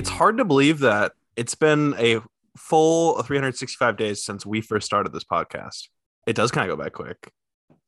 it's 0.00 0.08
hard 0.08 0.38
to 0.38 0.46
believe 0.46 0.78
that 0.78 1.12
it's 1.36 1.54
been 1.54 1.94
a 1.98 2.22
full 2.56 3.22
365 3.22 3.98
days 3.98 4.24
since 4.24 4.46
we 4.46 4.62
first 4.62 4.86
started 4.86 5.12
this 5.12 5.24
podcast. 5.24 5.88
It 6.26 6.34
does 6.34 6.50
kind 6.50 6.70
of 6.70 6.74
go 6.74 6.82
by 6.82 6.88
quick. 6.88 7.30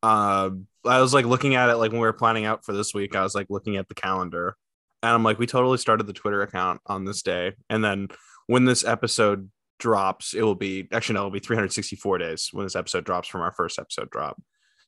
Uh, 0.02 0.50
I 0.84 1.00
was 1.00 1.14
like 1.14 1.24
looking 1.24 1.54
at 1.54 1.70
it 1.70 1.76
like 1.76 1.90
when 1.90 2.02
we 2.02 2.06
were 2.06 2.12
planning 2.12 2.44
out 2.44 2.66
for 2.66 2.74
this 2.74 2.92
week. 2.92 3.16
I 3.16 3.22
was 3.22 3.34
like 3.34 3.46
looking 3.48 3.78
at 3.78 3.88
the 3.88 3.94
calendar, 3.94 4.56
and 5.02 5.10
I'm 5.10 5.22
like, 5.22 5.38
we 5.38 5.46
totally 5.46 5.78
started 5.78 6.06
the 6.06 6.12
Twitter 6.12 6.42
account 6.42 6.82
on 6.84 7.06
this 7.06 7.22
day, 7.22 7.54
and 7.70 7.82
then 7.82 8.08
when 8.46 8.66
this 8.66 8.84
episode 8.84 9.50
drops, 9.78 10.34
it 10.34 10.42
will 10.42 10.54
be 10.54 10.88
actually 10.92 11.14
no, 11.14 11.20
it'll 11.20 11.30
be 11.30 11.40
364 11.40 12.18
days 12.18 12.50
when 12.52 12.66
this 12.66 12.76
episode 12.76 13.06
drops 13.06 13.26
from 13.26 13.40
our 13.40 13.52
first 13.52 13.78
episode 13.78 14.10
drop. 14.10 14.38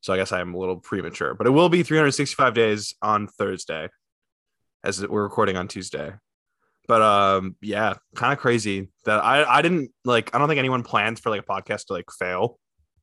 So 0.02 0.12
I 0.12 0.18
guess 0.18 0.30
I 0.30 0.42
am 0.42 0.52
a 0.52 0.58
little 0.58 0.76
premature, 0.76 1.32
but 1.32 1.46
it 1.46 1.50
will 1.52 1.70
be 1.70 1.82
365 1.84 2.52
days 2.52 2.94
on 3.00 3.28
Thursday, 3.28 3.88
as 4.84 5.00
we're 5.06 5.22
recording 5.22 5.56
on 5.56 5.68
Tuesday. 5.68 6.12
But 6.86 7.02
um, 7.02 7.56
yeah, 7.62 7.94
kind 8.14 8.32
of 8.32 8.38
crazy 8.38 8.90
that 9.04 9.24
I 9.24 9.44
I 9.44 9.62
didn't 9.62 9.90
like. 10.04 10.34
I 10.34 10.38
don't 10.38 10.48
think 10.48 10.58
anyone 10.58 10.82
plans 10.82 11.20
for 11.20 11.30
like 11.30 11.40
a 11.40 11.44
podcast 11.44 11.86
to 11.86 11.94
like 11.94 12.10
fail 12.10 12.58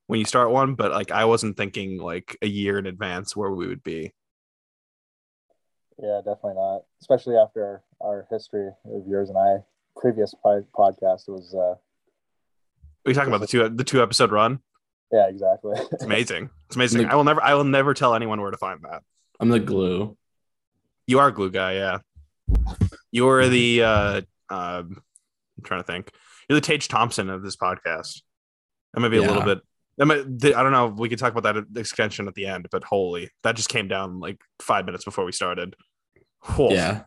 when 0.08 0.20
you 0.20 0.26
start 0.26 0.52
one, 0.52 0.76
but 0.76 0.92
like 0.92 1.12
I 1.12 1.26
wasn't 1.26 1.58
thinking 1.58 1.98
like 1.98 2.38
a 2.42 2.48
year 2.48 2.78
in 2.78 2.86
advance 2.86 3.36
where 3.36 3.52
we 3.52 3.68
would 3.68 3.84
be. 3.84 4.14
Yeah, 6.02 6.18
definitely 6.18 6.56
not. 6.56 6.82
Especially 7.02 7.38
after 7.38 7.84
our 8.02 8.28
history 8.30 8.70
of 8.86 9.08
yours 9.08 9.30
and 9.30 9.38
I 9.38 9.64
previous 9.96 10.34
podcast 10.44 11.28
was. 11.28 11.54
uh 11.56 11.76
Are 11.76 11.78
you 13.08 13.14
talking 13.14 13.30
about 13.30 13.42
the 13.42 13.48
two 13.48 13.68
the 13.70 13.84
two 13.84 14.04
episode 14.04 14.32
run? 14.32 14.60
Yeah, 15.12 15.28
exactly. 15.28 15.74
It's 15.92 16.04
amazing. 16.04 16.50
It's 16.68 16.76
amazing. 16.76 17.06
I 17.06 17.16
will 17.16 17.24
never 17.24 17.42
I 17.42 17.54
will 17.54 17.64
never 17.64 17.94
tell 17.94 18.14
anyone 18.14 18.42
where 18.42 18.52
to 18.52 18.58
find 18.58 18.82
that. 18.84 19.04
I'm 19.40 19.50
the 19.50 19.60
glue. 19.60 20.18
You 21.08 21.20
are 21.20 21.32
glue 21.32 21.52
guy, 21.52 21.74
yeah. 21.74 22.00
You're 23.12 23.48
the 23.48 23.84
uh 23.84 24.22
um 24.50 25.02
I'm 25.58 25.64
trying 25.64 25.82
to 25.82 25.88
think. 25.88 26.12
You're 26.50 26.60
the 26.60 26.66
Tage 26.66 26.88
Thompson 26.88 27.30
of 27.30 27.44
this 27.44 27.56
podcast. 27.56 28.22
That 28.94 29.00
might 29.00 29.10
be 29.10 29.18
a 29.18 29.22
little 29.22 29.44
bit 29.44 29.62
that 29.98 30.06
might, 30.06 30.56
I 30.56 30.64
don't 30.64 30.72
know. 30.72 30.88
We 30.88 31.10
could 31.10 31.20
talk 31.20 31.36
about 31.36 31.54
that 31.54 31.80
extension 31.80 32.28
at 32.28 32.34
the 32.34 32.48
end, 32.48 32.68
but 32.72 32.84
holy, 32.84 33.30
that 33.44 33.56
just 33.56 33.70
came 33.70 33.88
down 33.88 34.20
like 34.20 34.40
five 34.60 34.86
minutes 34.86 35.06
before 35.06 35.26
we 35.26 35.32
started. 35.32 35.76
Whew. 36.56 36.72
Yeah, 36.72 37.04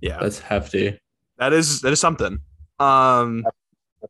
yeah, 0.00 0.18
that's 0.20 0.40
hefty. 0.40 0.98
that 1.38 1.52
is 1.52 1.82
that 1.82 1.92
is 1.92 2.00
something. 2.00 2.40
Um, 2.80 3.44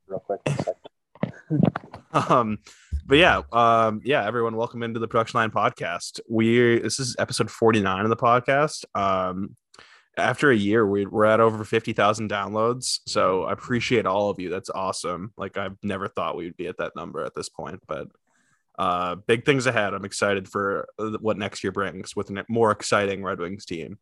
Real 0.06 0.20
quick. 0.20 0.40
um 2.12 2.58
but 3.06 3.18
yeah 3.18 3.42
um 3.52 4.00
yeah 4.04 4.24
everyone 4.24 4.56
welcome 4.56 4.82
into 4.82 4.98
the 4.98 5.06
production 5.06 5.38
line 5.38 5.50
podcast 5.50 6.20
we 6.28 6.78
this 6.78 6.98
is 6.98 7.14
episode 7.18 7.50
49 7.50 8.04
of 8.04 8.08
the 8.08 8.16
podcast 8.16 8.84
um 8.94 9.54
after 10.16 10.50
a 10.50 10.56
year 10.56 10.86
we, 10.86 11.06
we're 11.06 11.24
at 11.24 11.40
over 11.40 11.64
50000 11.64 12.30
downloads 12.30 13.00
so 13.06 13.44
i 13.44 13.52
appreciate 13.52 14.06
all 14.06 14.30
of 14.30 14.38
you 14.38 14.50
that's 14.50 14.70
awesome 14.70 15.32
like 15.36 15.56
i've 15.56 15.76
never 15.82 16.08
thought 16.08 16.36
we'd 16.36 16.56
be 16.56 16.66
at 16.66 16.78
that 16.78 16.96
number 16.96 17.24
at 17.24 17.34
this 17.34 17.48
point 17.48 17.80
but 17.86 18.08
uh 18.78 19.14
big 19.26 19.44
things 19.44 19.66
ahead 19.66 19.94
i'm 19.94 20.04
excited 20.04 20.48
for 20.48 20.88
uh, 20.98 21.10
what 21.20 21.38
next 21.38 21.62
year 21.64 21.72
brings 21.72 22.14
with 22.14 22.30
a 22.30 22.44
more 22.48 22.70
exciting 22.70 23.22
red 23.22 23.38
wings 23.38 23.64
team 23.64 23.98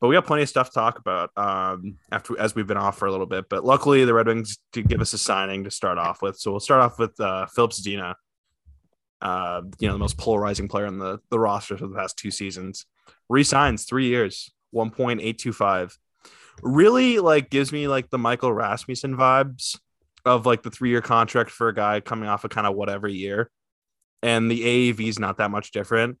but 0.00 0.08
we 0.08 0.16
got 0.16 0.26
plenty 0.26 0.42
of 0.42 0.48
stuff 0.48 0.68
to 0.68 0.74
talk 0.74 0.98
about 0.98 1.30
um, 1.36 1.96
after 2.12 2.38
as 2.38 2.54
we've 2.54 2.66
been 2.66 2.76
off 2.76 2.98
for 2.98 3.06
a 3.06 3.10
little 3.10 3.26
bit. 3.26 3.48
But 3.48 3.64
luckily, 3.64 4.04
the 4.04 4.12
Red 4.14 4.26
Wings 4.26 4.58
did 4.72 4.88
give 4.88 5.00
us 5.00 5.12
a 5.12 5.18
signing 5.18 5.64
to 5.64 5.70
start 5.70 5.98
off 5.98 6.20
with. 6.20 6.36
So 6.36 6.50
we'll 6.50 6.60
start 6.60 6.82
off 6.82 6.98
with 6.98 7.18
uh, 7.20 7.46
Filip 7.46 7.70
Zadina, 7.70 8.14
uh, 9.22 9.62
you 9.78 9.88
know, 9.88 9.94
the 9.94 9.98
most 9.98 10.18
polarizing 10.18 10.68
player 10.68 10.86
on 10.86 10.98
the 10.98 11.20
the 11.30 11.38
roster 11.38 11.78
for 11.78 11.86
the 11.86 11.94
past 11.94 12.18
two 12.18 12.30
seasons. 12.30 12.86
Resigns 13.28 13.84
three 13.84 14.06
years, 14.06 14.50
one 14.74 14.90
point 14.90 15.20
eight 15.22 15.38
two 15.38 15.52
five. 15.52 15.96
Really, 16.62 17.18
like 17.18 17.50
gives 17.50 17.72
me 17.72 17.88
like 17.88 18.10
the 18.10 18.18
Michael 18.18 18.52
Rasmussen 18.52 19.16
vibes 19.16 19.78
of 20.24 20.46
like 20.46 20.62
the 20.62 20.70
three 20.70 20.90
year 20.90 21.02
contract 21.02 21.50
for 21.50 21.68
a 21.68 21.74
guy 21.74 22.00
coming 22.00 22.28
off 22.28 22.44
a 22.44 22.48
kind 22.48 22.66
of 22.66 22.74
whatever 22.74 23.08
year, 23.08 23.50
and 24.22 24.50
the 24.50 24.92
AAV 24.92 25.08
is 25.08 25.18
not 25.18 25.38
that 25.38 25.50
much 25.50 25.70
different. 25.70 26.18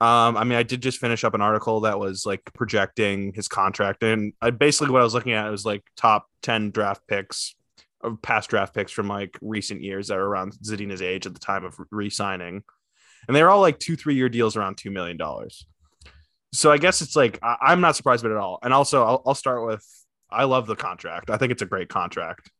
Um, 0.00 0.36
I 0.36 0.44
mean, 0.44 0.56
I 0.56 0.62
did 0.62 0.80
just 0.80 0.98
finish 1.00 1.24
up 1.24 1.34
an 1.34 1.40
article 1.40 1.80
that 1.80 1.98
was 1.98 2.24
like 2.24 2.42
projecting 2.54 3.32
his 3.34 3.48
contract, 3.48 4.02
and 4.02 4.32
I 4.40 4.50
basically 4.50 4.92
what 4.92 5.00
I 5.00 5.04
was 5.04 5.14
looking 5.14 5.32
at 5.32 5.50
was 5.50 5.64
like 5.66 5.82
top 5.96 6.26
ten 6.42 6.70
draft 6.70 7.02
picks, 7.08 7.56
of 8.00 8.22
past 8.22 8.50
draft 8.50 8.74
picks 8.74 8.92
from 8.92 9.08
like 9.08 9.36
recent 9.40 9.82
years 9.82 10.08
that 10.08 10.16
were 10.16 10.28
around 10.28 10.52
Zadina's 10.52 11.02
age 11.02 11.26
at 11.26 11.34
the 11.34 11.40
time 11.40 11.64
of 11.64 11.76
re-signing, 11.90 12.62
and 13.26 13.36
they're 13.36 13.50
all 13.50 13.60
like 13.60 13.78
two, 13.78 13.96
three 13.96 14.14
year 14.14 14.28
deals 14.28 14.56
around 14.56 14.76
two 14.76 14.90
million 14.90 15.16
dollars. 15.16 15.66
So 16.52 16.70
I 16.72 16.78
guess 16.78 17.02
it's 17.02 17.16
like 17.16 17.38
I- 17.42 17.58
I'm 17.60 17.80
not 17.80 17.96
surprised 17.96 18.22
by 18.24 18.30
it 18.30 18.32
at 18.32 18.38
all. 18.38 18.58
And 18.62 18.72
also, 18.72 19.04
I'll, 19.04 19.22
I'll 19.26 19.34
start 19.34 19.66
with 19.66 19.84
I 20.30 20.44
love 20.44 20.66
the 20.66 20.76
contract. 20.76 21.30
I 21.30 21.36
think 21.38 21.52
it's 21.52 21.62
a 21.62 21.66
great 21.66 21.88
contract. 21.88 22.50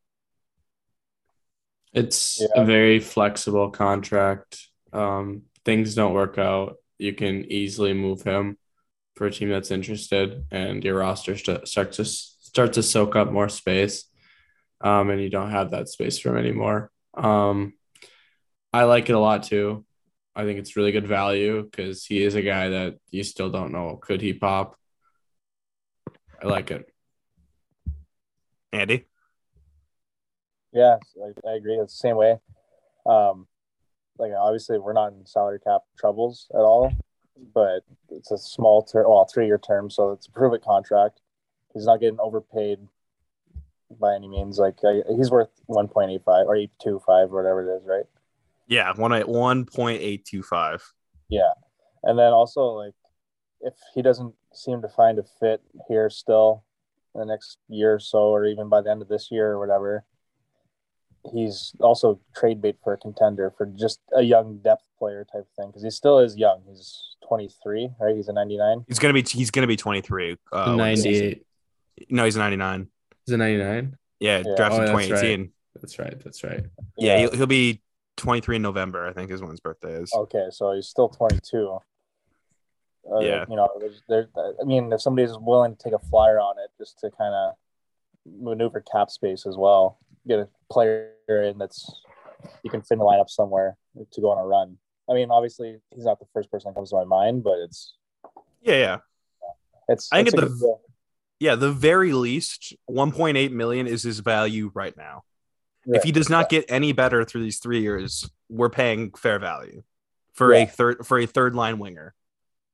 It's 1.93 2.41
Yeah. 2.41 2.49
a 2.55 2.65
very 2.65 3.01
flexible 3.01 3.71
contract. 3.71 4.67
Um, 4.93 5.43
things 5.65 5.95
don't 5.95 6.15
work 6.15 6.39
out. 6.39 6.77
You 6.99 7.13
can 7.13 7.51
easily 7.51 7.93
move 7.95 8.23
him 8.23 8.59
for 9.17 9.27
a 9.27 9.31
team 9.33 9.49
that's 9.51 9.71
interested, 9.71 10.45
and 10.51 10.85
your 10.85 10.99
roster 10.99 11.37
st- 11.37 11.69
starts 11.69 11.97
to 11.99 12.05
start 12.05 12.75
to 12.75 12.83
soak 12.83 13.17
up 13.17 13.31
more 13.33 13.49
space. 13.49 14.05
Um, 14.81 15.11
and 15.11 15.21
you 15.23 15.31
don't 15.31 15.51
have 15.51 15.73
that 15.73 15.89
space 15.89 16.19
for 16.19 16.31
him 16.31 16.39
anymore. 16.39 16.91
Um, 17.15 17.75
I 18.73 18.85
like 18.85 19.11
it 19.11 19.15
a 19.15 19.19
lot 19.19 19.45
too. 19.45 19.85
I 20.39 20.45
think 20.45 20.61
it's 20.61 20.77
really 20.77 20.93
good 20.93 21.09
value 21.09 21.65
because 21.65 22.05
he 22.05 22.23
is 22.23 22.37
a 22.37 22.43
guy 22.43 22.69
that 22.69 22.95
you 23.11 23.25
still 23.25 23.51
don't 23.51 23.73
know 23.73 23.99
could 24.01 24.21
he 24.21 24.33
pop. 24.33 24.79
I 26.41 26.47
like 26.47 26.71
it. 26.71 26.89
Andy, 28.73 29.07
Yeah, 30.73 30.99
I, 31.21 31.49
I 31.49 31.55
agree. 31.55 31.75
It's 31.75 31.93
the 31.93 32.09
same 32.09 32.17
way. 32.17 32.39
Um, 33.05 33.49
like 34.17 34.31
obviously 34.39 34.79
we're 34.79 34.93
not 34.93 35.13
in 35.13 35.27
salary 35.27 35.59
cap 35.59 35.81
troubles 35.99 36.47
at 36.55 36.61
all, 36.61 36.93
but 37.53 37.81
it's 38.09 38.31
a 38.31 38.39
small 38.39 38.85
term, 38.85 39.07
well, 39.09 39.25
three 39.25 39.47
year 39.47 39.59
term, 39.59 39.91
so 39.91 40.13
it's 40.13 40.29
a 40.29 40.31
prove 40.31 40.55
it 40.55 40.63
contract. 40.63 41.21
He's 41.75 41.85
not 41.85 41.99
getting 41.99 42.21
overpaid 42.21 42.79
by 43.99 44.15
any 44.15 44.29
means. 44.29 44.61
Like 44.61 44.77
I, 44.85 45.03
he's 45.17 45.33
worth 45.33 45.51
one 45.67 45.89
point 45.89 46.13
eight 46.13 46.23
five 46.25 46.47
or 46.47 46.55
eight 46.55 46.71
two 46.81 47.03
five, 47.05 47.31
whatever 47.31 47.69
it 47.69 47.77
is, 47.79 47.83
right? 47.85 48.05
Yeah, 48.69 48.93
one 48.95 49.19
one 49.23 49.65
point 49.65 50.01
eight 50.01 50.25
two 50.25 50.43
five. 50.43 50.83
Yeah, 51.29 51.53
and 52.05 52.19
then 52.19 52.33
also 52.33 52.67
like 52.67 52.95
if 53.61 53.75
he 53.95 54.03
doesn't 54.03 54.35
seem 54.55 54.83
to 54.83 54.89
find 54.89 55.19
a 55.19 55.25
fit 55.41 55.61
here 55.89 56.09
still 56.11 56.65
in 57.15 57.21
the 57.21 57.27
next 57.27 57.59
year 57.69 57.95
or 57.95 57.99
so, 57.99 58.19
or 58.19 58.45
even 58.45 58.69
by 58.69 58.81
the 58.81 58.91
end 58.91 59.03
of 59.03 59.09
this 59.09 59.29
year 59.31 59.49
or 59.53 59.59
whatever, 59.59 60.05
he's 61.33 61.73
also 61.81 62.21
trade 62.37 62.63
bait 62.63 62.77
for 62.85 62.93
a 62.93 62.99
contender 62.99 63.53
for 63.57 63.67
just 63.67 64.01
a 64.15 64.23
young 64.23 64.59
depth 64.59 64.85
player 64.99 65.27
type 65.33 65.47
thing 65.57 65.69
because 65.69 65.83
he 65.83 65.91
still 65.91 66.19
is 66.19 66.37
young. 66.37 66.63
He's 66.69 67.17
twenty 67.27 67.51
three, 67.63 67.91
right? 68.01 68.15
He's 68.15 68.29
a 68.29 68.33
ninety 68.33 68.57
nine. 68.57 68.85
He's 68.87 68.99
gonna 68.99 69.15
be 69.15 69.23
he's 69.23 69.51
gonna 69.51 69.67
be 69.67 69.77
twenty 69.77 70.01
three. 70.01 70.37
Uh, 70.53 70.77
98. 70.77 71.45
No, 72.11 72.25
he's 72.25 72.37
ninety 72.37 72.57
nine. 72.57 72.89
He's 73.27 73.35
a 73.35 73.39
99? 73.39 73.97
Yeah, 74.21 74.39
Yeah. 74.39 74.55
drafted 74.57 74.81
Oh, 74.81 74.85
in 74.85 74.93
that's 74.97 75.07
2018. 75.09 75.53
That's 75.75 75.99
right. 75.99 76.25
That's 76.25 76.45
right. 76.45 76.65
Yeah, 76.97 77.19
He'll, 77.19 77.33
he'll 77.37 77.47
be 77.47 77.83
23 78.19 78.57
in 78.57 78.63
November, 78.63 79.07
I 79.07 79.13
think 79.13 79.31
is 79.31 79.41
when 79.41 79.51
his 79.51 79.61
birthday 79.61 79.95
is. 79.95 80.13
Okay, 80.15 80.47
so 80.51 80.73
he's 80.73 80.87
still 80.89 81.09
22. 81.09 81.79
Uh, 83.11 83.19
Yeah. 83.21 83.45
You 83.49 83.57
know, 83.57 83.69
there's, 83.81 84.03
there. 84.09 84.29
I 84.61 84.65
mean, 84.65 84.93
if 84.93 85.01
somebody's 85.01 85.37
willing 85.39 85.75
to 85.77 85.83
take 85.83 85.95
a 85.95 85.99
flyer 85.99 86.39
on 86.39 86.57
it 86.59 86.71
just 86.79 86.99
to 87.01 87.11
kind 87.11 87.35
of 87.35 87.55
maneuver 88.27 88.81
cap 88.93 89.11
space 89.11 89.47
as 89.47 89.57
well, 89.57 89.99
get 90.27 90.39
a 90.41 90.49
player 90.71 91.13
in 91.29 91.57
that's 91.59 92.03
you 92.63 92.71
can 92.71 92.83
fit 92.83 92.93
in 92.95 92.99
the 92.99 93.05
lineup 93.05 93.31
somewhere 93.31 93.77
to 94.13 94.21
go 94.21 94.31
on 94.31 94.39
a 94.39 94.47
run. 94.47 94.77
I 95.11 95.15
mean, 95.15 95.31
obviously, 95.31 95.79
he's 95.95 96.05
not 96.05 96.19
the 96.19 96.27
first 96.35 96.51
person 96.51 96.71
that 96.71 96.75
comes 96.75 96.91
to 96.91 96.97
my 96.97 97.05
mind, 97.05 97.43
but 97.43 97.59
it's 97.59 97.95
Yeah, 98.61 98.75
yeah. 98.77 98.97
it's. 99.89 100.09
I 100.13 100.17
think 100.19 100.29
it's 100.29 100.43
at 100.43 100.49
the- 100.51 100.57
deal. 100.57 100.81
Yeah, 101.41 101.55
the 101.55 101.71
very 101.73 102.13
least 102.13 102.75
1.8 102.91 103.53
million 103.53 103.87
is 103.87 104.03
his 104.03 104.19
value 104.19 104.73
right 104.75 104.97
now. 104.97 105.23
If 105.89 106.03
he 106.03 106.13
does 106.13 106.29
not 106.29 106.49
get 106.49 106.65
any 106.69 106.93
better 106.93 107.25
through 107.25 107.43
these 107.43 107.59
3 107.59 107.81
years, 107.81 108.29
we're 108.49 108.69
paying 108.71 109.13
fair 109.13 109.39
value 109.39 109.83
for 110.35 110.53
Yeah. 110.55 110.63
a 110.63 110.67
third 110.67 111.07
for 111.07 111.19
a 111.19 111.27
third 111.27 111.55
line 111.55 111.79
winger 111.79 112.15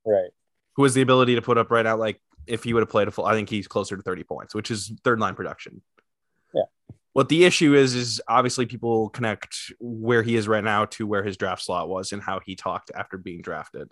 right, 0.05 0.29
who 0.75 0.83
has 0.83 0.93
the 0.93 1.01
ability 1.01 1.35
to 1.35 1.41
put 1.41 1.57
up 1.57 1.71
right 1.71 1.83
now 1.83 1.95
like 1.97 2.21
if 2.45 2.63
he 2.63 2.73
would 2.73 2.81
have 2.81 2.89
played 2.89 3.07
a 3.07 3.11
full 3.11 3.25
I 3.25 3.33
think 3.33 3.49
he's 3.49 3.67
closer 3.67 3.97
to 3.97 4.03
30 4.03 4.23
points, 4.23 4.53
which 4.53 4.69
is 4.69 4.91
third 5.03 5.19
line 5.19 5.33
production. 5.35 5.81
Yeah. 6.53 6.63
What 7.13 7.29
the 7.29 7.45
issue 7.45 7.73
is 7.73 7.95
is 7.95 8.21
obviously 8.27 8.65
people 8.65 9.09
connect 9.09 9.71
where 9.79 10.21
he 10.21 10.35
is 10.35 10.47
right 10.47 10.63
now 10.63 10.85
to 10.85 11.07
where 11.07 11.23
his 11.23 11.37
draft 11.37 11.63
slot 11.63 11.89
was 11.89 12.11
and 12.11 12.21
how 12.21 12.39
he 12.45 12.55
talked 12.55 12.91
after 12.93 13.17
being 13.17 13.41
drafted. 13.41 13.91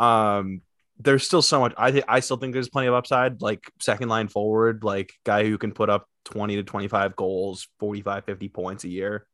Um 0.00 0.62
there's 1.00 1.24
still 1.24 1.42
so 1.42 1.60
much 1.60 1.72
I 1.76 1.92
think 1.92 2.04
I 2.08 2.20
still 2.20 2.36
think 2.36 2.52
there's 2.52 2.68
plenty 2.68 2.88
of 2.88 2.94
upside 2.94 3.40
like 3.40 3.70
second 3.80 4.08
line 4.08 4.28
forward 4.28 4.82
like 4.82 5.12
guy 5.24 5.44
who 5.44 5.58
can 5.58 5.72
put 5.72 5.90
up 5.90 6.08
20 6.24 6.56
to 6.56 6.62
25 6.62 7.16
goals, 7.16 7.68
45 7.80 8.24
50 8.24 8.48
points 8.48 8.84
a 8.84 8.88
year 8.88 9.26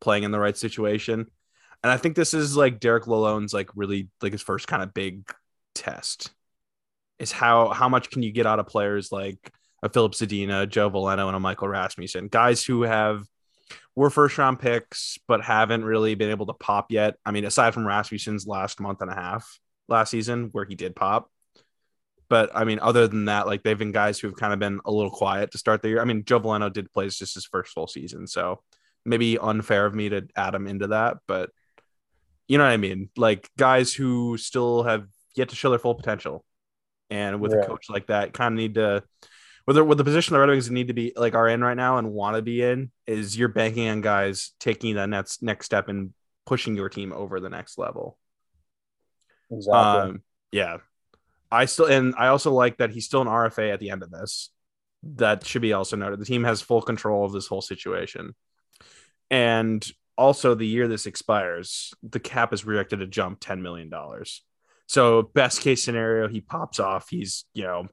playing 0.00 0.24
in 0.24 0.30
the 0.30 0.38
right 0.38 0.56
situation. 0.56 1.26
And 1.82 1.92
I 1.92 1.96
think 1.96 2.16
this 2.16 2.34
is 2.34 2.56
like 2.56 2.80
Derek 2.80 3.04
Lalonde's 3.04 3.54
like 3.54 3.70
really 3.74 4.08
like 4.20 4.32
his 4.32 4.42
first 4.42 4.66
kind 4.66 4.82
of 4.82 4.92
big 4.92 5.22
test 5.74 6.32
is 7.18 7.32
how 7.32 7.68
how 7.68 7.88
much 7.88 8.10
can 8.10 8.22
you 8.22 8.32
get 8.32 8.46
out 8.46 8.58
of 8.58 8.66
players 8.66 9.10
like 9.12 9.52
a 9.82 9.88
Filip 9.88 10.12
Zadina, 10.12 10.68
Joe 10.68 10.90
Veleno, 10.90 11.28
and 11.28 11.36
a 11.36 11.40
Michael 11.40 11.68
Rasmussen. 11.68 12.28
Guys 12.28 12.64
who 12.64 12.82
have 12.82 13.22
were 13.94 14.10
first 14.10 14.36
round 14.38 14.58
picks, 14.58 15.18
but 15.28 15.42
haven't 15.42 15.84
really 15.84 16.16
been 16.16 16.30
able 16.30 16.46
to 16.46 16.52
pop 16.52 16.90
yet. 16.90 17.14
I 17.24 17.30
mean, 17.30 17.44
aside 17.44 17.74
from 17.74 17.86
Rasmussen's 17.86 18.46
last 18.46 18.80
month 18.80 19.02
and 19.02 19.10
a 19.10 19.14
half 19.14 19.58
last 19.88 20.10
season, 20.10 20.50
where 20.52 20.64
he 20.64 20.74
did 20.74 20.94
pop. 20.94 21.30
But 22.28 22.50
I 22.54 22.64
mean, 22.64 22.78
other 22.80 23.08
than 23.08 23.26
that, 23.26 23.46
like 23.46 23.62
they've 23.62 23.78
been 23.78 23.92
guys 23.92 24.18
who've 24.18 24.36
kind 24.36 24.52
of 24.52 24.58
been 24.58 24.80
a 24.84 24.92
little 24.92 25.10
quiet 25.10 25.52
to 25.52 25.58
start 25.58 25.80
the 25.80 25.88
year. 25.88 26.00
I 26.00 26.04
mean, 26.04 26.24
Joe 26.24 26.40
Veleno 26.40 26.72
did 26.72 26.92
play 26.92 27.08
just 27.08 27.34
his 27.34 27.46
first 27.46 27.72
full 27.72 27.86
season, 27.86 28.26
so 28.26 28.62
maybe 29.04 29.38
unfair 29.38 29.86
of 29.86 29.94
me 29.94 30.10
to 30.10 30.28
add 30.36 30.54
him 30.54 30.66
into 30.66 30.88
that, 30.88 31.18
but 31.26 31.50
you 32.46 32.58
know 32.58 32.64
what 32.64 32.70
I 32.70 32.78
mean? 32.78 33.10
Like 33.16 33.48
guys 33.58 33.92
who 33.92 34.36
still 34.38 34.82
have 34.82 35.06
yet 35.36 35.50
to 35.50 35.56
show 35.56 35.70
their 35.70 35.78
full 35.78 35.94
potential. 35.94 36.44
And 37.10 37.40
with 37.40 37.52
right. 37.52 37.64
a 37.64 37.66
coach 37.66 37.88
like 37.88 38.08
that, 38.08 38.34
kind 38.34 38.54
of 38.54 38.58
need 38.58 38.74
to 38.74 39.02
with 39.66 39.76
the, 39.76 39.84
with 39.84 39.98
the 39.98 40.04
position 40.04 40.34
the 40.34 40.40
Red 40.40 40.48
Wings 40.48 40.70
need 40.70 40.88
to 40.88 40.94
be 40.94 41.12
like 41.16 41.34
are 41.34 41.48
in 41.48 41.62
right 41.62 41.76
now 41.76 41.98
and 41.98 42.12
want 42.12 42.36
to 42.36 42.42
be 42.42 42.62
in 42.62 42.90
is 43.06 43.36
you're 43.36 43.48
banking 43.48 43.88
on 43.88 44.00
guys 44.00 44.52
taking 44.60 44.94
that 44.96 45.08
next 45.08 45.42
next 45.42 45.66
step 45.66 45.88
and 45.88 46.12
pushing 46.46 46.74
your 46.74 46.88
team 46.88 47.12
over 47.12 47.40
the 47.40 47.50
next 47.50 47.78
level. 47.78 48.18
Exactly. 49.50 49.80
Um, 49.80 50.22
yeah. 50.52 50.78
I 51.50 51.64
still 51.64 51.86
and 51.86 52.14
I 52.18 52.28
also 52.28 52.52
like 52.52 52.78
that 52.78 52.90
he's 52.90 53.06
still 53.06 53.22
an 53.22 53.28
RFA 53.28 53.72
at 53.72 53.80
the 53.80 53.90
end 53.90 54.02
of 54.02 54.10
this. 54.10 54.50
That 55.02 55.46
should 55.46 55.62
be 55.62 55.72
also 55.72 55.96
noted. 55.96 56.18
The 56.18 56.26
team 56.26 56.44
has 56.44 56.60
full 56.60 56.82
control 56.82 57.24
of 57.24 57.32
this 57.32 57.46
whole 57.46 57.62
situation. 57.62 58.34
And 59.30 59.86
also 60.16 60.54
the 60.54 60.66
year 60.66 60.88
this 60.88 61.06
expires, 61.06 61.94
the 62.02 62.20
cap 62.20 62.52
is 62.52 62.62
projected 62.62 62.98
to 63.00 63.06
jump 63.06 63.40
$10 63.40 63.60
million. 63.60 63.90
So 64.86 65.22
best 65.22 65.60
case 65.60 65.84
scenario, 65.84 66.28
he 66.28 66.40
pops 66.40 66.80
off. 66.80 67.08
He's, 67.10 67.44
you 67.54 67.62
know, 67.62 67.88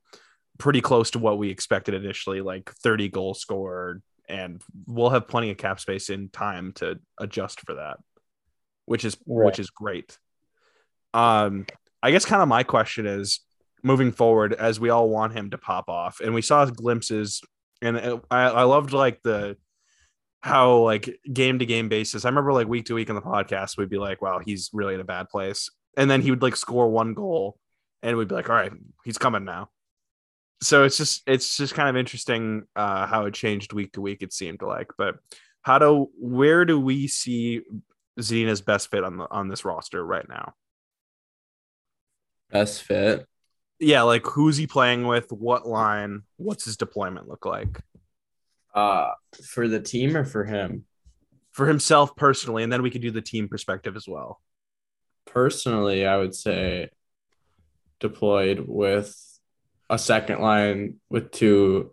pretty 0.58 0.82
close 0.82 1.12
to 1.12 1.20
what 1.20 1.38
we 1.38 1.50
expected 1.50 1.94
initially, 1.94 2.42
like 2.42 2.72
30 2.72 3.10
goals 3.10 3.40
scored, 3.40 4.02
and 4.28 4.62
we'll 4.88 5.10
have 5.10 5.28
plenty 5.28 5.52
of 5.52 5.58
cap 5.58 5.80
space 5.80 6.10
in 6.10 6.30
time 6.30 6.72
to 6.76 7.00
adjust 7.20 7.62
for 7.62 7.76
that, 7.76 7.98
which 8.86 9.06
is 9.06 9.18
right. 9.28 9.46
which 9.46 9.60
is 9.60 9.70
great. 9.70 10.18
Um, 11.16 11.66
I 12.04 12.12
guess 12.12 12.26
kind 12.26 12.42
of 12.42 12.48
my 12.48 12.64
question 12.64 13.08
is 13.08 13.40
moving 13.84 14.12
forward 14.12 14.54
as 14.54 14.80
we 14.80 14.90
all 14.90 15.10
want 15.10 15.34
him 15.34 15.52
to 15.52 15.58
pop 15.58 15.90
off, 15.90 16.20
and 16.20 16.34
we 16.34 16.42
saw 16.42 16.66
glimpses, 16.66 17.42
and 17.82 17.98
I, 18.30 18.42
I 18.42 18.64
loved 18.64 18.94
like 18.94 19.22
the 19.24 19.58
how 20.46 20.78
like 20.78 21.10
game 21.34 21.58
to 21.58 21.66
game 21.66 21.90
basis. 21.90 22.24
I 22.24 22.30
remember 22.30 22.54
like 22.54 22.68
week 22.68 22.86
to 22.86 22.94
week 22.94 23.10
in 23.10 23.16
the 23.16 23.22
podcast, 23.22 23.78
we'd 23.78 23.90
be 23.90 23.98
like, 23.98 24.22
wow, 24.22 24.40
he's 24.46 24.70
really 24.74 24.94
in 24.94 25.00
a 25.00 25.06
bad 25.06 25.28
place. 25.28 25.72
And 25.98 26.10
then 26.10 26.22
he 26.22 26.30
would 26.30 26.44
like 26.44 26.56
score 26.56 26.88
one 26.88 27.16
goal 27.16 27.58
and 28.04 28.16
we'd 28.16 28.28
be 28.28 28.36
like, 28.36 28.48
all 28.48 28.56
right, 28.56 28.72
he's 29.04 29.18
coming 29.18 29.44
now. 29.44 29.70
So 30.62 30.84
it's 30.84 30.98
just 30.98 31.24
it's 31.28 31.58
just 31.58 31.74
kind 31.74 31.90
of 31.90 31.98
interesting 31.98 32.66
uh 32.76 33.08
how 33.08 33.26
it 33.26 33.34
changed 33.34 33.74
week 33.74 33.94
to 33.94 34.02
week, 34.02 34.22
it 34.22 34.34
seemed 34.34 34.62
like. 34.62 34.92
But 35.00 35.16
how 35.64 35.80
do 35.80 36.12
where 36.20 36.64
do 36.64 36.80
we 36.80 37.08
see 37.08 37.62
Zadina's 38.20 38.62
best 38.62 38.92
fit 38.92 39.04
on 39.04 39.18
the 39.18 39.28
on 39.32 39.48
this 39.48 39.66
roster 39.66 40.06
right 40.06 40.30
now? 40.30 40.54
Best 42.56 42.84
fit. 42.84 43.28
Yeah, 43.82 44.04
like 44.04 44.26
who's 44.26 44.56
he 44.56 44.66
playing 44.66 45.06
with? 45.06 45.30
What 45.30 45.68
line? 45.68 46.22
What's 46.38 46.64
his 46.64 46.78
deployment 46.78 47.28
look 47.28 47.46
like? 47.46 47.82
Uh, 48.74 49.10
for 49.44 49.68
the 49.68 49.82
team 49.82 50.16
or 50.16 50.24
for 50.24 50.46
him? 50.46 50.86
For 51.52 51.68
himself 51.68 52.16
personally, 52.16 52.64
and 52.64 52.72
then 52.72 52.82
we 52.82 52.90
could 52.90 53.02
do 53.02 53.12
the 53.12 53.22
team 53.22 53.50
perspective 53.50 53.98
as 53.98 54.08
well. 54.08 54.40
Personally, 55.26 56.08
I 56.08 56.16
would 56.16 56.34
say 56.34 56.92
deployed 58.00 58.64
with 58.66 59.14
a 59.90 60.00
second 60.00 60.40
line 60.40 60.96
with 61.10 61.32
two 61.32 61.92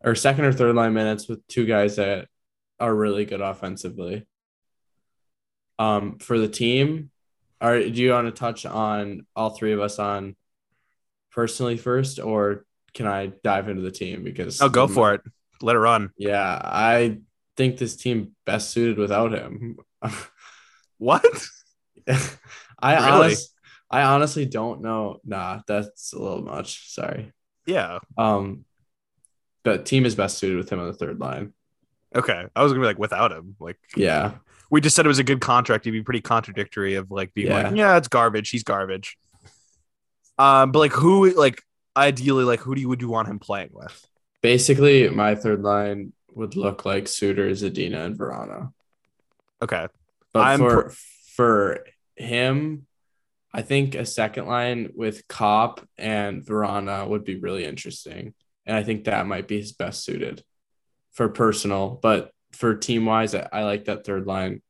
or 0.00 0.14
second 0.14 0.44
or 0.44 0.52
third 0.52 0.76
line 0.76 0.94
minutes 0.94 1.26
with 1.26 1.44
two 1.48 1.66
guys 1.66 1.96
that 1.96 2.28
are 2.78 2.94
really 2.94 3.24
good 3.24 3.40
offensively. 3.40 4.28
Um, 5.76 6.18
for 6.20 6.38
the 6.38 6.46
team, 6.46 7.10
are 7.60 7.78
do 7.78 8.02
you 8.02 8.12
want 8.12 8.26
to 8.26 8.32
touch 8.32 8.66
on 8.66 9.26
all 9.36 9.50
three 9.50 9.72
of 9.72 9.80
us 9.80 9.98
on 9.98 10.36
personally 11.32 11.76
first, 11.76 12.18
or 12.18 12.64
can 12.94 13.06
I 13.06 13.32
dive 13.44 13.68
into 13.68 13.82
the 13.82 13.90
team? 13.90 14.24
Because 14.24 14.60
I'll 14.60 14.68
oh, 14.68 14.70
go 14.70 14.86
for 14.88 15.14
it 15.14 15.22
let 15.62 15.76
it 15.76 15.80
run. 15.80 16.10
Yeah, 16.16 16.60
I 16.62 17.18
think 17.56 17.78
this 17.78 17.96
team 17.96 18.34
best 18.46 18.70
suited 18.70 18.98
without 18.98 19.32
him. 19.32 19.76
what? 20.98 21.24
I 22.78 22.94
really? 22.94 23.10
honest, 23.10 23.54
I 23.90 24.02
honestly 24.02 24.46
don't 24.46 24.82
know. 24.82 25.20
Nah, 25.24 25.60
that's 25.66 26.12
a 26.12 26.18
little 26.18 26.42
much. 26.42 26.92
Sorry. 26.92 27.32
Yeah. 27.66 27.98
Um, 28.16 28.64
but 29.62 29.86
team 29.86 30.06
is 30.06 30.14
best 30.14 30.38
suited 30.38 30.56
with 30.56 30.70
him 30.70 30.80
on 30.80 30.86
the 30.86 30.94
third 30.94 31.20
line. 31.20 31.52
Okay, 32.14 32.46
I 32.56 32.62
was 32.62 32.72
gonna 32.72 32.82
be 32.82 32.86
like 32.86 32.98
without 32.98 33.30
him. 33.30 33.54
Like, 33.60 33.78
yeah, 33.96 34.32
we 34.70 34.80
just 34.80 34.94
said 34.96 35.04
it 35.04 35.08
was 35.08 35.18
a 35.18 35.24
good 35.24 35.40
contract. 35.40 35.84
He'd 35.84 35.90
be 35.90 36.02
pretty 36.02 36.20
contradictory 36.20 36.94
of 36.94 37.10
like 37.10 37.34
being 37.34 37.48
yeah. 37.48 37.68
like, 37.68 37.76
yeah, 37.76 37.96
it's 37.96 38.08
garbage. 38.08 38.50
He's 38.50 38.62
garbage. 38.62 39.18
Um, 40.38 40.72
but 40.72 40.78
like 40.78 40.92
who, 40.92 41.30
like 41.34 41.62
ideally, 41.96 42.44
like 42.44 42.60
who 42.60 42.74
do 42.74 42.80
you 42.80 42.88
would 42.88 43.02
you 43.02 43.08
want 43.08 43.28
him 43.28 43.38
playing 43.38 43.70
with? 43.72 44.06
Basically, 44.42 45.08
my 45.08 45.34
third 45.34 45.62
line 45.62 46.12
would 46.32 46.56
look 46.56 46.84
like 46.84 47.08
Suter, 47.08 47.50
Zadina, 47.50 48.06
and 48.06 48.18
Vrana. 48.18 48.72
Okay. 49.60 49.88
But 50.32 50.40
I'm 50.40 50.58
for 50.60 50.82
pr- 50.84 50.90
for 51.34 51.86
him, 52.16 52.86
I 53.52 53.62
think 53.62 53.94
a 53.94 54.06
second 54.06 54.46
line 54.46 54.92
with 54.94 55.26
Copp 55.26 55.86
and 55.98 56.42
Vrana 56.42 57.08
would 57.08 57.24
be 57.24 57.36
really 57.36 57.64
interesting. 57.64 58.34
And 58.64 58.76
I 58.76 58.82
think 58.82 59.04
that 59.04 59.26
might 59.26 59.48
be 59.48 59.58
his 59.58 59.72
best 59.72 60.04
suited 60.04 60.44
for 61.12 61.28
personal, 61.28 61.98
but 62.00 62.30
for 62.52 62.74
team 62.74 63.06
wise, 63.06 63.34
I, 63.34 63.48
I 63.52 63.62
like 63.64 63.86
that 63.86 64.04
third 64.04 64.26
line. 64.26 64.62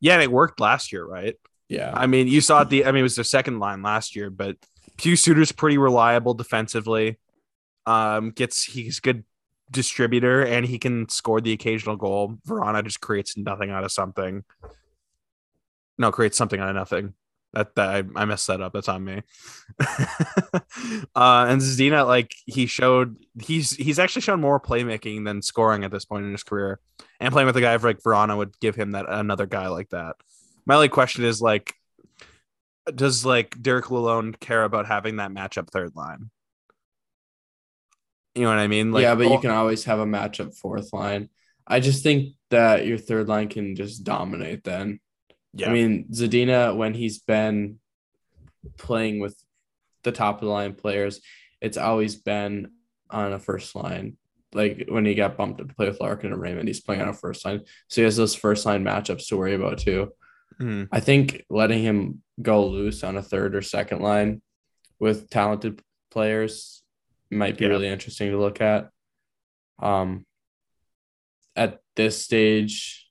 Yeah, 0.00 0.14
and 0.14 0.22
it 0.22 0.30
worked 0.30 0.60
last 0.60 0.92
year, 0.92 1.04
right? 1.04 1.36
Yeah. 1.68 1.92
I 1.94 2.06
mean, 2.06 2.28
you 2.28 2.40
saw 2.40 2.64
the 2.64 2.84
I 2.84 2.92
mean, 2.92 3.00
it 3.00 3.04
was 3.04 3.16
the 3.16 3.24
second 3.24 3.58
line 3.58 3.82
last 3.82 4.14
year, 4.14 4.30
but 4.30 4.56
Pius 4.96 5.22
Suter's 5.22 5.52
pretty 5.52 5.78
reliable 5.78 6.34
defensively. 6.34 7.18
Um, 7.86 8.30
gets 8.30 8.64
he's 8.64 8.98
a 8.98 9.02
good 9.02 9.24
distributor 9.70 10.42
and 10.42 10.64
he 10.64 10.78
can 10.78 11.08
score 11.08 11.40
the 11.40 11.52
occasional 11.52 11.96
goal. 11.96 12.38
Vrana 12.46 12.84
just 12.84 13.00
creates 13.00 13.36
nothing 13.36 13.70
out 13.70 13.84
of 13.84 13.92
something. 13.92 14.44
No, 15.98 16.10
creates 16.12 16.36
something 16.36 16.60
out 16.60 16.68
of 16.68 16.74
nothing. 16.74 17.14
That, 17.54 17.74
that 17.76 17.88
I, 17.88 18.02
I 18.16 18.24
messed 18.24 18.48
that 18.48 18.60
up. 18.60 18.72
That's 18.72 18.88
on 18.88 19.04
me. 19.04 19.22
uh, 19.80 21.46
and 21.48 21.60
Zadina, 21.60 22.06
like 22.06 22.34
he 22.46 22.66
showed, 22.66 23.16
he's 23.40 23.70
he's 23.76 23.98
actually 23.98 24.22
shown 24.22 24.40
more 24.40 24.58
playmaking 24.60 25.24
than 25.24 25.40
scoring 25.40 25.84
at 25.84 25.90
this 25.90 26.04
point 26.04 26.24
in 26.24 26.32
his 26.32 26.42
career. 26.42 26.80
And 27.20 27.32
playing 27.32 27.46
with 27.46 27.56
a 27.56 27.60
guy 27.60 27.76
like 27.76 28.00
Vrana 28.00 28.36
would 28.36 28.58
give 28.60 28.74
him 28.74 28.92
that 28.92 29.06
another 29.08 29.46
guy 29.46 29.68
like 29.68 29.90
that. 29.90 30.16
My 30.66 30.74
only 30.74 30.88
question 30.88 31.24
is 31.24 31.40
like, 31.40 31.74
does 32.92 33.24
like 33.24 33.60
Derek 33.62 33.86
Lalonde 33.86 34.40
care 34.40 34.64
about 34.64 34.86
having 34.86 35.16
that 35.16 35.30
matchup 35.30 35.70
third 35.70 35.94
line? 35.94 36.30
You 38.34 38.42
know 38.42 38.48
what 38.48 38.58
I 38.58 38.66
mean? 38.66 38.90
Like, 38.90 39.02
yeah, 39.02 39.14
but 39.14 39.30
you 39.30 39.38
can 39.38 39.52
always 39.52 39.84
have 39.84 40.00
a 40.00 40.06
matchup 40.06 40.56
fourth 40.56 40.92
line. 40.92 41.28
I 41.66 41.80
just 41.80 42.02
think 42.02 42.34
that 42.50 42.84
your 42.86 42.98
third 42.98 43.28
line 43.28 43.48
can 43.48 43.76
just 43.76 44.04
dominate 44.04 44.64
then. 44.64 44.98
Yeah. 45.54 45.70
I 45.70 45.72
mean, 45.72 46.06
Zadina, 46.10 46.76
when 46.76 46.94
he's 46.94 47.18
been 47.18 47.78
playing 48.76 49.20
with 49.20 49.40
the 50.02 50.12
top 50.12 50.36
of 50.36 50.40
the 50.42 50.52
line 50.52 50.74
players, 50.74 51.20
it's 51.60 51.76
always 51.76 52.16
been 52.16 52.72
on 53.10 53.32
a 53.32 53.38
first 53.38 53.74
line. 53.74 54.16
Like 54.52 54.86
when 54.88 55.04
he 55.04 55.14
got 55.14 55.36
bumped 55.36 55.58
to 55.58 55.64
play 55.64 55.88
with 55.88 56.00
Larkin 56.00 56.32
and 56.32 56.40
Raymond, 56.40 56.68
he's 56.68 56.80
playing 56.80 57.02
on 57.02 57.08
a 57.08 57.14
first 57.14 57.44
line. 57.44 57.62
So 57.88 58.00
he 58.00 58.04
has 58.04 58.16
those 58.16 58.34
first 58.34 58.66
line 58.66 58.84
matchups 58.84 59.28
to 59.28 59.36
worry 59.36 59.54
about 59.54 59.78
too. 59.78 60.12
Mm. 60.60 60.88
I 60.92 61.00
think 61.00 61.44
letting 61.50 61.82
him 61.82 62.22
go 62.40 62.66
loose 62.66 63.02
on 63.02 63.16
a 63.16 63.22
third 63.22 63.54
or 63.54 63.62
second 63.62 64.00
line 64.00 64.42
with 64.98 65.30
talented 65.30 65.82
players 66.10 66.82
might 67.30 67.58
be 67.58 67.64
yeah. 67.64 67.70
really 67.70 67.88
interesting 67.88 68.30
to 68.30 68.38
look 68.38 68.60
at. 68.60 68.90
Um, 69.80 70.24
at 71.56 71.80
this 71.96 72.22
stage 72.22 73.03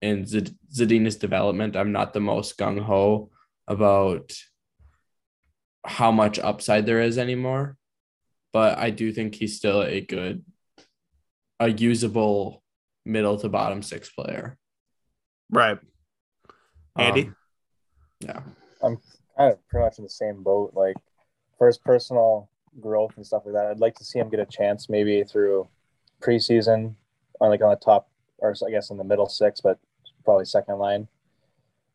in 0.00 0.26
Z- 0.26 0.56
Zadina's 0.72 1.16
development, 1.16 1.76
I'm 1.76 1.92
not 1.92 2.12
the 2.12 2.20
most 2.20 2.56
gung 2.58 2.80
ho 2.80 3.30
about 3.66 4.32
how 5.84 6.10
much 6.10 6.38
upside 6.38 6.86
there 6.86 7.00
is 7.00 7.18
anymore, 7.18 7.76
but 8.52 8.78
I 8.78 8.90
do 8.90 9.12
think 9.12 9.34
he's 9.34 9.56
still 9.56 9.82
a 9.82 10.00
good, 10.00 10.44
a 11.60 11.70
usable 11.70 12.62
middle 13.04 13.38
to 13.38 13.48
bottom 13.48 13.82
six 13.82 14.10
player. 14.10 14.56
Right. 15.50 15.78
Andy? 16.96 17.22
Um, 17.22 17.36
yeah. 18.20 18.40
I'm 18.82 18.98
kind 19.36 19.52
of 19.52 19.68
pretty 19.68 19.84
much 19.84 19.98
in 19.98 20.04
the 20.04 20.10
same 20.10 20.42
boat. 20.42 20.72
Like, 20.74 20.96
first 21.58 21.82
personal 21.84 22.48
growth 22.80 23.12
and 23.16 23.26
stuff 23.26 23.42
like 23.44 23.54
that. 23.54 23.66
I'd 23.66 23.80
like 23.80 23.96
to 23.96 24.04
see 24.04 24.18
him 24.18 24.30
get 24.30 24.40
a 24.40 24.46
chance 24.46 24.88
maybe 24.88 25.24
through 25.24 25.68
preseason 26.20 26.94
on 27.40 27.50
like 27.50 27.62
on 27.62 27.70
the 27.70 27.76
top 27.76 28.08
or 28.38 28.54
I 28.66 28.70
guess 28.70 28.90
in 28.90 28.96
the 28.96 29.04
middle 29.04 29.28
six, 29.28 29.60
but 29.60 29.78
probably 30.28 30.44
second 30.44 30.76
line. 30.78 31.08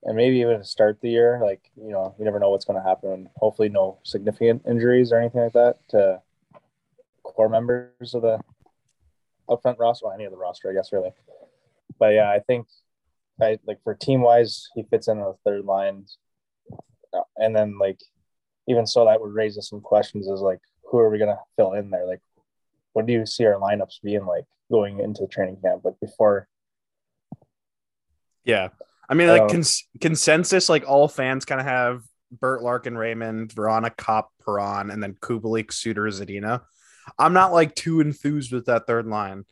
And 0.02 0.18
maybe 0.18 0.38
even 0.40 0.58
to 0.58 0.66
start 0.66 0.98
the 1.02 1.10
year, 1.10 1.40
like, 1.44 1.70
you 1.76 1.92
know, 1.92 2.16
you 2.18 2.26
never 2.26 2.40
know 2.40 2.50
what's 2.50 2.66
going 2.66 2.82
to 2.82 2.90
happen. 2.90 3.30
Hopefully 3.38 3.70
no 3.70 4.00
significant 4.02 4.64
injuries 4.68 5.12
or 5.12 5.20
anything 5.20 5.42
like 5.42 5.54
that 5.54 5.76
to 5.90 6.20
core 7.22 7.48
members 7.48 8.16
of 8.16 8.24
the 8.24 8.40
upfront 9.48 9.78
roster, 9.78 10.08
well, 10.08 10.16
any 10.16 10.26
of 10.26 10.32
the 10.32 10.38
roster, 10.38 10.68
I 10.68 10.74
guess, 10.74 10.92
really. 10.92 11.12
But 12.00 12.16
yeah, 12.16 12.32
I 12.32 12.40
think 12.40 12.66
I 13.40 13.60
like 13.68 13.84
for 13.84 13.94
team 13.94 14.22
wise, 14.22 14.68
he 14.74 14.82
fits 14.82 15.08
in 15.08 15.20
on 15.20 15.26
the 15.26 15.38
third 15.50 15.66
line, 15.66 16.06
and 17.38 17.56
then 17.56 17.78
like 17.78 18.00
even 18.68 18.88
so, 18.88 19.06
that 19.06 19.22
would 19.22 19.34
raise 19.34 19.58
us 19.60 19.70
some 19.70 19.82
questions: 19.82 20.28
is 20.28 20.42
like 20.42 20.60
who 20.86 20.98
are 20.98 21.10
we 21.10 21.20
gonna 21.20 21.40
fill 21.56 21.74
in 21.74 21.92
there? 21.92 22.08
Like, 22.08 22.22
what 22.94 23.06
do 23.06 23.14
you 23.14 23.26
see 23.26 23.46
our 23.46 23.60
lineups 23.60 24.02
being 24.04 24.26
like 24.26 24.46
going 24.72 25.00
into 25.00 25.28
training 25.28 25.58
camp? 25.64 25.86
Like 25.86 26.00
before 26.00 26.48
Yeah. 28.46 28.70
I 29.10 29.14
mean, 29.16 29.28
like 29.28 29.44
Um, 29.44 29.50
cons- 29.50 29.88
consensus, 30.00 30.70
like 30.70 30.88
all 30.88 31.08
fans 31.08 31.46
kind 31.46 31.62
of 31.62 31.68
have 31.68 32.04
Burt 32.32 32.64
Larkin, 32.64 32.98
Raymond, 32.98 33.50
Vrana, 33.50 33.96
Copp, 33.96 34.32
Perron, 34.44 34.90
and 34.90 35.02
then 35.02 35.14
Kubalik, 35.14 35.72
Suter, 35.72 36.06
Zadina. 36.06 36.62
I'm 37.20 37.34
not 37.34 37.52
like 37.52 37.76
too 37.76 38.00
enthused 38.00 38.52
with 38.52 38.66
that 38.66 38.88
third 38.88 39.06
line. 39.06 39.46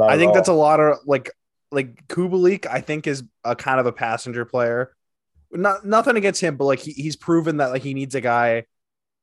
I 0.00 0.16
think 0.16 0.28
all. 0.28 0.34
that's 0.34 0.48
a 0.48 0.54
lot 0.54 0.80
of 0.80 0.98
like 1.06 1.30
like 1.70 2.06
Kubalik. 2.08 2.66
I 2.66 2.80
think 2.80 3.06
is 3.06 3.24
a 3.42 3.54
kind 3.54 3.80
of 3.80 3.86
a 3.86 3.92
passenger 3.92 4.44
player. 4.44 4.94
Not 5.50 5.84
nothing 5.84 6.16
against 6.16 6.40
him, 6.40 6.56
but 6.56 6.64
like 6.64 6.78
he, 6.80 6.92
he's 6.92 7.16
proven 7.16 7.58
that 7.58 7.70
like 7.70 7.82
he 7.82 7.94
needs 7.94 8.14
a 8.14 8.20
guy 8.20 8.64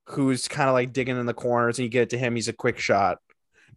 who's 0.05 0.47
kind 0.47 0.69
of 0.69 0.73
like 0.73 0.93
digging 0.93 1.17
in 1.17 1.25
the 1.25 1.33
corners, 1.33 1.79
and 1.79 1.83
you 1.83 1.89
get 1.89 2.03
it 2.03 2.09
to 2.11 2.17
him, 2.17 2.35
he's 2.35 2.47
a 2.47 2.53
quick 2.53 2.77
shot. 2.77 3.19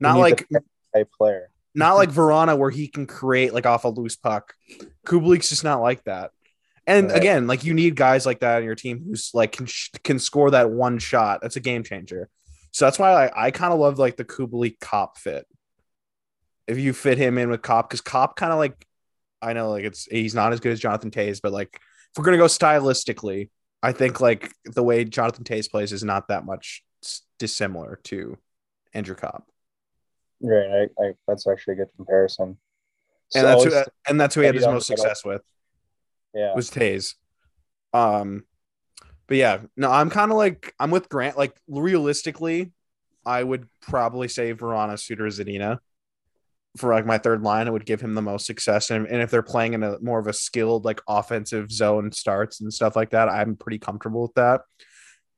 Not 0.00 0.18
like 0.18 0.46
a 0.94 1.04
player. 1.16 1.50
Not 1.74 1.94
like 1.94 2.10
Vrana 2.10 2.56
where 2.56 2.70
he 2.70 2.86
can 2.88 3.06
create 3.06 3.52
like 3.52 3.66
off 3.66 3.84
a 3.84 3.88
loose 3.88 4.16
puck. 4.16 4.54
Kubalik's 5.06 5.48
just 5.48 5.64
not 5.64 5.80
like 5.80 6.04
that. 6.04 6.30
And 6.86 7.08
Right. 7.08 7.16
again, 7.16 7.46
like 7.46 7.64
you 7.64 7.74
need 7.74 7.96
guys 7.96 8.26
like 8.26 8.40
that 8.40 8.58
on 8.58 8.64
your 8.64 8.74
team 8.74 9.02
who's 9.06 9.30
like 9.34 9.52
can 9.52 9.66
sh- 9.66 9.90
can 10.04 10.18
score 10.18 10.50
that 10.52 10.70
one 10.70 10.98
shot. 10.98 11.40
That's 11.40 11.56
a 11.56 11.60
game 11.60 11.82
changer. 11.82 12.28
So 12.72 12.84
that's 12.84 12.98
why 12.98 13.26
I, 13.26 13.46
I 13.46 13.50
kind 13.50 13.72
of 13.72 13.80
love 13.80 13.98
like 13.98 14.16
the 14.16 14.24
Kubalik 14.24 14.78
Copp 14.80 15.18
fit. 15.18 15.46
If 16.66 16.78
you 16.78 16.92
fit 16.92 17.18
him 17.18 17.38
in 17.38 17.50
with 17.50 17.62
Copp, 17.62 17.88
because 17.88 18.00
Copp 18.00 18.36
kind 18.36 18.52
of 18.52 18.58
like 18.58 18.86
I 19.42 19.52
know 19.52 19.70
like 19.70 19.84
it's 19.84 20.04
he's 20.04 20.34
not 20.34 20.52
as 20.52 20.60
good 20.60 20.72
as 20.72 20.80
Jonathan 20.80 21.10
Toews, 21.10 21.40
but 21.42 21.52
like 21.52 21.70
if 21.74 22.18
we're 22.18 22.24
gonna 22.24 22.36
go 22.36 22.44
stylistically, 22.46 23.50
I 23.82 23.92
think 23.92 24.20
like 24.20 24.52
the 24.64 24.82
way 24.82 25.04
Jonathan 25.04 25.44
Toews 25.44 25.70
plays 25.70 25.92
is 25.92 26.04
not 26.04 26.28
that 26.28 26.44
much 26.44 26.84
dissimilar 27.38 27.98
to 28.04 28.38
Andrew 28.92 29.14
Copp. 29.14 29.46
Right. 30.44 30.88
I, 30.98 31.02
I, 31.02 31.12
that's 31.26 31.46
actually 31.46 31.74
a 31.74 31.76
good 31.76 31.88
comparison. 31.96 32.58
and 33.34 33.42
So 33.42 33.42
that's 33.42 33.64
who, 33.64 33.92
and 34.08 34.20
that's 34.20 34.34
who 34.34 34.42
he 34.42 34.46
had 34.46 34.54
his 34.54 34.66
most 34.66 34.86
success 34.86 35.24
with 35.24 35.42
yeah. 36.34 36.54
was 36.54 36.70
Toews. 36.70 37.14
Um, 37.92 38.44
but 39.26 39.36
yeah, 39.36 39.60
no, 39.76 39.90
I'm 39.90 40.10
kind 40.10 40.30
of 40.30 40.36
like 40.36 40.74
I'm 40.78 40.90
with 40.90 41.08
Grant. 41.08 41.38
Like 41.38 41.56
realistically, 41.68 42.72
I 43.24 43.42
would 43.42 43.68
probably 43.80 44.28
say 44.28 44.52
Vrana, 44.52 44.98
Suter, 44.98 45.26
Zadina 45.26 45.78
for 46.76 46.92
like 46.92 47.06
my 47.06 47.18
third 47.18 47.42
line. 47.42 47.68
It 47.68 47.72
would 47.72 47.86
give 47.86 48.00
him 48.00 48.14
the 48.14 48.22
most 48.22 48.46
success, 48.46 48.90
and, 48.90 49.06
and 49.06 49.22
if 49.22 49.30
they're 49.30 49.42
playing 49.42 49.74
in 49.74 49.82
a 49.82 49.98
more 50.00 50.18
of 50.18 50.26
a 50.26 50.32
skilled 50.32 50.84
like 50.84 51.00
offensive 51.08 51.70
zone 51.70 52.12
starts 52.12 52.60
and 52.60 52.72
stuff 52.72 52.96
like 52.96 53.10
that, 53.10 53.28
I'm 53.28 53.56
pretty 53.56 53.78
comfortable 53.78 54.22
with 54.22 54.34
that. 54.34 54.62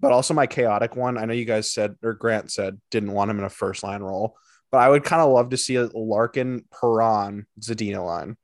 But 0.00 0.12
also 0.12 0.34
my 0.34 0.46
chaotic 0.46 0.96
one. 0.96 1.16
I 1.16 1.24
know 1.24 1.32
you 1.32 1.44
guys 1.44 1.72
said 1.72 1.94
or 2.02 2.14
Grant 2.14 2.50
said 2.50 2.80
didn't 2.90 3.12
want 3.12 3.30
him 3.30 3.38
in 3.38 3.44
a 3.44 3.50
first 3.50 3.84
line 3.84 4.02
role, 4.02 4.36
but 4.70 4.78
I 4.78 4.88
would 4.88 5.04
kind 5.04 5.22
of 5.22 5.32
love 5.32 5.50
to 5.50 5.56
see 5.56 5.76
a 5.76 5.88
Larkin, 5.94 6.64
Perron, 6.70 7.46
Zadina 7.60 8.04
line. 8.04 8.36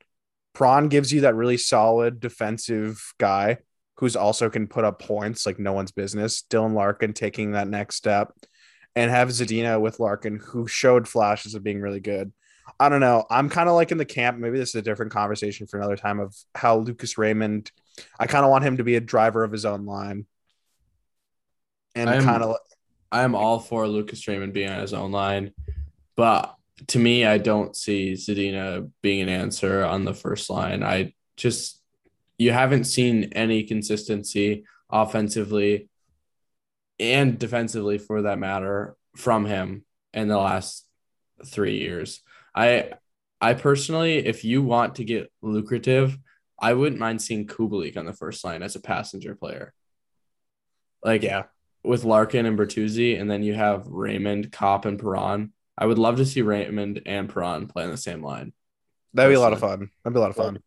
Perron 0.53 0.87
gives 0.87 1.11
you 1.11 1.21
that 1.21 1.35
really 1.35 1.57
solid 1.57 2.19
defensive 2.19 3.13
guy 3.17 3.57
who's 3.97 4.15
also 4.15 4.49
can 4.49 4.67
put 4.67 4.83
up 4.83 4.99
points 4.99 5.45
like 5.45 5.59
no 5.59 5.73
one's 5.73 5.91
business. 5.91 6.43
Dylan 6.49 6.73
Larkin 6.73 7.13
taking 7.13 7.51
that 7.51 7.67
next 7.67 7.95
step 7.95 8.33
and 8.95 9.09
have 9.09 9.29
Zadina 9.29 9.79
with 9.79 9.99
Larkin 9.99 10.39
who 10.39 10.67
showed 10.67 11.07
flashes 11.07 11.55
of 11.55 11.63
being 11.63 11.81
really 11.81 11.99
good. 11.99 12.31
I 12.79 12.89
don't 12.89 13.01
know. 13.01 13.25
I'm 13.29 13.49
kind 13.49 13.67
of 13.67 13.75
like 13.75 13.91
in 13.91 13.97
the 13.97 14.05
camp. 14.05 14.37
Maybe 14.37 14.57
this 14.57 14.69
is 14.69 14.75
a 14.75 14.81
different 14.81 15.11
conversation 15.11 15.67
for 15.67 15.77
another 15.77 15.97
time 15.97 16.19
of 16.19 16.35
how 16.55 16.77
Lucas 16.77 17.17
Raymond, 17.17 17.71
I 18.19 18.27
kind 18.27 18.45
of 18.45 18.51
want 18.51 18.63
him 18.63 18.77
to 18.77 18.83
be 18.83 18.95
a 18.95 19.01
driver 19.01 19.43
of 19.43 19.51
his 19.51 19.65
own 19.65 19.85
line. 19.85 20.25
And 21.95 22.09
kind 22.23 22.41
of 22.41 22.57
I 23.11 23.21
am 23.21 23.35
all 23.35 23.59
for 23.59 23.87
Lucas 23.87 24.27
Raymond 24.27 24.53
being 24.53 24.69
on 24.69 24.79
his 24.79 24.93
own 24.93 25.11
line, 25.11 25.53
but 26.15 26.55
to 26.87 26.99
me, 26.99 27.25
I 27.25 27.37
don't 27.37 27.75
see 27.75 28.13
Zadina 28.13 28.89
being 29.01 29.21
an 29.21 29.29
answer 29.29 29.83
on 29.83 30.05
the 30.05 30.13
first 30.13 30.49
line. 30.49 30.83
I 30.83 31.13
just 31.37 31.81
you 32.37 32.51
haven't 32.51 32.85
seen 32.85 33.31
any 33.33 33.63
consistency 33.63 34.65
offensively 34.89 35.89
and 36.99 37.37
defensively 37.37 37.97
for 37.97 38.23
that 38.23 38.39
matter 38.39 38.95
from 39.15 39.45
him 39.45 39.85
in 40.13 40.27
the 40.27 40.37
last 40.37 40.85
three 41.45 41.79
years. 41.79 42.21
I 42.55 42.91
I 43.41 43.53
personally, 43.53 44.25
if 44.25 44.45
you 44.45 44.61
want 44.61 44.95
to 44.95 45.03
get 45.03 45.31
lucrative, 45.41 46.17
I 46.59 46.73
wouldn't 46.73 46.99
mind 46.99 47.21
seeing 47.21 47.45
Kubalik 47.45 47.97
on 47.97 48.05
the 48.05 48.13
first 48.13 48.43
line 48.43 48.63
as 48.63 48.75
a 48.75 48.81
passenger 48.81 49.35
player. 49.35 49.73
Like 51.03 51.23
yeah. 51.23 51.43
with 51.83 52.05
Larkin 52.05 52.45
and 52.45 52.57
Bertuzzi, 52.57 53.19
and 53.19 53.29
then 53.29 53.43
you 53.43 53.53
have 53.53 53.87
Raymond, 53.87 54.51
Copp, 54.51 54.85
and 54.85 54.97
Perron. 54.97 55.51
I 55.77 55.85
would 55.85 55.97
love 55.97 56.17
to 56.17 56.25
see 56.25 56.41
Raymond 56.41 57.01
and 57.05 57.29
Perron 57.29 57.67
play 57.67 57.83
on 57.83 57.91
the 57.91 57.97
same 57.97 58.23
line. 58.23 58.53
That'd 59.13 59.31
be 59.31 59.35
a 59.35 59.39
lot 59.39 59.53
of 59.53 59.59
fun. 59.59 59.89
That'd 60.03 60.13
be 60.13 60.19
a 60.19 60.21
lot 60.21 60.31
of 60.31 60.35
fun. 60.35 60.59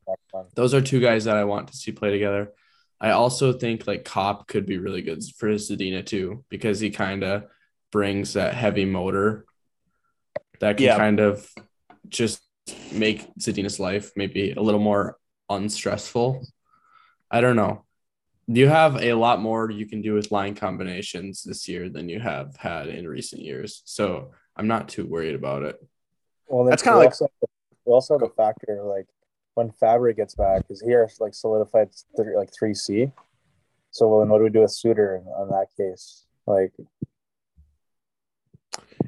Those 0.55 0.75
are 0.75 0.81
two 0.81 1.01
guys 1.01 1.25
that 1.25 1.37
I 1.37 1.45
want 1.45 1.69
to 1.69 1.77
see 1.77 1.93
play 1.93 2.11
together. 2.11 2.53
I 3.01 3.11
also 3.11 3.53
think 3.53 3.87
like 3.87 4.05
Copp 4.05 4.47
could 4.47 4.67
be 4.67 4.79
really 4.79 5.03
good 5.03 5.23
for 5.37 5.49
Zadina 5.49 6.05
too, 6.05 6.45
because 6.49 6.81
he 6.81 6.91
kind 6.91 7.25
of 7.25 7.45
brings 7.93 8.35
that 8.35 8.55
heavy 8.55 8.85
motor 8.85 9.45
that 10.61 10.77
can 10.77 10.87
Yeah. 10.87 10.97
kind 10.97 11.21
of 11.21 11.49
just 12.09 12.43
make 12.93 13.33
Zadina's 13.35 13.79
life 13.79 14.13
maybe 14.17 14.53
a 14.53 14.61
little 14.61 14.81
more 14.81 15.19
unstressful. 15.51 16.47
I 17.31 17.41
don't 17.41 17.57
know. 17.57 17.85
You 18.49 18.69
have 18.69 18.97
a 18.97 19.13
lot 19.15 19.41
more 19.41 19.71
you 19.71 19.87
can 19.87 20.03
do 20.03 20.15
with 20.15 20.31
line 20.31 20.55
combinations 20.55 21.43
this 21.43 21.69
year 21.69 21.89
than 21.89 22.09
you 22.09 22.21
have 22.21 22.57
had 22.57 22.89
in 22.89 23.09
recent 23.09 23.43
years. 23.43 23.83
So 23.85 24.33
I'm 24.57 24.67
not 24.67 24.89
too 24.89 25.07
worried 25.07 25.35
about 25.35 25.63
it. 25.63 25.81
Well, 26.49 26.65
That's 26.65 26.83
kinda 26.83 26.99
like- 26.99 27.09
also, 27.09 27.29
we 27.85 27.93
also 27.93 28.15
have 28.19 28.23
a 28.23 28.33
factor 28.33 28.83
like 28.83 29.07
when 29.55 29.71
Fabbri 29.71 30.15
gets 30.15 30.35
back, 30.35 30.63
because 30.63 30.81
he 30.83 30.91
has 30.93 31.19
like 31.21 31.35
solidified 31.35 31.89
th- 32.17 32.29
like 32.37 32.51
three 32.53 32.75
C. 32.75 33.11
So 33.91 34.09
well, 34.09 34.21
then 34.21 34.29
what 34.29 34.39
do 34.39 34.45
we 34.45 34.51
do 34.51 34.61
with 34.61 34.71
Suter 34.73 35.17
in, 35.17 35.27
on 35.29 35.49
that 35.49 35.69
case? 35.77 36.27
Like, 36.47 36.73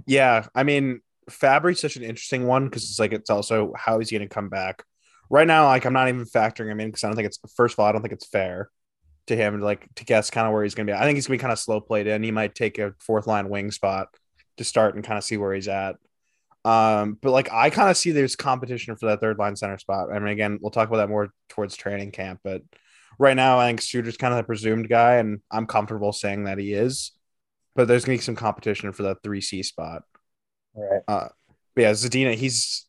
Yeah, 0.06 0.46
I 0.54 0.62
mean, 0.62 1.00
Fabbri's 1.30 1.80
such 1.80 1.96
an 1.96 2.02
interesting 2.02 2.46
one 2.46 2.64
because 2.64 2.84
it's 2.84 2.98
like 2.98 3.12
it's 3.12 3.30
also 3.30 3.74
how 3.76 3.98
he's 3.98 4.10
going 4.10 4.22
to 4.22 4.28
come 4.28 4.48
back. 4.48 4.84
Right 5.30 5.46
now, 5.46 5.66
like 5.66 5.84
I'm 5.84 5.92
not 5.92 6.08
even 6.08 6.24
factoring 6.24 6.70
him 6.70 6.80
in 6.80 6.88
because 6.88 7.04
I 7.04 7.08
don't 7.08 7.16
think 7.16 7.26
it's 7.26 7.38
first 7.54 7.74
of 7.74 7.80
all, 7.80 7.86
I 7.86 7.92
don't 7.92 8.00
think 8.00 8.14
it's 8.14 8.26
fair 8.26 8.70
to 9.26 9.36
him 9.36 9.60
like 9.60 9.86
to 9.96 10.06
guess 10.06 10.30
kind 10.30 10.46
of 10.46 10.54
where 10.54 10.62
he's 10.62 10.74
going 10.74 10.86
to 10.86 10.92
be. 10.94 10.96
I 10.96 11.02
think 11.04 11.16
he's 11.16 11.26
going 11.26 11.38
to 11.38 11.42
be 11.42 11.42
kind 11.42 11.52
of 11.52 11.58
slow 11.58 11.82
played 11.82 12.06
in. 12.06 12.22
He 12.22 12.30
might 12.30 12.54
take 12.54 12.78
a 12.78 12.94
fourth 12.98 13.26
line 13.26 13.50
wing 13.50 13.70
spot 13.70 14.08
to 14.58 14.64
start 14.64 14.94
and 14.94 15.04
kind 15.04 15.18
of 15.18 15.24
see 15.24 15.36
where 15.36 15.54
he's 15.54 15.68
at. 15.68 15.96
Um, 16.64 17.16
but 17.20 17.30
like 17.30 17.52
I 17.52 17.70
kind 17.70 17.88
of 17.90 17.96
see 17.96 18.10
there's 18.10 18.36
competition 18.36 18.96
for 18.96 19.06
that 19.06 19.20
third 19.20 19.38
line 19.38 19.56
center 19.56 19.78
spot. 19.78 20.12
I 20.12 20.18
mean, 20.18 20.28
again, 20.28 20.58
we'll 20.60 20.70
talk 20.70 20.88
about 20.88 20.98
that 20.98 21.08
more 21.08 21.30
towards 21.48 21.76
training 21.76 22.10
camp, 22.10 22.40
but 22.44 22.62
right 23.18 23.36
now 23.36 23.58
I 23.58 23.68
think 23.68 23.80
Suter's 23.80 24.16
kind 24.16 24.34
of 24.34 24.38
the 24.38 24.44
presumed 24.44 24.88
guy, 24.88 25.16
and 25.16 25.40
I'm 25.50 25.66
comfortable 25.66 26.12
saying 26.12 26.44
that 26.44 26.58
he 26.58 26.72
is. 26.72 27.12
But 27.74 27.88
there's 27.88 28.04
gonna 28.04 28.18
be 28.18 28.22
some 28.22 28.36
competition 28.36 28.92
for 28.92 29.04
that 29.04 29.22
three 29.22 29.40
C 29.40 29.62
spot. 29.62 30.02
right? 30.74 31.02
But 31.74 31.82
yeah, 31.82 31.92
Zadina, 31.92 32.34
he's 32.34 32.86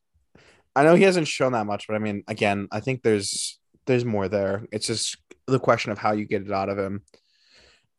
I 0.75 0.83
know 0.83 0.95
he 0.95 1.03
hasn't 1.03 1.27
shown 1.27 1.51
that 1.53 1.65
much, 1.65 1.87
but 1.87 1.95
I 1.95 1.99
mean, 1.99 2.23
again, 2.27 2.67
I 2.71 2.79
think 2.79 3.03
there's 3.03 3.59
there's 3.85 4.05
more 4.05 4.27
there. 4.27 4.65
It's 4.71 4.87
just 4.87 5.17
the 5.47 5.59
question 5.59 5.91
of 5.91 5.97
how 5.97 6.13
you 6.13 6.25
get 6.25 6.43
it 6.43 6.51
out 6.51 6.69
of 6.69 6.77
him. 6.77 7.03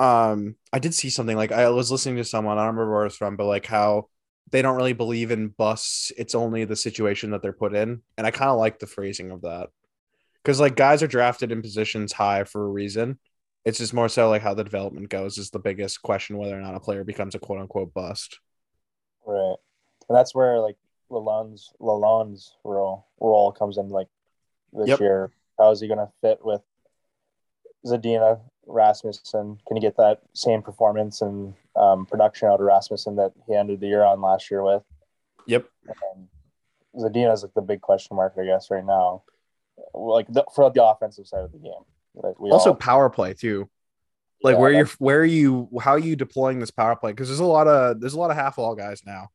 Um, 0.00 0.57
I 0.73 0.78
did 0.78 0.95
see 0.95 1.11
something 1.11 1.37
like 1.37 1.52
I 1.52 1.69
was 1.69 1.92
listening 1.92 2.16
to 2.16 2.25
someone, 2.25 2.57
I 2.59 2.62
don't 2.62 2.75
remember 2.75 2.95
where 2.95 3.07
it's 3.07 3.16
from, 3.16 3.37
but 3.37 3.45
like 3.45 3.66
how 3.66 4.09
they 4.50 4.62
don't 4.62 4.76
really 4.76 4.95
believe 4.95 5.30
in 5.30 5.49
busts. 5.49 6.11
It's 6.16 6.35
only 6.35 6.64
the 6.64 6.75
situation 6.75 7.30
that 7.30 7.42
they're 7.42 7.52
put 7.52 7.75
in. 7.75 8.02
And 8.16 8.26
I 8.26 8.30
kind 8.30 8.50
of 8.50 8.59
like 8.59 8.78
the 8.78 8.87
phrasing 8.87 9.30
of 9.30 9.42
that. 9.42 9.69
Because 10.42 10.59
like 10.59 10.75
guys 10.75 11.02
are 11.02 11.07
drafted 11.07 11.52
in 11.52 11.61
positions 11.62 12.12
high 12.12 12.45
for 12.45 12.64
a 12.64 12.69
reason. 12.69 13.19
It's 13.64 13.78
just 13.78 13.92
more 13.92 14.09
so 14.09 14.30
like 14.30 14.40
how 14.42 14.54
the 14.54 14.64
development 14.64 15.11
goes 15.11 15.37
is 15.37 15.50
the 15.50 15.59
biggest 15.59 16.02
question 16.02 16.38
whether 16.38 16.59
or 16.59 16.62
not 16.62 16.75
a 16.75 16.80
player 16.80 17.04
becomes 17.04 17.35
a 17.35 17.38
quote 17.38 17.61
unquote 17.61 17.92
bust. 17.92 18.40
Right. 19.26 19.57
And 20.09 20.16
that's 20.16 20.35
where 20.35 20.59
like 20.61 20.76
Lalonde's 21.11 21.73
Lalonde's 21.78 22.57
role 22.64 23.07
role 23.21 23.52
comes 23.52 23.76
in 23.76 23.90
like 23.90 24.09
this 24.73 24.88
Yep. 24.88 25.00
year. 25.00 25.30
How 25.59 25.71
is 25.73 25.80
he 25.80 25.88
gonna 25.88 26.11
fit 26.23 26.38
with 26.42 26.62
Zadina, 27.87 28.40
Rasmussen? 28.70 29.58
Can 29.66 29.76
he 29.76 29.80
get 29.80 29.96
that 29.96 30.20
same 30.32 30.62
performance 30.62 31.20
and 31.22 31.54
um, 31.76 32.06
production 32.06 32.48
out 32.48 32.60
of 32.60 32.66
Rasmussen 32.66 33.16
that 33.16 33.32
he 33.46 33.54
ended 33.54 33.80
the 33.80 33.86
year 33.86 34.04
on 34.04 34.20
last 34.20 34.50
year 34.50 34.62
with? 34.62 34.82
Yep. 35.46 35.66
And 36.14 36.28
Zadina 36.96 37.32
is 37.32 37.42
like 37.42 37.54
the 37.54 37.62
big 37.62 37.80
question 37.80 38.16
mark, 38.16 38.34
I 38.38 38.44
guess, 38.44 38.70
right 38.70 38.84
now. 38.84 39.22
Like 39.94 40.26
the, 40.28 40.44
for 40.54 40.70
the 40.70 40.84
offensive 40.84 41.26
side 41.26 41.44
of 41.44 41.52
the 41.52 41.58
game. 41.58 41.84
Like 42.14 42.38
we 42.40 42.50
also 42.50 42.70
all- 42.70 42.76
power 42.76 43.08
play 43.08 43.34
too 43.34 43.68
like 44.42 44.54
Yeah, 44.54 44.60
where 44.60 44.72
you're 44.72 44.86
where 44.98 45.20
are 45.20 45.24
you 45.24 45.68
how 45.82 45.90
are 45.92 45.98
you 45.98 46.16
deploying 46.16 46.60
this 46.60 46.70
power 46.70 46.96
play 46.96 47.12
because 47.12 47.28
there's 47.28 47.40
a 47.40 47.44
lot 47.44 47.68
of 47.68 48.00
there's 48.00 48.14
a 48.14 48.18
lot 48.18 48.30
of 48.30 48.36
half 48.36 48.56
wall 48.56 48.74
guys 48.74 49.02
now 49.04 49.28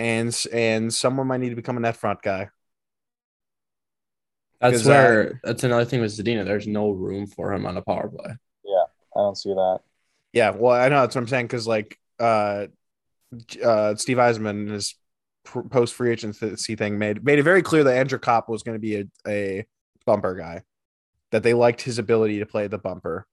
and 0.00 0.46
and 0.50 0.92
someone 0.92 1.26
might 1.26 1.40
need 1.40 1.50
to 1.50 1.56
become 1.56 1.76
a 1.76 1.80
net 1.80 1.96
front 1.96 2.22
guy. 2.22 2.48
That's 4.60 4.78
'Cause, 4.78 4.86
where 4.86 5.40
that's 5.42 5.64
another 5.64 5.84
thing 5.84 6.00
with 6.00 6.12
Zadina. 6.12 6.44
There's 6.44 6.66
no 6.66 6.90
room 6.90 7.26
for 7.26 7.52
him 7.52 7.64
on 7.64 7.76
a 7.76 7.82
power 7.82 8.08
play. 8.08 8.34
Yeah, 8.64 8.84
I 9.16 9.20
don't 9.20 9.36
see 9.36 9.54
that. 9.54 9.80
Yeah, 10.32 10.50
well, 10.50 10.74
I 10.74 10.88
know 10.88 11.00
that's 11.00 11.14
what 11.14 11.22
I'm 11.22 11.28
saying 11.28 11.46
because 11.46 11.66
like 11.66 11.98
uh, 12.18 12.66
uh, 13.64 13.94
Steve 13.96 14.18
Yzerman 14.18 14.66
in 14.66 14.68
his 14.68 14.94
post 15.44 15.94
free 15.94 16.12
agency 16.12 16.76
thing 16.76 16.98
made 16.98 17.24
made 17.24 17.38
it 17.38 17.42
very 17.42 17.62
clear 17.62 17.84
that 17.84 17.96
Andrew 17.96 18.18
Copp 18.18 18.48
was 18.48 18.62
going 18.62 18.76
to 18.76 18.80
be 18.80 18.96
a, 18.96 19.04
a 19.26 19.66
bumper 20.04 20.34
guy, 20.34 20.62
that 21.30 21.42
they 21.42 21.54
liked 21.54 21.80
his 21.80 21.98
ability 21.98 22.40
to 22.40 22.46
play 22.46 22.66
the 22.66 22.78
bumper. 22.78 23.26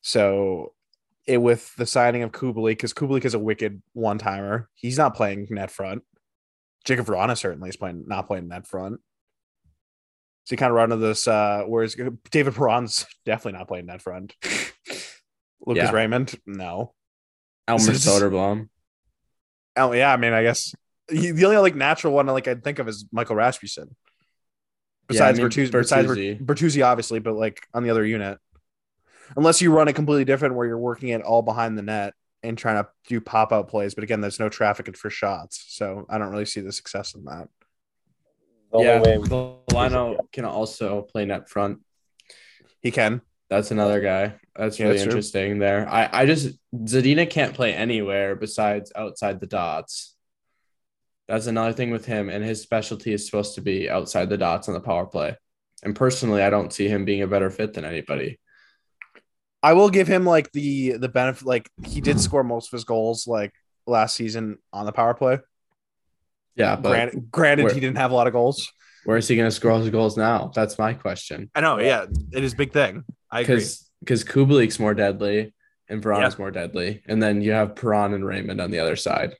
So, 0.00 0.72
it 1.26 1.36
with 1.38 1.74
the 1.76 1.84
signing 1.86 2.22
of 2.22 2.32
Kubalik, 2.32 2.70
because 2.70 2.94
Kubalik 2.94 3.26
is 3.26 3.34
a 3.34 3.38
wicked 3.38 3.82
one 3.92 4.16
timer, 4.16 4.70
he's 4.74 4.96
not 4.96 5.14
playing 5.14 5.48
net 5.50 5.70
front. 5.70 6.02
Jacob 6.84 7.06
Vrana 7.06 7.36
certainly 7.36 7.68
is 7.68 7.76
playing 7.76 8.04
not 8.06 8.26
playing 8.26 8.48
net 8.48 8.66
front. 8.66 9.00
So 10.48 10.54
you 10.54 10.56
kind 10.56 10.70
of 10.70 10.76
run 10.76 10.90
into 10.90 11.06
this. 11.06 11.28
Uh, 11.28 11.64
whereas 11.66 11.94
David 12.30 12.54
Perron's 12.54 13.04
definitely 13.26 13.58
not 13.58 13.68
playing 13.68 13.84
net 13.84 14.00
front. 14.00 14.34
Lucas 15.66 15.84
Yeah. 15.84 15.90
Raymond, 15.92 16.34
no. 16.46 16.94
Elmer 17.66 17.82
So 17.94 18.18
Soderblom. 18.18 18.70
Oh 19.76 19.92
yeah, 19.92 20.10
I 20.10 20.16
mean, 20.16 20.32
I 20.32 20.42
guess 20.42 20.74
he, 21.10 21.32
the 21.32 21.44
only 21.44 21.58
like 21.58 21.74
natural 21.74 22.14
one 22.14 22.24
like 22.28 22.48
I'd 22.48 22.64
think 22.64 22.78
of 22.78 22.88
is 22.88 23.04
Michael 23.12 23.36
Rasmussen. 23.36 23.94
Yeah, 25.10 25.26
I 25.26 25.32
Besides 25.32 25.38
mean, 25.38 25.48
Bertuzzi, 25.48 25.70
besides 25.72 26.08
Bertuzzi. 26.08 26.40
Ber- 26.40 26.54
Bertuzzi, 26.54 26.86
obviously, 26.86 27.18
but 27.18 27.34
like 27.34 27.66
on 27.74 27.82
the 27.82 27.90
other 27.90 28.06
unit, 28.06 28.38
unless 29.36 29.60
you 29.60 29.70
run 29.70 29.88
it 29.88 29.92
completely 29.96 30.24
different 30.24 30.54
where 30.54 30.66
you're 30.66 30.78
working 30.78 31.10
it 31.10 31.20
all 31.20 31.42
behind 31.42 31.76
the 31.76 31.82
net 31.82 32.14
and 32.42 32.56
trying 32.56 32.82
to 32.82 32.88
do 33.06 33.20
pop 33.20 33.52
out 33.52 33.68
plays, 33.68 33.94
but 33.94 34.02
again, 34.02 34.22
there's 34.22 34.40
no 34.40 34.48
traffic 34.48 34.96
for 34.96 35.10
shots, 35.10 35.62
so 35.68 36.06
I 36.08 36.16
don't 36.16 36.30
really 36.30 36.46
see 36.46 36.62
the 36.62 36.72
success 36.72 37.14
in 37.14 37.24
that. 37.26 37.48
The 38.72 38.80
yeah, 38.80 38.92
only 38.94 39.10
way 39.10 39.18
we 39.18 39.28
Veleno 39.28 40.18
can 40.32 40.44
also 40.44 41.02
play 41.02 41.24
net 41.24 41.48
front. 41.48 41.80
He 42.80 42.90
can, 42.90 43.22
That's 43.50 43.70
another 43.70 44.00
guy. 44.00 44.34
That's 44.56 44.78
Yeah, 44.78 44.86
really 44.86 44.96
that's 44.98 45.04
true. 45.04 45.10
interesting 45.12 45.58
there. 45.58 45.88
I, 45.88 46.08
I 46.12 46.26
just 46.26 46.58
Zadina 46.74 47.28
can't 47.28 47.54
play 47.54 47.72
anywhere 47.74 48.36
besides 48.36 48.92
outside 48.94 49.40
the 49.40 49.46
dots. 49.46 50.14
That's 51.28 51.46
another 51.46 51.72
thing 51.72 51.90
with 51.90 52.06
him, 52.06 52.28
and 52.30 52.42
his 52.44 52.62
specialty 52.62 53.12
is 53.12 53.26
supposed 53.26 53.54
to 53.56 53.60
be 53.60 53.90
outside 53.90 54.28
the 54.30 54.38
dots 54.38 54.68
on 54.68 54.74
the 54.74 54.80
power 54.80 55.06
play. 55.06 55.36
And 55.82 55.94
personally, 55.94 56.42
I 56.42 56.50
don't 56.50 56.72
see 56.72 56.88
him 56.88 57.04
being 57.04 57.22
a 57.22 57.26
better 57.26 57.50
fit 57.50 57.74
than 57.74 57.84
anybody. 57.84 58.38
I 59.62 59.72
will 59.74 59.90
give 59.90 60.08
him 60.08 60.24
like 60.24 60.52
the 60.52 60.92
the 60.92 61.08
benefit. 61.08 61.46
Like 61.46 61.68
he 61.84 62.00
did 62.00 62.20
score 62.20 62.44
most 62.44 62.68
of 62.68 62.76
his 62.76 62.84
goals 62.84 63.26
like 63.26 63.52
last 63.86 64.14
season 64.16 64.58
on 64.72 64.86
the 64.86 64.92
power 64.92 65.14
play. 65.14 65.38
Yeah, 66.58 66.76
but 66.76 66.90
granted, 66.90 67.30
granted 67.30 67.64
where- 67.64 67.74
he 67.74 67.80
didn't 67.80 67.98
have 67.98 68.10
a 68.10 68.14
lot 68.14 68.26
of 68.26 68.32
goals. 68.32 68.70
where 69.04 69.16
is 69.16 69.26
he 69.28 69.36
going 69.36 69.46
to 69.46 69.54
score 69.54 69.78
his 69.78 69.88
goals 69.90 70.16
now? 70.18 70.50
That's 70.54 70.78
my 70.78 70.92
question. 70.92 71.50
I 71.54 71.60
know, 71.60 71.78
yeah, 71.78 72.04
it 72.32 72.44
is 72.44 72.54
big 72.54 72.72
thing. 72.72 73.04
I 73.30 73.40
agree. 73.40 73.54
Because 73.56 73.90
because 74.00 74.24
Kubalik's 74.24 74.78
more 74.78 74.94
deadly 74.94 75.54
and 75.88 76.02
Vrana's 76.02 76.38
more 76.38 76.50
deadly, 76.50 77.02
and 77.06 77.22
then 77.22 77.40
you 77.40 77.52
have 77.52 77.74
Perron 77.76 78.12
and 78.12 78.24
Raymond 78.24 78.60
on 78.60 78.70
the 78.70 78.78
other 78.80 78.96
side. 78.96 79.34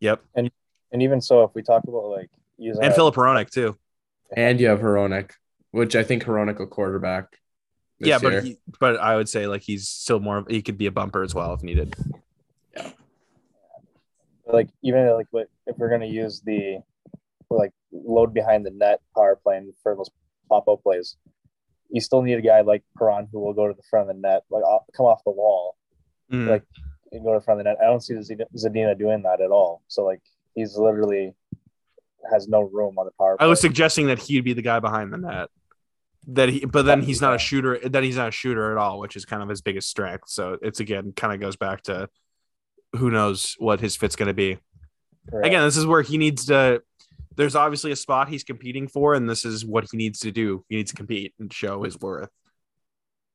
Yep, 0.00 0.22
and 0.34 0.50
and 0.92 1.02
even 1.02 1.20
so, 1.20 1.42
if 1.44 1.50
we 1.54 1.62
talk 1.62 1.84
about 1.84 2.06
like 2.10 2.30
using 2.58 2.82
and 2.82 2.92
a- 2.92 2.96
Filip 2.96 3.14
Hronek 3.14 3.50
too. 3.50 3.76
And 4.34 4.58
you 4.60 4.68
have 4.68 4.80
Hronek, 4.80 5.32
which 5.72 5.94
I 5.94 6.02
think 6.04 6.24
Hronek 6.24 6.58
will 6.58 6.66
quarterback. 6.66 7.26
yeah, 7.98 8.18
but 8.18 8.44
he, 8.44 8.58
but 8.80 8.98
I 8.98 9.16
would 9.16 9.28
say 9.28 9.46
like 9.46 9.62
he's 9.62 9.88
still 9.88 10.20
more. 10.20 10.44
He 10.48 10.62
could 10.62 10.78
be 10.78 10.86
a 10.86 10.90
bumper 10.92 11.22
as 11.22 11.34
well 11.34 11.52
if 11.54 11.62
needed. 11.62 11.94
Like 14.52 14.68
even 14.82 15.08
like 15.14 15.26
what 15.30 15.48
if 15.66 15.76
we're 15.78 15.90
gonna 15.90 16.06
use 16.06 16.40
the 16.42 16.78
like 17.50 17.72
load 17.92 18.32
behind 18.32 18.64
the 18.66 18.70
net 18.70 19.00
power 19.14 19.36
play 19.42 19.60
for 19.82 19.94
those 19.96 20.10
pop 20.48 20.68
up 20.68 20.82
plays, 20.82 21.16
you 21.90 22.00
still 22.00 22.22
need 22.22 22.34
a 22.38 22.42
guy 22.42 22.60
like 22.62 22.82
Perron 22.96 23.28
who 23.32 23.40
will 23.40 23.52
go 23.54 23.66
to 23.68 23.74
the 23.74 23.82
front 23.90 24.08
of 24.08 24.14
the 24.16 24.20
net, 24.20 24.42
like 24.50 24.62
come 24.96 25.06
off 25.06 25.22
the 25.24 25.30
wall 25.30 25.76
Mm. 26.30 26.48
Like- 26.48 26.64
and 27.10 27.22
go 27.22 27.34
to 27.34 27.40
the 27.40 27.44
front 27.44 27.60
of 27.60 27.64
the 27.64 27.70
net. 27.70 27.78
I 27.82 27.84
don't 27.84 28.00
see 28.00 28.18
Zad- 28.22 28.46
Zadina 28.56 28.98
doing 28.98 29.22
that 29.24 29.42
at 29.42 29.50
all. 29.50 29.82
So 29.88 30.02
like 30.02 30.22
he's 30.54 30.78
literally 30.78 31.34
has 32.30 32.48
no 32.48 32.62
room 32.62 32.96
on 32.98 33.04
the 33.04 33.12
power 33.18 33.36
play. 33.36 33.44
I 33.44 33.48
was 33.48 33.60
suggesting 33.60 34.06
that 34.06 34.18
he'd 34.18 34.40
be 34.40 34.54
the 34.54 34.62
guy 34.62 34.80
behind 34.80 35.12
the 35.12 35.18
net. 35.18 35.48
That 36.28 36.48
he, 36.48 36.64
but 36.64 36.86
then 36.86 37.02
he's 37.02 37.20
not 37.20 37.34
a 37.34 37.38
shooter. 37.38 37.78
Then 37.86 38.02
he's 38.04 38.16
not 38.16 38.28
a 38.28 38.30
shooter 38.30 38.72
at 38.72 38.78
all, 38.78 38.98
which 39.00 39.16
is 39.16 39.24
kind 39.26 39.42
of 39.42 39.48
his 39.50 39.60
biggest 39.60 39.88
strength. 39.90 40.28
So 40.28 40.56
it's 40.62 40.80
again 40.80 41.12
kind 41.14 41.34
of 41.34 41.40
goes 41.40 41.56
back 41.56 41.82
to 41.82 42.08
who 42.96 43.10
knows 43.10 43.56
what 43.58 43.80
his 43.80 43.96
fit's 43.96 44.16
going 44.16 44.28
to 44.28 44.34
be. 44.34 44.58
Again, 45.32 45.62
this 45.62 45.76
is 45.76 45.86
where 45.86 46.02
he 46.02 46.18
needs 46.18 46.46
to. 46.46 46.82
There's 47.36 47.54
obviously 47.54 47.92
a 47.92 47.96
spot 47.96 48.28
he's 48.28 48.44
competing 48.44 48.88
for, 48.88 49.14
and 49.14 49.28
this 49.28 49.44
is 49.44 49.64
what 49.64 49.86
he 49.90 49.96
needs 49.96 50.20
to 50.20 50.32
do. 50.32 50.64
He 50.68 50.76
needs 50.76 50.90
to 50.90 50.96
compete 50.96 51.34
and 51.38 51.52
show 51.52 51.82
his 51.82 51.98
worth, 51.98 52.28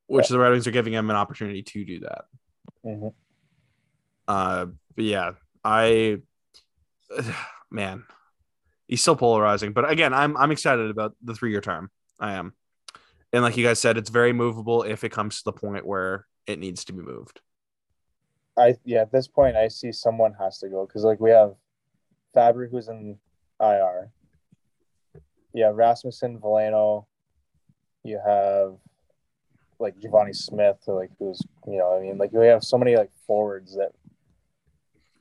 which 0.08 0.28
the 0.28 0.38
Red 0.38 0.52
Wings 0.52 0.68
are 0.68 0.72
giving 0.72 0.94
him 0.94 1.10
an 1.10 1.16
opportunity 1.16 1.64
to 1.64 1.86
do 1.86 2.00
that. 2.02 2.26
Mhm. 2.86 3.14
Uh, 4.28 4.68
but 4.96 5.06
yeah, 5.06 5.32
I, 5.64 6.20
man, 7.72 8.04
he's 8.88 9.02
still 9.02 9.16
polarizing. 9.16 9.74
But 9.74 9.90
again, 9.90 10.14
I'm 10.14 10.38
I'm 10.38 10.52
excited 10.52 10.92
about 10.92 11.16
the 11.24 11.34
three 11.34 11.52
year 11.52 11.62
term. 11.62 11.90
I 12.20 12.34
am, 12.34 12.54
and 13.32 13.44
like 13.44 13.58
you 13.58 13.66
guys 13.66 13.80
said, 13.80 13.98
it's 13.98 14.10
very 14.10 14.34
movable 14.34 14.84
if 14.84 15.04
it 15.04 15.12
comes 15.12 15.38
to 15.38 15.44
the 15.46 15.54
point 15.54 15.86
where 15.86 16.26
it 16.46 16.60
needs 16.60 16.86
to 16.86 16.94
be 16.94 17.02
moved. 17.02 17.42
I 18.58 18.76
yeah, 18.86 19.02
at 19.02 19.12
this 19.12 19.28
point 19.28 19.56
I 19.56 19.68
see 19.68 19.92
someone 19.92 20.34
has 20.40 20.58
to 20.60 20.70
go 20.70 20.86
because 20.86 21.04
like 21.04 21.20
we 21.20 21.30
have 21.32 21.54
Fabbri 22.36 22.70
who's 22.70 22.88
in 22.88 23.18
IR. 23.62 24.10
Yeah, 25.54 25.72
Rasmussen, 25.74 26.40
Veleno. 26.40 27.06
You 28.04 28.20
have 28.26 28.78
like 29.80 30.00
Givani 30.00 30.36
Smith, 30.36 30.78
like 30.88 31.12
who's 31.20 31.42
you 31.68 31.78
know, 31.78 31.98
I 31.98 32.02
mean, 32.02 32.18
like 32.18 32.32
we 32.32 32.48
have 32.48 32.64
so 32.64 32.78
many 32.78 32.96
like 32.96 33.12
forwards 33.26 33.76
that 33.76 33.92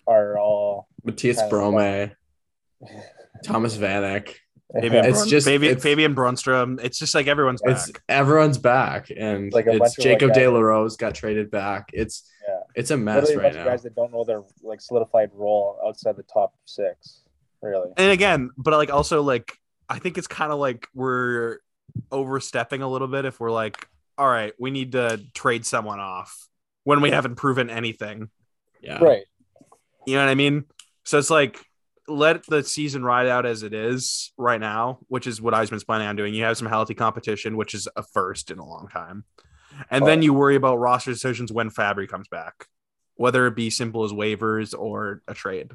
are 0.06 0.38
all 0.38 0.88
Mathias 1.04 1.42
Brome, 1.50 2.10
Thomas 3.44 3.76
Vanek. 3.76 4.34
Fabian, 4.72 5.04
It's 5.04 5.18
Brun- 5.18 5.28
just- 5.28 5.46
Fabian, 5.46 5.70
it's- 5.72 5.82
Fabian 5.82 6.14
Brunnstrom. 6.14 6.82
It's 6.82 6.98
just 6.98 7.14
like 7.14 7.28
everyone's 7.28 7.62
back. 7.62 7.76
It's 7.76 7.92
everyone's 8.08 8.58
back, 8.58 9.10
and 9.16 9.52
Like 9.52 9.66
it's 9.68 9.94
Jacob 9.96 10.30
like, 10.30 10.38
De 10.38 10.48
La 10.48 10.58
Rose 10.60 10.96
got 10.96 11.14
traded 11.14 11.50
back. 11.50 11.90
It's 11.92 12.28
Yeah. 12.28 12.35
It's 12.76 12.90
a 12.90 12.96
mess 12.96 13.24
literally 13.24 13.34
a 13.34 13.38
right 13.48 13.54
now. 13.54 13.64
guys 13.64 13.82
that 13.84 13.96
don't 13.96 14.12
know 14.12 14.22
their 14.22 14.42
like 14.62 14.80
solidified 14.80 15.30
role 15.32 15.80
outside 15.84 16.16
the 16.16 16.22
top 16.22 16.54
six. 16.66 17.22
Really. 17.62 17.90
and 17.96 18.12
again, 18.12 18.50
but 18.56 18.74
like 18.74 18.92
also 18.92 19.22
like 19.22 19.58
I 19.88 19.98
think 19.98 20.18
it's 20.18 20.26
kind 20.26 20.52
of 20.52 20.58
like 20.58 20.86
we're 20.94 21.58
overstepping 22.12 22.82
a 22.82 22.88
little 22.88 23.08
bit 23.08 23.24
if 23.24 23.40
we're 23.40 23.50
like, 23.50 23.88
all 24.18 24.28
right, 24.28 24.52
we 24.58 24.70
need 24.70 24.92
to 24.92 25.24
trade 25.34 25.64
someone 25.64 25.98
off 25.98 26.48
when 26.84 27.00
we 27.00 27.10
haven't 27.10 27.36
proven 27.36 27.70
anything. 27.70 28.28
Yeah, 28.82 28.98
Right. 29.02 29.24
You 30.06 30.14
know 30.14 30.24
what 30.24 30.30
I 30.30 30.34
mean? 30.34 30.66
So 31.02 31.18
it's 31.18 31.30
like 31.30 31.58
let 32.06 32.46
the 32.46 32.62
season 32.62 33.02
ride 33.02 33.26
out 33.26 33.46
as 33.46 33.62
it 33.62 33.72
is 33.72 34.32
right 34.36 34.60
now, 34.60 34.98
which 35.08 35.26
is 35.26 35.40
what 35.40 35.54
Yzerman's 35.54 35.82
planning 35.82 36.06
on 36.06 36.14
doing. 36.14 36.34
You 36.34 36.44
have 36.44 36.56
some 36.56 36.68
healthy 36.68 36.94
competition, 36.94 37.56
which 37.56 37.74
is 37.74 37.88
a 37.96 38.02
first 38.02 38.50
in 38.50 38.58
a 38.58 38.64
long 38.64 38.88
time. 38.88 39.24
And 39.90 40.06
then 40.06 40.22
you 40.22 40.32
worry 40.32 40.56
about 40.56 40.78
roster 40.78 41.12
decisions 41.12 41.52
when 41.52 41.70
Fabbri 41.70 42.08
comes 42.08 42.28
back, 42.28 42.66
whether 43.14 43.46
it 43.46 43.56
be 43.56 43.70
simple 43.70 44.04
as 44.04 44.12
waivers 44.12 44.78
or 44.78 45.22
a 45.28 45.34
trade. 45.34 45.72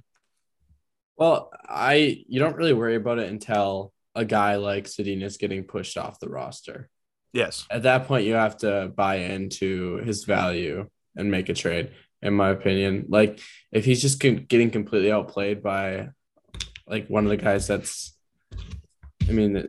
Well, 1.17 1.51
I 1.67 2.23
you 2.27 2.39
don't 2.39 2.55
really 2.55 2.73
worry 2.73 2.95
about 2.95 3.19
it 3.19 3.29
until 3.29 3.93
a 4.15 4.25
guy 4.25 4.55
like 4.55 4.85
Sedin 4.85 5.21
is 5.21 5.37
getting 5.37 5.63
pushed 5.63 5.97
off 5.97 6.19
the 6.19 6.29
roster. 6.29 6.89
Yes. 7.33 7.65
At 7.69 7.83
that 7.83 8.07
point, 8.07 8.25
you 8.25 8.33
have 8.33 8.57
to 8.57 8.91
buy 8.95 9.15
into 9.15 9.97
his 9.97 10.25
value 10.25 10.89
and 11.15 11.31
make 11.31 11.49
a 11.49 11.53
trade. 11.53 11.91
In 12.23 12.35
my 12.35 12.49
opinion, 12.49 13.05
like 13.09 13.39
if 13.71 13.83
he's 13.83 14.01
just 14.01 14.19
getting 14.19 14.69
completely 14.69 15.11
outplayed 15.11 15.63
by 15.63 16.09
like 16.85 17.07
one 17.07 17.23
of 17.23 17.29
the 17.31 17.37
guys 17.37 17.67
that's, 17.67 18.15
I 19.27 19.31
mean, 19.31 19.67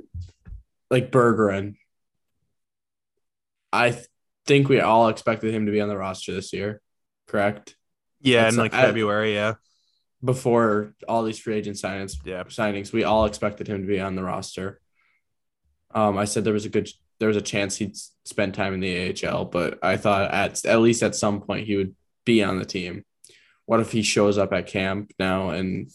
like 0.91 1.11
Berggren. 1.11 1.77
I 3.73 3.99
think 4.47 4.69
we 4.69 4.81
all 4.81 5.09
expected 5.09 5.55
him 5.55 5.67
to 5.67 5.73
be 5.73 5.81
on 5.81 5.89
the 5.89 5.97
roster 5.97 6.33
this 6.33 6.53
year, 6.53 6.81
correct? 7.27 7.77
Yeah, 8.21 8.39
That's- 8.39 8.55
in 8.55 8.59
like 8.61 8.73
February. 8.73 9.35
Yeah. 9.35 9.55
Before 10.25 10.95
all 11.09 11.25
these 11.25 11.39
free 11.41 11.57
agent 11.57 11.77
signings, 11.77 12.15
Yeah. 12.25 12.45
signings, 12.45 12.93
we 12.93 13.03
all 13.05 13.25
expected 13.25 13.67
him 13.67 13.81
to 13.83 13.87
be 13.89 14.01
on 14.01 14.15
the 14.15 14.23
roster. 14.23 14.81
Um, 15.93 16.17
I 16.17 16.27
said 16.27 16.45
there 16.45 16.53
was 16.53 16.65
a 16.65 16.69
good, 16.69 16.89
there 17.19 17.29
was 17.29 17.37
a 17.37 17.41
chance 17.43 17.77
he'd 17.77 17.97
spend 18.25 18.55
time 18.55 18.73
in 18.75 18.81
the 18.81 19.11
AHL, 19.11 19.45
but 19.47 19.79
I 19.83 19.97
thought 19.97 20.31
at 20.33 20.65
at 20.65 20.81
least 20.81 21.03
at 21.03 21.17
some 21.17 21.41
point 21.41 21.67
he 21.67 21.77
would 21.77 21.95
be 22.25 22.43
on 22.43 22.59
the 22.59 22.65
team. 22.65 23.05
What 23.67 23.81
if 23.81 23.91
he 23.93 24.03
shows 24.03 24.39
up 24.39 24.53
at 24.53 24.67
camp 24.69 25.13
now 25.19 25.51
and 25.51 25.91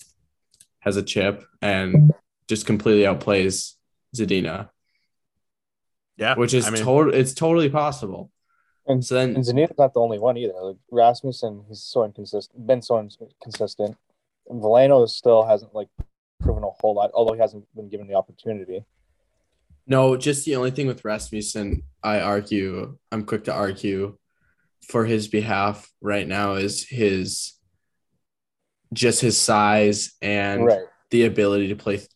has 0.80 0.98
a 0.98 1.04
chip 1.04 1.44
and 1.62 2.14
just 2.48 2.66
completely 2.66 3.04
outplays 3.04 3.74
Zadina, 4.16 4.70
Yeah. 6.18 6.36
which 6.36 6.54
is 6.54 6.68
I 6.68 6.72
mean, 6.72 6.84
total, 6.84 7.14
it's 7.14 7.34
totally 7.34 7.70
possible. 7.70 8.30
And- 8.88 9.04
so 9.06 9.16
then, 9.16 9.36
And 9.36 9.44
Zadina's 9.44 9.78
not 9.78 9.94
the 9.94 10.00
only 10.00 10.20
one 10.20 10.38
either. 10.38 10.54
Like 10.62 10.78
Rasmussen, 10.92 11.66
he's 11.68 11.82
so 11.82 12.04
inconsistent, 12.04 12.66
been 12.66 12.82
so 12.82 13.00
inconsistent. 13.00 13.98
Veleno 14.50 15.08
still 15.10 15.44
hasn't 15.44 15.76
like 15.76 15.90
proven 16.40 16.64
a 16.64 16.70
whole 16.70 16.94
lot, 16.96 17.12
although 17.14 17.34
he 17.34 17.40
hasn't 17.40 17.66
been 17.76 17.90
given 17.90 18.08
the 18.08 18.14
opportunity. 18.16 18.86
No, 19.86 20.16
just 20.18 20.46
the 20.46 20.56
only 20.56 20.72
thing 20.72 20.88
with 20.88 21.04
Rasmussen, 21.06 21.84
I 22.04 22.20
argue, 22.20 22.98
I'm 23.12 23.26
quick 23.26 23.46
to 23.46 23.54
argue 23.54 24.18
for 24.88 25.06
his 25.06 25.28
behalf 25.28 25.92
right 26.02 26.28
now 26.28 26.54
is 26.54 26.88
his 26.88 27.54
just 28.94 29.20
his 29.20 29.38
size 29.38 30.16
and 30.22 30.64
Right. 30.66 30.86
the 31.10 31.26
ability 31.26 31.68
to 31.70 31.76
play 31.76 31.98
th- 31.98 32.10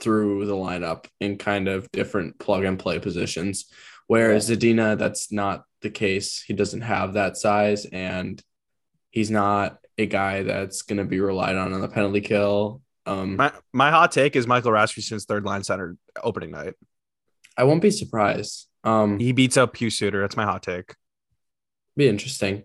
through 0.00 0.46
the 0.46 0.54
lineup 0.54 1.06
in 1.20 1.38
kind 1.38 1.68
of 1.68 1.88
different 1.92 2.38
plug 2.40 2.64
and 2.64 2.78
play 2.78 2.98
positions. 2.98 3.66
Whereas 4.08 4.50
Zadina, 4.50 4.98
that's 4.98 5.30
not 5.30 5.64
the 5.82 5.90
case. 5.90 6.42
He 6.42 6.52
doesn't 6.54 6.82
have 6.82 7.14
that 7.14 7.36
size 7.36 7.84
and 7.86 8.42
he's 9.10 9.30
not 9.30 9.78
a 9.98 10.06
guy 10.06 10.42
that's 10.42 10.82
going 10.82 10.98
to 10.98 11.04
be 11.04 11.20
relied 11.20 11.56
on 11.56 11.72
on 11.72 11.80
the 11.80 11.88
penalty 11.88 12.20
kill. 12.20 12.82
Um, 13.06 13.36
My 13.36 13.52
my 13.72 13.90
hot 13.90 14.12
take 14.12 14.36
is 14.36 14.46
Michael 14.46 14.72
Rasmussen's 14.72 15.24
third 15.26 15.44
line 15.44 15.62
center 15.62 15.96
opening 16.22 16.50
night. 16.50 16.74
I 17.56 17.64
won't 17.64 17.80
be 17.82 17.90
surprised. 17.90 18.68
Um, 18.84 19.18
He 19.18 19.32
beats 19.32 19.56
up 19.56 19.74
Pius 19.74 19.96
Suter. 19.96 20.20
That's 20.20 20.36
my 20.36 20.44
hot 20.44 20.62
take. 20.62 20.94
be 21.96 22.08
interesting. 22.08 22.64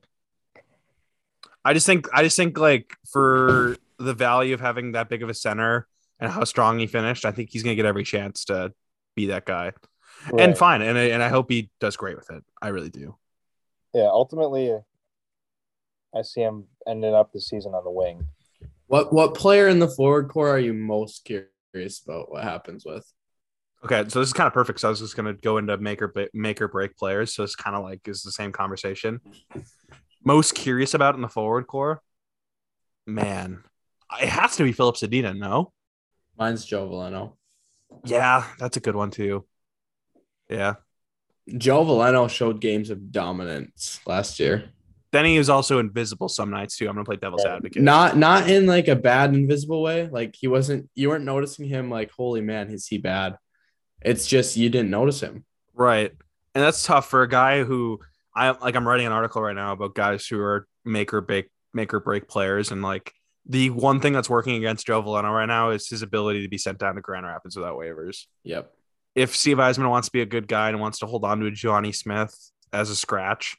I 1.64 1.74
just 1.74 1.86
think 1.86 2.08
I 2.12 2.24
just 2.24 2.36
think 2.36 2.58
like 2.58 2.96
for 3.12 3.78
the 4.00 4.14
value 4.14 4.54
of 4.54 4.60
having 4.62 4.94
that 4.94 5.10
big 5.10 5.22
of 5.22 5.30
a 5.30 5.34
center 5.34 5.88
and 6.20 6.32
how 6.32 6.44
strong 6.44 6.80
he 6.80 6.88
finished, 6.88 7.24
I 7.24 7.32
think 7.32 7.50
he's 7.52 7.62
gonna 7.64 7.76
get 7.76 7.86
every 7.86 8.04
chance 8.04 8.46
to 8.46 8.74
be 9.16 9.28
that 9.28 9.46
guy. 9.46 9.74
And 10.38 10.58
fine, 10.58 10.82
and 10.82 10.98
I, 10.98 11.04
and 11.04 11.24
I 11.24 11.30
hope 11.30 11.50
he 11.50 11.70
does 11.80 11.96
great 11.98 12.16
with 12.16 12.30
it. 12.30 12.44
I 12.62 12.70
really 12.70 12.90
do. 12.90 13.16
yeah, 13.94 14.08
ultimately, 14.08 14.78
I 16.16 16.22
see 16.22 16.42
him 16.42 16.66
ending 16.88 17.14
up 17.14 17.32
the 17.32 17.42
season 17.42 17.74
on 17.74 17.84
the 17.84 17.92
wing. 17.92 18.28
What 18.88 19.14
what 19.14 19.34
player 19.36 19.68
in 19.68 19.80
the 19.80 19.88
forward 19.88 20.30
core 20.30 20.50
are 20.50 20.60
you 20.60 20.74
most 20.74 21.26
curious 21.26 22.02
about? 22.06 22.32
What 22.32 22.44
happens 22.44 22.86
with? 22.86 23.06
Okay, 23.84 24.04
so 24.10 24.20
this 24.20 24.30
is 24.30 24.34
kind 24.34 24.48
of 24.48 24.54
perfect. 24.54 24.80
So 24.80 24.90
I 24.90 24.92
was 24.92 25.00
just 25.00 25.16
gonna 25.16 25.34
go 25.34 25.58
into 25.58 25.78
make 25.78 26.02
or 26.02 26.14
make 26.34 26.62
or 26.62 26.68
break 26.68 26.98
players. 26.98 27.34
So 27.34 27.44
it's 27.44 27.56
kind 27.56 27.76
of 27.76 27.84
like 27.84 28.08
is 28.08 28.22
the 28.22 28.32
same 28.32 28.52
conversation. 28.52 29.22
Most 30.24 30.54
curious 30.54 30.94
about 30.94 31.16
in 31.16 31.22
the 31.22 31.30
forward 31.30 31.66
core, 31.68 32.02
man, 33.08 33.64
it 34.22 34.30
has 34.30 34.56
to 34.58 34.64
be 34.64 34.72
Filip 34.72 34.98
Zadina. 34.98 35.36
No, 35.36 35.72
Mine's 36.38 36.66
Joe 36.66 36.88
Veleno. 36.88 37.34
yeah, 38.06 38.46
that's 38.60 38.78
a 38.78 38.82
good 38.82 38.96
one 38.96 39.10
too. 39.10 39.46
Yeah, 40.52 40.74
Joe 41.58 41.84
Veleno 41.86 42.30
showed 42.30 42.60
games 42.62 42.90
of 42.90 43.12
dominance 43.12 44.00
last 44.06 44.40
year. 44.40 44.66
then 45.12 45.26
he 45.26 45.38
was 45.38 45.50
also 45.50 45.80
invisible 45.80 46.30
some 46.30 46.50
nights 46.52 46.78
too. 46.78 46.88
I'm 46.88 46.94
gonna 46.96 47.04
play 47.06 47.16
devil's 47.18 47.44
Right. 47.46 47.56
advocate. 47.56 47.82
Not 47.82 48.18
not 48.18 48.50
in 48.50 48.66
like 48.66 48.88
a 48.88 48.96
bad 48.96 49.34
invisible 49.34 49.82
way. 49.82 50.08
Like 50.12 50.36
he 50.38 50.48
wasn't 50.48 50.90
you 50.96 51.10
weren't 51.10 51.26
noticing 51.26 51.66
him 51.68 51.90
like, 51.90 52.12
holy 52.12 52.42
man, 52.42 52.70
is 52.70 52.88
he 52.88 52.98
bad? 52.98 53.38
It's 54.02 54.26
just 54.28 54.56
you 54.58 54.70
didn't 54.70 54.90
notice 54.90 55.20
him. 55.22 55.44
Right. 55.74 56.12
And 56.56 56.64
that's 56.64 56.84
tough 56.86 57.10
for 57.10 57.24
a 57.24 57.28
guy 57.30 57.64
who 57.64 58.00
I 58.36 58.52
like 58.52 58.76
I'm 58.76 58.88
writing 58.88 59.06
an 59.06 59.12
article 59.12 59.42
right 59.42 59.56
now 59.56 59.74
about 59.74 59.96
guys 59.96 60.26
who 60.28 60.40
are 60.40 60.68
make 60.86 61.14
or 61.14 61.22
break 61.22 61.50
make 61.74 61.94
or 61.94 62.00
break 62.00 62.28
players 62.28 62.72
and 62.72 62.82
like 62.82 63.14
the 63.46 63.70
one 63.72 64.00
thing 64.00 64.14
that's 64.14 64.30
working 64.30 64.56
against 64.56 64.86
Joe 64.88 65.02
Veleno 65.02 65.34
right 65.34 65.46
now 65.46 65.72
is 65.72 65.88
his 65.90 66.04
ability 66.04 66.42
to 66.44 66.48
be 66.50 66.58
sent 66.58 66.78
down 66.78 66.96
to 66.96 67.02
Grand 67.02 67.26
Rapids 67.26 67.56
without 67.56 67.78
waivers. 67.78 68.26
Yep. 68.44 68.72
If 69.16 69.36
Steve 69.36 69.58
Yzerman 69.58 69.90
wants 69.90 70.08
to 70.08 70.12
be 70.12 70.22
a 70.22 70.26
good 70.26 70.48
guy 70.48 70.70
and 70.70 70.80
wants 70.80 71.00
to 71.00 71.06
hold 71.06 71.26
on 71.26 71.40
to 71.40 71.48
a 71.48 71.52
Johnny 71.52 71.92
Smith 71.92 72.34
as 72.72 72.90
a 72.90 72.96
scratch, 72.96 73.58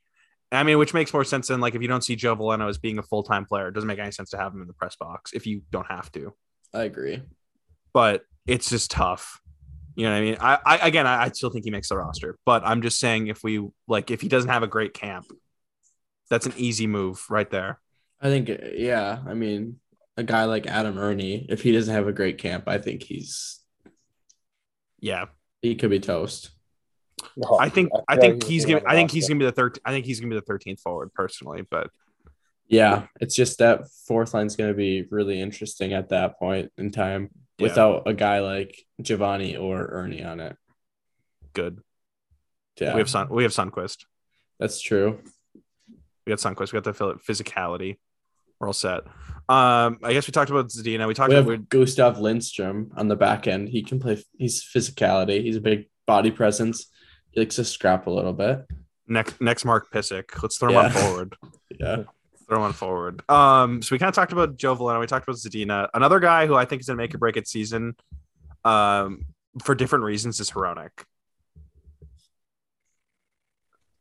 I 0.51 0.63
mean, 0.65 0.79
which 0.79 0.93
makes 0.93 1.13
more 1.13 1.25
sense 1.25 1.49
than 1.49 1.61
like 1.61 1.75
if 1.75 1.83
you 1.83 1.89
don't 1.89 2.05
see 2.05 2.17
Joe 2.17 2.37
Veleno 2.37 2.69
as 2.69 2.79
being 2.79 2.99
a 2.99 3.03
full 3.03 3.23
time 3.23 3.45
player, 3.45 3.69
it 3.69 3.75
doesn't 3.75 3.87
make 3.87 3.99
any 3.99 4.13
sense 4.13 4.31
to 4.31 4.39
have 4.39 4.53
him 4.53 4.61
in 4.61 4.67
the 4.67 4.75
press 4.75 4.97
box 4.97 5.33
if 5.33 5.47
you 5.47 5.63
don't 5.71 5.87
have 5.87 6.11
to. 6.13 6.35
I 6.75 6.85
agree. 6.85 7.23
But 7.93 8.23
it's 8.47 8.71
just 8.71 8.91
tough. 8.91 9.41
You 9.95 10.07
know 10.07 10.13
what 10.13 10.19
I 10.19 10.21
mean? 10.21 10.37
I, 10.41 10.59
I 10.65 10.89
again, 10.89 11.07
I, 11.07 11.25
I 11.25 11.29
still 11.31 11.51
think 11.51 11.65
he 11.65 11.71
makes 11.71 11.89
the 11.89 11.97
roster, 11.97 12.39
but 12.45 12.63
I'm 12.65 12.83
just 12.83 12.99
saying 12.99 13.27
if 13.27 13.43
we 13.43 13.67
like, 13.87 14.11
if 14.11 14.21
he 14.21 14.29
doesn't 14.29 14.51
have 14.51 14.63
a 14.63 14.67
great 14.67 14.95
camp, 14.95 15.27
that's 16.31 16.47
an 16.47 16.55
easy 16.57 16.87
move 16.87 17.25
right 17.29 17.51
there. 17.51 17.79
I 18.21 18.29
think 18.29 18.51
yeah, 18.75 19.19
I 19.27 19.35
mean, 19.35 19.81
a 20.17 20.23
guy 20.23 20.45
like 20.45 20.67
Adam 20.67 20.99
Erne, 20.99 21.47
if 21.49 21.63
he 21.63 21.73
doesn't 21.73 21.93
have 21.95 22.09
a 22.09 22.13
great 22.13 22.39
camp, 22.39 22.69
I 22.69 22.79
think 22.79 23.03
he's 23.03 23.61
Yeah, 25.01 25.27
he 25.63 25.75
could 25.77 25.91
be 25.91 26.01
toast. 26.01 26.51
No, 27.37 27.57
I 27.59 27.69
think 27.69 27.91
I 28.09 28.15
feel 28.17 28.23
think 28.23 28.45
he's 28.45 28.65
gonna 28.67 28.81
gonna 28.81 28.93
I 28.93 28.95
think 28.97 29.11
he's 29.11 29.29
gonna 29.29 29.39
be 29.39 29.45
the 29.47 29.53
third. 29.53 29.79
I 29.85 29.91
think 29.93 30.05
he's 30.07 30.21
gonna 30.21 30.31
be 30.31 30.37
the 30.41 30.45
thirteenth 30.45 30.81
forward 30.81 31.15
personally, 31.15 31.63
but 31.71 31.89
Yeah, 32.69 33.07
it's 33.21 33.35
just 33.35 33.59
that 33.59 33.89
fourth 34.07 34.35
line's 34.35 34.57
going 34.57 34.71
to 34.71 34.77
be 34.77 35.03
really 35.11 35.41
interesting 35.41 35.93
at 35.93 36.09
that 36.09 36.39
point 36.39 36.73
in 36.79 36.91
time 36.91 37.31
Yeah. 37.59 37.65
without 37.69 38.03
a 38.09 38.15
guy 38.15 38.41
like 38.41 38.77
Givani 39.01 39.61
or 39.61 39.87
Erne 39.95 40.25
on 40.25 40.41
it. 40.41 40.57
good. 41.53 41.81
Yeah, 42.81 42.95
We 42.95 43.01
have 43.01 43.11
Sun. 43.11 43.29
We 43.29 43.43
have 43.43 43.53
Sundqvist. 43.53 44.07
that's 44.59 44.81
true. 44.81 45.21
We 46.27 46.31
got 46.31 46.39
Sundqvist. 46.39 46.73
We 46.73 46.81
got 46.81 46.85
the 46.85 47.15
physicality. 47.29 47.99
We're 48.63 48.69
all 48.69 48.73
set. 48.73 49.01
Um, 49.49 49.99
I 50.05 50.13
guess 50.13 50.29
we 50.29 50.31
talked 50.31 50.53
about 50.53 50.69
Zadina. 50.69 51.09
We 51.09 51.15
talked 51.15 51.31
We 51.31 51.37
about 51.37 51.69
Gustav 51.69 52.21
Lindstrom 52.21 52.93
on 52.97 53.09
the 53.09 53.17
back 53.17 53.49
end. 53.49 53.69
He 53.69 53.83
can 53.83 53.99
play. 53.99 54.23
He's 54.39 54.63
physicality. 54.63 55.43
He's 55.43 55.57
a 55.57 55.61
big 55.61 55.89
body 56.07 56.31
presence. 56.31 56.87
He 57.33 57.41
likes 57.41 57.57
to 57.57 57.65
scrap 57.65 58.07
a 58.07 58.11
little 58.11 58.33
bit. 58.33 58.65
next 59.09 59.41
next 59.41 59.65
Mark 59.65 59.91
Pysyk. 59.91 60.41
Let's 60.41 60.59
throw 60.59 60.71
him 60.71 60.77
on 60.77 60.91
forward. 60.93 61.37
Yeah, 61.77 62.05
throw 62.49 62.61
one 62.61 62.73
forward. 62.73 63.29
Um, 63.29 63.83
so 63.83 63.97
we 63.97 63.99
kind 63.99 64.09
of 64.09 64.15
talked 64.15 64.31
about 64.31 64.57
Joe 64.57 64.77
Veleno. 64.77 65.01
We 65.01 65.09
talked 65.09 65.27
about 65.27 65.39
Zadina. 65.39 65.89
Another 65.93 66.21
guy 66.21 66.47
who 66.47 66.55
I 66.55 66.65
think 66.65 66.81
is 66.81 66.87
gonna 66.87 66.99
make 66.99 67.13
or 67.13 67.19
break 67.19 67.37
it 67.37 67.49
season, 67.49 67.97
um, 68.65 69.25
for 69.61 69.75
different 69.75 70.05
reasons 70.05 70.39
is 70.39 70.53
Hronek. 70.53 70.91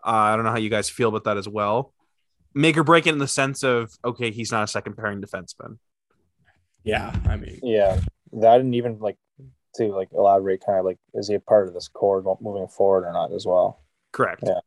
Uh, 0.06 0.10
I 0.12 0.36
don't 0.36 0.46
know 0.46 0.52
how 0.52 0.60
you 0.60 0.70
guys 0.70 0.88
feel 0.88 1.10
about 1.10 1.24
that 1.24 1.38
as 1.38 1.50
well. 1.50 1.96
Make 2.54 2.78
or 2.78 2.84
break 2.84 3.08
it 3.08 3.14
in 3.14 3.20
the 3.20 3.28
sense 3.28 3.64
of 3.64 3.92
okay, 4.04 4.32
he's 4.32 4.52
not 4.52 4.64
a 4.64 4.68
second 4.68 4.98
pairing 4.98 5.22
defenseman. 5.22 5.78
yeah. 6.84 7.16
I 7.26 7.38
mean, 7.38 7.60
Yeah, 7.64 8.00
that 8.34 8.58
didn't 8.58 8.74
even 8.74 9.00
like 9.00 9.18
to 9.76 9.86
like 9.94 10.10
elaborate. 10.14 10.64
Kind 10.66 10.80
of 10.80 10.86
like, 10.86 10.98
is 11.14 11.28
he 11.28 11.36
a 11.36 11.40
part 11.40 11.68
of 11.68 11.74
this 11.74 11.88
core 11.88 12.22
moving 12.42 12.68
forward 12.68 13.06
or 13.06 13.14
not 13.14 13.32
as 13.32 13.46
well? 13.46 13.82
Correct. 14.12 14.44
Yeah. 14.46 14.60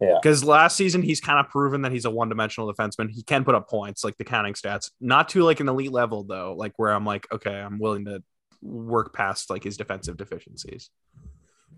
Yeah. 0.00 0.18
Because 0.20 0.42
last 0.42 0.76
season 0.76 1.02
he's 1.02 1.20
kind 1.20 1.38
of 1.38 1.48
proven 1.48 1.82
that 1.82 1.92
he's 1.92 2.04
a 2.04 2.10
one-dimensional 2.10 2.72
defenseman. 2.72 3.08
He 3.10 3.22
can 3.22 3.44
put 3.44 3.54
up 3.54 3.68
points, 3.68 4.02
like 4.02 4.16
the 4.16 4.24
counting 4.24 4.54
stats, 4.54 4.90
not 5.00 5.28
to 5.30 5.44
like 5.44 5.60
an 5.60 5.68
elite 5.68 5.92
level 5.92 6.24
though, 6.24 6.54
like 6.56 6.72
where 6.76 6.90
I'm 6.90 7.04
like, 7.04 7.26
okay, 7.30 7.54
I'm 7.54 7.78
willing 7.78 8.06
to 8.06 8.22
work 8.60 9.12
past 9.12 9.48
like 9.48 9.62
his 9.62 9.76
defensive 9.76 10.16
deficiencies. 10.16 10.90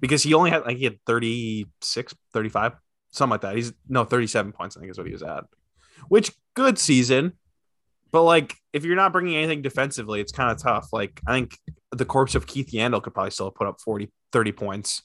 Because 0.01 0.23
he 0.23 0.33
only 0.33 0.51
had 0.51 0.65
like 0.65 0.79
he 0.79 0.85
had 0.85 0.99
36, 1.07 2.15
35, 2.33 2.73
something 3.15 3.33
like 3.33 3.41
that. 3.43 3.57
He's 3.57 3.73
no 3.89 4.05
37 4.05 4.53
points, 4.53 4.77
I 4.77 4.81
think 4.81 4.91
is 4.91 4.99
what 4.99 5.07
he 5.07 5.13
was 5.13 5.23
at. 5.23 5.45
Which 6.09 6.33
good 6.55 6.79
season. 6.79 7.35
But 8.11 8.23
like 8.23 8.55
if 8.73 8.85
you're 8.85 8.97
not 8.97 9.13
bringing 9.13 9.37
anything 9.37 9.63
defensively, 9.63 10.21
it's 10.21 10.33
kind 10.33 10.51
of 10.51 10.59
tough. 10.59 10.93
Like 10.93 11.21
I 11.27 11.33
think 11.33 11.59
the 11.91 12.05
corpse 12.05 12.35
of 12.35 12.47
Keith 12.47 12.71
Yandle 12.71 13.03
could 13.03 13.15
probably 13.15 13.31
still 13.31 13.51
put 13.51 13.67
up 13.67 13.81
40, 13.81 14.11
30 14.33 14.53
points. 14.53 15.03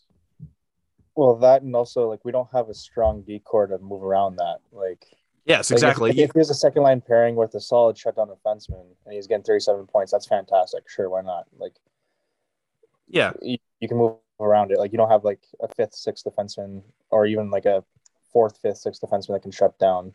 Well, 1.16 1.36
that 1.38 1.64
and 1.64 1.76
also 1.76 2.08
like 2.08 2.24
we 2.24 2.32
don't 2.32 2.50
have 2.54 2.70
a 2.70 2.74
strong 2.74 3.24
D 3.24 3.40
core 3.40 3.68
to 3.68 3.78
move 3.80 4.04
around 4.04 4.38
that. 4.38 4.60
Like 4.72 5.06
Yes, 5.46 5.72
like, 5.72 5.78
if- 5.78 5.84
exactly. 5.84 6.10
If, 6.12 6.18
if 6.18 6.34
there's 6.34 6.52
a 6.52 6.56
second 6.56 6.84
line 6.84 7.02
pairing 7.02 7.36
with 7.36 7.56
a 7.56 7.60
solid 7.60 7.98
shutdown 7.98 8.30
defenseman 8.30 8.86
and 9.06 9.14
he's 9.14 9.26
getting 9.26 9.44
37 9.44 9.88
points, 9.88 10.12
that's 10.12 10.28
fantastic. 10.28 10.88
Sure, 10.88 11.10
why 11.10 11.22
not? 11.22 11.46
Like 11.58 11.74
yeah. 13.08 13.32
you, 13.42 13.58
you 13.80 13.88
can 13.88 13.98
move 13.98 14.18
around 14.40 14.72
it. 14.72 14.78
Like 14.78 14.92
you 14.92 14.98
don't 14.98 15.10
have 15.10 15.24
like 15.24 15.42
a 15.62 15.68
fifth, 15.68 15.96
sixth 15.96 16.26
defenseman 16.26 16.84
or 17.10 17.26
even 17.26 17.50
like 17.50 17.66
a 17.66 17.84
fourth, 18.32 18.58
fifth, 18.62 18.78
sixth 18.78 19.02
defenseman 19.02 19.34
that 19.34 19.42
can 19.42 19.52
shut 19.52 19.78
down 19.80 20.14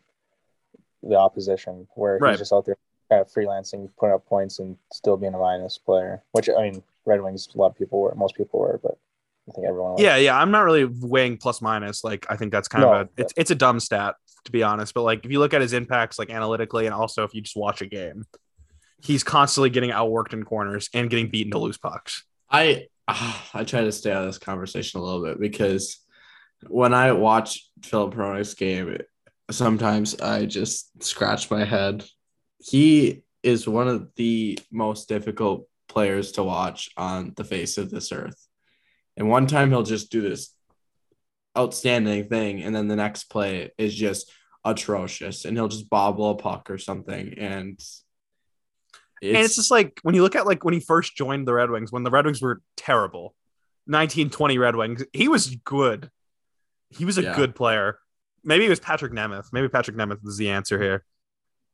the 1.03 1.15
opposition 1.15 1.87
where 1.95 2.17
Right. 2.19 2.31
he's 2.31 2.39
just 2.39 2.53
out 2.53 2.65
there 2.65 2.77
kind 3.09 3.21
of 3.21 3.27
freelancing, 3.31 3.89
putting 3.99 4.13
up 4.15 4.25
points 4.25 4.59
and 4.59 4.77
still 4.91 5.17
being 5.17 5.33
a 5.33 5.37
minus 5.37 5.77
player. 5.77 6.23
Which 6.31 6.49
I 6.49 6.61
mean, 6.63 6.83
Red 7.05 7.21
Wings, 7.21 7.47
a 7.53 7.57
lot 7.57 7.67
of 7.67 7.75
people 7.77 7.99
were, 7.99 8.15
most 8.15 8.35
people 8.35 8.59
were, 8.59 8.79
but 8.81 8.97
I 9.47 9.51
think 9.51 9.67
everyone 9.67 9.93
was. 9.93 10.01
Yeah, 10.01 10.15
yeah. 10.17 10.37
I'm 10.39 10.49
not 10.51 10.61
really 10.61 10.85
weighing 10.85 11.37
plus 11.37 11.61
minus. 11.61 12.03
Like 12.03 12.25
I 12.29 12.35
think 12.35 12.51
that's 12.51 12.67
kind 12.67 12.83
No, 12.83 12.93
of 12.93 13.07
a 13.07 13.21
it's 13.21 13.33
it's 13.37 13.51
a 13.51 13.55
dumb 13.55 13.79
stat 13.79 14.15
to 14.45 14.51
be 14.51 14.63
honest. 14.63 14.93
But 14.93 15.03
like 15.03 15.25
if 15.25 15.31
you 15.31 15.39
look 15.39 15.53
at 15.53 15.61
his 15.61 15.73
impacts 15.73 16.17
like 16.17 16.29
analytically 16.31 16.85
and 16.85 16.95
also 16.95 17.23
if 17.23 17.33
you 17.35 17.41
just 17.41 17.55
watch 17.55 17.81
a 17.81 17.85
game, 17.85 18.25
he's 19.03 19.23
constantly 19.23 19.69
getting 19.69 19.91
outworked 19.91 20.33
in 20.33 20.43
corners 20.43 20.89
and 20.93 21.09
getting 21.09 21.29
beaten 21.29 21.51
to 21.51 21.59
loose 21.59 21.77
pucks. 21.77 22.23
I 22.49 22.87
I 23.07 23.63
try 23.65 23.81
to 23.81 23.91
stay 23.91 24.11
out 24.11 24.21
of 24.23 24.29
this 24.29 24.39
conversation 24.39 24.99
a 24.99 25.03
little 25.03 25.23
bit 25.23 25.39
because 25.39 25.99
when 26.67 26.93
I 26.93 27.11
watch 27.11 27.69
Filip 27.83 28.13
Hronek's 28.13 28.53
game, 28.53 28.97
sometimes 29.51 30.19
I 30.19 30.45
just 30.45 31.03
scratch 31.03 31.51
my 31.51 31.63
head. 31.63 32.05
He 32.59 33.23
is 33.43 33.67
one 33.67 33.87
of 33.87 34.09
the 34.15 34.59
most 34.71 35.07
difficult 35.07 35.67
players 35.87 36.33
to 36.33 36.43
watch 36.43 36.89
on 36.97 37.33
the 37.35 37.43
face 37.43 37.77
of 37.77 37.91
this 37.91 38.11
earth. 38.11 38.47
And 39.17 39.29
one 39.29 39.47
time 39.47 39.69
he'll 39.69 39.83
just 39.83 40.11
do 40.11 40.21
this 40.21 40.53
outstanding 41.57 42.27
thing, 42.27 42.63
and 42.63 42.75
then 42.75 42.87
the 42.87 42.95
next 42.95 43.25
play 43.25 43.71
is 43.77 43.95
just 43.95 44.31
atrocious, 44.65 45.45
and 45.45 45.55
he'll 45.55 45.69
just 45.69 45.89
bobble 45.89 46.31
a 46.31 46.35
puck 46.35 46.69
or 46.69 46.77
something, 46.77 47.35
and 47.37 47.79
and 49.21 49.37
it's 49.37 49.55
just 49.55 49.71
like 49.71 49.99
when 50.03 50.15
you 50.15 50.21
look 50.21 50.35
at 50.35 50.45
like 50.45 50.63
when 50.63 50.73
he 50.73 50.79
first 50.79 51.15
joined 51.15 51.47
the 51.47 51.53
Red 51.53 51.69
Wings, 51.69 51.91
when 51.91 52.03
the 52.03 52.11
Red 52.11 52.25
Wings 52.25 52.41
were 52.41 52.61
terrible, 52.75 53.33
1920 53.85 54.57
Red 54.57 54.75
Wings, 54.75 55.03
he 55.13 55.27
was 55.27 55.55
good. 55.63 56.09
He 56.89 57.05
was 57.05 57.17
a 57.17 57.23
Yeah. 57.23 57.35
good 57.35 57.55
player. 57.55 57.99
Maybe 58.43 58.65
it 58.65 58.69
was 58.69 58.79
Patrik 58.79 59.11
Nemeth. 59.11 59.47
Maybe 59.51 59.67
Patrik 59.67 59.95
Nemeth 59.95 60.25
is 60.25 60.37
the 60.37 60.49
answer 60.51 60.81
here. 60.81 61.03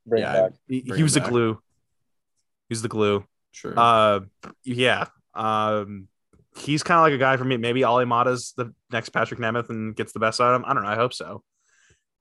Bring 0.06 0.22
Yeah. 0.24 0.34
back. 0.34 0.52
He, 0.68 0.80
he 0.82 1.04
was 1.04 1.14
the 1.14 1.20
back. 1.20 1.30
glue. 1.30 1.54
He 1.54 2.74
was 2.74 2.82
the 2.82 2.88
glue. 2.88 3.26
sure. 3.52 3.74
Uh, 3.78 4.22
yeah. 4.64 5.08
Um, 5.34 6.08
he's 6.58 6.84
kind 6.84 6.98
of 6.98 7.04
like 7.04 7.14
a 7.14 7.18
guy 7.18 7.36
for 7.38 7.44
me. 7.44 7.58
Maybe 7.58 7.84
Olli 7.84 8.06
Maatta's 8.06 8.54
the 8.56 8.74
next 8.92 9.10
Patrik 9.12 9.40
Nemeth 9.40 9.70
and 9.70 9.96
gets 9.96 10.14
the 10.14 10.20
best 10.20 10.40
out 10.40 10.54
of 10.54 10.62
him. 10.62 10.66
I 10.66 10.74
don't 10.74 10.84
know. 10.84 10.90
I 10.90 10.96
hope 10.96 11.14
so. 11.14 11.44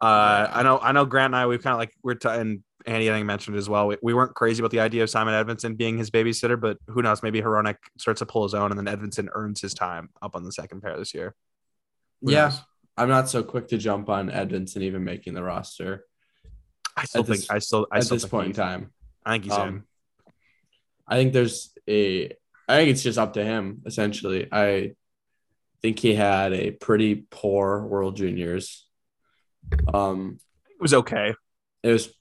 Uh, 0.00 0.48
I 0.52 0.62
know. 0.62 0.78
I 0.78 0.92
know. 0.92 1.04
Grant 1.04 1.26
and 1.26 1.36
I, 1.36 1.46
we've 1.46 1.62
kind 1.62 1.74
of 1.74 1.78
like 1.78 1.92
we're 2.02 2.14
t- 2.14 2.28
and 2.28 2.62
Andy 2.86 3.10
I 3.10 3.14
think 3.14 3.26
mentioned 3.26 3.54
it 3.56 3.58
as 3.58 3.68
well. 3.68 3.86
We, 3.86 3.98
we 4.02 4.14
weren't 4.14 4.34
crazy 4.34 4.60
about 4.62 4.70
the 4.70 4.80
idea 4.80 5.02
of 5.02 5.10
Simon 5.10 5.34
Edvinsson 5.34 5.76
being 5.76 5.98
his 5.98 6.10
babysitter, 6.10 6.58
but 6.58 6.78
who 6.86 7.02
knows? 7.02 7.22
Maybe 7.22 7.42
Hronek 7.42 7.76
starts 7.98 8.20
to 8.20 8.26
pull 8.26 8.42
his 8.44 8.54
own, 8.54 8.72
and 8.72 8.78
then 8.78 8.86
Edvinsson 8.98 9.28
earns 9.32 9.60
his 9.60 9.74
time 9.74 10.08
up 10.22 10.34
on 10.34 10.42
the 10.44 10.52
second 10.52 10.80
pair 10.82 10.96
this 10.96 11.12
year. 11.12 11.34
Who 12.22 12.32
yeah, 12.32 12.44
knows? 12.46 12.60
I'm 13.00 13.08
not 13.08 13.28
so 13.30 13.42
quick 13.42 13.68
to 13.68 13.78
jump 13.78 14.10
on 14.10 14.30
Edvinsson 14.30 14.82
even 14.82 15.04
making 15.04 15.32
the 15.32 15.42
roster 15.42 16.04
I 16.96 17.04
still 17.06 17.22
think. 17.24 17.38
this- 17.38 17.50
I 17.50 17.58
still. 17.58 17.86
I 17.90 17.98
at 17.98 18.04
still 18.04 18.16
this 18.16 18.26
point 18.26 18.48
in 18.48 18.52
time. 18.52 18.92
I 19.24 19.32
think 19.32 19.44
he's 19.44 19.54
in. 19.54 19.60
Um, 19.60 19.84
I 21.08 21.16
think 21.16 21.32
there's 21.32 21.72
a. 21.88 22.26
I 22.68 22.76
think 22.76 22.90
it's 22.90 23.02
just 23.02 23.18
up 23.18 23.32
to 23.34 23.44
him. 23.44 23.82
Essentially, 23.86 24.48
I 24.52 24.94
think 25.82 25.98
he 25.98 26.14
had 26.14 26.52
a 26.52 26.72
pretty 26.72 27.26
poor 27.30 27.82
World 27.86 28.16
Juniors. 28.16 28.86
Um, 29.92 30.38
It 30.68 30.82
was 30.82 30.94
okay. 30.94 31.34
it 31.82 31.88
was 31.88 32.12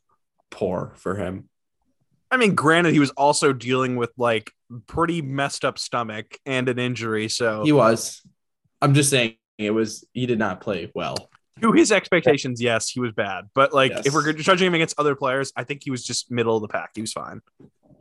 poor 0.49 0.93
for 0.95 1.15
him. 1.15 1.49
I 2.31 2.37
mean, 2.37 2.55
granted, 2.55 2.93
he 2.93 2.99
was 2.99 3.11
also 3.11 3.51
dealing 3.53 3.95
with 3.97 4.11
like 4.17 4.51
pretty 4.87 5.21
messed 5.21 5.65
up 5.65 5.77
stomach 5.77 6.37
and 6.45 6.69
an 6.69 6.79
injury. 6.79 7.27
So 7.27 7.63
He 7.63 7.71
was. 7.73 8.21
I'm 8.81 8.93
just 8.93 9.09
saying 9.09 9.35
it 9.59 9.71
was. 9.71 10.05
He 10.13 10.25
did 10.25 10.39
not 10.39 10.61
play 10.61 10.91
well. 10.95 11.29
to 11.61 11.71
his 11.73 11.91
expectations, 11.91 12.61
yes, 12.61 12.89
he 12.89 12.99
was 13.01 13.11
bad. 13.11 13.49
But 13.53 13.73
like, 13.73 13.91
if 14.05 14.13
we're 14.13 14.31
judging 14.33 14.67
him 14.67 14.73
against 14.75 14.97
other 14.97 15.13
players, 15.15 15.51
I 15.57 15.63
think 15.65 15.83
he 15.83 15.91
was 15.91 16.03
just 16.05 16.31
middle 16.31 16.55
of 16.55 16.61
the 16.61 16.67
pack. 16.69 16.91
He 16.95 17.01
was 17.01 17.11
fine. 17.13 17.41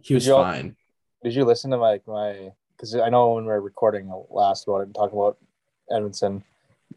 He 0.00 0.14
was 0.14 0.24
Did 0.24 0.30
y'all- 0.30 0.44
fine. 0.44 0.76
Did 1.24 1.34
you 1.34 1.44
listen 1.44 1.70
to 1.72 1.76
my 1.76 2.00
my? 2.06 2.52
Because 2.76 2.94
I 2.94 3.08
know 3.08 3.34
when 3.34 3.44
we 3.44 3.50
were 3.50 3.60
recording 3.60 4.08
last 4.30 4.68
about 4.68 4.78
it 4.78 4.82
and 4.84 4.94
talking 4.94 5.18
about 5.18 5.36
Edmondson, 5.90 6.44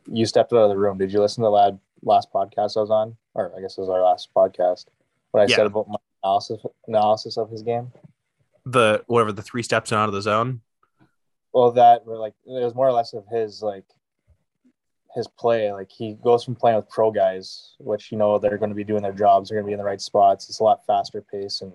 you 0.06 0.28
stepped 0.28 0.54
out 0.54 0.58
of 0.60 0.70
the 0.70 0.78
room. 0.78 1.00
Did 1.00 1.12
you 1.12 1.20
listen 1.20 1.42
to 1.42 1.48
the 1.48 1.52
lad 1.52 1.80
last 2.04 2.32
podcast 2.32 2.78
I 2.78 2.82
was 2.82 2.92
on, 2.92 3.18
or 3.34 3.52
I 3.58 3.62
guess 3.62 3.78
it 3.80 3.82
was 3.82 3.90
our 3.90 4.02
last 4.04 4.30
podcast? 4.36 4.86
What 5.32 5.42
I 5.42 5.46
Yeah. 5.48 5.56
said 5.56 5.66
about 5.66 5.88
my 5.88 5.96
analysis 6.24 6.62
analysis 6.88 7.38
of 7.38 7.50
his 7.50 7.64
game. 7.64 7.92
The 8.68 9.04
whatever 9.08 9.32
the 9.32 9.42
three 9.42 9.64
steps 9.64 9.92
in 9.92 9.98
out 9.98 10.08
of 10.08 10.14
the 10.14 10.22
zone. 10.22 10.62
Well, 11.52 11.72
that 11.72 12.06
were 12.06 12.18
like 12.18 12.36
it 12.46 12.64
was 12.64 12.76
more 12.76 12.88
or 12.88 12.92
less 12.94 13.14
of 13.14 13.26
his 13.28 13.64
like 13.64 13.86
his 15.16 15.28
play. 15.28 15.72
Like 15.72 15.92
he 15.92 16.16
goes 16.24 16.44
from 16.44 16.56
playing 16.56 16.78
with 16.78 16.90
pro 16.90 17.12
guys, 17.12 17.76
which 17.80 18.12
you 18.12 18.18
know 18.18 18.40
they're 18.40 18.58
going 18.58 18.70
to 18.70 18.76
be 18.76 18.84
doing 18.84 19.04
their 19.04 19.12
jobs, 19.14 19.50
they're 19.50 19.58
going 19.58 19.66
to 19.66 19.70
be 19.70 19.74
in 19.74 19.80
the 19.80 19.86
right 19.86 20.02
spots. 20.02 20.50
It's 20.50 20.60
a 20.60 20.64
lot 20.64 20.86
faster 20.86 21.22
pace 21.22 21.62
and 21.62 21.72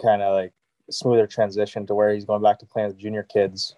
kind 0.00 0.22
of 0.22 0.34
like 0.34 0.52
smoother 0.90 1.26
transition 1.26 1.86
to 1.86 1.94
where 1.94 2.12
he's 2.12 2.24
going 2.24 2.42
back 2.42 2.58
to 2.60 2.66
playing 2.66 2.88
with 2.88 2.98
junior 2.98 3.22
kids, 3.22 3.76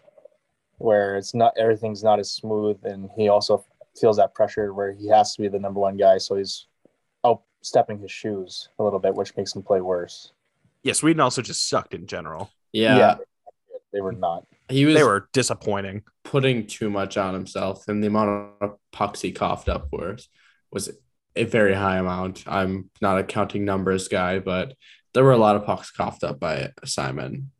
where 0.79 1.17
it's 1.17 1.35
not 1.35 1.55
everything's 1.59 2.03
not 2.03 2.19
as 2.19 2.31
smooth, 2.31 2.79
and 2.85 3.11
he 3.17 3.29
also 3.29 3.65
feels 3.99 4.17
that 4.19 4.35
pressure 4.35 4.75
where 4.75 4.93
he 4.93 5.09
has 5.09 5.35
to 5.35 5.43
be 5.43 5.49
the 5.49 5.59
number 5.59 5.81
one 5.81 5.97
guy, 5.97 6.19
so 6.19 6.37
he's 6.37 6.67
outstepping 7.25 8.01
his 8.01 8.11
shoes 8.11 8.69
a 8.79 8.85
little 8.85 8.99
bit, 8.99 9.15
which 9.15 9.37
makes 9.37 9.55
him 9.55 9.63
play 9.63 9.81
worse. 9.81 10.33
Yeah, 10.83 10.93
Sweden 10.93 11.21
also 11.21 11.43
just 11.43 11.69
sucked 11.69 11.95
in 11.95 12.07
general. 12.07 12.51
Yeah, 12.73 12.97
Yeah. 12.97 13.17
They 13.93 14.01
were 14.01 14.13
not. 14.13 14.47
He 14.69 14.85
was 14.85 14.95
They 14.95 15.05
were 15.05 15.29
disappointing. 15.33 16.03
putting 16.25 16.67
too 16.67 16.91
much 16.91 17.17
on 17.17 17.35
himself, 17.35 17.87
and 17.89 18.03
the 18.03 18.09
amount 18.09 18.53
of 18.61 18.77
pucks 18.93 19.21
he 19.21 19.33
coughed 19.33 19.69
up 19.69 19.89
was 19.93 20.29
was 20.73 20.91
a 21.37 21.45
very 21.45 21.75
high 21.75 21.99
amount. 21.99 22.45
I'm 22.47 22.91
not 23.01 23.19
a 23.19 23.25
counting 23.25 23.65
numbers 23.65 24.09
guy, 24.09 24.39
but 24.41 24.75
there 25.15 25.23
were 25.25 25.33
a 25.33 25.39
lot 25.39 25.57
of 25.57 25.65
pucks 25.65 25.91
coughed 25.91 26.25
up 26.25 26.41
by 26.41 26.73
Simon. 26.85 27.51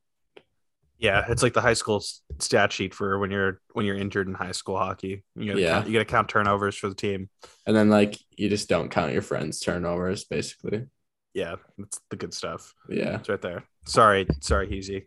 Yeah, 0.99 1.27
it's 1.29 1.43
like 1.43 1.53
the 1.53 1.61
high 1.61 1.75
school 1.75 2.03
stat 2.41 2.73
sheet 2.73 2.95
for 2.95 3.19
when 3.19 3.31
you're 3.31 3.61
when 3.75 3.85
you're 3.85 3.97
injured 3.97 4.29
in 4.29 4.35
high 4.35 4.53
school 4.53 4.79
hockey. 4.79 5.23
You 5.35 5.47
gotta 5.49 5.61
Yeah. 5.61 5.71
count, 5.73 5.87
you 5.89 5.93
got 5.93 5.99
to 5.99 6.05
count 6.07 6.29
turnovers 6.31 6.75
for 6.75 6.89
the 6.89 6.95
team. 6.95 7.29
And 7.67 7.77
then 7.77 7.91
like 7.91 8.19
you 8.31 8.49
just 8.49 8.69
don't 8.69 8.89
count 8.91 9.13
your 9.13 9.21
friends' 9.23 9.61
turnovers, 9.61 10.25
basically. 10.25 10.87
Yeah, 11.35 11.57
that's 11.77 12.01
the 12.09 12.17
good 12.17 12.33
stuff. 12.33 12.75
Yeah, 12.89 13.17
It's 13.19 13.29
right 13.29 13.43
there. 13.43 13.65
Sorry, 13.85 14.27
sorry, 14.41 14.69
Heezy. 14.69 15.07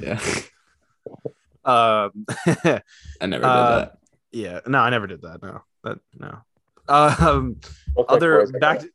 yeah. 0.00 0.20
Um, 1.64 2.26
I 2.46 3.26
never 3.26 3.42
did 3.42 3.44
Uh, 3.44 3.78
that. 3.78 3.98
yeah, 4.32 4.60
no, 4.66 4.78
I 4.78 4.90
never 4.90 5.06
did 5.06 5.22
that. 5.22 5.42
No, 5.42 5.62
that 5.84 5.98
no. 6.18 6.38
Um, 6.88 7.56
Real 7.96 8.04
quick, 8.04 8.06
other 8.08 8.38
boys, 8.40 8.52
back. 8.52 8.60
gotta- 8.78 8.90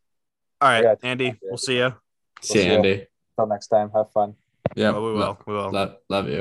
all 0.61 0.69
right, 0.69 0.77
I 0.79 0.81
gotta- 0.83 1.05
Andy, 1.05 1.39
we'll 1.43 1.57
see 1.57 1.77
you. 1.77 1.93
See 2.41 2.57
you, 2.59 2.61
see 2.63 2.67
ya. 2.69 2.75
Andy. 2.75 3.07
Until 3.37 3.47
next 3.47 3.67
time, 3.67 3.89
have 3.95 4.11
fun. 4.11 4.35
Yeah, 4.75 4.91
Oh, 4.93 5.01
we 5.05 5.13
will. 5.17 5.37
We 5.47 5.53
will. 5.53 5.71
Love, 5.71 5.95
love 6.09 6.27
you. 6.27 6.39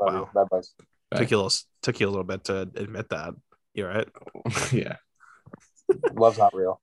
Love 0.00 0.14
Wow. 0.14 0.20
you. 0.20 0.28
Bye, 0.34 0.44
boys. 0.50 0.74
Bye. 1.10 1.18
Took 1.18 1.30
you 1.30 1.36
a 1.36 1.40
little, 1.42 1.58
took 1.82 2.00
you 2.00 2.06
a 2.08 2.10
little 2.10 2.24
bit 2.24 2.44
to 2.44 2.60
admit 2.62 3.08
that. 3.10 3.34
You're 3.74 3.88
right. 3.88 4.08
yeah. 4.72 4.96
Love's 6.14 6.38
not 6.38 6.54
real. 6.54 6.80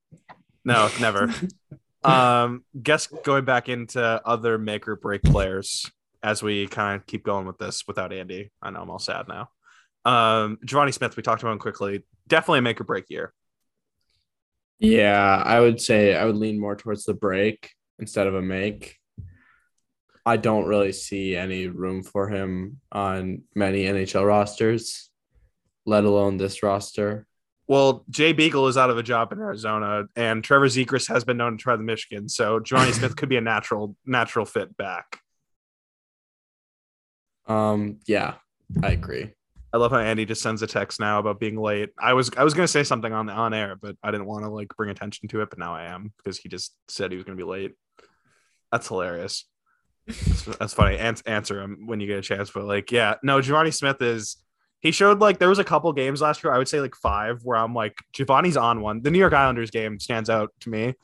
No, 0.64 0.88
never. 1.00 1.32
um, 2.04 2.64
guess 2.80 3.06
going 3.06 3.44
back 3.44 3.68
into 3.68 4.00
other 4.02 4.56
make 4.58 4.86
or 4.88 4.96
break 4.96 5.22
players 5.22 5.90
as 6.22 6.42
we 6.42 6.66
kind 6.66 7.00
of 7.00 7.06
keep 7.06 7.24
going 7.24 7.46
with 7.46 7.58
this 7.58 7.84
without 7.86 8.12
Andy. 8.12 8.50
I 8.62 8.70
know 8.70 8.82
I'm 8.82 8.90
all 8.90 8.98
sad 8.98 9.28
now. 9.28 9.48
Um, 10.04 10.58
Givani 10.64 10.92
Smith, 10.92 11.16
we 11.16 11.22
talked 11.22 11.42
about 11.42 11.52
him 11.52 11.58
quickly. 11.58 12.04
Definitely 12.26 12.60
a 12.60 12.62
make 12.62 12.80
or 12.80 12.84
break 12.84 13.06
year. 13.08 13.32
Yeah, 14.78 15.42
I 15.44 15.60
would 15.60 15.80
say 15.80 16.14
I 16.14 16.24
would 16.24 16.36
lean 16.36 16.58
more 16.58 16.76
towards 16.76 17.04
the 17.04 17.14
break 17.14 17.70
instead 17.98 18.26
of 18.26 18.34
a 18.34 18.42
make. 18.42 18.96
I 20.24 20.36
don't 20.36 20.66
really 20.66 20.92
see 20.92 21.34
any 21.34 21.66
room 21.68 22.02
for 22.02 22.28
him 22.28 22.80
on 22.92 23.42
many 23.54 23.84
NHL 23.84 24.26
rosters, 24.26 25.10
let 25.86 26.04
alone 26.04 26.36
this 26.36 26.62
roster. 26.62 27.26
Well, 27.66 28.04
Jay 28.08 28.32
Beagle 28.32 28.68
is 28.68 28.76
out 28.76 28.90
of 28.90 28.98
a 28.98 29.02
job 29.02 29.32
in 29.32 29.40
Arizona, 29.40 30.04
and 30.16 30.42
Trevor 30.42 30.66
Zegras 30.66 31.08
has 31.08 31.24
been 31.24 31.36
known 31.36 31.58
to 31.58 31.62
try 31.62 31.76
the 31.76 31.82
Michigan. 31.82 32.28
So 32.28 32.60
Givani 32.60 32.92
Smith 32.92 33.16
could 33.16 33.28
be 33.28 33.36
a 33.36 33.42
natural 33.42 33.96
natural 34.06 34.46
fit 34.46 34.76
back. 34.76 35.20
Um, 37.48 38.00
yeah, 38.06 38.34
I 38.82 38.90
agree. 38.90 39.32
I 39.72 39.76
love 39.76 39.90
how 39.90 39.98
Andy 39.98 40.24
just 40.24 40.42
sends 40.42 40.62
a 40.62 40.66
text 40.66 40.98
now 40.98 41.18
about 41.18 41.40
being 41.40 41.56
late. 41.56 41.90
I 41.98 42.14
was 42.14 42.30
I 42.36 42.44
was 42.44 42.54
gonna 42.54 42.68
say 42.68 42.84
something 42.84 43.12
on 43.12 43.26
the 43.26 43.32
on 43.32 43.52
air, 43.52 43.76
but 43.76 43.96
I 44.02 44.10
didn't 44.10 44.26
want 44.26 44.44
to 44.44 44.50
like 44.50 44.68
bring 44.76 44.90
attention 44.90 45.28
to 45.28 45.42
it, 45.42 45.50
but 45.50 45.58
now 45.58 45.74
I 45.74 45.84
am 45.84 46.12
because 46.16 46.38
he 46.38 46.48
just 46.48 46.74
said 46.88 47.10
he 47.10 47.16
was 47.16 47.24
gonna 47.24 47.36
be 47.36 47.44
late. 47.44 47.74
That's 48.72 48.88
hilarious. 48.88 49.44
That's, 50.06 50.44
that's 50.44 50.74
funny. 50.74 50.96
Ans- 50.98 51.22
answer 51.22 51.60
him 51.60 51.86
when 51.86 52.00
you 52.00 52.06
get 52.06 52.18
a 52.18 52.22
chance. 52.22 52.50
But 52.50 52.64
like, 52.64 52.90
yeah, 52.90 53.14
no, 53.22 53.40
Givani 53.40 53.74
Smith 53.74 54.00
is. 54.00 54.36
He 54.80 54.92
showed 54.92 55.18
like 55.18 55.38
there 55.38 55.48
was 55.48 55.58
a 55.58 55.64
couple 55.64 55.92
games 55.92 56.22
last 56.22 56.44
year. 56.44 56.52
I 56.52 56.58
would 56.58 56.68
say 56.68 56.80
like 56.80 56.94
five 56.94 57.40
where 57.42 57.58
I'm 57.58 57.74
like 57.74 57.96
Givani's 58.16 58.56
on 58.56 58.80
one. 58.80 59.02
The 59.02 59.10
New 59.10 59.18
York 59.18 59.32
Islanders 59.32 59.70
game 59.70 59.98
stands 59.98 60.30
out 60.30 60.52
to 60.60 60.70
me. 60.70 60.94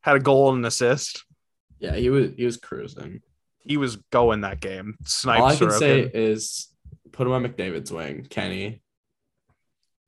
Had 0.00 0.16
a 0.16 0.20
goal 0.20 0.48
and 0.48 0.60
an 0.60 0.64
assist. 0.64 1.24
Yeah, 1.78 1.94
he 1.94 2.08
was 2.10 2.30
he 2.36 2.44
was 2.44 2.56
cruising. 2.56 3.20
He 3.64 3.76
was 3.76 3.96
going 4.10 4.40
that 4.42 4.60
game. 4.60 4.96
Snipes. 5.04 5.40
All 5.40 5.46
I 5.48 5.56
can 5.56 5.68
Sorokin. 5.68 5.78
say 5.78 6.00
is 6.12 6.68
put 7.12 7.26
him 7.26 7.32
on 7.32 7.44
McDavid's 7.44 7.92
wing, 7.92 8.26
Kenny. 8.28 8.82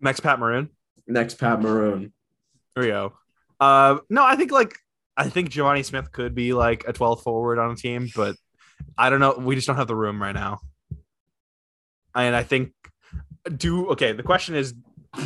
next 0.00 0.20
Pat 0.20 0.38
Maroon. 0.38 0.70
Next 1.06 1.34
Pat 1.34 1.60
Maroon. 1.60 2.12
There 2.74 2.84
we 2.84 2.90
go. 2.90 3.12
Uh, 3.60 3.98
no, 4.10 4.24
I 4.24 4.36
think 4.36 4.50
like 4.50 4.74
I 5.16 5.28
think 5.28 5.50
Givani 5.50 5.84
Smith 5.84 6.10
could 6.10 6.34
be 6.34 6.52
like 6.52 6.84
a 6.88 6.92
12th 6.92 7.22
forward 7.22 7.58
on 7.58 7.70
a 7.70 7.76
team, 7.76 8.08
but 8.16 8.36
I 8.98 9.10
don't 9.10 9.20
know. 9.20 9.34
We 9.38 9.54
just 9.54 9.66
don't 9.66 9.76
have 9.76 9.86
the 9.86 9.94
room 9.94 10.20
right 10.20 10.34
now. 10.34 10.58
And 12.14 12.34
I 12.34 12.42
think 12.42 12.72
do 13.56 13.88
okay. 13.90 14.12
The 14.12 14.22
question 14.22 14.54
is, 14.54 14.74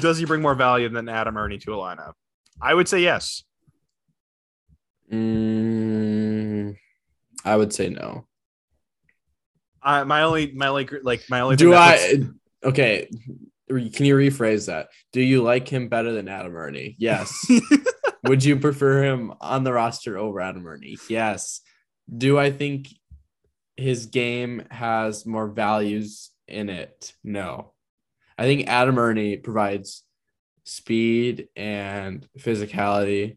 does 0.00 0.18
he 0.18 0.24
bring 0.26 0.42
more 0.42 0.54
value 0.54 0.88
than 0.88 1.08
Adam 1.08 1.36
Erne 1.38 1.58
to 1.60 1.74
a 1.74 1.76
lineup? 1.76 2.12
I 2.60 2.74
would 2.74 2.88
say 2.88 3.00
yes. 3.00 3.44
Mm, 5.12 6.27
I 7.44 7.56
would 7.56 7.72
say 7.72 7.88
no. 7.88 8.26
I, 9.82 10.04
my 10.04 10.22
only 10.22 10.52
my 10.52 10.68
only 10.68 10.88
like 11.02 11.22
my 11.30 11.40
only 11.40 11.56
Do 11.56 11.74
I? 11.74 11.98
puts- 12.16 12.30
Okay, 12.64 13.08
can 13.68 14.04
you 14.04 14.16
rephrase 14.16 14.66
that? 14.66 14.88
Do 15.12 15.20
you 15.20 15.42
like 15.44 15.68
him 15.68 15.88
better 15.88 16.10
than 16.12 16.26
Adam 16.28 16.56
Erne? 16.56 16.96
Yes. 16.98 17.32
Would 18.24 18.42
you 18.44 18.58
prefer 18.58 19.04
him 19.04 19.32
on 19.40 19.62
the 19.62 19.72
roster 19.72 20.18
over 20.18 20.40
Adam 20.40 20.66
Erne? 20.66 20.96
Yes. 21.08 21.60
Do 22.14 22.36
I 22.36 22.50
think 22.50 22.88
his 23.76 24.06
game 24.06 24.64
has 24.72 25.24
more 25.24 25.46
values 25.46 26.30
in 26.48 26.68
it? 26.68 27.14
No. 27.22 27.74
I 28.36 28.42
think 28.42 28.66
Adam 28.66 28.98
Erne 28.98 29.40
provides 29.40 30.02
speed 30.64 31.46
and 31.54 32.26
physicality. 32.40 33.36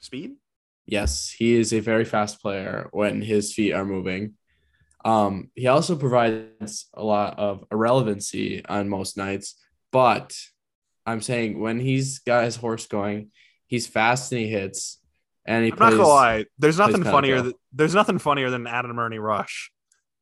speed? 0.00 0.32
Yes, 0.88 1.34
he 1.36 1.54
is 1.54 1.74
a 1.74 1.80
very 1.80 2.06
fast 2.06 2.40
player 2.40 2.88
when 2.92 3.20
his 3.20 3.52
feet 3.52 3.74
are 3.74 3.84
moving. 3.84 4.34
Um, 5.04 5.50
he 5.54 5.66
also 5.66 5.96
provides 5.96 6.86
a 6.94 7.04
lot 7.04 7.38
of 7.38 7.66
irrelevancy 7.70 8.64
on 8.64 8.88
most 8.88 9.18
nights, 9.18 9.54
but 9.92 10.34
I'm 11.04 11.20
saying 11.20 11.60
when 11.60 11.78
he's 11.78 12.20
got 12.20 12.44
his 12.44 12.56
horse 12.56 12.86
going, 12.86 13.30
he's 13.66 13.86
fast 13.86 14.32
and 14.32 14.40
he 14.40 14.48
hits, 14.48 14.98
and 15.46 15.62
he 15.62 15.70
I'm 15.72 15.76
plays. 15.76 15.90
not 15.90 15.96
gonna 15.98 16.08
lie. 16.08 16.44
There's 16.58 16.78
nothing 16.78 17.04
funnier. 17.04 17.42
Th- 17.42 17.54
there's 17.70 17.94
nothing 17.94 18.18
funnier 18.18 18.48
than 18.48 18.66
Adam 18.66 18.98
Erne 18.98 19.18
rush 19.18 19.70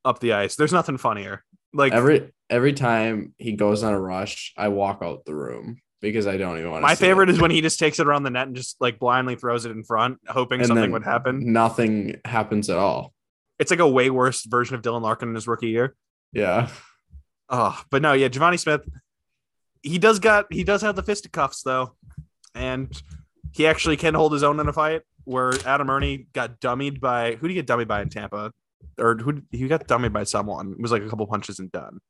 up 0.04 0.18
the 0.18 0.32
ice. 0.32 0.56
There's 0.56 0.72
nothing 0.72 0.98
funnier. 0.98 1.44
Like 1.72 1.92
Every 1.92 2.32
every 2.50 2.72
time 2.72 3.34
he 3.38 3.52
goes 3.52 3.84
on 3.84 3.92
a 3.92 4.00
rush, 4.00 4.52
I 4.56 4.68
walk 4.68 4.98
out 5.00 5.24
the 5.26 5.34
room 5.34 5.80
because 6.00 6.26
I 6.26 6.36
don't 6.36 6.58
even 6.58 6.70
want 6.70 6.82
to. 6.82 6.86
my 6.86 6.94
favorite 6.94 7.30
is 7.30 7.40
when 7.40 7.50
he 7.50 7.60
just 7.60 7.78
takes 7.78 7.98
it 7.98 8.06
around 8.06 8.24
the 8.24 8.30
net 8.30 8.46
and 8.46 8.56
just 8.56 8.76
like 8.80 8.98
blindly 8.98 9.36
throws 9.36 9.64
it 9.64 9.70
in 9.70 9.82
front, 9.82 10.18
hoping 10.28 10.60
And 10.60 10.68
something 10.68 10.92
would 10.92 11.04
happen. 11.04 11.52
Nothing 11.52 12.20
happens 12.24 12.68
at 12.70 12.76
all. 12.76 13.12
It's 13.58 13.70
like 13.70 13.80
a 13.80 13.88
way 13.88 14.10
worse 14.10 14.44
version 14.44 14.74
of 14.74 14.82
Dylan 14.82 15.02
Larkin 15.02 15.28
in 15.28 15.34
his 15.34 15.48
rookie 15.48 15.68
year. 15.68 15.96
Yeah. 16.32 16.68
Oh, 17.48 17.80
but 17.90 18.02
no, 18.02 18.12
yeah, 18.12 18.28
Givani 18.28 18.58
Smith. 18.58 18.82
He 19.82 19.98
does 19.98 20.18
got 20.18 20.46
he 20.50 20.64
does 20.64 20.82
have 20.82 20.96
the 20.96 21.02
fisticuffs 21.02 21.62
though, 21.62 21.94
and 22.54 22.90
he 23.52 23.66
actually 23.66 23.96
can 23.96 24.14
hold 24.14 24.32
his 24.32 24.42
own 24.42 24.60
in 24.60 24.68
a 24.68 24.72
fight. 24.72 25.02
Where 25.24 25.52
Adam 25.66 25.90
Erne 25.90 26.26
got 26.32 26.60
dummied 26.60 27.00
by 27.00 27.32
who 27.36 27.48
did 27.48 27.54
he 27.54 27.62
get 27.62 27.66
dummied 27.66 27.88
by 27.88 28.02
in 28.02 28.08
Tampa, 28.10 28.52
or 28.98 29.16
who 29.16 29.42
he 29.50 29.66
got 29.68 29.88
dummied 29.88 30.12
by 30.12 30.24
someone. 30.24 30.72
It 30.72 30.80
was 30.80 30.92
like 30.92 31.02
a 31.02 31.08
couple 31.08 31.26
punches 31.26 31.58
and 31.58 31.70
done 31.72 32.00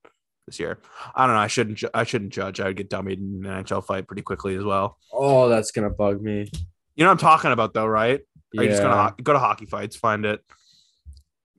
this 0.46 0.58
year. 0.60 0.78
I 1.14 1.26
don't 1.26 1.34
know. 1.36 1.40
I 1.42 1.46
shouldn't. 1.48 1.78
ju- 1.78 1.90
I 1.92 2.04
shouldn't 2.04 2.32
judge. 2.32 2.60
I 2.60 2.66
would 2.68 2.76
get 2.76 2.88
dummied 2.90 3.18
in 3.18 3.44
an 3.46 3.64
NHL 3.64 3.84
fight 3.84 4.06
pretty 4.06 4.22
quickly 4.22 4.56
as 4.56 4.64
well. 4.64 4.96
Oh, 5.12 5.48
that's 5.48 5.70
gonna 5.72 5.90
bug 5.90 6.22
me. 6.22 6.50
You 6.94 7.04
know 7.04 7.06
what 7.10 7.12
I'm 7.12 7.18
talking 7.18 7.52
about 7.52 7.74
though, 7.74 7.86
right? 7.86 8.20
Are 8.56 8.62
you 8.62 8.70
just 8.70 8.82
gonna 8.82 9.08
ho- 9.10 9.14
go 9.22 9.32
to 9.32 9.38
hockey 9.38 9.66
fights, 9.66 9.96
find 9.96 10.24
it? 10.24 10.40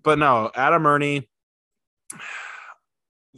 But 0.04 0.18
no, 0.20 0.50
Adam 0.56 0.86
Erne. 0.88 1.24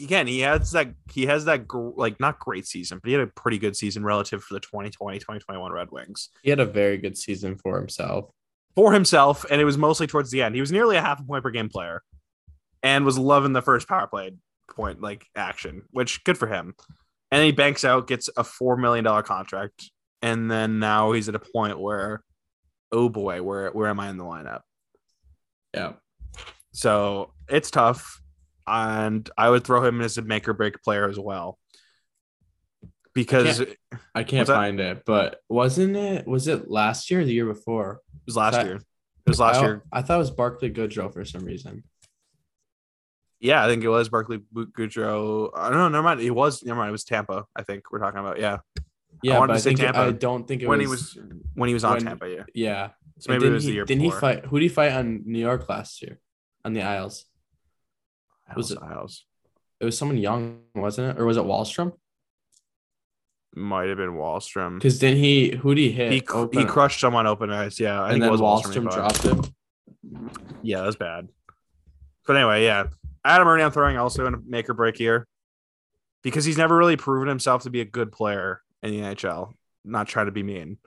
Again, 0.01 0.27
he 0.27 0.39
has 0.41 0.71
that 0.71 0.93
he 1.11 1.25
has 1.25 1.43
that 1.45 1.67
gr- 1.67 1.89
like 1.97 2.19
not 2.21 2.39
great 2.39 2.65
season, 2.65 2.99
but 3.03 3.09
he 3.09 3.13
had 3.13 3.21
a 3.23 3.27
pretty 3.27 3.57
good 3.57 3.75
season 3.75 4.03
relative 4.05 4.41
for 4.41 4.53
the 4.53 4.61
2020 4.61 5.19
2021 5.19 5.71
Red 5.73 5.91
Wings 5.91 6.29
He 6.41 6.49
had 6.49 6.61
a 6.61 6.65
very 6.65 6.97
good 6.97 7.17
season 7.17 7.57
for 7.57 7.77
himself. 7.77 8.31
for 8.75 8.93
himself, 8.93 9.45
and 9.51 9.59
it 9.59 9.65
was 9.65 9.77
mostly 9.77 10.07
towards 10.07 10.31
the 10.31 10.41
end. 10.41 10.55
He 10.55 10.61
was 10.61 10.71
nearly 10.71 10.95
a 10.95 11.01
half 11.01 11.19
a 11.19 11.23
point 11.23 11.43
per 11.43 11.49
game 11.51 11.67
player, 11.67 12.01
and 12.81 13.03
was 13.03 13.17
loving 13.19 13.51
the 13.51 13.61
first 13.61 13.89
power 13.89 14.07
play 14.07 14.31
point 14.75 15.01
like 15.01 15.25
action, 15.35 15.83
which 15.91 16.23
good 16.23 16.37
for 16.37 16.47
him. 16.47 16.73
And 17.31 17.43
he 17.43 17.51
banks 17.51 17.85
out, 17.85 18.07
gets 18.07 18.29
a 18.37 18.43
four 18.43 18.77
million 18.77 19.03
dollar 19.03 19.21
contract, 19.23 19.91
and 20.21 20.49
then 20.49 20.79
now 20.79 21.11
he's 21.11 21.29
at 21.29 21.35
a 21.35 21.39
point 21.39 21.79
where, 21.79 22.23
oh 22.91 23.09
boy, 23.09 23.43
where 23.43 23.69
where 23.71 23.87
am 23.87 23.99
I 23.99 24.09
in 24.09 24.17
the 24.17 24.23
lineup? 24.23 24.61
Yeah. 25.73 25.93
So 26.71 27.33
it's 27.47 27.71
tough. 27.71 28.21
And 28.65 29.27
I 29.37 29.49
would 29.49 29.63
throw 29.63 29.83
him 29.83 30.01
as 30.01 30.17
a 30.17 30.21
make 30.21 30.47
or 30.47 30.53
break 30.53 30.81
player 30.83 31.09
as 31.09 31.19
well. 31.19 31.57
Because 33.13 33.61
I 34.13 34.23
can't 34.23 34.41
What's 34.41 34.49
that? 34.49 34.55
find 34.55 34.79
it, 34.79 35.03
but 35.05 35.39
wasn't 35.49 35.95
it? 35.95 36.27
Was 36.27 36.47
it 36.47 36.69
last 36.69 37.09
year 37.09 37.21
or 37.21 37.25
the 37.25 37.33
year 37.33 37.47
before? 37.47 38.01
It 38.13 38.21
was 38.27 38.35
last 38.37 38.53
that- 38.53 38.65
year. 38.65 38.75
It 38.75 39.29
was 39.29 39.39
last 39.39 39.57
I, 39.57 39.61
year. 39.61 39.83
I 39.91 40.01
thought 40.01 40.15
it 40.15 40.19
was 40.19 40.31
Barclay 40.31 40.71
Goodrow 40.71 41.13
for 41.13 41.23
some 41.25 41.43
reason. 41.43 41.83
Yeah, 43.39 43.63
I 43.63 43.67
think 43.67 43.83
it 43.83 43.87
was 43.89 44.09
Barclay 44.09 44.39
Goodrow. 44.53 45.49
I 45.55 45.69
don't 45.69 45.77
know. 45.77 45.87
Never 45.89 46.03
mind. 46.03 46.19
It 46.21 46.31
was 46.31 46.63
never 46.63 46.77
mind. 46.77 46.89
It 46.89 46.91
was 46.91 47.03
Tampa. 47.05 47.45
I 47.55 47.63
think 47.63 47.91
we're 47.91 47.99
talking 47.99 48.19
about. 48.19 48.37
Yeah, 48.39 48.57
Yeah, 49.23 49.39
wanted 49.39 49.47
but 49.47 49.53
to 49.53 49.57
I 49.57 49.61
say 49.61 49.69
think 49.69 49.79
it- 49.79 49.83
Tampa 49.83 49.99
I 50.01 50.11
don't 50.11 50.47
think 50.47 50.61
it 50.61 50.67
was 50.67 50.77
when 50.77 50.89
was 50.89 51.13
he 51.13 51.19
was 51.21 51.29
when 51.55 51.67
he 51.69 51.73
was 51.73 51.83
on 51.85 51.93
when- 51.93 52.05
Tampa. 52.05 52.29
Yeah, 52.29 52.43
Yeah. 52.53 52.89
so 53.19 53.31
maybe 53.31 53.47
it 53.47 53.51
was 53.51 53.63
the 53.63 53.69
he- 53.69 53.75
year 53.75 53.85
Didn't 53.85 54.03
before. 54.03 54.17
he 54.17 54.21
fight? 54.35 54.45
Who 54.45 54.59
did 54.59 54.65
he 54.65 54.69
fight 54.69 54.91
on 54.91 55.23
New 55.25 55.39
York 55.39 55.69
last 55.69 56.01
year? 56.01 56.19
On 56.65 56.73
the 56.73 56.81
Isles. 56.81 57.25
was 58.55 58.57
was 58.57 58.71
it- 58.71 58.79
Isles? 58.83 59.25
It 59.79 59.85
was 59.85 59.97
someone 59.97 60.17
young, 60.17 60.59
wasn't 60.75 61.15
it? 61.17 61.21
Or 61.21 61.25
was 61.25 61.37
it 61.37 61.43
Wahlstrom? 61.43 61.93
Might 63.55 63.87
have 63.87 63.97
been 63.97 64.11
Wahlstrom. 64.13 64.75
Because 64.75 64.99
then 64.99 65.15
he 65.15 65.55
who 65.55 65.73
did 65.73 65.81
he 65.81 65.91
hit? 65.91 66.11
He, 66.11 66.21
he 66.51 66.65
crushed 66.65 66.99
someone 66.99 67.25
open 67.25 67.49
ice. 67.51 67.79
Yeah, 67.79 68.01
I 68.01 68.11
and 68.11 68.13
think 68.13 68.17
it 68.23 68.25
then 68.25 68.31
was 68.31 68.41
Wahlstrom. 68.41 68.85
Wahlstrom 68.85 68.93
dropped 68.93 69.23
him. 69.23 69.41
Yeah, 70.61 70.81
that's 70.81 70.97
bad. 70.97 71.29
But 72.27 72.35
anyway, 72.35 72.63
yeah. 72.63 72.87
Adam 73.25 73.47
Erne, 73.47 73.61
I'm 73.61 73.71
throwing 73.71 73.97
also 73.97 74.25
in 74.25 74.33
a 74.33 74.37
make 74.45 74.69
or 74.69 74.73
break 74.73 74.97
here 74.97 75.27
because 76.23 76.45
he's 76.45 76.57
never 76.57 76.75
really 76.75 76.97
proven 76.97 77.27
himself 77.27 77.63
to 77.63 77.69
be 77.69 77.81
a 77.81 77.85
good 77.85 78.11
player 78.11 78.61
in 78.83 78.91
the 78.91 78.99
NHL. 78.99 79.53
Not 79.85 80.07
trying 80.07 80.25
to 80.27 80.31
be 80.31 80.43
mean, 80.43 80.77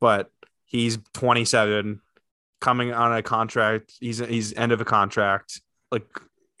but 0.00 0.30
he's 0.64 0.98
27, 1.14 2.00
coming 2.60 2.92
on 2.92 3.14
a 3.14 3.22
contract. 3.22 3.92
He's 4.00 4.18
he's 4.18 4.54
end 4.54 4.72
of 4.72 4.80
a 4.80 4.84
contract. 4.84 5.60
Like 5.90 6.06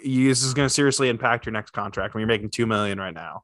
he- 0.00 0.28
this 0.28 0.42
is 0.42 0.54
going 0.54 0.66
to 0.66 0.74
seriously 0.74 1.08
impact 1.08 1.46
your 1.46 1.52
next 1.52 1.70
contract 1.70 2.14
when 2.14 2.20
you're 2.20 2.28
making 2.28 2.50
two 2.50 2.66
million 2.66 2.98
right 2.98 3.14
now. 3.14 3.42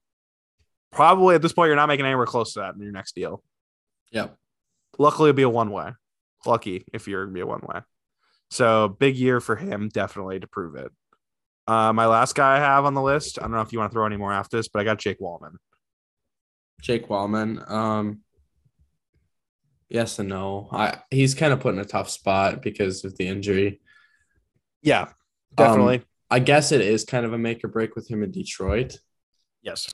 Probably 0.92 1.34
at 1.34 1.42
this 1.42 1.52
point, 1.52 1.68
you're 1.68 1.76
not 1.76 1.86
making 1.88 2.06
anywhere 2.06 2.26
close 2.26 2.54
to 2.54 2.60
that 2.60 2.74
in 2.74 2.82
your 2.82 2.92
next 2.92 3.14
deal. 3.14 3.42
Yep. 4.12 4.36
Luckily, 4.98 5.30
it'll 5.30 5.36
be 5.36 5.42
a 5.42 5.48
one 5.48 5.70
way. 5.70 5.92
Lucky 6.46 6.84
if 6.92 7.08
you're 7.08 7.24
gonna 7.24 7.34
be 7.34 7.40
a 7.40 7.46
one 7.46 7.60
way. 7.62 7.80
So 8.50 8.88
big 8.88 9.16
year 9.16 9.40
for 9.40 9.56
him, 9.56 9.88
definitely 9.88 10.40
to 10.40 10.46
prove 10.46 10.74
it. 10.76 10.90
Uh, 11.68 11.92
my 11.92 12.06
last 12.06 12.34
guy 12.34 12.56
I 12.56 12.58
have 12.58 12.84
on 12.86 12.94
the 12.94 13.02
list. 13.02 13.38
I 13.38 13.42
don't 13.42 13.52
know 13.52 13.60
if 13.60 13.72
you 13.72 13.78
want 13.78 13.92
to 13.92 13.94
throw 13.94 14.06
any 14.06 14.16
more 14.16 14.32
after 14.32 14.56
this, 14.56 14.68
but 14.68 14.80
I 14.80 14.84
got 14.84 14.98
Jake 14.98 15.20
Walman. 15.20 15.52
Jake 16.80 17.08
Walman. 17.08 17.70
Um 17.70 18.20
yes 19.90 20.18
and 20.18 20.28
no. 20.28 20.68
I 20.72 20.98
he's 21.10 21.34
kind 21.34 21.52
of 21.52 21.60
put 21.60 21.74
in 21.74 21.80
a 21.80 21.84
tough 21.84 22.08
spot 22.08 22.62
because 22.62 23.04
of 23.04 23.16
the 23.18 23.28
injury. 23.28 23.80
Yeah, 24.80 25.08
definitely. 25.56 26.02
I 26.30 26.38
guess 26.38 26.72
it 26.72 26.80
is 26.80 27.04
kind 27.04 27.26
of 27.26 27.32
a 27.32 27.38
make 27.38 27.62
or 27.64 27.68
break 27.68 27.94
with 27.96 28.08
him 28.10 28.22
in 28.22 28.30
Detroit. 28.30 28.98
yes. 29.62 29.92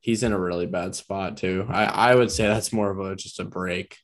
He's 0.00 0.22
in 0.22 0.32
a 0.32 0.38
really 0.38 0.66
bad 0.66 0.94
spot 0.94 1.36
too. 1.36 1.66
I, 1.68 1.84
I 1.84 2.14
would 2.14 2.30
say 2.30 2.46
that's 2.46 2.72
more 2.72 2.90
of 2.90 3.00
a 3.00 3.16
just 3.16 3.40
a 3.40 3.44
break. 3.44 3.96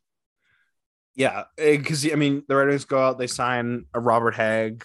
Yeah, 1.14 1.44
because 1.57 2.11
I 2.11 2.16
mean, 2.16 2.42
the 2.48 2.57
Red 2.57 2.66
Wings 2.68 2.85
go 2.85 2.98
out, 2.98 3.18
they 3.18 3.29
sign 3.29 3.85
a 3.94 4.00
Robert 4.00 4.35
Hagg. 4.35 4.85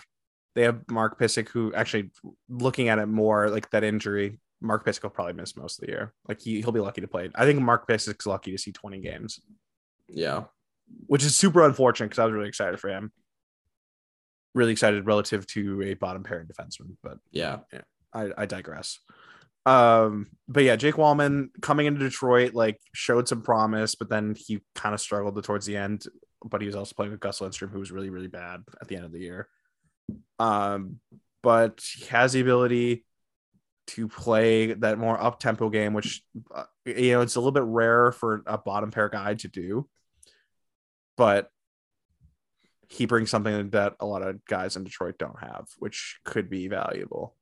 They 0.60 0.66
have 0.66 0.82
Mark 0.90 1.18
Pysyk, 1.18 1.48
who 1.48 1.74
actually, 1.74 2.12
looking 2.50 2.90
at 2.90 3.00
it 3.00 3.06
more 3.06 3.50
like 3.50 3.70
that 3.70 3.86
injury, 3.86 4.42
Mark 4.60 4.86
Pysyk 4.86 5.04
will 5.04 5.10
probably 5.10 5.32
miss 5.32 5.56
most 5.56 5.80
of 5.80 5.86
the 5.86 5.94
year. 5.94 6.14
Like 6.28 6.42
he 6.42 6.60
he'll 6.60 6.74
be 6.74 6.82
lucky 6.82 7.00
to 7.00 7.08
play. 7.08 7.30
I 7.34 7.46
think 7.46 7.62
Mark 7.62 7.88
Pysyk's 7.88 8.26
lucky 8.26 8.52
to 8.52 8.58
see 8.58 8.74
20 8.74 9.00
games. 9.00 9.40
Yeah. 10.10 10.44
which 11.08 11.24
is 11.24 11.38
super 11.38 11.64
unfortunate 11.64 12.08
because 12.08 12.20
I 12.20 12.26
was 12.26 12.34
really 12.34 12.50
excited 12.50 12.78
for 12.78 12.90
him. 12.90 13.14
Really 14.54 14.74
excited 14.74 15.06
relative 15.06 15.48
to 15.48 15.82
a 15.84 15.94
bottom 15.94 16.24
pairing 16.24 16.48
defenseman, 16.48 16.98
but 17.02 17.20
Yeah. 17.32 17.60
I, 18.14 18.32
I 18.38 18.46
digress. 18.46 19.00
Um, 19.66 20.28
but 20.50 20.64
yeah, 20.66 20.76
Jake 20.76 20.96
Walman 20.96 21.52
coming 21.62 21.86
into 21.86 22.02
Detroit 22.02 22.54
like 22.54 22.82
showed 22.94 23.30
some 23.30 23.44
promise, 23.44 23.96
but 23.96 24.10
then 24.10 24.36
he 24.38 24.60
kind 24.76 24.94
of 24.94 25.00
struggled 25.00 25.42
towards 25.42 25.66
the 25.66 25.78
end. 25.78 26.04
But 26.44 26.60
he 26.60 26.68
was 26.68 26.76
also 26.76 26.96
playing 26.96 27.12
with 27.14 27.22
Gus 27.22 27.40
Lindstrom, 27.40 27.72
who 27.72 27.80
was 27.80 27.94
really 27.94 28.10
really 28.10 28.28
bad 28.28 28.64
at 28.82 28.90
the 28.90 28.98
end 28.98 29.06
of 29.06 29.14
the 29.14 29.20
year. 29.20 29.48
Um, 30.40 31.00
but 31.44 31.82
he 31.96 32.06
has 32.08 32.34
the 32.34 32.42
ability 32.42 33.06
to 33.88 34.08
play 34.08 34.74
that 34.74 34.98
more 34.98 35.22
up 35.22 35.40
tempo 35.40 35.70
game, 35.70 35.94
which 35.94 36.24
uh, 36.54 36.66
you 36.86 37.12
know 37.12 37.22
it's 37.22 37.36
a 37.36 37.40
little 37.40 37.52
bit 37.52 37.64
rare 37.64 38.12
for 38.12 38.44
a 38.46 38.58
bottom 38.58 38.92
pair 38.92 39.10
guy 39.10 39.34
to 39.36 39.48
do. 39.48 39.88
But 41.18 41.50
he 42.88 43.06
brings 43.06 43.30
something 43.30 43.70
that 43.70 43.96
a 44.00 44.06
lot 44.06 44.22
of 44.22 44.44
guys 44.46 44.76
in 44.76 44.84
Detroit 44.84 45.18
don't 45.18 45.40
have, 45.40 45.68
which 45.78 46.20
could 46.24 46.50
be 46.50 46.68
valuable. 46.68 47.36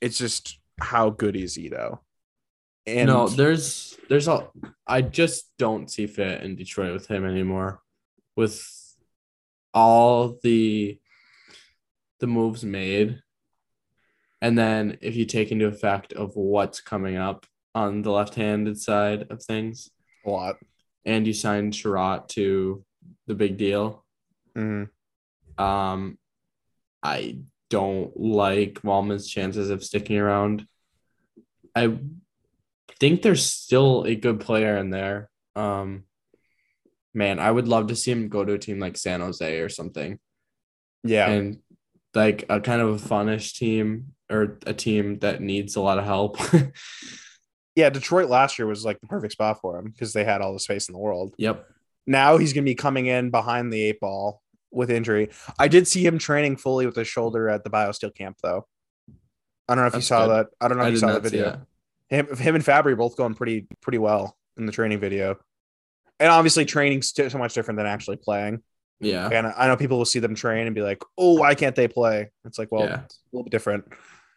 It's 0.00 0.18
just 0.18 0.58
how 0.80 1.10
good 1.10 1.36
is 1.36 1.58
though? 1.70 2.00
And 2.86 3.08
no, 3.08 3.28
there's 3.28 3.96
there's 4.08 4.28
a 4.28 4.48
I 4.86 5.02
just 5.02 5.52
don't 5.58 5.90
see 5.90 6.06
fit 6.06 6.42
in 6.42 6.56
Detroit 6.56 6.92
with 6.92 7.06
him 7.06 7.24
anymore. 7.24 7.80
With 8.36 8.64
all 9.72 10.38
the 10.42 10.98
the 12.22 12.26
moves 12.28 12.64
made. 12.64 13.20
And 14.40 14.56
then 14.56 14.96
if 15.02 15.16
you 15.16 15.24
take 15.26 15.50
into 15.50 15.66
effect 15.66 16.12
of 16.12 16.36
what's 16.36 16.80
coming 16.80 17.16
up 17.16 17.46
on 17.74 18.02
the 18.02 18.12
left-handed 18.12 18.78
side 18.80 19.26
of 19.30 19.42
things, 19.42 19.90
a 20.24 20.30
lot. 20.30 20.56
and 21.04 21.26
you 21.26 21.32
signed 21.32 21.72
Chiarot 21.72 22.28
to 22.28 22.84
the 23.26 23.34
big 23.34 23.56
deal, 23.56 24.04
Mhm. 24.56 24.88
um, 25.58 26.16
I 27.02 27.40
don't 27.68 28.16
like 28.16 28.74
Walman's 28.84 29.28
chances 29.28 29.68
of 29.68 29.82
sticking 29.82 30.18
around. 30.18 30.66
I 31.74 31.98
think 33.00 33.22
there's 33.22 33.44
still 33.44 34.04
a 34.04 34.14
good 34.14 34.38
player 34.38 34.76
in 34.76 34.90
there. 34.90 35.28
Um, 35.56 36.04
man, 37.14 37.40
I 37.40 37.50
would 37.50 37.66
love 37.66 37.88
to 37.88 37.96
see 37.96 38.12
him 38.12 38.28
go 38.28 38.44
to 38.44 38.52
a 38.52 38.58
team 38.58 38.78
like 38.78 38.96
San 38.96 39.20
Jose 39.20 39.58
or 39.58 39.68
something, 39.68 40.20
Yeah. 41.02 41.28
and 41.32 41.60
like 42.14 42.44
a 42.48 42.60
kind 42.60 42.80
of 42.80 42.88
a 42.90 42.98
funnish 42.98 43.54
team 43.54 44.14
or 44.30 44.58
a 44.66 44.74
team 44.74 45.18
that 45.20 45.40
needs 45.40 45.76
a 45.76 45.80
lot 45.80 45.98
of 45.98 46.04
help. 46.04 46.38
yeah, 47.76 47.90
Detroit 47.90 48.28
last 48.28 48.58
year 48.58 48.66
was 48.66 48.84
like 48.84 49.00
the 49.00 49.06
perfect 49.06 49.32
spot 49.32 49.60
for 49.60 49.78
him 49.78 49.86
because 49.90 50.12
they 50.12 50.24
had 50.24 50.40
all 50.40 50.52
the 50.52 50.60
space 50.60 50.88
in 50.88 50.92
the 50.92 50.98
world. 50.98 51.34
yep. 51.38 51.66
now 52.06 52.36
he's 52.38 52.52
going 52.52 52.64
to 52.64 52.70
be 52.70 52.74
coming 52.74 53.06
in 53.06 53.30
behind 53.30 53.72
the 53.72 53.82
eight 53.82 54.00
ball 54.00 54.42
with 54.70 54.90
injury. 54.90 55.30
I 55.58 55.68
did 55.68 55.86
see 55.86 56.04
him 56.04 56.18
training 56.18 56.56
fully 56.56 56.86
with 56.86 56.96
his 56.96 57.08
shoulder 57.08 57.48
at 57.48 57.64
the 57.64 57.70
BioSteel 57.70 58.14
camp, 58.14 58.38
though. 58.42 58.66
I 59.68 59.74
don't 59.74 59.84
know 59.84 59.88
if 59.88 59.94
you 59.94 60.00
saw 60.00 60.26
good. 60.26 60.30
that. 60.30 60.46
I 60.60 60.68
don't 60.68 60.78
know 60.78 60.84
if 60.84 60.88
I 60.88 60.90
you 60.90 60.96
saw 60.96 61.12
the 61.12 61.20
video. 61.20 61.66
Him, 62.08 62.36
him 62.36 62.54
and 62.54 62.64
Fabbri 62.64 62.96
both 62.96 63.16
going 63.16 63.34
pretty 63.34 63.66
pretty 63.80 63.98
well 63.98 64.36
in 64.58 64.66
the 64.66 64.72
training 64.72 65.00
video, 65.00 65.36
and 66.20 66.30
obviously 66.30 66.64
training's 66.64 67.12
so 67.14 67.38
much 67.38 67.54
different 67.54 67.78
than 67.78 67.86
actually 67.86 68.16
playing. 68.16 68.62
Yeah. 69.02 69.28
And 69.28 69.46
I 69.48 69.66
know 69.66 69.76
people 69.76 69.98
will 69.98 70.04
see 70.04 70.20
them 70.20 70.34
train 70.34 70.66
and 70.66 70.74
be 70.74 70.80
like, 70.82 71.02
"Oh, 71.18 71.34
why 71.34 71.54
can't 71.54 71.74
they 71.76 71.88
play?" 71.88 72.30
It's 72.44 72.58
like, 72.58 72.70
well, 72.72 72.84
Yeah. 72.84 73.02
it's 73.04 73.16
a 73.16 73.36
little 73.36 73.44
bit 73.44 73.50
different. 73.50 73.84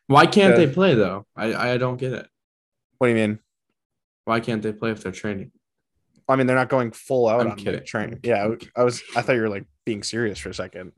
Why 0.07 0.25
can't 0.25 0.57
Yeah. 0.57 0.65
they 0.65 0.73
play 0.73 0.95
though? 0.95 1.25
I 1.35 1.73
I 1.73 1.77
don't 1.77 1.97
get 1.97 2.13
it. 2.13 2.27
What 2.97 3.07
do 3.07 3.13
you 3.13 3.19
mean? 3.19 3.39
Why 4.25 4.39
can't 4.39 4.61
they 4.63 4.73
play 4.73 4.91
if 4.91 5.01
they're 5.03 5.11
training? 5.11 5.51
I 6.27 6.35
mean, 6.35 6.47
they're 6.47 6.55
not 6.55 6.69
going 6.69 6.91
full 6.91 7.27
out 7.27 7.41
I'm 7.41 7.51
on 7.51 7.57
kidding. 7.57 7.85
training. 7.85 8.19
Yeah. 8.23 8.49
I 8.75 8.83
was. 8.83 9.03
I 9.15 9.21
thought 9.21 9.35
you 9.35 9.41
were 9.41 9.49
like 9.49 9.65
being 9.85 10.01
serious 10.03 10.39
for 10.39 10.49
a 10.49 10.53
second. 10.53 10.91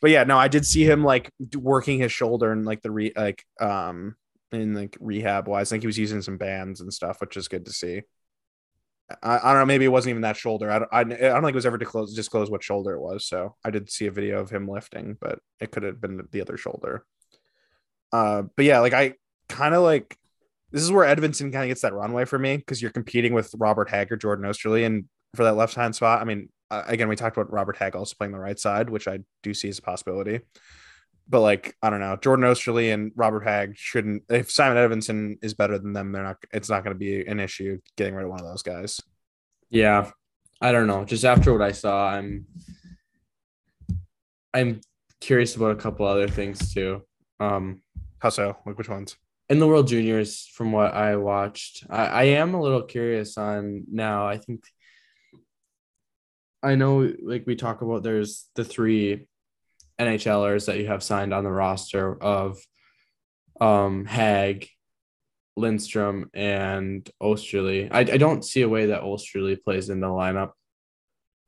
But 0.00 0.10
yeah, 0.10 0.24
no, 0.24 0.38
I 0.38 0.48
did 0.48 0.64
see 0.64 0.84
him 0.84 1.04
like 1.04 1.30
working 1.54 1.98
his 1.98 2.12
shoulder 2.12 2.52
and 2.52 2.64
like 2.64 2.80
the 2.82 2.90
re 2.90 3.12
like 3.14 3.44
um 3.60 4.16
in 4.52 4.72
like 4.72 4.96
rehab 5.00 5.46
wise. 5.48 5.70
I 5.70 5.74
think 5.74 5.82
he 5.82 5.86
was 5.88 5.98
using 5.98 6.22
some 6.22 6.38
bands 6.38 6.80
and 6.80 6.92
stuff, 6.94 7.20
which 7.20 7.36
is 7.36 7.48
good 7.48 7.66
to 7.66 7.72
see. 7.72 8.02
I, 9.22 9.38
I 9.38 9.52
don't 9.52 9.60
know. 9.62 9.66
Maybe 9.66 9.84
it 9.84 9.92
wasn't 9.92 10.10
even 10.10 10.22
that 10.22 10.36
shoulder. 10.36 10.70
I 10.70 10.78
don't, 10.78 10.92
I, 10.92 11.00
I 11.00 11.04
don't 11.04 11.42
think 11.42 11.54
it 11.54 11.54
was 11.54 11.66
ever 11.66 11.78
disclosed 11.78 12.14
disclosed 12.14 12.50
what 12.50 12.62
shoulder 12.62 12.92
it 12.92 13.00
was. 13.00 13.24
So 13.26 13.56
I 13.64 13.70
did 13.70 13.90
see 13.90 14.06
a 14.06 14.12
video 14.12 14.40
of 14.40 14.50
him 14.50 14.68
lifting, 14.68 15.16
but 15.20 15.38
it 15.60 15.70
could 15.70 15.82
have 15.82 16.00
been 16.00 16.26
the 16.30 16.40
other 16.40 16.56
shoulder. 16.56 17.04
Uh, 18.12 18.42
but 18.56 18.64
yeah, 18.64 18.80
like 18.80 18.92
I 18.92 19.14
kind 19.48 19.74
of 19.74 19.82
like 19.82 20.16
this 20.70 20.82
is 20.82 20.92
where 20.92 21.14
Edvinsson 21.14 21.52
kind 21.52 21.64
of 21.64 21.68
gets 21.68 21.80
that 21.80 21.94
runway 21.94 22.26
for 22.26 22.38
me 22.38 22.58
because 22.58 22.82
you're 22.82 22.90
competing 22.90 23.32
with 23.32 23.54
Robert 23.58 23.88
Hagg 23.88 24.12
or 24.12 24.16
Jordan 24.16 24.44
Oesterle 24.44 24.84
and 24.84 25.04
for 25.34 25.44
that 25.44 25.56
left 25.56 25.74
hand 25.74 25.94
spot. 25.94 26.20
I 26.20 26.24
mean, 26.24 26.50
again, 26.70 27.08
we 27.08 27.16
talked 27.16 27.36
about 27.36 27.52
Robert 27.52 27.76
Hagg 27.76 27.96
also 27.96 28.14
playing 28.18 28.32
the 28.32 28.38
right 28.38 28.58
side, 28.58 28.90
which 28.90 29.08
I 29.08 29.20
do 29.42 29.54
see 29.54 29.68
as 29.68 29.78
a 29.78 29.82
possibility. 29.82 30.40
But 31.28 31.40
like, 31.40 31.76
I 31.82 31.90
don't 31.90 32.00
know, 32.00 32.16
Jordan 32.16 32.46
Oesterle 32.46 32.92
and 32.92 33.12
Robert 33.14 33.44
Hagg 33.44 33.76
shouldn't. 33.76 34.22
If 34.30 34.50
Simon 34.50 34.78
Edvinsson 34.78 35.38
is 35.42 35.54
better 35.54 35.78
than 35.78 35.92
them, 35.92 36.12
they're 36.12 36.22
not. 36.22 36.36
It's 36.52 36.70
not 36.70 36.84
going 36.84 36.94
to 36.94 36.98
be 36.98 37.26
an 37.26 37.38
issue 37.40 37.78
getting 37.96 38.14
rid 38.14 38.24
of 38.24 38.30
one 38.30 38.40
of 38.40 38.46
those 38.46 38.62
guys. 38.62 39.00
Yeah. 39.70 40.10
I 40.60 40.72
don't 40.72 40.86
know. 40.86 41.04
Just 41.04 41.24
after 41.24 41.52
what 41.52 41.62
I 41.62 41.72
saw, 41.72 42.08
I'm 42.08 42.46
I'm 44.54 44.80
curious 45.20 45.54
about 45.54 45.72
a 45.72 45.76
couple 45.76 46.06
other 46.06 46.28
things 46.28 46.72
too. 46.72 47.02
Um 47.38 47.82
How 48.18 48.30
so? 48.30 48.56
Like 48.66 48.78
which 48.78 48.88
ones? 48.88 49.16
in 49.48 49.58
the 49.58 49.66
World 49.66 49.88
Juniors, 49.88 50.46
from 50.54 50.72
what 50.72 50.92
I 50.92 51.16
watched, 51.16 51.84
I, 51.88 52.06
I 52.06 52.22
am 52.24 52.54
a 52.54 52.60
little 52.60 52.82
curious 52.82 53.38
on 53.38 53.84
now. 53.90 54.28
I 54.28 54.36
think 54.36 54.62
I 56.62 56.74
know, 56.74 57.12
like 57.22 57.46
we 57.46 57.54
talk 57.54 57.82
about, 57.82 58.02
there's 58.02 58.48
the 58.56 58.64
three 58.64 59.28
NHLers 59.98 60.66
that 60.66 60.78
you 60.78 60.86
have 60.86 61.02
signed 61.02 61.34
on 61.34 61.44
the 61.44 61.50
roster 61.50 62.20
of 62.22 62.58
um, 63.60 64.04
Hagg, 64.04 64.68
Lindstrom, 65.56 66.30
and 66.34 67.08
Oesterle. 67.22 67.88
I, 67.90 68.00
I 68.00 68.16
don't 68.16 68.44
see 68.44 68.62
a 68.62 68.68
way 68.68 68.86
that 68.86 69.02
Oesterle 69.02 69.62
plays 69.62 69.90
in 69.90 70.00
the 70.00 70.06
lineup 70.06 70.52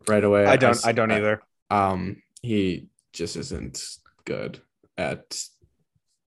right 0.09 0.24
away. 0.24 0.46
I 0.46 0.57
don't. 0.57 0.70
s- 0.70 0.84
I 0.86 0.92
don't 0.92 1.12
either. 1.12 1.42
um, 1.70 2.22
he 2.42 2.86
just 3.12 3.36
isn't 3.36 3.84
good 4.24 4.61
at 4.98 5.40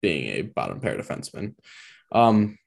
being 0.02 0.28
a 0.28 0.42
bottom 0.42 0.80
pair 0.80 0.98
defenseman. 0.98 1.56
Um, 2.12 2.58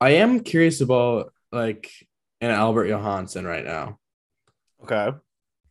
I 0.00 0.10
am 0.10 0.40
curious 0.40 0.80
about 0.80 1.32
like 1.52 1.90
an 2.40 2.50
Albert 2.50 2.86
Johansson 2.88 3.44
right 3.46 3.64
now. 3.64 3.98
Okay. 4.82 5.16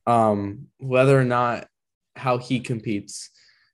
Um, 0.08 0.68
whether 0.80 1.18
or 1.20 1.24
not 1.26 1.68
how 2.16 2.38
he 2.38 2.60
competes 2.60 3.30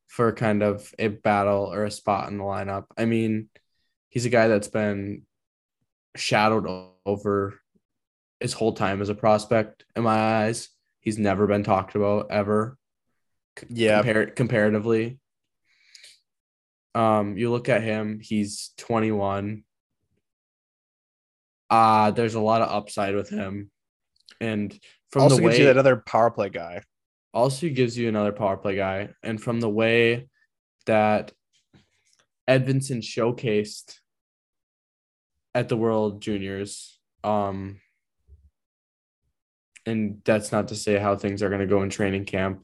for 0.08 0.32
kind 0.32 0.64
of 0.64 0.94
a 0.98 1.08
battle 1.08 1.72
or 1.72 1.86
a 1.86 1.92
spot 1.92 2.30
in 2.30 2.38
the 2.38 2.44
lineup. 2.44 2.86
I 2.98 3.06
mean, 3.06 3.50
he's 4.10 4.26
a 4.26 4.30
guy 4.30 4.48
that's 4.48 4.68
been 4.68 5.24
shadowed 6.16 6.66
over 7.06 7.60
his 8.40 8.54
whole 8.54 8.74
time 8.74 9.02
as 9.02 9.10
a 9.10 9.16
prospect 9.16 9.86
in 9.96 10.04
my 10.04 10.46
eyes. 10.46 10.70
He's 11.00 11.18
never 11.18 11.48
been 11.48 11.64
talked 11.64 11.96
about 11.96 12.32
ever. 12.32 12.78
Yeah. 13.70 14.02
compar- 14.02 14.36
comparatively. 14.36 15.20
Um, 16.96 17.38
you 17.38 17.52
look 17.52 17.70
at 17.70 17.84
him, 17.84 18.20
he's 18.22 18.72
21. 18.78 19.64
Uh, 21.70 22.12
there's 22.12 22.36
a 22.36 22.40
lot 22.40 22.62
of 22.62 22.70
upside 22.70 23.16
with 23.16 23.30
him. 23.30 23.70
And 24.42 24.78
from 25.12 25.24
also 25.24 25.36
the 25.36 25.42
gives 25.44 25.54
way 25.54 25.60
you 25.60 25.66
that 25.66 25.78
other 25.78 25.98
power 25.98 26.32
play 26.32 26.50
guy. 26.50 26.82
Also 27.34 27.70
gives 27.70 27.98
you 27.98 28.10
another 28.10 28.32
power 28.32 28.58
play 28.58 28.76
guy. 28.76 29.10
And 29.24 29.42
from 29.42 29.60
the 29.60 29.70
way 29.70 30.30
that 30.86 31.32
Edvinsson 32.48 33.02
showcased 33.02 34.00
at 35.54 35.70
the 35.70 35.78
World 35.78 36.22
Juniors, 36.22 37.00
um, 37.24 37.80
and 39.86 40.22
that's 40.26 40.52
not 40.52 40.68
to 40.70 40.76
say 40.76 40.98
how 40.98 41.16
things 41.16 41.42
are 41.42 41.50
going 41.50 41.62
to 41.62 41.68
go 41.68 41.84
in 41.84 41.90
training 41.90 42.26
camp. 42.26 42.64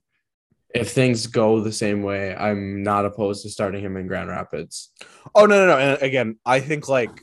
If 0.73 0.91
things 0.91 1.27
go 1.27 1.61
the 1.61 1.71
same 1.71 2.03
way, 2.03 2.35
I'm 2.35 2.83
not 2.83 3.05
opposed 3.05 3.43
to 3.43 3.49
starting 3.49 3.83
him 3.83 3.95
in 3.95 4.07
Grand 4.07 4.29
Rapids. 4.29 4.91
Oh 5.33 5.45
no, 5.45 5.65
no, 5.65 5.67
no. 5.67 5.77
And 5.77 6.01
again, 6.01 6.37
I 6.45 6.59
think 6.59 6.89
like 6.89 7.21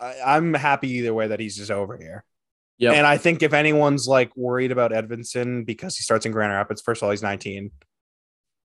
I, 0.00 0.16
I'm 0.24 0.54
happy 0.54 0.90
either 0.92 1.12
way 1.12 1.28
that 1.28 1.40
he's 1.40 1.56
just 1.56 1.70
over 1.70 1.96
here. 1.96 2.24
Yeah, 2.78 2.92
And 2.92 3.06
I 3.06 3.18
think 3.18 3.42
if 3.42 3.52
anyone's 3.52 4.08
like 4.08 4.36
worried 4.36 4.72
about 4.72 4.90
Edvinsson 4.90 5.64
because 5.64 5.96
he 5.96 6.02
starts 6.02 6.26
in 6.26 6.32
Grand 6.32 6.52
Rapids, 6.52 6.82
first 6.82 7.02
of 7.02 7.06
all, 7.06 7.10
he's 7.12 7.22
19. 7.22 7.70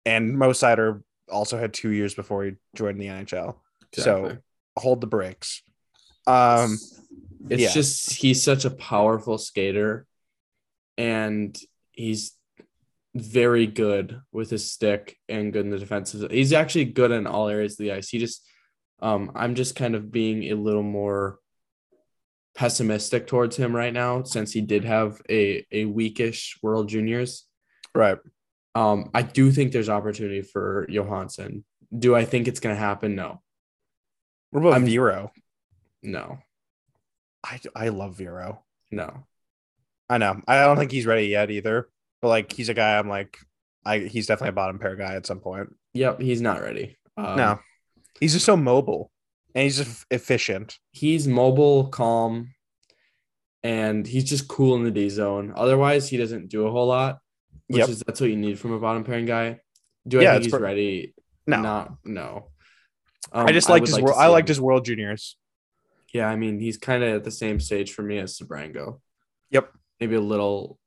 And 0.05 0.37
Mo 0.37 0.49
Seider 0.49 1.03
also 1.31 1.59
had 1.59 1.73
two 1.73 1.89
years 1.89 2.15
before 2.15 2.43
he 2.43 2.53
joined 2.75 2.99
the 2.99 3.05
NHL. 3.05 3.57
So 3.93 4.37
hold 4.77 5.01
the 5.01 5.07
brakes. 5.07 5.61
Um, 6.25 6.77
it's 7.49 7.61
yeah. 7.61 7.71
just 7.71 8.13
he's 8.13 8.43
such 8.43 8.65
a 8.65 8.69
powerful 8.69 9.37
skater 9.37 10.05
and 10.97 11.57
he's 11.91 12.33
very 13.15 13.65
good 13.65 14.21
with 14.31 14.49
his 14.49 14.71
stick 14.71 15.17
and 15.27 15.53
good 15.53 15.65
in 15.65 15.71
the 15.71 15.79
defensive 15.79 16.29
he's 16.31 16.53
actually 16.53 16.85
good 16.85 17.11
in 17.11 17.25
all 17.25 17.47
areas 17.47 17.73
of 17.73 17.77
the 17.79 17.91
ice 17.91 18.09
he 18.09 18.19
just 18.19 18.45
um 19.01 19.31
i'm 19.35 19.55
just 19.55 19.75
kind 19.75 19.95
of 19.95 20.11
being 20.11 20.43
a 20.51 20.55
little 20.55 20.83
more 20.83 21.39
pessimistic 22.59 23.25
towards 23.25 23.55
him 23.55 23.73
right 23.73 23.93
now 23.93 24.21
since 24.21 24.51
he 24.51 24.59
did 24.59 24.83
have 24.83 25.21
a 25.29 25.65
a 25.71 25.85
weakish 25.85 26.59
world 26.61 26.89
juniors 26.89 27.45
right. 27.95 28.17
um 28.75 29.09
i 29.13 29.21
do 29.21 29.49
think 29.49 29.71
there's 29.71 29.87
opportunity 29.87 30.41
for 30.41 30.85
johansson 30.89 31.63
do 31.97 32.13
i 32.13 32.25
think 32.25 32.49
it's 32.49 32.59
going 32.59 32.75
to 32.75 32.79
happen 32.79 33.15
no 33.15 33.41
What 34.51 34.59
about 34.59 34.73
I'm- 34.73 34.85
Vero? 34.85 35.31
no 36.03 36.39
I, 37.45 37.61
I 37.73 37.87
love 37.89 38.17
Vero. 38.17 38.65
no 38.91 39.25
I 40.09 40.17
know. 40.17 40.41
I 40.47 40.63
don't 40.65 40.75
think 40.75 40.91
he's 40.91 41.05
ready 41.05 41.27
yet 41.27 41.51
either. 41.51 41.87
But 42.19 42.29
like 42.29 42.51
he's 42.51 42.67
a 42.67 42.73
guy 42.73 42.97
I'm 42.97 43.07
like 43.07 43.37
I 43.85 43.99
he's 43.99 44.25
definitely 44.27 44.49
a 44.49 44.53
bottom 44.53 44.79
pair 44.79 44.95
guy 44.97 45.13
at 45.15 45.25
some 45.27 45.39
point. 45.39 45.69
yep 45.93 46.19
he's 46.19 46.41
not 46.41 46.61
ready 46.61 46.97
um, 47.15 47.37
no. 47.37 47.59
He's 48.19 48.33
just 48.33 48.45
so 48.45 48.57
mobile 48.57 49.11
and 49.55 49.63
he's 49.63 50.05
efficient. 50.11 50.77
he's 50.91 51.27
mobile, 51.27 51.87
calm, 51.87 52.49
and 53.63 54.05
he's 54.07 54.23
just 54.23 54.47
cool 54.47 54.75
in 54.75 54.83
the 54.83 54.91
D 54.91 55.09
zone. 55.09 55.53
Otherwise, 55.55 56.07
he 56.09 56.17
doesn't 56.17 56.49
do 56.49 56.67
a 56.67 56.71
whole 56.71 56.87
lot. 56.87 57.19
Which 57.67 57.79
Yep. 57.79 57.89
is 57.89 57.99
that's 57.99 58.19
what 58.19 58.29
you 58.31 58.35
need 58.35 58.57
from 58.57 58.71
a 58.71 58.79
bottom 58.79 59.03
pairing 59.03 59.25
guy. 59.25 59.59
Do 60.07 60.19
I 60.19 60.23
Yeah, 60.23 60.31
think 60.33 60.43
he's 60.45 60.51
per- 60.53 60.59
ready? 60.59 61.13
No. 61.45 61.61
Not 61.61 61.95
no. 62.03 62.51
I 63.31 63.41
Um, 63.43 63.47
just 63.53 63.69
liked 63.69 63.81
would 63.81 63.87
his 63.89 63.95
like 63.95 64.03
world 64.05 64.17
I 64.17 64.27
liked 64.27 64.49
him. 64.49 64.53
his 64.53 64.61
world 64.61 64.85
juniors. 64.85 65.37
Yeah, 66.13 66.27
I 66.27 66.35
mean 66.35 66.59
he's 66.59 66.77
kind 66.77 67.03
of 67.03 67.13
at 67.17 67.23
the 67.23 67.31
same 67.31 67.59
stage 67.59 67.93
for 67.93 68.01
me 68.01 68.17
as 68.17 68.39
Sebrango. 68.39 69.01
Yep. 69.51 69.71
Maybe 69.99 70.15
a 70.15 70.21
little. 70.21 70.79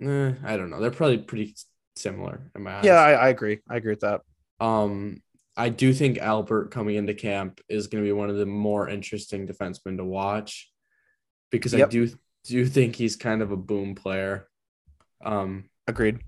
Eh, 0.00 0.32
I 0.44 0.56
don't 0.56 0.70
know. 0.70 0.80
They're 0.80 0.90
probably 0.90 1.18
pretty 1.18 1.54
similar 1.96 2.50
in 2.56 2.62
my 2.62 2.76
eyes. 2.78 2.84
Yeah, 2.84 2.94
I, 2.94 3.12
I 3.12 3.28
agree. 3.28 3.58
I 3.68 3.76
agree 3.76 3.92
with 3.92 4.00
that. 4.00 4.22
Um, 4.60 5.22
I 5.56 5.68
do 5.68 5.92
think 5.92 6.18
Albert 6.18 6.70
coming 6.70 6.96
into 6.96 7.14
camp 7.14 7.60
is 7.68 7.86
going 7.86 8.02
to 8.02 8.08
be 8.08 8.12
one 8.12 8.30
of 8.30 8.36
the 8.36 8.46
more 8.46 8.88
interesting 8.88 9.46
defensemen 9.46 9.98
to 9.98 10.04
watch 10.04 10.70
because 11.50 11.74
I 11.74 11.84
do 11.86 12.08
do 12.44 12.66
think 12.66 12.96
he's 12.96 13.16
kind 13.16 13.42
of 13.42 13.52
a 13.52 13.56
boom 13.56 13.94
player. 13.94 14.48
Um, 15.24 15.68
Agreed. 15.86 16.20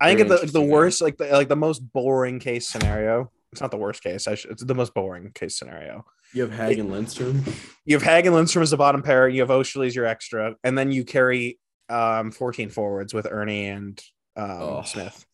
I 0.00 0.14
think 0.14 0.28
the 0.28 0.46
the 0.46 0.62
worst, 0.62 1.02
like 1.02 1.18
the 1.18 1.26
like 1.28 1.48
the 1.48 1.56
most 1.56 1.80
boring 1.80 2.38
case 2.38 2.66
scenario. 2.68 3.30
It's 3.52 3.60
not 3.60 3.70
the 3.72 3.76
worst 3.76 4.02
case. 4.02 4.28
I 4.28 4.36
should, 4.36 4.52
it's 4.52 4.64
the 4.64 4.74
most 4.74 4.94
boring 4.94 5.32
case 5.34 5.58
scenario. 5.58 6.06
you 6.32 6.42
have 6.42 6.52
Hagen 6.52 6.88
Lindstrom. 6.90 7.44
You 7.84 7.96
have 7.96 8.02
Hagen 8.02 8.32
Lindstrom 8.32 8.62
as 8.62 8.70
the 8.70 8.76
bottom 8.76 9.02
pair. 9.02 9.28
You 9.28 9.40
have 9.40 9.50
Oesterle 9.50 9.86
as 9.86 9.94
your 9.96 10.06
extra, 10.06 10.54
and 10.62 10.78
then 10.78 10.92
you 10.92 11.04
carry 11.04 11.58
um 11.88 12.30
14 12.30 12.70
forwards 12.70 13.12
with 13.12 13.26
Erne 13.26 13.48
and 13.48 14.00
um, 14.36 14.50
Oh. 14.50 14.82
Smith. 14.86 15.26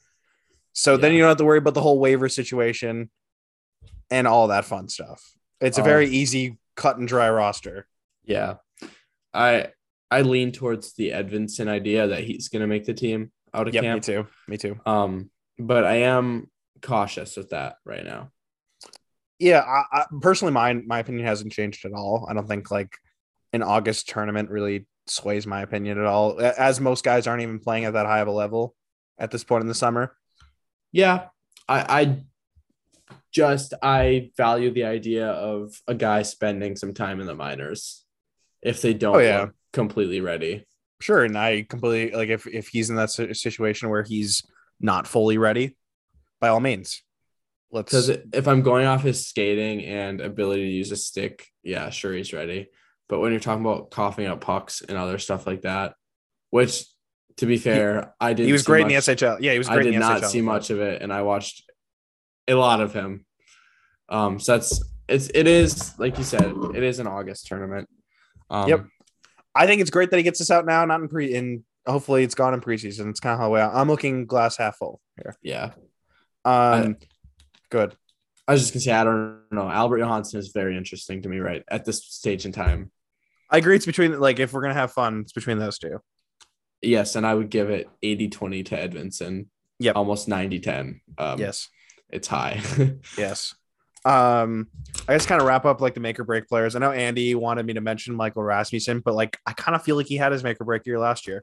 So 0.79 0.99
then 0.99 1.15
you 1.15 1.21
don't 1.21 1.29
have 1.29 1.39
to 1.39 1.45
worry 1.45 1.57
about 1.57 1.73
the 1.73 1.81
whole 1.81 1.99
waiver 1.99 2.29
situation 2.29 3.09
and 4.11 4.27
all 4.27 4.49
that 4.49 4.67
fun 4.67 4.91
stuff. 4.91 5.25
It's 5.59 5.79
a 5.79 5.83
very 5.83 6.07
easy 6.07 6.59
cut 6.77 6.99
and 6.99 7.09
dry 7.09 7.31
roster. 7.31 7.87
Yeah, 8.25 8.57
I 9.33 9.69
I 10.11 10.21
lean 10.21 10.53
towards 10.53 10.93
the 10.93 11.13
Edvinsson 11.13 11.69
idea 11.69 12.09
that 12.09 12.25
he's 12.25 12.51
going 12.51 12.61
to 12.61 12.67
make 12.67 12.85
the 12.85 12.93
team 12.93 13.33
out 13.55 13.69
of 13.69 13.75
Yep, 13.75 13.85
me 13.85 14.01
too. 14.01 14.27
Me 14.49 14.59
too. 14.59 14.79
Um, 14.85 15.31
but 15.59 15.85
I 15.85 15.97
am 16.03 16.51
cautious 16.83 17.39
with 17.39 17.51
that 17.51 17.77
right 17.87 18.05
now. 18.05 18.31
Yeah, 19.39 19.61
I, 19.61 20.01
I 20.01 20.05
personally, 20.21 20.53
my 20.53 20.75
my 20.75 20.99
opinion 20.99 21.25
hasn't 21.25 21.55
changed 21.55 21.87
at 21.87 21.95
all. 21.95 22.27
I 22.29 22.35
don't 22.35 22.47
think 22.47 22.71
like 22.71 22.99
an 23.55 23.63
August 23.63 24.11
tournament 24.11 24.51
really 24.51 24.87
sways 25.07 25.47
my 25.47 25.63
opinion 25.63 25.99
at 25.99 26.05
all. 26.05 26.39
As 26.39 26.83
most 26.83 27.03
guys 27.03 27.27
aren't 27.27 27.43
even 27.43 27.61
playing 27.61 27.87
at 27.87 27.95
that 27.95 28.05
high 28.05 28.21
of 28.21 28.29
a 28.29 28.33
level 28.33 28.75
at 29.19 29.31
this 29.31 29.43
point 29.43 29.63
in 29.63 29.69
the 29.69 29.75
summer. 29.75 30.15
Yeah, 30.93 31.27
I, 31.69 32.01
I 32.01 32.23
just 33.33 33.75
I 33.83 34.31
value 34.37 34.73
the 34.73 34.85
idea 34.85 35.29
of 35.29 35.81
a 35.87 35.95
guy 35.95 36.23
spending 36.23 36.77
some 36.77 36.95
time 36.95 37.21
in 37.21 37.27
the 37.27 37.35
minors 37.35 38.05
if 38.63 38.81
they 38.83 38.95
don't 38.95 39.17
Oh, 39.17 39.21
yeah. 39.21 39.47
completely 39.73 40.21
ready. 40.21 40.67
Sure, 41.01 41.25
and 41.25 41.37
I 41.37 41.67
completely 41.69 42.17
like 42.17 42.31
if 42.31 42.47
if 42.47 42.69
he's 42.69 42.89
in 42.89 42.97
that 42.97 43.11
situation 43.11 43.91
where 43.91 44.03
he's 44.03 44.43
not 44.81 45.07
fully 45.07 45.37
ready, 45.37 45.77
by 46.41 46.49
all 46.49 46.61
means, 46.61 47.03
let's. 47.71 47.91
Because 47.93 48.09
if 48.09 48.49
I'm 48.49 48.63
going 48.63 48.87
off 48.87 49.03
his 49.03 49.27
skating 49.27 49.85
and 49.85 50.21
ability 50.23 50.63
to 50.63 50.71
use 50.73 50.93
a 50.93 50.97
stick, 50.97 51.47
yeah, 51.63 51.91
sure 51.91 52.15
he's 52.15 52.33
ready. 52.33 52.69
But 53.09 53.21
when 53.21 53.31
you're 53.33 53.41
talking 53.41 53.65
about 53.65 53.91
coughing 53.91 54.27
up 54.27 54.41
pucks 54.41 54.81
and 54.81 54.97
other 54.97 55.19
stuff 55.19 55.47
like 55.47 55.63
that, 55.63 55.95
which 56.51 56.87
to 57.39 57.47
be 57.47 57.59
fair, 57.59 58.15
I 58.21 58.33
didn't. 58.33 58.47
he 58.47 58.53
was 58.53 58.63
great 58.63 58.83
in 58.83 58.89
the 58.89 58.95
SHL. 58.95 59.39
Yeah, 59.41 59.53
he 59.53 59.59
was 59.59 59.69
I 59.69 59.75
great 59.75 59.85
did 59.85 59.95
in 59.95 60.01
the 60.01 60.09
not 60.09 60.23
SHL. 60.23 60.29
see 60.29 60.41
much 60.41 60.71
of 60.71 60.81
it, 60.81 61.03
and 61.03 61.13
I 61.13 61.23
watched 61.23 61.63
a 62.49 62.55
lot 62.55 62.81
of 62.81 62.93
him. 62.95 63.25
Um, 64.09 64.39
so 64.41 64.53
that's 64.53 64.83
it's 65.09 65.29
it 65.35 65.47
is 65.47 65.99
like 65.99 66.17
you 66.19 66.25
said, 66.25 66.53
it 66.75 66.83
is 66.83 66.99
an 66.99 67.07
August 67.07 67.47
tournament. 67.47 67.89
Um, 68.51 68.69
Yep. 68.69 68.87
I 69.55 69.67
think 69.67 69.81
it's 69.81 69.91
great 69.91 70.11
that 70.11 70.17
he 70.19 70.23
gets 70.23 70.39
this 70.39 70.51
out 70.51 70.67
now, 70.67 70.85
not 70.85 71.01
in 71.01 71.09
pre. 71.09 71.35
In 71.35 71.65
hopefully, 71.87 72.23
it's 72.25 72.35
gone 72.35 72.55
in 72.55 72.61
preseason. 72.61 73.11
It's 73.11 73.21
kind 73.21 73.35
of 73.35 73.39
how 73.41 73.55
I- 73.55 73.81
I'm 73.81 73.89
looking 73.89 74.27
glass 74.27 74.57
half 74.57 74.77
full 74.77 75.01
here. 75.17 75.35
Yeah, 75.43 75.73
Um, 76.45 76.97
good. 77.71 77.97
I 78.49 78.53
was 78.53 78.63
just 78.63 78.73
gonna 78.75 78.81
say 78.83 78.93
I 78.93 79.03
don't 79.05 79.41
know. 79.51 79.69
Albert 79.69 79.99
Johansson 79.99 80.39
is 80.39 80.49
very 80.53 80.77
interesting 80.77 81.23
to 81.23 81.29
me 81.29 81.39
right 81.39 81.65
at 81.69 81.85
this 81.85 82.05
stage 82.05 82.45
in 82.47 82.53
time. 82.53 82.93
I 83.51 83.59
agree. 83.59 83.77
It's 83.77 83.87
between 83.87 84.19
like 84.21 84.39
if 84.39 84.53
we're 84.53 84.63
gonna 84.63 84.75
have 84.75 84.93
fun, 84.93 85.21
it's 85.23 85.33
between 85.33 85.59
those 85.59 85.79
two. 85.79 86.01
Yes, 86.83 87.17
and 87.17 87.27
I 87.27 87.35
would 87.35 87.51
give 87.51 87.71
it 87.71 87.89
80-20 88.03 88.65
to 88.67 88.77
Edvinsson. 88.77 89.47
Yeah, 89.79 89.93
almost 89.93 90.29
90-10. 90.29 91.01
Um, 91.19 91.39
Yes. 91.39 91.69
it's 92.11 92.29
high. 92.29 92.61
Yes. 93.19 93.55
Um, 94.05 94.69
I 95.09 95.15
guess 95.15 95.27
kind 95.27 95.41
of 95.41 95.49
wrap 95.49 95.65
up 95.65 95.81
like 95.81 95.95
the 95.95 96.01
make 96.01 96.21
or 96.21 96.25
break 96.25 96.47
players. 96.49 96.77
I 96.77 96.79
know 96.79 96.93
Andy 96.93 97.35
wanted 97.35 97.67
me 97.67 97.73
to 97.73 97.81
mention 97.81 98.15
Michael 98.15 98.45
Rasmussen, 98.45 99.01
but 99.01 99.15
like 99.15 99.37
I 99.45 99.53
kind 99.53 99.75
of 99.75 99.83
feel 99.83 99.97
like 99.97 100.07
he 100.07 100.17
had 100.17 100.31
his 100.31 100.45
make 100.45 100.61
or 100.61 100.65
break 100.65 100.87
year 100.87 100.99
last 101.01 101.27
year. 101.27 101.43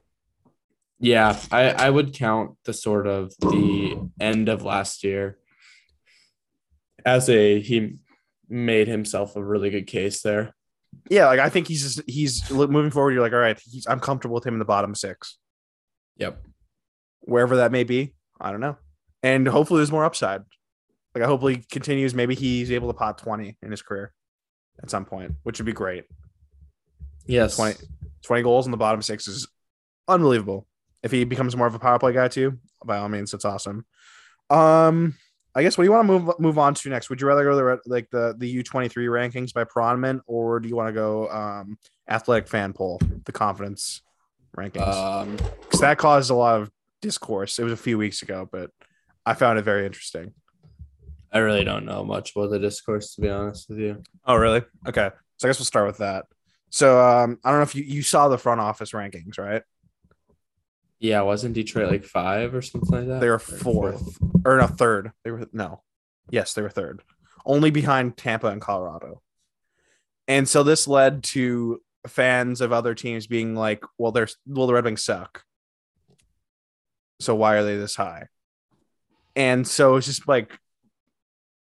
yeah, 0.98 1.38
I 1.52 1.70
I 1.72 1.90
would 1.90 2.14
count 2.14 2.56
the 2.64 2.72
sort 2.72 3.06
of 3.06 3.34
the 3.40 3.98
end 4.18 4.48
of 4.48 4.62
last 4.62 5.04
year 5.04 5.36
as 7.04 7.28
a 7.28 7.60
he 7.60 7.96
made 8.48 8.88
himself 8.88 9.36
a 9.36 9.44
really 9.44 9.68
good 9.68 9.86
case 9.86 10.22
there. 10.22 10.54
Yeah, 11.10 11.26
like 11.26 11.40
I 11.40 11.48
think 11.48 11.68
he's 11.68 11.82
just 11.82 12.08
he's 12.08 12.50
moving 12.50 12.90
forward. 12.90 13.12
You're 13.12 13.22
like, 13.22 13.32
all 13.32 13.38
right, 13.38 13.60
he's, 13.64 13.86
I'm 13.86 14.00
comfortable 14.00 14.34
with 14.34 14.46
him 14.46 14.54
in 14.54 14.58
the 14.58 14.64
bottom 14.64 14.94
six, 14.94 15.38
Yep. 16.16 16.42
wherever 17.20 17.56
that 17.56 17.72
may 17.72 17.84
be. 17.84 18.14
I 18.40 18.50
don't 18.50 18.60
know, 18.60 18.76
and 19.22 19.46
hopefully 19.46 19.78
there's 19.78 19.92
more 19.92 20.04
upside. 20.04 20.42
Like 21.14 21.24
I 21.24 21.26
hope 21.26 21.42
he 21.48 21.64
continues. 21.70 22.14
Maybe 22.14 22.34
he's 22.34 22.70
able 22.72 22.88
to 22.88 22.94
pot 22.94 23.18
20 23.18 23.56
in 23.62 23.70
his 23.70 23.82
career 23.82 24.12
at 24.82 24.90
some 24.90 25.04
point, 25.04 25.32
which 25.44 25.58
would 25.60 25.66
be 25.66 25.72
great. 25.72 26.04
Yes. 27.26 27.56
20, 27.56 27.76
20 28.24 28.42
goals 28.42 28.66
in 28.66 28.70
the 28.72 28.76
bottom 28.76 29.00
six 29.00 29.28
is 29.28 29.46
unbelievable. 30.08 30.66
If 31.02 31.10
he 31.12 31.24
becomes 31.24 31.56
more 31.56 31.66
of 31.66 31.74
a 31.74 31.78
power 31.78 31.98
play 31.98 32.12
guy 32.12 32.28
too, 32.28 32.58
by 32.84 32.98
all 32.98 33.08
means, 33.08 33.30
that's 33.30 33.44
awesome. 33.44 33.86
Um, 34.50 35.14
I 35.54 35.62
guess 35.62 35.78
what 35.78 35.84
do 35.84 35.86
you 35.86 35.92
want 35.92 36.08
to 36.08 36.18
move 36.18 36.40
move 36.40 36.58
on 36.58 36.74
to 36.74 36.88
next? 36.88 37.10
Would 37.10 37.20
you 37.20 37.28
rather 37.28 37.44
go 37.44 37.54
the 37.54 37.80
like 37.86 38.10
the 38.10 38.34
the 38.36 38.48
U 38.48 38.62
twenty 38.62 38.88
three 38.88 39.06
rankings 39.06 39.52
by 39.52 39.64
Pronman, 39.64 40.20
or 40.26 40.58
do 40.58 40.68
you 40.68 40.74
want 40.76 40.88
to 40.88 40.92
go 40.92 41.28
um 41.30 41.78
athletic 42.08 42.48
fan 42.48 42.72
poll, 42.72 43.00
the 43.24 43.32
confidence 43.32 44.02
rankings? 44.56 44.94
Um, 44.94 45.36
Because 45.60 45.80
that 45.80 45.98
caused 45.98 46.30
a 46.30 46.34
lot 46.34 46.60
of 46.60 46.70
discourse. 47.00 47.58
It 47.58 47.64
was 47.64 47.72
a 47.72 47.76
few 47.76 47.98
weeks 47.98 48.22
ago, 48.22 48.48
but 48.50 48.70
I 49.24 49.34
found 49.34 49.58
it 49.58 49.62
very 49.62 49.86
interesting. 49.86 50.34
I 51.32 51.38
really 51.38 51.64
don't 51.64 51.84
know 51.84 52.04
much 52.04 52.34
about 52.34 52.50
the 52.50 52.58
discourse 52.58 53.14
to 53.14 53.20
be 53.20 53.28
honest 53.28 53.68
with 53.68 53.78
you. 53.78 54.02
Oh, 54.24 54.36
really? 54.36 54.62
Okay, 54.86 55.10
so 55.36 55.46
I 55.46 55.50
guess 55.50 55.58
we'll 55.58 55.66
start 55.66 55.86
with 55.86 55.98
that. 55.98 56.26
So 56.70 57.00
um, 57.00 57.38
I 57.44 57.50
don't 57.50 57.60
know 57.60 57.64
if 57.64 57.76
you 57.76 57.84
you 57.84 58.02
saw 58.02 58.28
the 58.28 58.38
front 58.38 58.60
office 58.60 58.90
rankings, 58.90 59.38
right? 59.38 59.62
Yeah, 61.04 61.20
wasn't 61.20 61.54
Detroit 61.54 61.90
like 61.90 62.04
five 62.06 62.54
or 62.54 62.62
something 62.62 62.90
like 62.90 63.06
that? 63.08 63.20
They 63.20 63.28
were 63.28 63.38
fourth 63.38 64.16
or 64.42 64.56
no 64.56 64.66
third. 64.66 65.12
They 65.22 65.30
were 65.32 65.46
no, 65.52 65.82
yes, 66.30 66.54
they 66.54 66.62
were 66.62 66.70
third, 66.70 67.02
only 67.44 67.70
behind 67.70 68.16
Tampa 68.16 68.46
and 68.46 68.58
Colorado. 68.58 69.20
And 70.28 70.48
so 70.48 70.62
this 70.62 70.88
led 70.88 71.22
to 71.24 71.82
fans 72.06 72.62
of 72.62 72.72
other 72.72 72.94
teams 72.94 73.26
being 73.26 73.54
like, 73.54 73.84
"Well, 73.98 74.12
there's 74.12 74.38
well, 74.46 74.66
the 74.66 74.72
Red 74.72 74.86
Wings 74.86 75.04
suck. 75.04 75.44
So 77.20 77.34
why 77.34 77.56
are 77.56 77.64
they 77.64 77.76
this 77.76 77.96
high?" 77.96 78.28
And 79.36 79.68
so 79.68 79.96
it's 79.96 80.06
just 80.06 80.26
like, 80.26 80.58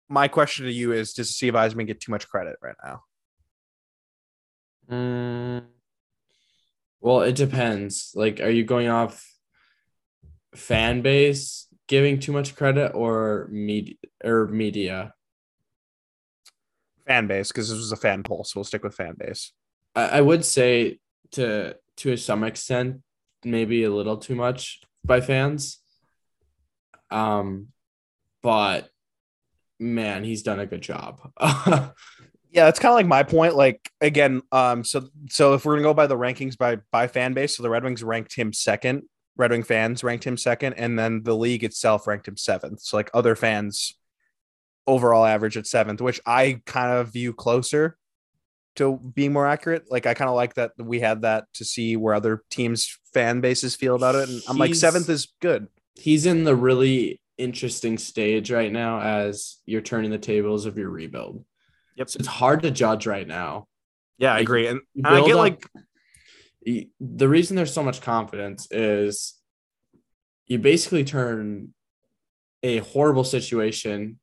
my 0.08 0.30
question 0.30 0.66
to 0.66 0.72
you 0.72 0.94
is: 0.94 1.12
Does 1.12 1.36
Steve 1.36 1.56
Yzerman 1.56 1.88
get 1.88 2.00
too 2.00 2.14
much 2.14 2.30
credit 2.30 2.56
right 2.62 2.78
now? 2.82 3.04
Mm, 4.90 5.66
well, 7.06 7.22
it 7.22 7.36
depends. 7.36 8.14
Like, 8.16 8.40
are 8.40 8.50
you 8.50 8.64
going 8.64 8.88
off 8.88 9.24
fan 10.56 11.04
base 11.04 11.68
giving 11.88 12.20
too 12.20 12.32
much 12.32 12.56
credit 12.56 12.94
or 12.96 13.48
media 13.52 13.94
or 14.24 14.48
media? 14.48 15.14
Fan 17.06 17.28
base, 17.28 17.50
because 17.50 17.70
this 17.70 17.78
was 17.78 17.92
a 17.92 17.96
fan 17.96 18.24
poll, 18.24 18.44
so 18.44 18.54
we'll 18.56 18.64
stick 18.64 18.84
with 18.84 18.96
fan 18.96 19.14
base. 19.20 19.52
I, 19.94 20.18
I 20.18 20.22
would 20.22 20.44
say 20.44 20.98
to 21.34 21.76
to 21.98 22.18
some 22.18 22.44
extent, 22.44 23.02
maybe 23.44 23.84
a 23.84 23.94
little 23.94 24.18
too 24.18 24.34
much 24.34 24.82
by 25.04 25.22
fans. 25.22 25.78
Um, 27.12 27.68
but 28.42 28.90
man, 29.80 30.24
he's 30.24 30.42
done 30.42 30.60
a 30.60 30.66
good 30.66 30.82
job. 30.82 31.22
Yeah, 32.56 32.70
it's 32.70 32.80
kind 32.80 32.92
of 32.92 32.96
like 32.96 33.06
my 33.06 33.22
point. 33.22 33.54
Like 33.54 33.92
again, 34.00 34.42
um, 34.54 34.86
so 34.86 35.10
so 35.30 35.56
if 35.56 35.66
we're 35.66 35.74
gonna 35.74 35.84
go 35.84 35.94
by 35.94 36.08
the 36.08 36.16
rankings 36.18 36.58
by 36.58 36.78
by 36.90 37.08
fan 37.08 37.34
base, 37.34 37.58
so 37.58 37.64
the 37.64 37.70
Red 37.70 37.84
Wings 37.84 38.02
ranked 38.02 38.34
him 38.34 38.54
second. 38.54 39.04
Red 39.36 39.52
Wing 39.52 39.62
fans 39.62 40.06
ranked 40.06 40.24
him 40.24 40.38
second, 40.38 40.76
and 40.76 40.98
then 40.98 41.24
the 41.24 41.36
league 41.36 41.66
itself 41.66 42.08
ranked 42.08 42.30
him 42.30 42.38
seventh. 42.38 42.80
So 42.80 42.96
like 42.96 43.10
other 43.14 43.36
fans 43.36 43.94
overall 44.88 45.26
average 45.26 45.58
at 45.58 45.68
seventh, 45.68 46.00
which 46.00 46.22
I 46.26 46.62
kind 46.66 46.94
of 46.94 47.12
view 47.12 47.34
closer 47.34 47.98
to 48.78 48.98
being 49.14 49.34
more 49.34 49.48
accurate. 49.48 49.92
Like 49.92 50.06
I 50.06 50.14
kind 50.14 50.30
of 50.30 50.36
like 50.38 50.54
that 50.54 50.72
we 50.80 51.02
had 51.02 51.24
that 51.24 51.48
to 51.56 51.66
see 51.66 51.98
where 51.98 52.14
other 52.14 52.42
teams' 52.50 52.98
fan 53.14 53.42
bases 53.42 53.76
feel 53.76 53.96
about 53.96 54.16
it. 54.16 54.30
And 54.30 54.42
I'm 54.48 54.58
like 54.58 54.76
seventh 54.76 55.10
is 55.10 55.28
good. 55.42 55.68
he's 55.96 56.26
in 56.26 56.46
the 56.46 56.56
really 56.56 57.20
interesting 57.38 57.98
stage 57.98 58.50
right 58.50 58.72
now 58.72 59.02
as 59.02 59.58
you're 59.66 59.82
turning 59.82 60.12
the 60.12 60.18
tables 60.18 60.66
of 60.66 60.78
your 60.78 60.90
rebuild. 60.90 61.44
Yep. 61.96 62.10
So 62.10 62.18
it's 62.20 62.28
hard 62.28 62.62
to 62.64 62.72
judge 62.72 63.08
right 63.08 63.28
now. 63.28 63.68
Yeah, 64.18 64.34
I 64.34 64.40
agree. 64.40 64.68
And, 64.68 64.82
and 64.96 65.08
I 65.08 65.22
get 65.22 65.32
up- 65.32 65.38
like 65.38 65.68
the 67.00 67.28
reason 67.28 67.56
there's 67.56 67.74
so 67.74 67.84
much 67.84 68.02
confidence 68.02 68.68
is 68.72 69.36
you 70.48 70.58
basically 70.58 71.04
turn 71.04 71.74
a 72.64 72.78
horrible 72.80 73.24
situation 73.24 74.20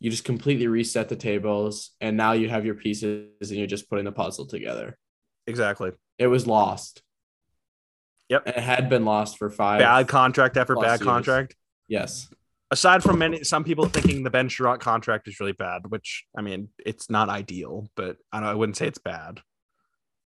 you 0.00 0.10
just 0.10 0.24
completely 0.24 0.66
reset 0.66 1.08
the 1.10 1.14
tables 1.16 1.90
and 2.00 2.16
now 2.16 2.32
you 2.32 2.48
have 2.48 2.64
your 2.64 2.74
pieces 2.74 3.28
and 3.40 3.50
you're 3.50 3.66
just 3.68 3.88
putting 3.88 4.04
the 4.04 4.10
puzzle 4.10 4.46
together 4.46 4.98
exactly 5.46 5.92
it 6.18 6.26
was 6.26 6.46
lost 6.46 7.02
Yep. 8.30 8.42
And 8.46 8.56
it 8.56 8.62
had 8.62 8.88
been 8.88 9.04
lost 9.04 9.38
for 9.38 9.50
five 9.50 9.80
bad 9.80 10.06
contract 10.08 10.56
after 10.56 10.74
bad 10.76 11.00
years. 11.00 11.02
contract. 11.02 11.56
yes 11.88 12.28
aside 12.70 13.02
from 13.02 13.18
many 13.18 13.42
some 13.44 13.64
people 13.64 13.86
thinking 13.86 14.22
the 14.22 14.30
Ben 14.30 14.48
Chiarot 14.48 14.80
contract 14.80 15.26
is 15.28 15.40
really 15.40 15.52
bad, 15.52 15.82
which 15.88 16.24
I 16.36 16.42
mean 16.42 16.68
it's 16.84 17.10
not 17.10 17.28
ideal, 17.28 17.88
but 17.96 18.16
I 18.32 18.40
don't 18.40 18.48
I 18.48 18.54
wouldn't 18.54 18.76
say 18.76 18.86
it's 18.86 18.98
bad. 18.98 19.40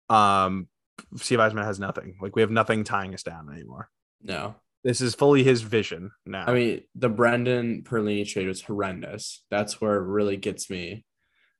Um 0.09 0.67
Steve 1.15 1.39
Yzerman 1.39 1.63
has 1.65 1.79
nothing. 1.79 2.17
Like 2.21 2.35
we 2.35 2.41
have 2.41 2.51
nothing 2.51 2.83
tying 2.83 3.13
us 3.13 3.23
down 3.23 3.49
anymore. 3.51 3.89
no 4.21 4.55
This 4.83 5.01
is 5.01 5.15
fully 5.15 5.43
his 5.43 5.61
vision 5.61 6.11
now. 6.25 6.45
i 6.47 6.53
mean 6.53 6.81
the 6.95 7.09
brendan 7.09 7.83
perlini 7.83 8.27
trade 8.27 8.47
was 8.47 8.61
horrendous 8.61 9.43
that's 9.49 9.79
where 9.81 9.95
it 9.95 10.05
really 10.07 10.37
gets 10.37 10.69
me 10.69 11.03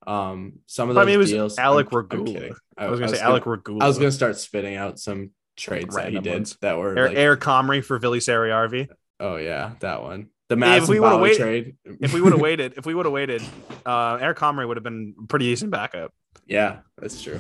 um 0.06 0.60
some 0.68 0.90
of 0.90 0.96
those 0.96 1.04
I 1.04 1.06
mean, 1.06 1.16
it 1.16 1.18
was 1.18 1.30
deals 1.32 1.58
Alec 1.58 1.88
I'm- 1.94 2.08
I'm 2.12 2.20
Regula. 2.26 2.50
I 2.78 2.88
was 2.90 3.00
gonna 3.00 3.12
say 3.14 3.18
gonna- 3.20 3.30
Alec 3.30 3.46
Regula. 3.46 3.84
I 3.86 3.88
was 3.88 3.98
gonna 3.98 4.12
start 4.12 4.38
spitting 4.38 4.76
out 4.76 5.00
some 5.00 5.32
trades 5.56 5.96
that 5.96 6.12
he 6.12 6.20
did 6.20 6.34
ones. 6.34 6.58
that 6.62 6.78
were 6.78 6.98
Eric, 6.98 7.10
like, 7.12 7.18
Eric 7.18 7.40
Comrie 7.40 7.84
for 7.86 7.98
Vili 8.00 8.20
Saarijarvi. 8.20 8.90
oh 9.22 9.38
yeah, 9.38 9.76
that 9.80 10.02
one. 10.04 10.28
The 10.50 10.58
Yeah, 10.58 10.76
if 10.84 10.88
we 10.88 11.00
would've 11.00 11.20
waited- 11.22 11.38
trade. 11.38 11.76
If 12.02 12.14
we 12.14 12.22
would 12.22 12.34
have 12.34 12.42
waited, 12.42 12.74
if 12.78 12.86
we 12.86 12.94
would 12.94 13.06
have 13.06 13.14
waited, 13.14 13.42
uh 13.86 14.18
Eric 14.22 14.38
Comrie 14.38 14.68
would 14.68 14.78
have 14.78 14.84
been 14.84 15.16
pretty 15.30 15.46
decent 15.46 15.72
backup. 15.72 16.12
yeah, 16.46 16.80
that's 16.98 17.22
true. 17.22 17.40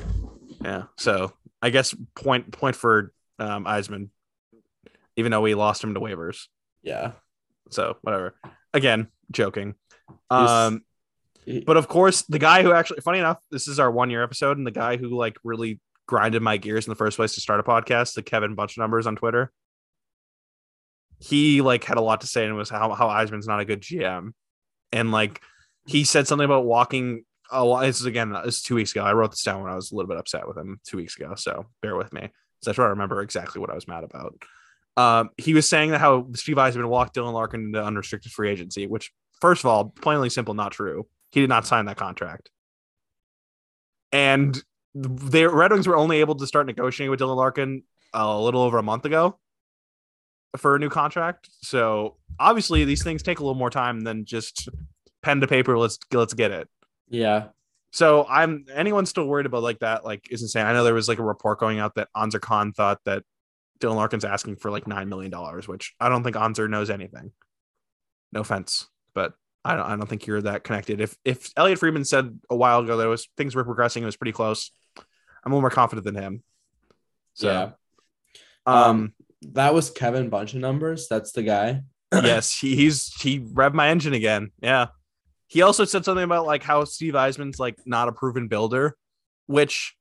Yeah. 0.64 0.84
So 0.98 1.34
I 1.62 1.70
guess 1.70 1.94
point 2.16 2.52
point 2.52 2.76
for 2.76 3.12
um, 3.40 3.66
Yzerman, 3.66 4.10
even 5.16 5.32
though 5.32 5.42
we 5.42 5.54
lost 5.56 5.84
him 5.84 5.94
to 5.94 6.00
waivers. 6.00 6.48
Yeah. 6.82 7.12
So 7.70 7.98
whatever. 8.02 8.36
Again, 8.74 9.08
joking. 9.32 9.76
Um, 10.30 10.84
He- 11.46 11.62
but 11.62 11.76
of 11.78 11.88
course, 11.88 12.22
the 12.24 12.40
guy 12.40 12.64
who 12.64 12.72
actually, 12.72 13.02
funny 13.02 13.20
enough, 13.20 13.40
this 13.52 13.68
is 13.68 13.80
our 13.80 13.92
one 13.92 14.10
year 14.10 14.24
episode, 14.24 14.58
and 14.58 14.66
the 14.66 14.72
guy 14.72 14.96
who 14.98 15.10
like 15.18 15.38
really 15.44 15.80
grinded 16.08 16.42
my 16.42 16.58
gears 16.58 16.86
in 16.86 16.92
the 16.92 16.96
first 16.96 17.18
place 17.18 17.34
to 17.36 17.42
start 17.42 17.60
a 17.60 17.64
podcast, 17.64 18.14
the 18.14 18.24
Kevin 18.24 18.56
Bunch 18.56 18.78
Numbers 18.78 19.08
on 19.08 19.16
Twitter. 19.16 19.52
He 21.24 21.62
like 21.62 21.84
had 21.86 21.98
a 21.98 22.02
lot 22.02 22.22
to 22.22 22.28
say, 22.28 22.46
and 22.46 22.56
was 22.56 22.70
how 22.70 22.92
how 22.94 23.08
Yzerman's 23.08 23.48
not 23.48 23.62
a 23.62 23.66
good 23.66 23.82
GM, 23.82 24.34
and 24.92 25.12
like 25.12 25.42
he 25.86 26.04
said 26.04 26.28
something 26.28 26.46
about 26.46 26.66
walking. 26.66 27.24
A 27.52 27.64
lot. 27.64 27.82
This 27.82 28.00
is 28.00 28.06
again, 28.06 28.32
this 28.46 28.58
is 28.58 28.64
two 28.64 28.76
weeks 28.76 28.92
ago. 28.92 29.04
I 29.04 29.14
wrote 29.14 29.32
this 29.32 29.44
down 29.44 29.62
when 29.62 29.72
I 29.72 29.76
was 29.76 29.92
a 29.92 29.96
little 29.96 30.08
bit 30.08 30.18
upset 30.18 30.48
with 30.48 30.58
him 30.58 30.80
two 30.88 30.98
weeks 30.98 31.16
ago, 31.18 31.36
so 31.36 31.68
bear 31.82 31.96
with 31.96 32.12
me. 32.12 32.30
So 32.62 32.72
I 32.72 32.74
try 32.74 32.86
to 32.86 32.90
remember 32.90 33.22
exactly 33.22 33.62
what 33.62 33.70
I 33.70 33.76
was 33.76 33.88
mad 33.88 34.04
about. 34.04 34.42
Um, 34.98 35.30
he 35.38 35.54
was 35.54 35.70
saying 35.70 35.92
that 35.92 36.02
how 36.02 36.28
Steve 36.34 36.56
Yzerman 36.56 36.88
walked 36.88 37.16
Dylan 37.16 37.34
Larkin 37.34 37.66
into 37.66 37.84
unrestricted 37.84 38.32
free 38.32 38.50
agency, 38.50 38.88
which, 38.88 39.12
first 39.40 39.62
of 39.62 39.68
all, 39.68 39.86
plainly 39.86 40.30
simple, 40.30 40.54
not 40.54 40.72
true. 40.72 41.08
He 41.32 41.42
did 41.42 41.50
not 41.50 41.68
sign 41.68 41.86
that 41.86 41.98
contract. 41.98 42.50
And 44.12 44.62
the 44.96 45.50
Red 45.50 45.72
Wings 45.72 45.88
were 45.88 45.98
only 45.98 46.22
able 46.22 46.36
to 46.36 46.48
start 46.48 46.66
negotiating 46.66 47.12
with 47.12 47.20
Dylan 47.20 47.36
Larkin 47.36 47.84
a 48.14 48.40
little 48.40 48.62
over 48.62 48.78
a 48.78 48.84
month 48.84 49.06
ago 49.06 49.38
for 50.58 50.76
a 50.76 50.80
new 50.80 50.90
contract. 50.90 51.50
So 51.62 52.18
obviously, 52.40 52.86
these 52.86 53.04
things 53.04 53.24
take 53.24 53.40
a 53.40 53.44
little 53.44 53.56
more 53.56 53.70
time 53.70 54.02
than 54.02 54.26
just 54.26 54.70
pen 55.22 55.42
to 55.42 55.48
paper. 55.48 55.78
Let's 55.78 55.98
let's 56.12 56.34
get 56.34 56.52
it. 56.52 56.68
yeah. 57.10 57.46
So 57.92 58.26
I'm 58.28 58.66
anyone 58.74 59.06
still 59.06 59.28
worried 59.28 59.46
about 59.46 59.62
like 59.62 59.80
that, 59.80 60.04
like 60.04 60.28
is 60.32 60.42
insane. 60.42 60.66
I 60.66 60.74
know 60.74 60.84
there 60.84 60.96
was 60.96 61.08
like 61.08 61.20
a 61.20 61.24
report 61.24 61.60
going 61.60 61.80
out 61.80 61.94
that 61.96 62.10
Ansar 62.16 62.40
Khan 62.40 62.74
thought 62.74 63.00
that 63.06 63.24
Dylan 63.80 63.98
Larkin's 63.98 64.26
asking 64.26 64.56
for 64.56 64.72
like 64.72 64.88
nine 64.88 65.10
million 65.10 65.30
dollars, 65.30 65.68
which 65.68 65.94
I 66.00 66.10
don't 66.10 66.24
think 66.24 66.36
Anzer 66.36 66.68
knows 66.68 66.90
anything. 66.90 67.32
No 68.32 68.42
offense, 68.42 68.88
but 69.14 69.34
I 69.64 69.76
don't 69.76 69.86
I 69.86 69.96
don't 69.96 70.10
think 70.10 70.26
you're 70.26 70.42
that 70.42 70.64
connected. 70.64 71.02
If 71.02 71.16
if 71.24 71.52
Elliot 71.56 71.78
Friedman 71.78 72.04
said 72.04 72.40
a 72.50 72.56
while 72.56 72.80
ago 72.80 72.98
that 72.98 73.06
it 73.06 73.10
was 73.10 73.28
things 73.38 73.54
were 73.54 73.64
progressing, 73.64 74.02
it 74.02 74.08
was 74.08 74.18
pretty 74.18 74.32
close. 74.32 74.72
I'm 74.98 75.52
a 75.52 75.56
little 75.56 75.62
more 75.62 75.70
confident 75.70 76.06
than 76.06 76.16
him. 76.16 76.44
So 77.36 77.48
yeah. 77.52 77.72
um 78.66 79.14
That 79.54 79.74
was 79.74 79.90
Kevin 79.90 80.30
Bunch 80.30 80.54
of 80.54 80.60
numbers. 80.60 81.08
That's 81.08 81.32
the 81.32 81.44
guy. 81.44 81.82
yes, 82.14 82.58
he, 82.58 82.76
he's 82.76 83.14
he 83.22 83.40
revved 83.40 83.74
my 83.74 83.90
engine 83.90 84.14
again. 84.14 84.52
Yeah. 84.62 84.88
He 85.48 85.62
also 85.62 85.86
said 85.86 86.06
something 86.06 86.24
about 86.24 86.46
like 86.46 86.64
how 86.64 86.84
Steve 86.86 87.14
Yzerman's 87.14 87.60
like 87.60 87.78
not 87.86 88.08
a 88.08 88.12
proven 88.12 88.48
builder, 88.48 88.96
which 89.48 89.96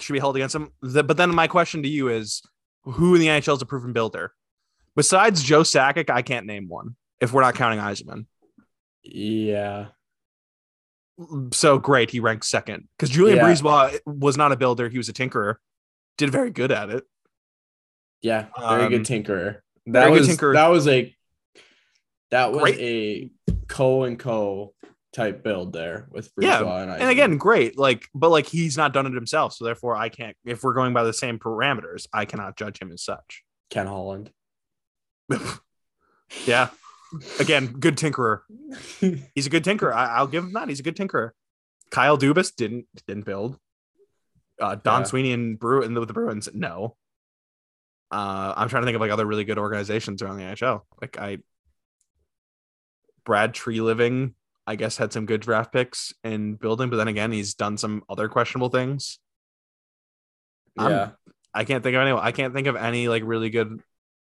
should 0.00 0.12
be 0.12 0.18
held 0.18 0.36
against 0.36 0.54
him. 0.54 0.70
The- 0.82 1.04
but 1.04 1.16
then 1.16 1.34
my 1.34 1.46
question 1.46 1.82
to 1.82 1.88
you 1.88 2.08
is, 2.08 2.42
who 2.84 3.14
in 3.14 3.20
the 3.20 3.28
NHL 3.28 3.56
is 3.56 3.62
a 3.62 3.66
proven 3.66 3.92
builder? 3.92 4.32
Besides 4.94 5.42
Joe 5.42 5.62
Sakic, 5.62 6.08
I 6.10 6.22
can't 6.22 6.46
name 6.46 6.68
one 6.68 6.96
if 7.20 7.32
we're 7.32 7.42
not 7.42 7.54
counting 7.54 7.78
Yzerman. 7.80 8.26
Yeah. 9.02 9.88
So 11.52 11.78
great, 11.78 12.10
he 12.10 12.20
ranked 12.20 12.44
second 12.44 12.88
because 12.96 13.10
Julian 13.10 13.38
Yeah. 13.38 13.92
Was 14.06 14.36
not 14.36 14.52
a 14.52 14.56
builder; 14.56 14.88
he 14.88 14.98
was 14.98 15.08
a 15.08 15.12
tinkerer. 15.12 15.56
Did 16.18 16.30
very 16.30 16.50
good 16.50 16.70
at 16.72 16.90
it. 16.90 17.04
Yeah. 18.26 18.46
Very 18.58 18.88
good 18.88 19.00
Um, 19.00 19.04
tinkerer. 19.04 19.60
That 19.86 20.08
good 20.08 20.12
was 20.20 20.28
tinkerer. 20.28 20.54
that 20.54 20.66
was 20.68 20.88
a 20.88 21.14
that 22.32 22.50
was 22.52 22.62
Great. 22.62 22.78
a 22.80 23.30
co 23.68 24.02
and 24.04 24.18
co 24.18 24.74
type 25.12 25.42
build 25.44 25.72
there 25.72 26.08
with 26.10 26.30
Yeah, 26.38 26.60
BriseBois 26.60 26.82
and, 26.82 26.90
and 27.02 27.10
again, 27.10 27.36
great. 27.38 27.78
Like, 27.78 28.06
but 28.14 28.30
like 28.30 28.46
he's 28.46 28.76
not 28.76 28.92
done 28.92 29.06
it 29.06 29.14
himself, 29.14 29.52
so 29.54 29.64
therefore 29.64 29.94
I 29.96 30.08
can't. 30.08 30.36
If 30.44 30.62
we're 30.64 30.74
going 30.74 30.92
by 30.92 31.04
the 31.04 31.12
same 31.12 31.38
parameters, 31.38 32.06
I 32.12 32.24
cannot 32.24 32.56
judge 32.56 32.80
him 32.82 32.90
as 32.92 33.02
such. 33.04 33.42
Ken 33.70 33.86
Holland. 33.86 34.30
Yeah. 36.44 36.70
Again, 37.38 37.66
good 37.68 37.96
tinkerer. 37.96 38.40
He's 39.34 39.46
a 39.46 39.50
good 39.50 39.62
tinkerer. 39.64 39.92
I, 39.94 40.06
I'll 40.16 40.26
give 40.26 40.42
him 40.42 40.52
that. 40.54 40.68
He's 40.68 40.80
a 40.80 40.82
good 40.82 40.96
tinkerer. 40.96 41.30
Kyle 41.92 42.18
Dubas 42.18 42.52
didn't 42.56 42.86
didn't 43.06 43.24
build. 43.24 43.56
Uh, 44.60 44.74
Don 44.74 45.02
Yeah. 45.02 45.06
Sweeney 45.06 45.32
and 45.32 45.56
Brew 45.58 45.82
and 45.84 45.96
the, 45.96 46.04
the 46.04 46.12
Bruins, 46.12 46.48
no. 46.52 46.96
Uh, 48.10 48.54
I'm 48.56 48.68
trying 48.68 48.82
to 48.82 48.86
think 48.86 48.94
of 48.94 49.00
like 49.00 49.10
other 49.10 49.26
really 49.26 49.44
good 49.44 49.58
organizations 49.58 50.22
around 50.22 50.36
the 50.36 50.44
NHL. 50.44 50.82
Like 51.00 51.18
I, 51.18 51.38
Brad 53.24 53.52
Treliving, 53.54 54.34
I 54.66 54.76
guess 54.76 54.96
had 54.96 55.12
some 55.12 55.26
good 55.26 55.40
draft 55.40 55.72
picks 55.72 56.14
in 56.22 56.54
building, 56.54 56.90
but 56.90 56.96
then 56.96 57.08
again, 57.08 57.32
he's 57.32 57.54
done 57.54 57.76
some 57.76 58.02
other 58.08 58.28
questionable 58.28 58.68
things. 58.68 59.18
I'm- 60.78 60.90
yeah. 60.90 61.10
I 61.54 61.64
can't 61.64 61.82
think 61.82 61.96
of 61.96 62.02
any. 62.02 62.12
I 62.12 62.32
can't 62.32 62.52
think 62.52 62.66
of 62.66 62.76
any 62.76 63.08
like 63.08 63.22
really 63.24 63.48
good 63.48 63.80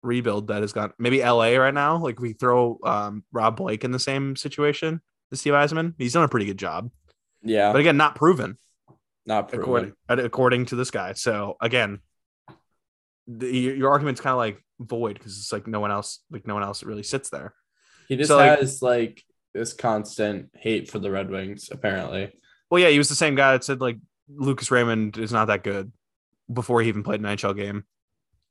rebuild 0.02 0.46
that 0.46 0.60
has 0.60 0.72
got 0.72 0.92
maybe 0.96 1.18
LA 1.20 1.56
right 1.56 1.74
now. 1.74 1.96
Like 1.98 2.20
we 2.20 2.34
throw 2.34 2.78
um, 2.84 3.24
Rob 3.32 3.56
Blake 3.56 3.82
in 3.82 3.90
the 3.90 3.98
same 3.98 4.36
situation 4.36 5.00
as 5.32 5.40
Steve 5.40 5.54
Yzerman. 5.54 5.94
He's 5.98 6.12
done 6.12 6.22
a 6.22 6.28
pretty 6.28 6.46
good 6.46 6.58
job, 6.58 6.88
Yeah. 7.42 7.72
but 7.72 7.80
again, 7.80 7.96
not 7.96 8.14
proven 8.14 8.56
not 9.26 9.48
proven. 9.48 9.60
according 9.60 9.92
according 10.08 10.66
to 10.66 10.76
this 10.76 10.92
guy. 10.92 11.14
So 11.14 11.56
again, 11.60 11.98
the, 13.26 13.46
your, 13.54 13.74
your 13.74 13.90
argument's 13.90 14.20
kind 14.20 14.32
of 14.32 14.38
like 14.38 14.62
void 14.78 15.14
because 15.14 15.36
it's 15.38 15.52
like 15.52 15.66
no 15.66 15.80
one 15.80 15.90
else 15.90 16.20
like 16.30 16.46
no 16.46 16.54
one 16.54 16.62
else 16.62 16.82
really 16.82 17.02
sits 17.02 17.30
there. 17.30 17.54
He 18.08 18.16
just 18.16 18.28
So, 18.28 18.36
like- 18.36 18.58
has 18.60 18.82
like 18.82 19.24
this 19.54 19.72
constant 19.72 20.50
hate 20.54 20.90
for 20.90 20.98
the 20.98 21.10
Red 21.10 21.30
Wings, 21.30 21.68
apparently. 21.72 22.32
Well, 22.70 22.80
yeah, 22.82 22.88
he 22.88 22.98
was 22.98 23.08
the 23.08 23.14
same 23.14 23.34
guy 23.34 23.52
that 23.52 23.64
said 23.64 23.80
like 23.80 23.96
Lucas 24.28 24.70
Raymond 24.70 25.16
is 25.18 25.32
not 25.32 25.46
that 25.46 25.64
good 25.64 25.92
before 26.52 26.82
he 26.82 26.88
even 26.88 27.02
played 27.02 27.20
an 27.20 27.26
NHL 27.26 27.56
game, 27.56 27.84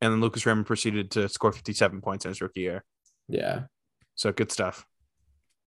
and 0.01 0.11
then 0.13 0.21
Lucas 0.21 0.45
Raymond 0.45 0.65
proceeded 0.65 1.11
to 1.11 1.29
score 1.29 1.51
57 1.51 2.01
points 2.01 2.25
in 2.25 2.29
his 2.29 2.41
rookie 2.41 2.61
year. 2.61 2.83
Yeah. 3.27 3.63
So 4.15 4.31
good 4.31 4.51
stuff. 4.51 4.85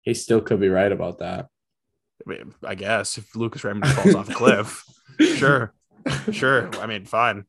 He 0.01 0.13
still 0.13 0.41
could 0.41 0.59
be 0.59 0.69
right 0.69 0.91
about 0.91 1.19
that. 1.19 1.47
I, 2.25 2.29
mean, 2.29 2.53
I 2.63 2.75
guess 2.75 3.17
if 3.17 3.35
Lucas 3.35 3.63
Raymond 3.63 3.87
falls 3.87 4.15
off 4.15 4.29
a 4.29 4.33
cliff, 4.33 4.83
sure, 5.35 5.73
sure. 6.31 6.69
I 6.81 6.85
mean, 6.87 7.05
fine. 7.05 7.45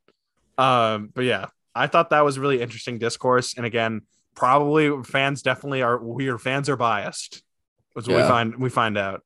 Um, 0.58 1.10
but 1.14 1.24
yeah, 1.24 1.46
I 1.74 1.86
thought 1.86 2.10
that 2.10 2.24
was 2.24 2.38
really 2.38 2.60
interesting 2.60 2.98
discourse. 2.98 3.54
And 3.56 3.64
again, 3.64 4.02
probably 4.34 5.02
fans 5.04 5.42
definitely 5.42 5.82
are 5.82 5.98
weird. 5.98 6.40
Fans 6.40 6.68
are 6.68 6.76
biased. 6.76 7.42
Is 7.96 8.06
what 8.06 8.16
we 8.16 8.22
find 8.22 8.56
we 8.56 8.70
find 8.70 8.96
out. 8.96 9.22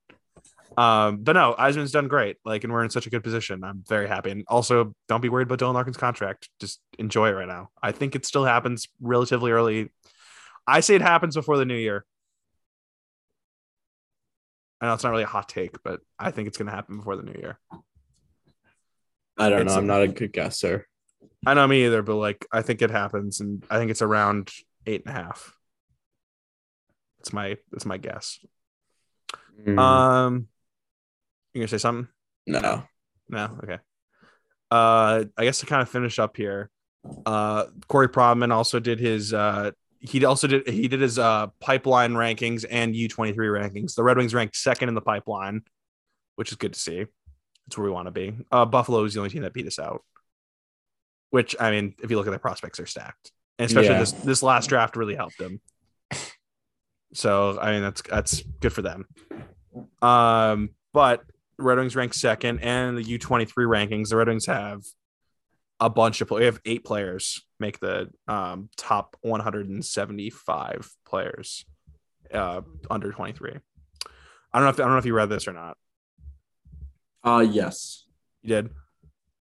Um, 0.76 1.18
but 1.18 1.34
no, 1.34 1.54
Yzerman's 1.58 1.92
done 1.92 2.08
great. 2.08 2.38
Like, 2.44 2.64
and 2.64 2.72
we're 2.72 2.82
in 2.82 2.90
such 2.90 3.06
a 3.06 3.10
good 3.10 3.22
position. 3.22 3.62
I'm 3.62 3.84
very 3.86 4.08
happy. 4.08 4.30
And 4.30 4.44
also, 4.48 4.94
don't 5.08 5.20
be 5.20 5.28
worried 5.28 5.46
about 5.46 5.58
Dylan 5.60 5.74
Larkin's 5.74 5.96
contract. 5.96 6.48
Just 6.60 6.80
enjoy 6.98 7.28
it 7.28 7.32
right 7.32 7.46
now. 7.46 7.70
I 7.80 7.92
think 7.92 8.16
it 8.16 8.26
still 8.26 8.44
happens 8.44 8.88
relatively 9.00 9.52
early. 9.52 9.90
I 10.66 10.80
say 10.80 10.94
it 10.94 11.02
happens 11.02 11.36
before 11.36 11.58
the 11.58 11.64
new 11.64 11.76
year. 11.76 12.04
I 14.80 14.86
know 14.86 14.94
it's 14.94 15.04
not 15.04 15.10
really 15.10 15.22
a 15.22 15.26
hot 15.26 15.48
take, 15.48 15.82
but 15.82 16.00
I 16.18 16.30
think 16.30 16.48
it's 16.48 16.58
going 16.58 16.66
to 16.66 16.74
happen 16.74 16.96
before 16.96 17.16
the 17.16 17.22
new 17.22 17.38
year. 17.38 17.58
I 19.38 19.50
don't 19.50 19.62
It's 19.62 19.72
know. 19.72 19.78
I'm 19.78 19.86
not 19.86 20.02
a 20.02 20.08
good 20.08 20.32
guesser. 20.32 20.88
I 21.46 21.54
know 21.54 21.66
me 21.66 21.84
either, 21.86 22.02
but 22.02 22.16
like 22.16 22.46
I 22.52 22.62
think 22.62 22.82
it 22.82 22.90
happens, 22.90 23.40
and 23.40 23.64
I 23.70 23.78
think 23.78 23.90
it's 23.90 24.02
around 24.02 24.50
eight 24.86 25.04
and 25.06 25.14
a 25.14 25.18
half. 25.22 25.56
That's 27.18 27.32
my 27.32 27.56
that's 27.72 27.86
my 27.86 27.96
guess. 27.98 28.38
Mm, 29.66 29.78
Um, 29.78 30.48
you 31.52 31.60
gonna 31.60 31.68
say 31.68 31.78
something? 31.78 32.08
no. 32.46 32.84
No, 33.28 33.58
okay. 33.62 33.78
Uh, 34.70 35.24
I 35.38 35.44
guess 35.44 35.60
to 35.60 35.66
kind 35.66 35.80
of 35.80 35.88
finish 35.88 36.18
up 36.18 36.36
here, 36.36 36.70
uh, 37.24 37.64
Corey 37.88 38.08
Pronman 38.08 38.52
also 38.52 38.80
did 38.80 39.00
his 39.00 39.32
uh 39.32 39.70
he 40.00 40.22
also 40.26 40.46
did 40.46 40.68
he 40.68 40.88
did 40.88 41.00
his 41.00 41.18
uh 41.18 41.46
pipeline 41.60 42.12
rankings 42.12 42.66
and 42.68 42.94
U 42.94 43.08
twenty 43.08 43.32
three 43.32 43.48
rankings. 43.48 43.94
The 43.94 44.02
Red 44.02 44.18
Wings 44.18 44.34
ranked 44.34 44.56
second 44.56 44.90
in 44.90 44.94
the 44.94 45.00
pipeline, 45.00 45.62
which 46.36 46.50
is 46.50 46.58
good 46.58 46.74
to 46.74 46.78
see. 46.78 47.06
That's 47.66 47.78
where 47.78 47.86
we 47.86 47.90
want 47.90 48.08
to 48.08 48.10
be. 48.12 48.34
Uh, 48.52 48.66
Buffalo 48.66 49.02
is 49.04 49.14
the 49.14 49.20
only 49.20 49.30
team 49.30 49.42
that 49.42 49.54
beat 49.54 49.66
us 49.66 49.78
out. 49.78 50.04
Which 51.34 51.56
I 51.58 51.72
mean, 51.72 51.94
if 52.00 52.12
you 52.12 52.16
look 52.16 52.28
at 52.28 52.30
their 52.30 52.38
prospects, 52.38 52.78
are 52.78 52.86
stacked, 52.86 53.32
and 53.58 53.66
especially 53.66 53.88
Yeah. 53.94 53.98
this 53.98 54.12
this 54.12 54.40
last 54.40 54.68
draft 54.68 54.94
really 54.94 55.16
helped 55.16 55.36
them. 55.36 55.60
So 57.12 57.58
I 57.60 57.72
mean, 57.72 57.82
that's 57.82 58.02
that's 58.02 58.40
good 58.60 58.72
for 58.72 58.82
them. 58.82 59.06
Um, 60.00 60.70
but 60.92 61.24
Red 61.58 61.78
Wings 61.78 61.96
ranked 61.96 62.14
second, 62.14 62.60
and 62.60 62.96
the 62.96 63.02
U 63.02 63.18
twenty 63.18 63.46
three 63.46 63.64
rankings, 63.64 64.10
the 64.10 64.16
Red 64.16 64.28
Wings 64.28 64.46
have 64.46 64.82
a 65.80 65.90
bunch 65.90 66.20
of 66.20 66.28
players. 66.28 66.40
we 66.42 66.46
have 66.46 66.60
eight 66.66 66.84
players 66.84 67.44
make 67.58 67.80
the 67.80 68.10
um, 68.28 68.68
top 68.76 69.16
one 69.22 69.40
hundred 69.40 69.68
and 69.68 69.84
seventy 69.84 70.30
five 70.30 70.88
players 71.04 71.64
uh, 72.32 72.60
under 72.88 73.10
twenty 73.10 73.32
three. 73.32 73.56
I 74.52 74.58
don't 74.60 74.66
know 74.66 74.70
if 74.70 74.78
I 74.78 74.84
don't 74.84 74.92
know 74.92 74.98
if 74.98 75.06
you 75.06 75.14
read 75.14 75.30
this 75.30 75.48
or 75.48 75.52
not. 75.52 75.76
Uh 77.24 77.40
yes. 77.40 78.04
You 78.42 78.48
did. 78.50 78.70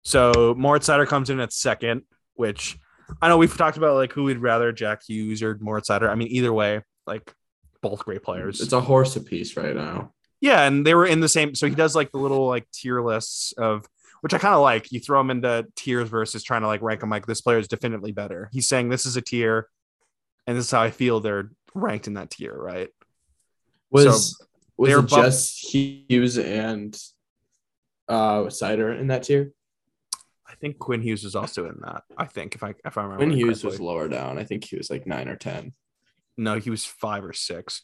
So 0.04 0.54
Moritz 0.56 0.88
Seider 0.88 1.06
comes 1.06 1.30
in 1.30 1.40
at 1.40 1.52
second, 1.52 2.02
which 2.34 2.78
I 3.20 3.28
know 3.28 3.38
we've 3.38 3.56
talked 3.56 3.76
about 3.76 3.96
like 3.96 4.12
who 4.12 4.24
we'd 4.24 4.38
rather 4.38 4.72
Jack 4.72 5.02
Hughes 5.06 5.42
or 5.42 5.58
Moritz 5.60 5.88
Seider. 5.88 6.08
I 6.08 6.14
mean, 6.14 6.28
either 6.28 6.52
way, 6.52 6.82
like 7.06 7.32
both 7.80 8.04
great 8.04 8.22
players. 8.22 8.60
It's 8.60 8.72
a 8.72 8.80
horse 8.80 9.16
apiece 9.16 9.56
right 9.56 9.74
now. 9.74 10.12
Yeah, 10.40 10.66
and 10.66 10.86
they 10.86 10.94
were 10.94 11.06
in 11.06 11.20
the 11.20 11.28
same. 11.28 11.54
So 11.54 11.66
he 11.68 11.74
does 11.74 11.94
like 11.96 12.12
the 12.12 12.18
little 12.18 12.46
like 12.46 12.70
tier 12.70 13.00
lists 13.00 13.52
of 13.52 13.86
which 14.20 14.32
I 14.32 14.38
kind 14.38 14.54
of 14.54 14.62
like. 14.62 14.90
You 14.90 15.00
throw 15.00 15.20
them 15.20 15.30
into 15.30 15.66
tiers 15.76 16.08
versus 16.08 16.42
trying 16.42 16.62
to 16.62 16.66
like 16.66 16.80
rank 16.80 17.00
them 17.00 17.10
like 17.10 17.26
this 17.26 17.42
player 17.42 17.58
is 17.58 17.68
definitely 17.68 18.12
better. 18.12 18.48
He's 18.52 18.66
saying 18.66 18.88
this 18.88 19.04
is 19.04 19.18
a 19.18 19.20
tier, 19.20 19.68
and 20.46 20.56
this 20.56 20.64
is 20.64 20.70
how 20.70 20.80
I 20.80 20.90
feel 20.90 21.20
they're 21.20 21.50
ranked 21.74 22.06
in 22.06 22.14
that 22.14 22.30
tier, 22.30 22.54
right? 22.56 22.88
Was 23.90 24.38
was 24.76 24.88
they're 24.88 25.00
it 25.00 25.06
just 25.06 25.74
Hughes 25.74 26.38
and 26.38 26.98
uh 28.08 28.44
Seider 28.44 28.98
in 28.98 29.08
that 29.08 29.24
tier? 29.24 29.52
I 30.64 30.68
think 30.68 30.78
Quinn 30.78 31.02
Hughes 31.02 31.24
is 31.24 31.36
also 31.36 31.66
in 31.68 31.76
that. 31.82 32.04
I 32.16 32.24
think 32.24 32.54
if 32.54 32.62
I 32.62 32.72
if 32.86 32.96
I 32.96 33.02
remember. 33.02 33.24
Quinn 33.24 33.36
Hughes 33.36 33.62
was 33.62 33.80
lower 33.80 34.08
down, 34.08 34.38
I 34.38 34.44
think 34.44 34.64
he 34.64 34.76
was 34.76 34.88
like 34.88 35.06
nine 35.06 35.28
or 35.28 35.36
ten. 35.36 35.72
no, 36.38 36.58
he 36.58 36.70
was 36.70 36.86
five 36.86 37.22
or 37.22 37.34
six. 37.34 37.82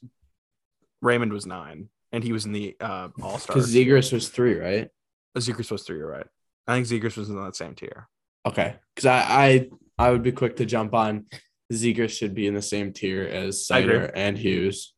Raymond 1.02 1.30
was 1.30 1.44
nine, 1.44 1.90
and 2.10 2.24
he 2.24 2.32
was 2.32 2.46
in 2.46 2.52
the 2.52 2.76
uh, 2.80 3.08
All 3.20 3.36
Star. 3.36 3.54
Because 3.54 3.74
Zegras 3.74 4.14
was 4.14 4.30
three, 4.30 4.54
right? 4.54 4.88
Zegras 5.36 5.70
was 5.70 5.82
three. 5.82 5.98
You're 5.98 6.10
right. 6.10 6.26
I 6.66 6.74
think 6.74 6.86
Zegras 6.86 7.18
was 7.18 7.28
in 7.28 7.36
that 7.44 7.54
same 7.54 7.74
tier. 7.74 8.08
Okay. 8.46 8.76
Because 8.94 9.06
I, 9.06 9.18
I 9.28 9.68
I 9.98 10.10
would 10.10 10.22
be 10.22 10.32
quick 10.32 10.56
to 10.56 10.64
jump 10.64 10.94
on 10.94 11.26
Zegras 11.70 12.16
should 12.16 12.34
be 12.34 12.46
in 12.46 12.54
the 12.54 12.62
same 12.62 12.94
tier 12.94 13.24
as. 13.24 13.68
Seider 13.70 14.10
and 14.14 14.38
Hughes. 14.38 14.94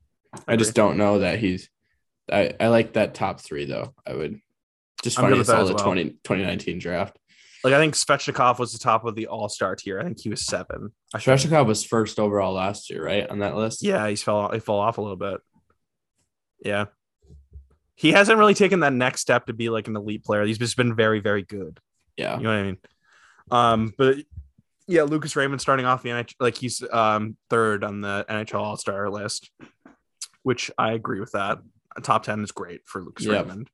I, 0.46 0.52
I 0.52 0.56
just 0.56 0.74
don't 0.74 0.98
know 0.98 1.18
that 1.18 1.40
he's 1.40 1.68
I, 2.30 2.54
I 2.60 2.68
like 2.68 2.92
that 2.92 3.14
top 3.14 3.40
three 3.40 3.64
though. 3.64 3.92
I 4.06 4.14
would 4.14 4.40
just 5.02 5.18
I'm 5.18 5.24
good 5.24 5.30
funny 5.30 5.38
with 5.40 5.50
I 5.50 5.52
that 5.54 5.60
saw 5.62 5.66
the 5.66 5.74
well. 5.74 5.84
20, 5.84 6.04
2019 6.22 6.78
draft. 6.78 7.18
Like 7.64 7.74
I 7.74 7.78
think 7.78 7.94
Svechnikov 7.94 8.58
was 8.58 8.72
the 8.72 8.78
top 8.78 9.04
of 9.04 9.14
the 9.14 9.28
All 9.28 9.48
Star 9.48 9.76
tier. 9.76 10.00
I 10.00 10.04
think 10.04 10.20
he 10.20 10.28
was 10.28 10.44
seven. 10.44 10.92
Svechnikov 11.14 11.66
was 11.66 11.84
first 11.84 12.18
overall 12.18 12.54
last 12.54 12.90
year, 12.90 13.04
right? 13.04 13.28
On 13.28 13.38
that 13.38 13.54
list. 13.56 13.82
Yeah, 13.82 14.08
he's 14.08 14.22
fell 14.22 14.50
he 14.50 14.58
fell 14.58 14.76
off 14.78 14.98
a 14.98 15.00
little 15.00 15.16
bit. 15.16 15.40
Yeah. 16.64 16.86
He 17.94 18.10
hasn't 18.10 18.38
really 18.38 18.54
taken 18.54 18.80
that 18.80 18.92
next 18.92 19.20
step 19.20 19.46
to 19.46 19.52
be 19.52 19.68
like 19.68 19.86
an 19.86 19.94
elite 19.96 20.24
player. 20.24 20.44
He's 20.44 20.58
just 20.58 20.76
been 20.76 20.96
very, 20.96 21.20
very 21.20 21.42
good. 21.42 21.78
Yeah. 22.16 22.36
You 22.36 22.42
know 22.42 22.48
what 22.48 22.58
I 22.58 22.62
mean? 22.62 22.78
Um, 23.50 23.94
but 23.96 24.16
yeah, 24.88 25.02
Lucas 25.02 25.36
Raymond 25.36 25.60
starting 25.60 25.86
off 25.86 26.02
the 26.02 26.08
NHL, 26.10 26.34
like 26.40 26.56
he's 26.56 26.82
um 26.92 27.36
third 27.48 27.84
on 27.84 28.00
the 28.00 28.24
NHL 28.28 28.60
All 28.60 28.76
Star 28.76 29.08
list, 29.08 29.50
which 30.42 30.68
I 30.76 30.92
agree 30.92 31.20
with 31.20 31.32
that. 31.32 31.58
Top 32.02 32.24
ten 32.24 32.42
is 32.42 32.50
great 32.50 32.80
for 32.86 33.02
Lucas 33.02 33.24
Yep. 33.26 33.46
Raymond. 33.46 33.70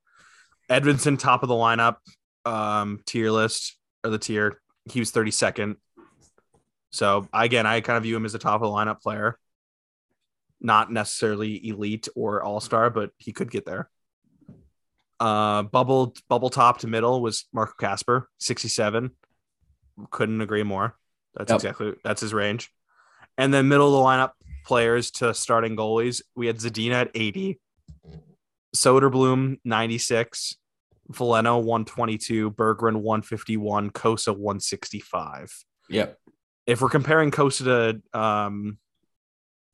Edvinsson, 0.68 1.18
top 1.18 1.42
of 1.42 1.48
the 1.48 1.54
lineup, 1.54 1.96
um, 2.44 3.00
tier 3.06 3.30
list 3.30 3.77
or 4.04 4.10
the 4.10 4.18
tier. 4.18 4.60
He 4.84 5.00
was 5.00 5.10
thirty 5.10 5.30
second. 5.30 5.76
So 6.90 7.28
again, 7.32 7.66
I 7.66 7.80
kind 7.80 7.96
of 7.96 8.02
view 8.04 8.16
him 8.16 8.24
as 8.24 8.34
a 8.34 8.38
top 8.38 8.62
of 8.62 8.68
the 8.68 8.74
lineup 8.74 9.00
player. 9.02 9.38
Not 10.60 10.90
necessarily 10.90 11.68
elite 11.68 12.08
or 12.16 12.42
all 12.42 12.60
star, 12.60 12.90
but 12.90 13.10
he 13.18 13.32
could 13.32 13.50
get 13.50 13.64
there. 13.66 13.90
Uh, 15.20 15.62
bubble 15.64 16.14
bubble 16.28 16.50
top 16.50 16.78
to 16.78 16.86
middle 16.86 17.20
was 17.20 17.46
Marco 17.52 17.74
Kasper, 17.78 18.28
67. 18.38 19.10
Couldn't 20.10 20.40
agree 20.40 20.62
more. 20.62 20.96
That's 21.34 21.50
Yep. 21.50 21.56
exactly 21.56 21.94
that's 22.04 22.20
his 22.20 22.32
range. 22.32 22.70
And 23.36 23.52
then 23.52 23.68
middle 23.68 23.86
of 23.86 23.92
the 23.92 23.98
lineup 23.98 24.32
players 24.64 25.10
to 25.12 25.34
starting 25.34 25.76
goalies, 25.76 26.22
we 26.34 26.46
had 26.46 26.56
Zadina 26.56 26.92
at 27.02 27.10
80, 27.14 27.60
Soderblom 28.74 29.58
96, 29.64 30.56
Veleno 31.12 31.58
122, 31.58 32.50
Berggren 32.50 32.96
151, 32.96 33.90
Cossa 33.90 34.36
165. 34.36 35.52
Yep. 35.88 36.18
If 36.66 36.80
we're 36.82 36.90
comparing 36.90 37.30
Cossa 37.30 38.02
to 38.12 38.18
um, 38.18 38.78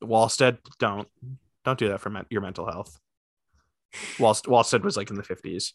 Wallstedt, 0.03 0.59
don't 0.79 1.07
don't 1.65 1.79
do 1.79 1.89
that 1.89 1.99
for 1.99 2.09
men- 2.09 2.25
your 2.29 2.41
mental 2.41 2.65
health. 2.65 2.97
Wallst- 4.17 4.45
Wallstedt 4.45 4.83
was 4.83 4.95
like 4.95 5.09
in 5.09 5.15
the 5.15 5.23
50s. 5.23 5.71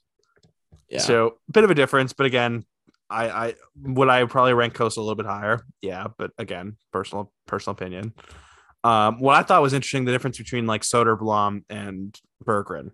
Yeah. 0.89 1.01
So 1.01 1.39
bit 1.53 1.65
of 1.65 1.71
a 1.71 1.75
difference, 1.75 2.13
but 2.13 2.27
again, 2.27 2.65
I, 3.11 3.29
I 3.29 3.55
would 3.83 4.09
I 4.09 4.25
probably 4.25 4.55
rank 4.55 4.75
Cossa 4.75 4.99
a 4.99 5.01
little 5.01 5.17
bit 5.17 5.27
higher. 5.27 5.61
Yeah, 5.83 6.07
but 6.17 6.31
again, 6.39 6.77
personal 6.93 7.33
personal 7.47 7.73
opinion. 7.73 8.15
Um, 8.83 9.21
what 9.21 9.37
I 9.37 9.43
thought 9.43 9.61
was 9.61 9.75
interesting, 9.75 10.05
the 10.05 10.13
difference 10.13 10.39
between 10.39 10.67
like 10.67 10.83
Soderblom 10.83 11.65
and 11.69 12.19
Berggren 12.45 12.93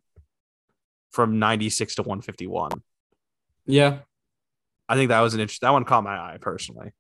from 1.17 1.39
96 1.41 1.97
to 1.97 2.03
151. 2.03 2.71
yeah. 3.67 3.99
I 4.89 4.95
think 4.95 5.09
that 5.09 5.21
was 5.21 5.35
an 5.35 5.41
interesting 5.41 5.67
that 5.67 5.73
one 5.73 5.85
caught 5.85 6.05
my 6.05 6.17
eye 6.17 6.39
personally. 6.41 6.93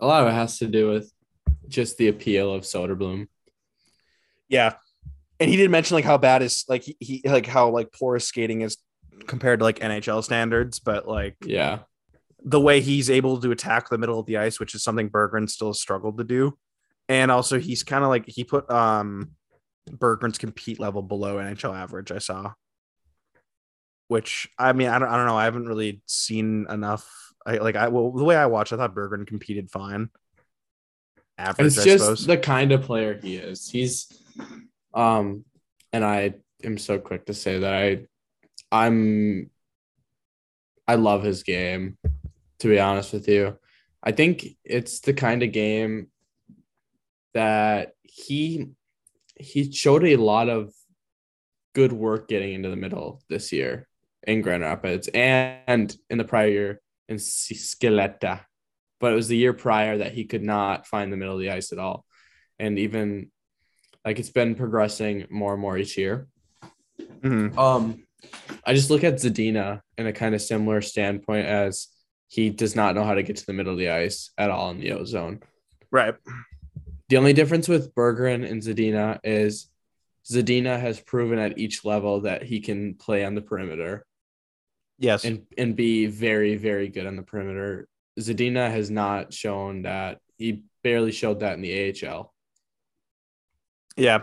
A 0.00 0.06
lot 0.06 0.22
of 0.22 0.28
it 0.28 0.32
has 0.32 0.58
to 0.58 0.66
do 0.66 0.88
with 0.90 1.12
just 1.68 1.96
the 1.96 2.08
appeal 2.08 2.52
of 2.52 2.62
Soderblom. 2.64 3.28
Yeah. 4.48 4.74
And 5.38 5.48
he 5.48 5.56
did 5.56 5.70
mention 5.70 5.94
like 5.94 6.04
how 6.04 6.18
bad 6.18 6.42
is 6.42 6.64
like 6.68 6.82
he, 6.82 6.96
he 6.98 7.22
like 7.24 7.46
how 7.46 7.68
like 7.70 7.92
poor 7.92 8.14
his 8.14 8.26
skating 8.26 8.62
is 8.62 8.78
compared 9.28 9.60
to 9.60 9.64
like 9.64 9.78
NHL 9.78 10.24
standards, 10.24 10.80
but 10.80 11.06
like 11.06 11.36
Yeah. 11.44 11.80
the 12.42 12.60
way 12.60 12.80
he's 12.80 13.08
able 13.10 13.40
to 13.40 13.52
attack 13.52 13.88
the 13.88 13.98
middle 13.98 14.18
of 14.18 14.26
the 14.26 14.38
ice, 14.38 14.58
which 14.58 14.74
is 14.74 14.82
something 14.82 15.08
Berggren 15.08 15.48
still 15.48 15.72
struggled 15.72 16.18
to 16.18 16.24
do. 16.24 16.58
And 17.08 17.30
also 17.30 17.60
he's 17.60 17.84
kind 17.84 18.02
of 18.02 18.10
like 18.10 18.24
he 18.26 18.42
put 18.42 18.68
um 18.70 19.30
Berggren's 19.88 20.38
compete 20.38 20.80
level 20.80 21.02
below 21.02 21.36
NHL 21.36 21.76
average, 21.76 22.10
I 22.10 22.18
saw. 22.18 22.54
Which 24.10 24.48
I 24.58 24.72
mean, 24.72 24.88
I 24.88 24.98
don't 24.98 25.08
I 25.08 25.16
don't 25.16 25.26
know. 25.26 25.36
I 25.36 25.44
haven't 25.44 25.68
really 25.68 26.02
seen 26.04 26.66
enough. 26.68 27.08
I 27.46 27.58
like 27.58 27.76
I 27.76 27.86
well 27.86 28.10
the 28.10 28.24
way 28.24 28.34
I 28.34 28.46
watched, 28.46 28.72
I 28.72 28.76
thought 28.76 28.92
Berggren 28.92 29.24
competed 29.24 29.70
fine. 29.70 30.10
Average, 31.38 31.68
It's 31.68 31.78
I 31.78 31.84
just 31.84 32.02
suppose. 32.02 32.26
the 32.26 32.36
kind 32.36 32.72
of 32.72 32.82
player 32.82 33.20
he 33.22 33.36
is. 33.36 33.70
He's 33.70 34.08
um 34.94 35.44
and 35.92 36.04
I 36.04 36.34
am 36.64 36.76
so 36.76 36.98
quick 36.98 37.26
to 37.26 37.34
say 37.34 37.60
that 37.60 37.72
I 37.72 38.06
I'm 38.72 39.48
I 40.88 40.96
love 40.96 41.22
his 41.22 41.44
game, 41.44 41.96
to 42.58 42.66
be 42.66 42.80
honest 42.80 43.12
with 43.12 43.28
you. 43.28 43.58
I 44.02 44.10
think 44.10 44.44
it's 44.64 44.98
the 44.98 45.14
kind 45.14 45.44
of 45.44 45.52
game 45.52 46.08
that 47.34 47.92
he 48.02 48.70
he 49.36 49.70
showed 49.70 50.02
a 50.04 50.16
lot 50.16 50.48
of 50.48 50.72
good 51.76 51.92
work 51.92 52.26
getting 52.26 52.54
into 52.54 52.70
the 52.70 52.74
middle 52.74 53.22
this 53.28 53.52
year 53.52 53.86
in 54.26 54.42
Grand 54.42 54.62
Rapids 54.62 55.08
and 55.14 55.94
in 56.08 56.18
the 56.18 56.24
prior 56.24 56.48
year 56.48 56.80
in 57.08 57.16
Skellefteå. 57.16 58.40
But 59.00 59.12
it 59.12 59.16
was 59.16 59.28
the 59.28 59.36
year 59.36 59.52
prior 59.52 59.98
that 59.98 60.12
he 60.12 60.24
could 60.24 60.42
not 60.42 60.86
find 60.86 61.12
the 61.12 61.16
middle 61.16 61.34
of 61.34 61.40
the 61.40 61.50
ice 61.50 61.72
at 61.72 61.78
all. 61.78 62.04
And 62.58 62.78
even 62.78 63.30
like 64.04 64.18
it's 64.18 64.30
been 64.30 64.54
progressing 64.54 65.26
more 65.30 65.52
and 65.52 65.62
more 65.62 65.78
each 65.78 65.96
year. 65.96 66.26
Mhm. 67.20 67.56
Um, 67.56 68.04
I 68.64 68.74
just 68.74 68.90
look 68.90 69.04
at 69.04 69.14
Zadina 69.14 69.80
in 69.96 70.06
a 70.06 70.12
kind 70.12 70.34
of 70.34 70.42
similar 70.42 70.82
standpoint 70.82 71.46
as 71.46 71.88
he 72.28 72.50
does 72.50 72.76
not 72.76 72.94
know 72.94 73.04
how 73.04 73.14
to 73.14 73.22
get 73.22 73.36
to 73.36 73.46
the 73.46 73.52
middle 73.52 73.72
of 73.72 73.78
the 73.78 73.90
ice 73.90 74.30
at 74.38 74.50
all 74.50 74.70
in 74.70 74.80
the 74.80 74.92
O 74.92 75.04
zone. 75.04 75.40
Right. 75.90 76.14
The 77.08 77.16
only 77.16 77.32
difference 77.32 77.68
with 77.68 77.94
Berggren 77.94 78.48
and 78.48 78.62
Zadina 78.62 79.18
is 79.24 79.68
Zadina 80.30 80.78
has 80.78 81.00
proven 81.00 81.38
at 81.38 81.58
each 81.58 81.84
level 81.84 82.20
that 82.20 82.42
he 82.42 82.60
can 82.60 82.94
play 82.94 83.24
on 83.24 83.34
the 83.34 83.40
perimeter 83.40 84.06
Yes. 85.00 85.24
and, 85.24 85.46
and 85.58 85.74
be 85.74 86.06
very, 86.06 86.56
very 86.56 86.88
good 86.88 87.06
on 87.06 87.16
the 87.16 87.22
perimeter. 87.22 87.88
Zadina 88.20 88.70
has 88.70 88.90
not 88.90 89.32
shown 89.32 89.82
that. 89.82 90.18
He 90.36 90.64
barely 90.84 91.10
showed 91.10 91.40
that 91.40 91.54
in 91.54 91.62
the 91.62 91.94
AHL. 92.06 92.32
Yeah. 93.96 94.22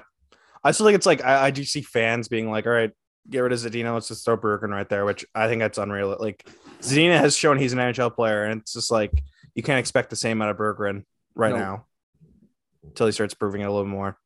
I 0.63 0.71
still 0.71 0.85
think 0.85 0.95
it's 0.95 1.05
like 1.05 1.23
I, 1.23 1.47
I 1.47 1.51
do 1.51 1.63
see 1.63 1.81
fans 1.81 2.27
being 2.27 2.49
like, 2.49 2.65
all 2.65 2.71
right, 2.73 2.91
get 3.29 3.39
rid 3.39 3.51
of 3.53 3.59
Zadina, 3.59 3.93
let's 3.93 4.07
just 4.07 4.23
throw 4.25 4.37
Berggren 4.37 4.69
right 4.69 4.87
there, 4.87 5.03
which 5.05 5.25
I 5.35 5.47
think 5.47 5.59
that's 5.61 5.77
unreal. 5.77 6.15
Like 6.19 6.47
Zadina 6.81 7.17
has 7.19 7.35
shown 7.35 7.57
he's 7.57 7.73
an 7.73 7.79
NHL 7.79 8.13
player, 8.15 8.43
and 8.45 8.61
it's 8.61 8.73
just 8.73 8.91
like 8.91 9.11
you 9.55 9.63
can't 9.63 9.79
expect 9.79 10.09
the 10.09 10.15
same 10.15 10.41
out 10.41 10.49
of 10.49 10.57
Berggren 10.57 11.03
right 11.35 11.53
No. 11.53 11.57
now 11.59 11.85
until 12.83 13.05
he 13.07 13.11
starts 13.11 13.33
proving 13.33 13.61
it 13.61 13.65
a 13.65 13.71
little 13.71 13.85
more. 13.85 14.17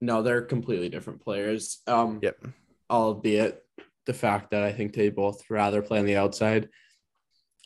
No, 0.00 0.22
they're 0.22 0.42
completely 0.42 0.88
different 0.88 1.20
players. 1.22 1.78
Um, 1.86 2.20
Yep. 2.22 2.46
Albeit 2.90 3.62
the 4.06 4.14
fact 4.14 4.50
that 4.50 4.62
I 4.62 4.72
think 4.72 4.92
they 4.94 5.10
both 5.10 5.42
rather 5.50 5.82
play 5.82 5.98
on 5.98 6.06
the 6.06 6.16
outside, 6.16 6.68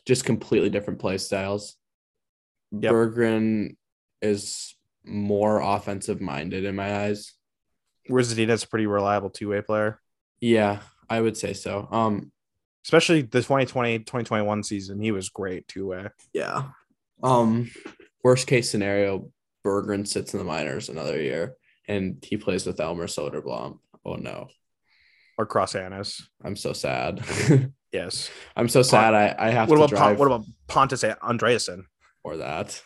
just 0.05 0.25
completely 0.25 0.69
different 0.69 0.99
play 0.99 1.17
styles. 1.17 1.75
Yep. 2.71 2.91
Berggren 2.91 3.75
is 4.21 4.75
more 5.03 5.61
offensive 5.61 6.19
minded 6.21 6.65
in 6.65 6.75
my 6.75 7.03
eyes. 7.05 7.33
Whereas 8.07 8.33
Zadina's 8.33 8.63
a 8.63 8.67
pretty 8.67 8.85
reliable 8.85 9.29
two 9.29 9.49
way 9.49 9.61
player, 9.61 9.99
Yeah, 10.39 10.81
I 11.09 11.21
would 11.21 11.37
say 11.37 11.53
so. 11.53 11.87
Um, 11.91 12.31
especially 12.83 13.21
the 13.21 13.39
2020 13.41 13.99
2021 13.99 14.63
season. 14.63 14.99
He 14.99 15.11
was 15.11 15.29
great 15.29 15.67
two 15.67 15.87
way. 15.87 16.07
yeah. 16.33 16.63
Um, 17.23 17.71
worst 18.23 18.45
case 18.45 18.69
scenario, 18.69 19.31
Berggren 19.65 20.07
sits 20.07 20.33
in 20.33 20.39
the 20.39 20.45
minors 20.45 20.89
another 20.89 21.19
year 21.19 21.55
and 21.87 22.23
he 22.23 22.37
plays 22.37 22.65
with 22.65 22.79
Elmer 22.79 23.07
Soderblom. 23.07 23.79
Oh 24.05 24.15
no, 24.15 24.49
Or 25.37 25.45
Cross 25.45 25.73
Hanas. 25.73 26.21
I'm 26.43 26.55
so 26.55 26.73
sad. 26.73 27.23
Yes. 27.91 28.29
I'm 28.57 28.67
so 28.67 28.81
sad. 28.81 29.13
I, 29.13 29.33
I 29.39 29.51
have 29.51 29.69
What 29.69 29.77
to 29.77 29.83
about 29.83 29.89
Pon- 29.91 29.97
drive 30.07 30.19
what 30.19 30.25
about 30.25 30.45
Pontus 30.67 31.03
Andreasson? 31.03 31.83
for 32.23 32.35
that. 32.35 32.81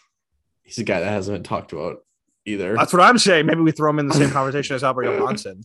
He's 0.62 0.78
a 0.78 0.84
guy 0.84 1.00
that 1.00 1.10
hasn't 1.10 1.34
been 1.34 1.42
talked 1.42 1.74
about 1.74 2.06
either. 2.46 2.76
That's 2.76 2.94
what 2.94 3.02
I'm 3.02 3.18
saying. 3.18 3.48
Maybe 3.48 3.62
we 3.62 3.72
throw 3.72 3.90
him 3.90 3.98
in 3.98 4.08
the 4.08 4.14
same 4.14 4.30
conversation 4.30 4.76
as 4.76 4.84
Albert 4.84 5.06
Johansson. 5.18 5.64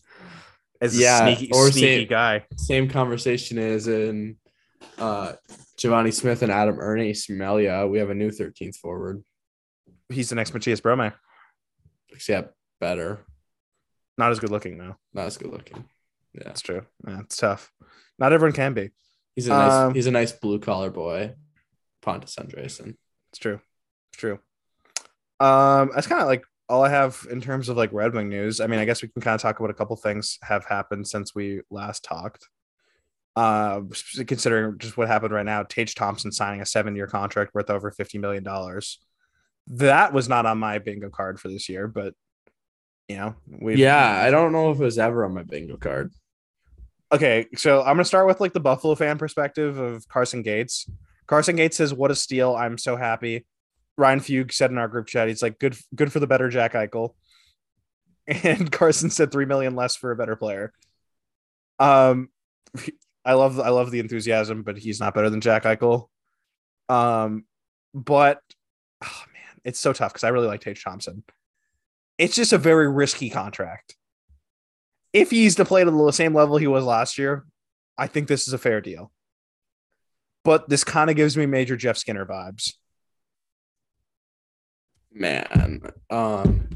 As 0.81 0.97
a 0.97 1.03
Yeah, 1.03 1.27
sneaky, 1.27 1.53
or 1.53 1.71
sneaky 1.71 1.81
say- 1.87 2.05
guy. 2.07 2.47
Same 2.57 2.89
conversation 2.89 3.59
is 3.59 3.87
in 3.87 4.37
uh 4.97 5.35
Givani 5.77 6.15
Smith 6.15 6.41
and 6.41 6.51
Adam 6.51 6.79
Erne 6.81 7.13
smell 7.15 7.61
ya. 7.61 7.85
We 7.85 7.99
have 7.99 8.09
a 8.09 8.15
new 8.15 8.31
13th 8.31 8.77
forward. 8.77 9.23
He's 10.09 10.31
the 10.31 10.37
next 10.37 10.55
Mathias 10.55 10.81
Brome. 10.81 11.13
Except 12.13 12.55
better. 12.81 13.19
Not 14.17 14.31
as 14.31 14.39
good 14.39 14.51
looking 14.51 14.79
though. 14.79 14.97
Not 15.13 15.27
as 15.27 15.37
good 15.37 15.51
looking. 15.53 15.85
Yeah. 16.35 16.45
That's 16.45 16.61
true. 16.63 16.83
Yeah, 17.07 17.21
it's 17.21 17.37
tough. 17.37 17.71
Not 18.19 18.33
everyone 18.33 18.55
can 18.55 18.75
be. 18.75 18.91
He's 19.35 19.47
a 19.47 19.51
nice 19.51 19.73
Um, 19.73 19.95
he's 19.95 20.07
a 20.07 20.13
nice 20.13 20.33
blue 20.33 20.59
collar 20.59 20.91
boy. 20.91 21.35
Pontus 22.03 22.37
Andreasson. 22.37 22.97
It's 23.31 23.39
true. 23.39 23.61
It's 24.13 24.21
true. 24.21 24.39
Um, 25.41 25.91
that's 25.95 26.07
kind 26.07 26.21
of 26.21 26.29
like 26.29 26.45
all 26.69 26.85
I 26.85 26.91
have 26.91 27.27
in 27.31 27.41
terms 27.41 27.69
of 27.69 27.77
like 27.77 27.93
Red 27.93 28.15
Wing 28.15 28.29
news. 28.29 28.61
I 28.61 28.67
mean, 28.67 28.81
I 28.81 28.85
guess 28.85 29.03
we 29.03 29.09
can 29.09 29.23
kind 29.23 29.35
of 29.35 29.41
talk 29.41 29.59
about 29.59 29.71
a 29.71 29.75
couple 29.75 29.97
things 29.97 30.39
have 30.43 30.65
happened 30.65 31.07
since 31.07 31.35
we 31.35 31.63
last 31.71 32.05
talked. 32.05 32.49
Uh, 33.37 33.83
considering 34.27 34.79
just 34.79 34.97
what 34.97 35.09
happened 35.09 35.35
right 35.35 35.45
now, 35.45 35.65
Tage 35.65 35.97
Thompson 35.97 36.31
signing 36.31 36.61
a 36.61 36.67
seven-year 36.67 37.09
contract 37.09 37.53
worth 37.53 37.69
over 37.69 37.91
fifty 37.91 38.19
million 38.19 38.45
dollars. 38.45 39.01
That 39.67 40.13
was 40.13 40.29
not 40.29 40.47
on 40.47 40.59
my 40.59 40.79
bingo 40.79 41.11
card 41.11 41.41
for 41.41 41.49
this 41.49 41.69
year, 41.69 41.89
but 41.89 42.15
you 43.09 43.17
know, 43.17 43.35
we 43.49 43.75
Yeah, 43.75 44.23
I 44.23 44.31
don't 44.31 44.53
know 44.53 44.71
if 44.71 44.81
it 44.81 44.85
was 44.85 44.99
ever 44.99 45.25
on 45.25 45.35
my 45.35 45.43
bingo 45.43 45.77
card. 45.77 46.13
Okay, 47.15 47.47
so 47.55 47.79
I'm 47.79 47.95
gonna 47.95 48.05
start 48.05 48.27
with 48.27 48.41
like 48.41 48.53
the 48.53 48.59
Buffalo 48.59 48.97
fan 48.97 49.19
perspective 49.19 49.79
of 49.79 50.09
Carson 50.09 50.43
Gates. 50.43 50.91
Carson 51.29 51.55
Gates 51.55 51.77
says, 51.77 51.95
"What 51.95 52.11
a 52.11 52.17
steal! 52.17 52.57
I'm 52.57 52.77
so 52.77 52.97
happy." 52.97 53.47
Ryan 53.97 54.19
Fugue 54.19 54.53
said 54.53 54.73
in 54.73 54.79
our 54.79 54.89
group 54.89 55.07
chat, 55.07 55.29
he's 55.29 55.41
like, 55.41 55.61
"Good, 55.61 55.77
good 55.95 56.13
for 56.13 56.19
the 56.19 56.27
better 56.27 56.49
Jack 56.49 56.73
Eichel." 56.73 57.15
And 58.43 58.73
Carson 58.73 59.11
said 59.11 59.31
three 59.31 59.45
million 59.45 59.77
less 59.77 59.95
for 59.97 60.11
a 60.11 60.17
better 60.17 60.35
player. 60.35 60.73
Um, 61.79 62.31
I 63.25 63.35
love, 63.35 63.61
I 63.61 63.69
love 63.69 63.91
the 63.91 64.01
enthusiasm, 64.01 64.63
but 64.63 64.79
he's 64.79 64.99
not 64.99 65.15
better 65.15 65.31
than 65.31 65.43
Jack 65.43 65.65
Eichel. 65.65 66.09
Um, 66.89 67.45
but 67.93 68.41
oh 69.05 69.23
man, 69.33 69.61
it's 69.63 69.79
so 69.79 69.93
tough 69.93 70.13
because 70.13 70.25
I 70.25 70.31
really 70.31 70.47
like 70.49 70.63
Tage 70.63 70.83
Thompson. 70.83 71.23
It's 72.19 72.35
just 72.35 72.55
a 72.55 72.59
very 72.59 72.91
risky 72.91 73.31
contract 73.31 73.95
if 75.15 75.31
he's 75.31 75.55
to 75.55 75.65
play 75.65 75.85
to 75.85 75.91
the 75.91 76.13
same 76.13 76.35
level 76.35 76.57
he 76.57 76.67
was 76.67 76.85
last 76.85 77.17
year, 77.17 77.47
I 77.97 78.09
think 78.09 78.27
this 78.27 78.49
is 78.49 78.53
a 78.53 78.59
fair 78.59 78.81
deal. 78.81 79.13
But 80.43 80.69
this 80.69 80.85
kind 80.85 81.09
of 81.09 81.17
gives 81.17 81.37
me 81.37 81.47
major 81.47 81.77
Jeff 81.77 81.97
Skinner 81.97 82.27
vibes. 82.27 82.75
Man, 85.13 85.81
um, 86.11 86.69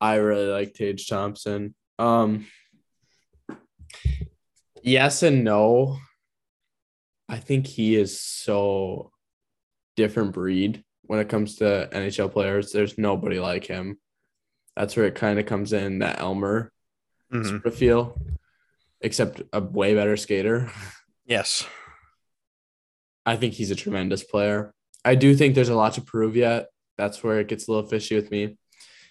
I 0.00 0.14
really 0.14 0.46
like 0.46 0.72
Tage 0.72 1.08
Thompson. 1.08 1.74
Um, 1.98 2.46
yes 4.82 5.24
and 5.24 5.42
no. 5.42 5.98
I 7.28 7.38
think 7.38 7.66
he 7.66 7.96
is 7.96 8.20
so 8.20 9.10
different 9.96 10.32
breed 10.32 10.84
when 11.02 11.18
it 11.18 11.28
comes 11.28 11.56
to 11.56 11.88
NHL 11.92 12.32
players. 12.32 12.70
There's 12.70 12.96
nobody 12.96 13.40
like 13.40 13.66
him. 13.66 13.98
That's 14.76 14.96
where 14.96 15.06
it 15.06 15.16
kind 15.16 15.40
of 15.40 15.46
comes 15.46 15.72
in 15.72 15.98
that 15.98 16.20
Elmer 16.20 16.72
Mhm. 17.32 17.48
sort 17.48 17.66
of 17.66 17.74
feel, 17.74 18.20
except 19.00 19.42
a 19.52 19.60
way 19.60 19.94
better 19.94 20.16
skater. 20.16 20.70
Yes. 21.26 21.66
I 23.26 23.36
think 23.36 23.54
he's 23.54 23.70
a 23.70 23.76
tremendous 23.76 24.24
player. 24.24 24.72
I 25.04 25.14
do 25.14 25.34
think 25.36 25.54
there's 25.54 25.68
a 25.68 25.74
lot 25.74 25.92
to 25.94 26.00
prove 26.00 26.36
yet. 26.36 26.68
That's 26.96 27.22
where 27.22 27.38
it 27.40 27.48
gets 27.48 27.68
a 27.68 27.72
little 27.72 27.88
fishy 27.88 28.14
with 28.14 28.30
me. 28.30 28.56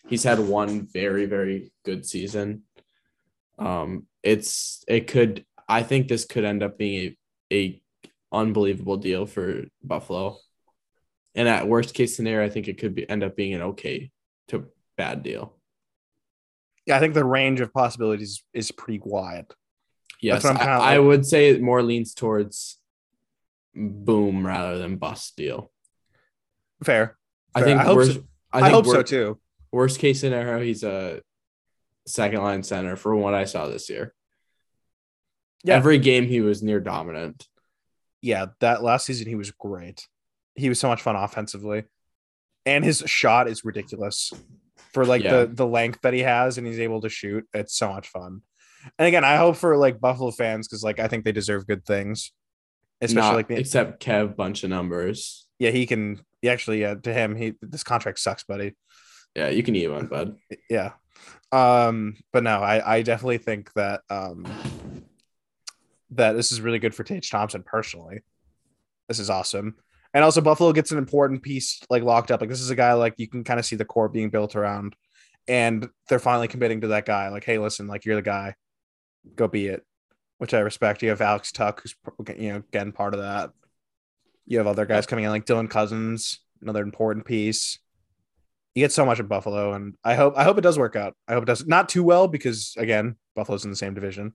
He's 0.07 0.23
had 0.23 0.39
one 0.39 0.87
very, 0.87 1.25
very 1.25 1.71
good 1.85 2.05
season. 2.05 2.63
Um, 3.59 4.07
it's 4.23 4.83
it 4.87 5.07
could 5.07 5.45
I 5.69 5.83
think 5.83 6.07
this 6.07 6.25
could 6.25 6.45
end 6.45 6.63
up 6.63 6.77
being 6.77 7.15
a, 7.51 7.55
a 7.55 7.81
unbelievable 8.31 8.97
deal 8.97 9.25
for 9.25 9.65
Buffalo. 9.83 10.37
And 11.35 11.47
at 11.47 11.67
worst 11.67 11.93
case 11.93 12.15
scenario, 12.15 12.45
I 12.45 12.49
think 12.49 12.67
it 12.67 12.77
could 12.77 12.95
be 12.95 13.07
end 13.09 13.23
up 13.23 13.35
being 13.35 13.53
an 13.53 13.61
okay 13.61 14.11
to 14.47 14.67
bad 14.95 15.23
deal. 15.23 15.56
Yeah, 16.87 16.95
I 16.95 16.99
think 16.99 17.13
the 17.13 17.25
range 17.25 17.59
of 17.59 17.73
possibilities 17.73 18.43
is 18.53 18.71
pretty 18.71 19.01
wide. 19.03 19.47
Yes, 20.21 20.45
I, 20.45 20.55
kinda 20.55 20.71
I 20.71 20.97
would 20.97 21.25
say 21.25 21.49
it 21.49 21.61
more 21.61 21.83
leans 21.83 22.13
towards 22.13 22.79
boom 23.75 24.47
rather 24.47 24.77
than 24.79 24.95
bust 24.95 25.35
deal. 25.35 25.69
Fair. 26.83 27.17
I 27.53 27.61
think 27.61 27.81
I 27.81 27.83
hope 27.83 27.97
worst, 27.97 28.13
so- 28.13 28.23
I 28.53 28.59
I, 28.59 28.61
think 28.61 28.73
hope 28.73 28.85
so 28.85 29.03
too. 29.03 29.39
Worst 29.71 29.99
case 29.99 30.21
scenario, 30.21 30.63
he's 30.63 30.83
a 30.83 31.21
second 32.07 32.41
line 32.41 32.63
center 32.63 32.95
for 32.95 33.15
what 33.15 33.33
I 33.33 33.43
saw 33.43 33.67
this 33.67 33.89
year. 33.89 34.13
Yeah. 35.65 35.75
Every 35.75 35.97
game 35.99 36.25
he 36.25 36.39
was 36.39 36.63
near 36.63 36.79
dominant. 36.79 37.45
Yeah, 38.21 38.47
that 38.61 38.81
last 38.81 39.05
season 39.05 39.27
he 39.27 39.35
was 39.35 39.51
great. 39.51 40.07
He 40.55 40.69
was 40.69 40.79
so 40.79 40.87
much 40.87 41.01
fun 41.01 41.17
offensively. 41.17 41.83
And 42.65 42.83
his 42.83 43.03
shot 43.05 43.49
is 43.49 43.65
ridiculous 43.65 44.31
for 44.97 45.05
like 45.05 45.21
Yeah. 45.23 45.41
the 45.45 45.47
the 45.53 45.67
length 45.67 45.99
that 46.01 46.13
he 46.15 46.21
has 46.21 46.57
and 46.57 46.65
he's 46.65 46.79
able 46.79 47.01
to 47.01 47.09
shoot. 47.09 47.47
It's 47.53 47.75
so 47.77 47.89
much 47.93 48.07
fun. 48.07 48.41
And 48.97 49.07
again, 49.07 49.23
I 49.23 49.35
hope 49.35 49.55
for 49.57 49.77
like 49.77 49.99
Buffalo 49.99 50.31
fans 50.31 50.67
because 50.67 50.83
like 50.83 50.99
I 50.99 51.07
think 51.07 51.23
they 51.23 51.31
deserve 51.31 51.67
good 51.67 51.85
things. 51.85 52.31
Especially 52.99 53.29
Not- 53.29 53.35
like 53.35 53.47
the, 53.47 53.59
except 53.59 54.03
Kev, 54.03 54.35
bunch 54.35 54.63
of 54.63 54.71
numbers. 54.71 55.45
yeah, 55.59 55.69
he 55.69 55.85
can 55.85 56.19
he 56.41 56.49
actually 56.49 56.81
yeah, 56.81 56.95
to 56.95 57.13
him, 57.13 57.35
he 57.35 57.53
this 57.61 57.83
contract 57.83 58.17
sucks, 58.19 58.43
buddy. 58.43 58.75
Yeah, 59.35 59.49
you 59.49 59.61
can 59.61 59.75
eat 59.75 59.87
one, 59.87 60.07
bud. 60.07 60.35
Yeah. 60.69 60.93
Um, 61.51 62.15
but 62.33 62.43
no, 62.43 62.59
I, 62.61 62.97
I 62.97 63.01
definitely 63.03 63.37
think 63.37 63.71
that 63.73 64.01
um 64.09 64.45
that 66.11 66.33
this 66.33 66.51
is 66.51 66.59
really 66.61 66.79
good 66.79 66.95
for 66.95 67.03
Tage 67.03 67.29
Thompson 67.29 67.61
personally. 67.63 68.21
This 69.07 69.19
is 69.19 69.29
awesome. 69.29 69.75
And 70.13 70.23
also 70.23 70.41
Buffalo 70.41 70.73
gets 70.73 70.91
an 70.91 70.97
important 70.97 71.43
piece 71.43 71.79
like 71.89 72.03
locked 72.03 72.31
up. 72.31 72.41
Like 72.41 72.49
this 72.49 72.61
is 72.61 72.69
a 72.69 72.75
guy 72.75 72.93
like 72.93 73.15
you 73.17 73.27
can 73.27 73.43
kind 73.43 73.59
of 73.59 73.65
see 73.65 73.75
the 73.75 73.85
core 73.85 74.09
being 74.09 74.29
built 74.29 74.55
around 74.55 74.95
and 75.47 75.87
they're 76.09 76.19
finally 76.19 76.47
committing 76.47 76.81
to 76.81 76.87
that 76.87 77.05
guy. 77.05 77.29
Like, 77.29 77.43
hey, 77.43 77.57
listen, 77.57 77.87
like 77.87 78.05
you're 78.05 78.15
the 78.15 78.21
guy. 78.21 78.55
Go 79.35 79.47
be 79.47 79.67
it. 79.67 79.85
Which 80.37 80.53
I 80.53 80.59
respect. 80.59 81.01
You 81.01 81.09
have 81.09 81.21
Alex 81.21 81.51
Tuch, 81.51 81.81
who's 81.81 81.95
you 82.37 82.53
know, 82.53 82.57
again 82.57 82.91
part 82.91 83.13
of 83.13 83.21
that. 83.21 83.51
You 84.45 84.59
have 84.59 84.67
other 84.67 84.85
guys 84.85 85.05
coming 85.05 85.25
in 85.25 85.31
like 85.31 85.45
Dylan 85.45 85.69
Cozens, 85.69 86.39
another 86.61 86.83
important 86.83 87.25
piece 87.25 87.79
you 88.77 88.83
get 88.83 88.91
so 88.91 89.07
much 89.07 89.19
of 89.19 89.27
Buffalo, 89.27 89.73
and 89.73 89.95
I 90.03 90.13
hope 90.13 90.35
I 90.37 90.43
hope 90.43 90.59
it 90.59 90.61
does 90.61 90.77
work 90.77 90.95
out. 90.95 91.15
I 91.27 91.33
hope 91.33 91.41
it 91.41 91.47
does 91.47 91.65
not 91.65 91.89
too 91.89 92.03
well 92.03 92.27
because 92.27 92.75
again, 92.77 93.15
Buffalo's 93.35 93.65
in 93.65 93.71
the 93.71 93.75
same 93.75 93.95
division, 93.95 94.33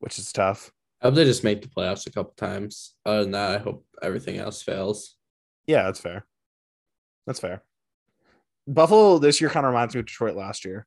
which 0.00 0.18
is 0.18 0.32
tough. 0.32 0.72
I 1.04 1.08
hope 1.08 1.16
they 1.16 1.24
just 1.26 1.44
make 1.44 1.60
the 1.60 1.68
playoffs 1.68 2.06
a 2.06 2.10
couple 2.10 2.32
times. 2.34 2.94
Other 3.04 3.24
than 3.24 3.32
that, 3.32 3.50
I 3.52 3.58
hope 3.58 3.84
everything 4.02 4.38
else 4.38 4.62
fails. 4.62 5.16
Yeah, 5.66 5.82
that's 5.82 6.00
fair. 6.00 6.24
That's 7.26 7.40
fair. 7.40 7.62
Buffalo 8.66 9.18
this 9.18 9.38
year 9.38 9.50
kind 9.50 9.66
of 9.66 9.72
reminds 9.72 9.94
me 9.94 10.00
of 10.00 10.06
Detroit 10.06 10.34
last 10.34 10.64
year. 10.64 10.86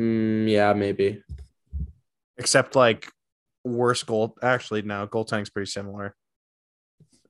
Mm, 0.00 0.50
yeah, 0.50 0.72
maybe. 0.72 1.22
except 2.36 2.74
like 2.74 3.08
worse 3.64 4.02
goal. 4.02 4.36
Actually, 4.42 4.82
no, 4.82 5.06
goaltending's 5.06 5.50
pretty 5.50 5.70
similar. 5.70 6.16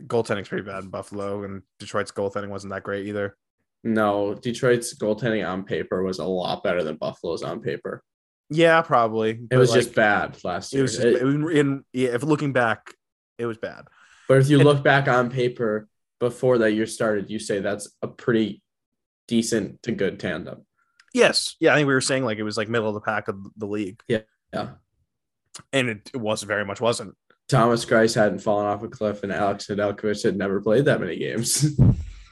Goaltending's 0.02 0.48
pretty 0.48 0.64
bad 0.64 0.84
in 0.84 0.90
Buffalo, 0.90 1.44
and 1.44 1.62
Detroit's 1.78 2.10
goaltending 2.10 2.48
wasn't 2.48 2.72
that 2.72 2.82
great 2.84 3.06
either. 3.06 3.36
No, 3.82 4.34
Detroit's 4.34 4.94
goaltending 4.96 5.46
on 5.46 5.64
paper 5.64 6.02
was 6.02 6.20
a 6.20 6.24
lot 6.24 6.62
better 6.62 6.82
than 6.82 6.96
Buffalo's 6.96 7.42
on 7.42 7.60
paper. 7.60 8.02
Yeah, 8.50 8.82
probably. 8.82 9.40
It 9.50 9.56
was 9.56 9.72
just 9.72 9.94
bad 9.94 10.36
last 10.44 10.72
It 10.72 10.76
year. 10.76 10.82
was 10.82 10.92
just, 10.94 11.06
It- 11.06 11.22
in, 11.22 11.50
in 11.50 11.84
yeah. 11.92 12.10
If 12.10 12.22
looking 12.22 12.52
back, 12.52 12.92
it 13.38 13.46
was 13.46 13.58
bad. 13.58 13.84
but 14.28 14.38
if 14.38 14.48
you 14.48 14.60
it- 14.60 14.64
look 14.64 14.82
back 14.84 15.08
on 15.08 15.30
paper 15.30 15.88
before 16.20 16.58
that 16.58 16.72
year 16.72 16.86
started, 16.86 17.30
you 17.30 17.38
say 17.38 17.60
that's 17.60 17.90
a 18.02 18.08
pretty 18.08 18.62
decent 19.28 19.82
to 19.82 19.92
good 19.92 20.20
tandem. 20.20 20.64
Yes, 21.12 21.56
yeah. 21.60 21.72
I 21.72 21.76
think 21.76 21.86
we 21.88 21.94
were 21.94 22.00
saying 22.00 22.24
like 22.24 22.38
it 22.38 22.42
was 22.42 22.56
like 22.56 22.68
middle 22.68 22.88
of 22.88 22.94
the 22.94 23.00
pack 23.00 23.28
of 23.28 23.36
the 23.56 23.66
league, 23.66 24.02
Yeah. 24.08 24.20
Yeah. 24.52 24.70
And 25.72 25.88
it, 25.88 26.10
it 26.12 26.16
was 26.18 26.42
very 26.42 26.64
much 26.64 26.80
wasn't. 26.80 27.14
Thomas 27.48 27.84
Greiss 27.84 28.14
hadn't 28.14 28.40
fallen 28.40 28.66
off 28.66 28.82
a 28.82 28.88
cliff, 28.88 29.22
and 29.22 29.30
Alex 29.32 29.66
Nedeljkovic 29.66 30.22
had 30.24 30.36
never 30.36 30.60
played 30.60 30.86
that 30.86 31.00
many 31.00 31.16
games. 31.16 31.60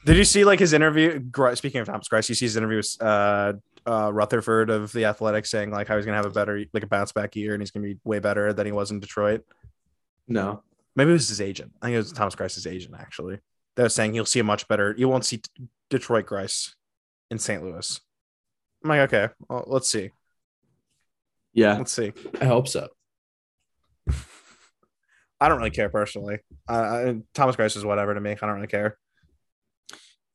Did 0.04 0.16
you 0.16 0.24
see 0.24 0.44
like 0.44 0.58
his 0.58 0.72
interview? 0.72 1.22
Speaking 1.54 1.80
of 1.80 1.86
Thomas 1.86 2.08
Greiss, 2.08 2.28
you 2.28 2.34
see 2.34 2.46
his 2.46 2.56
interview 2.56 2.78
with 2.78 2.96
uh, 3.00 3.52
uh, 3.86 4.10
Rutherford 4.12 4.70
of 4.70 4.92
the 4.92 5.04
Athletic 5.06 5.46
saying 5.46 5.70
like 5.70 5.88
how 5.88 5.96
he's 5.96 6.04
gonna 6.04 6.16
have 6.16 6.26
a 6.26 6.30
better 6.30 6.64
like 6.72 6.82
a 6.82 6.86
bounce 6.88 7.12
back 7.12 7.36
year 7.36 7.54
and 7.54 7.62
he's 7.62 7.70
gonna 7.70 7.86
be 7.86 7.98
way 8.04 8.18
better 8.18 8.52
than 8.52 8.66
he 8.66 8.72
was 8.72 8.90
in 8.90 9.00
Detroit. 9.00 9.44
no, 10.28 10.62
Maybe 10.94 11.10
it 11.10 11.14
was 11.14 11.28
his 11.28 11.40
agent. 11.40 11.72
I 11.80 11.86
think 11.86 11.94
it 11.94 11.98
was 11.98 12.12
Thomas 12.12 12.34
Greiss's 12.34 12.66
agent 12.66 12.94
actually. 12.98 13.38
That 13.76 13.84
was 13.84 13.94
saying 13.94 14.14
you'll 14.14 14.26
see 14.26 14.40
a 14.40 14.44
much 14.44 14.68
better. 14.68 14.94
You 14.96 15.08
won't 15.08 15.24
see 15.24 15.40
Detroit 15.88 16.26
Greiss 16.26 16.74
in 17.30 17.38
St. 17.38 17.62
Louis. 17.62 17.98
I'm 18.84 18.90
like, 18.90 19.00
okay, 19.12 19.32
well, 19.48 19.64
let's 19.66 19.88
see. 19.90 20.10
yeah, 21.54 21.78
Let's 21.78 21.92
see. 21.92 22.12
I 22.40 22.44
hope 22.44 22.68
so. 22.68 22.88
I 25.40 25.48
don't 25.48 25.58
really 25.58 25.70
care 25.70 25.88
personally. 25.88 26.38
Uh, 26.68 27.14
Thomas 27.34 27.56
Greiss 27.56 27.76
is 27.76 27.84
whatever 27.84 28.12
to 28.14 28.20
me. 28.20 28.32
I 28.32 28.34
don't 28.34 28.54
really 28.56 28.66
care. 28.66 28.98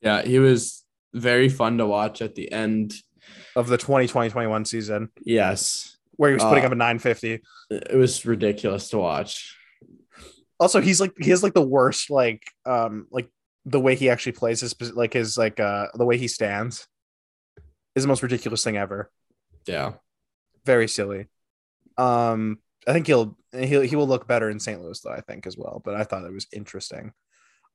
Yeah, 0.02 0.22
he 0.24 0.40
was 0.40 0.84
very 1.14 1.50
fun 1.50 1.78
to 1.78 1.86
watch 1.86 2.22
at 2.22 2.36
the 2.36 2.52
end. 2.52 2.94
Of 3.58 3.68
the 3.68 3.78
2020-21 3.78 4.68
season, 4.68 5.10
Yes, 5.22 5.98
where 6.12 6.30
he 6.30 6.36
was 6.36 6.44
putting 6.44 6.64
Uh, 6.64 6.68
up 6.68 6.72
a 6.74 6.76
950. 6.76 7.42
It 7.72 7.96
was 7.98 8.24
ridiculous 8.26 8.90
to 8.90 8.98
watch. 9.00 9.58
Also, 10.60 10.80
he's 10.82 11.02
like 11.02 11.14
he 11.20 11.32
has 11.32 11.42
like 11.44 11.54
the 11.54 11.62
worst 11.68 12.10
like 12.10 12.44
um 12.66 13.08
like 13.12 13.30
the 13.66 13.80
way 13.80 13.96
he 13.96 14.10
actually 14.10 14.32
plays 14.34 14.62
his 14.62 14.76
like 14.94 15.14
his 15.14 15.38
like 15.38 15.60
uh 15.60 15.88
the 15.96 16.06
way 16.06 16.18
he 16.18 16.28
stands 16.28 16.88
is 17.96 18.04
the 18.04 18.08
most 18.08 18.24
ridiculous 18.24 18.64
thing 18.64 18.78
ever. 18.78 19.12
Yeah. 19.68 19.94
Very 20.66 20.88
silly. 20.88 21.28
Um, 21.98 22.60
I 22.88 22.94
think 22.94 23.08
he'll 23.08 23.38
he'll 23.52 23.82
he 23.82 23.96
will 23.96 24.08
look 24.08 24.28
better 24.28 24.50
in 24.50 24.60
St. 24.60 24.82
Louis 24.82 25.00
though. 25.02 25.12
I 25.12 25.22
think 25.22 25.48
as 25.48 25.58
well. 25.58 25.82
But 25.84 25.96
I 25.96 26.04
thought 26.04 26.26
it 26.26 26.34
was 26.34 26.48
interesting. 26.54 27.12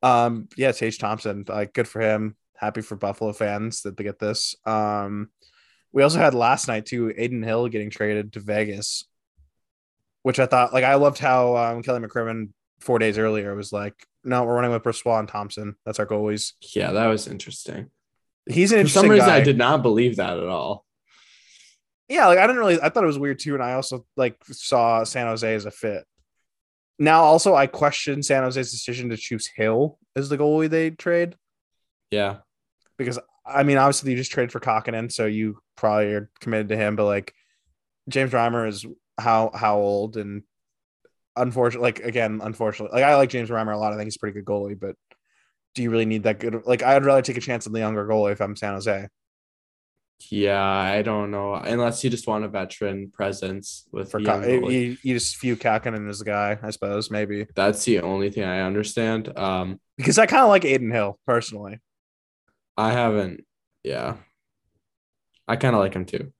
Um, 0.02 0.48
yeah, 0.56 0.72
Tage 0.72 0.98
Thompson, 0.98 1.44
like 1.48 1.72
good 1.74 1.88
for 1.88 2.00
him. 2.00 2.36
Happy 2.56 2.80
for 2.82 2.96
Buffalo 2.96 3.32
fans 3.32 3.82
that 3.82 3.96
they 3.96 4.04
get 4.04 4.18
this. 4.18 4.54
Um, 4.64 5.30
we 5.92 6.02
also 6.02 6.18
had 6.18 6.34
last 6.34 6.68
night 6.68 6.86
too, 6.86 7.10
Adin 7.10 7.42
Hill 7.42 7.68
getting 7.68 7.90
traded 7.90 8.32
to 8.34 8.40
Vegas, 8.40 9.04
which 10.22 10.38
I 10.38 10.46
thought 10.46 10.72
like 10.72 10.84
I 10.84 10.94
loved 10.94 11.18
how 11.18 11.56
um, 11.56 11.82
Kelly 11.82 12.00
McCrimmon 12.00 12.50
four 12.80 12.98
days 12.98 13.18
earlier 13.18 13.54
was 13.54 13.72
like, 13.72 13.94
no, 14.24 14.44
we're 14.44 14.54
running 14.54 14.70
with 14.72 14.82
Brossoit 14.82 15.18
and 15.20 15.28
Thompson. 15.28 15.76
That's 15.84 15.98
our 15.98 16.06
goalies. 16.06 16.52
Yeah, 16.74 16.92
that 16.92 17.06
was 17.06 17.26
interesting. 17.28 17.90
He's 18.48 18.72
an 18.72 18.76
For 18.76 18.80
interesting 18.80 19.02
some 19.02 19.10
reason, 19.10 19.28
guy. 19.28 19.36
I 19.36 19.40
did 19.42 19.58
not 19.58 19.82
believe 19.82 20.16
that 20.16 20.36
at 20.38 20.46
all. 20.48 20.84
yeah, 22.08 22.26
like 22.26 22.38
I 22.38 22.46
didn't 22.46 22.58
really 22.58 22.80
I 22.80 22.88
thought 22.88 23.04
it 23.04 23.06
was 23.08 23.18
weird 23.18 23.38
too, 23.38 23.54
and 23.54 23.62
I 23.62 23.74
also 23.74 24.04
like 24.16 24.36
saw 24.46 25.04
San 25.04 25.26
Jose 25.26 25.54
as 25.54 25.64
a 25.66 25.70
fit. 25.70 26.04
Now, 26.98 27.22
also, 27.24 27.54
I 27.54 27.66
question 27.66 28.22
San 28.22 28.42
Jose's 28.44 28.70
decision 28.70 29.08
to 29.10 29.16
choose 29.16 29.48
Hill 29.56 29.98
as 30.14 30.28
the 30.28 30.38
goalie 30.38 30.68
they 30.70 30.90
trade 30.90 31.34
Yeah. 32.12 32.36
because 32.96 33.18
I 33.44 33.62
mean, 33.62 33.78
obviously, 33.78 34.12
you 34.12 34.16
just 34.16 34.30
traded 34.30 34.52
for 34.52 34.60
Kahkonen, 34.60 35.10
so 35.10 35.26
you 35.26 35.58
probably 35.76 36.12
are 36.14 36.30
committed 36.40 36.68
to 36.68 36.76
him. 36.76 36.96
But 36.96 37.06
like, 37.06 37.34
James 38.08 38.32
Reimer 38.32 38.68
is 38.68 38.86
how 39.18 39.50
how 39.54 39.78
old 39.78 40.16
and 40.16 40.42
unfortunately, 41.36 41.88
like 41.88 42.00
again, 42.00 42.40
unfortunately, 42.42 42.94
like 42.94 43.04
I 43.04 43.16
like 43.16 43.30
James 43.30 43.50
Reimer 43.50 43.74
a 43.74 43.78
lot. 43.78 43.92
I 43.92 43.96
think 43.96 44.06
he's 44.06 44.16
a 44.16 44.20
pretty 44.20 44.40
good 44.40 44.44
goalie, 44.44 44.78
but 44.78 44.96
do 45.74 45.82
you 45.82 45.90
really 45.90 46.04
need 46.04 46.24
that 46.24 46.38
good? 46.38 46.66
Like, 46.66 46.82
I'd 46.82 47.04
rather 47.04 47.22
take 47.22 47.36
a 47.36 47.40
chance 47.40 47.66
on 47.66 47.72
the 47.72 47.78
younger 47.78 48.06
goalie 48.06 48.32
if 48.32 48.40
I'm 48.40 48.56
San 48.56 48.74
Jose. 48.74 49.08
Yeah, 50.30 50.62
I 50.62 51.02
don't 51.02 51.30
know. 51.30 51.54
Unless 51.54 52.04
you 52.04 52.10
just 52.10 52.26
want 52.26 52.44
a 52.44 52.48
veteran 52.48 53.10
presence 53.10 53.88
with 53.90 54.10
For 54.10 54.20
Ka- 54.20 54.42
you, 54.42 54.96
you 55.02 55.14
just 55.14 55.40
view 55.40 55.56
Kahkonen 55.56 56.08
as 56.08 56.20
a 56.20 56.24
guy, 56.24 56.58
I 56.62 56.70
suppose, 56.70 57.10
maybe. 57.10 57.46
That's 57.54 57.84
the 57.84 58.00
only 58.00 58.30
thing 58.30 58.44
I 58.44 58.60
understand. 58.60 59.36
Um, 59.36 59.80
because 59.96 60.18
I 60.18 60.26
kind 60.26 60.42
of 60.42 60.48
like 60.48 60.64
Adin 60.64 60.90
Hill 60.90 61.18
personally. 61.26 61.80
I 62.76 62.92
haven't. 62.92 63.44
Yeah, 63.84 64.16
I 65.48 65.56
kind 65.56 65.74
of 65.74 65.80
like 65.80 65.94
him 65.94 66.04
too. 66.04 66.32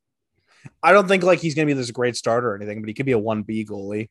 I 0.83 0.93
don't 0.93 1.09
think 1.09 1.22
like 1.24 1.41
he's 1.41 1.55
gonna 1.55 1.66
be 1.66 1.72
this 1.72 1.91
great 1.91 2.16
starter 2.16 2.53
or 2.53 2.57
anything, 2.57 2.80
but 2.80 2.89
he 2.89 2.95
could 2.95 3.07
be 3.07 3.12
a 3.12 3.18
one 3.18 3.43
B 3.43 3.64
goalie. 3.64 4.09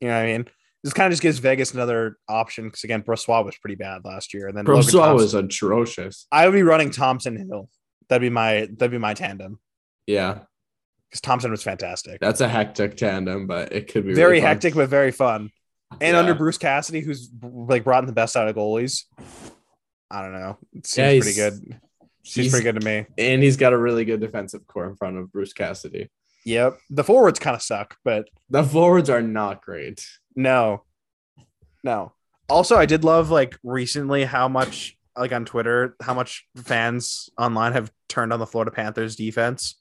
You 0.00 0.08
know 0.08 0.14
what 0.14 0.22
I 0.22 0.26
mean? 0.26 0.48
This 0.84 0.92
kind 0.92 1.06
of 1.06 1.12
just 1.12 1.22
gives 1.22 1.38
Vegas 1.38 1.74
another 1.74 2.16
option 2.28 2.64
because 2.64 2.84
again, 2.84 3.02
Brossoit 3.02 3.44
was 3.44 3.56
pretty 3.56 3.74
bad 3.74 4.04
last 4.04 4.32
year, 4.34 4.46
and 4.48 4.56
then 4.56 4.64
Brossoit 4.64 5.14
was 5.14 5.34
atrocious. 5.34 6.26
I 6.30 6.46
would 6.46 6.54
be 6.54 6.62
running 6.62 6.90
Thompson 6.90 7.36
Hill. 7.36 7.68
That'd 8.08 8.22
be 8.22 8.30
my 8.30 8.68
that'd 8.76 8.90
be 8.90 8.98
my 8.98 9.14
tandem 9.14 9.58
Yeah, 10.06 10.40
because 11.10 11.20
Thompson 11.20 11.50
was 11.50 11.62
fantastic, 11.62 12.20
that's 12.20 12.40
a 12.40 12.48
hectic 12.48 12.96
tandem, 12.96 13.46
but 13.46 13.72
it 13.72 13.92
could 13.92 14.06
be 14.06 14.14
very 14.14 14.32
really 14.34 14.40
hectic 14.40 14.74
but 14.74 14.88
very 14.88 15.10
fun. 15.12 15.50
And 16.00 16.14
Yeah. 16.14 16.18
under 16.20 16.34
Bruce 16.34 16.58
Cassidy, 16.58 17.00
who's 17.00 17.30
like 17.42 17.84
brought 17.84 18.02
in 18.04 18.06
the 18.06 18.12
best 18.14 18.36
out 18.36 18.48
of 18.48 18.56
goalies, 18.56 19.04
I 20.10 20.22
don't 20.22 20.32
know. 20.32 20.58
It 20.74 20.86
seems 20.86 21.14
Yeah, 21.14 21.20
pretty 21.20 21.36
good. 21.36 21.80
Seems 22.24 22.34
he's- 22.46 22.50
pretty 22.50 22.64
good 22.64 22.80
to 22.80 22.84
me. 22.86 23.06
and 23.18 23.42
he's 23.42 23.56
got 23.56 23.72
a 23.72 23.78
really 23.78 24.04
good 24.04 24.20
defensive 24.20 24.66
core 24.66 24.86
in 24.88 24.96
front 24.96 25.16
of 25.18 25.32
Bruce 25.32 25.52
Cassidy. 25.52 26.10
Yep. 26.44 26.78
The 26.90 27.04
forwards 27.04 27.38
kind 27.38 27.54
of 27.56 27.62
suck, 27.62 27.96
but 28.04 28.28
The 28.48 28.62
forwards 28.64 29.10
are 29.10 29.20
not 29.22 29.62
great. 29.62 30.06
No. 30.34 30.84
No. 31.84 32.12
Also, 32.48 32.76
I 32.76 32.86
did 32.86 33.04
love 33.04 33.30
like 33.30 33.58
recently 33.62 34.24
how 34.24 34.48
much 34.48 34.96
like 35.16 35.32
on 35.32 35.44
Twitter, 35.44 35.96
how 36.00 36.14
much 36.14 36.46
fans 36.56 37.28
online 37.36 37.72
have 37.72 37.90
turned 38.08 38.32
on 38.32 38.38
the 38.38 38.46
Florida 38.46 38.70
Panthers 38.70 39.16
defense 39.16 39.74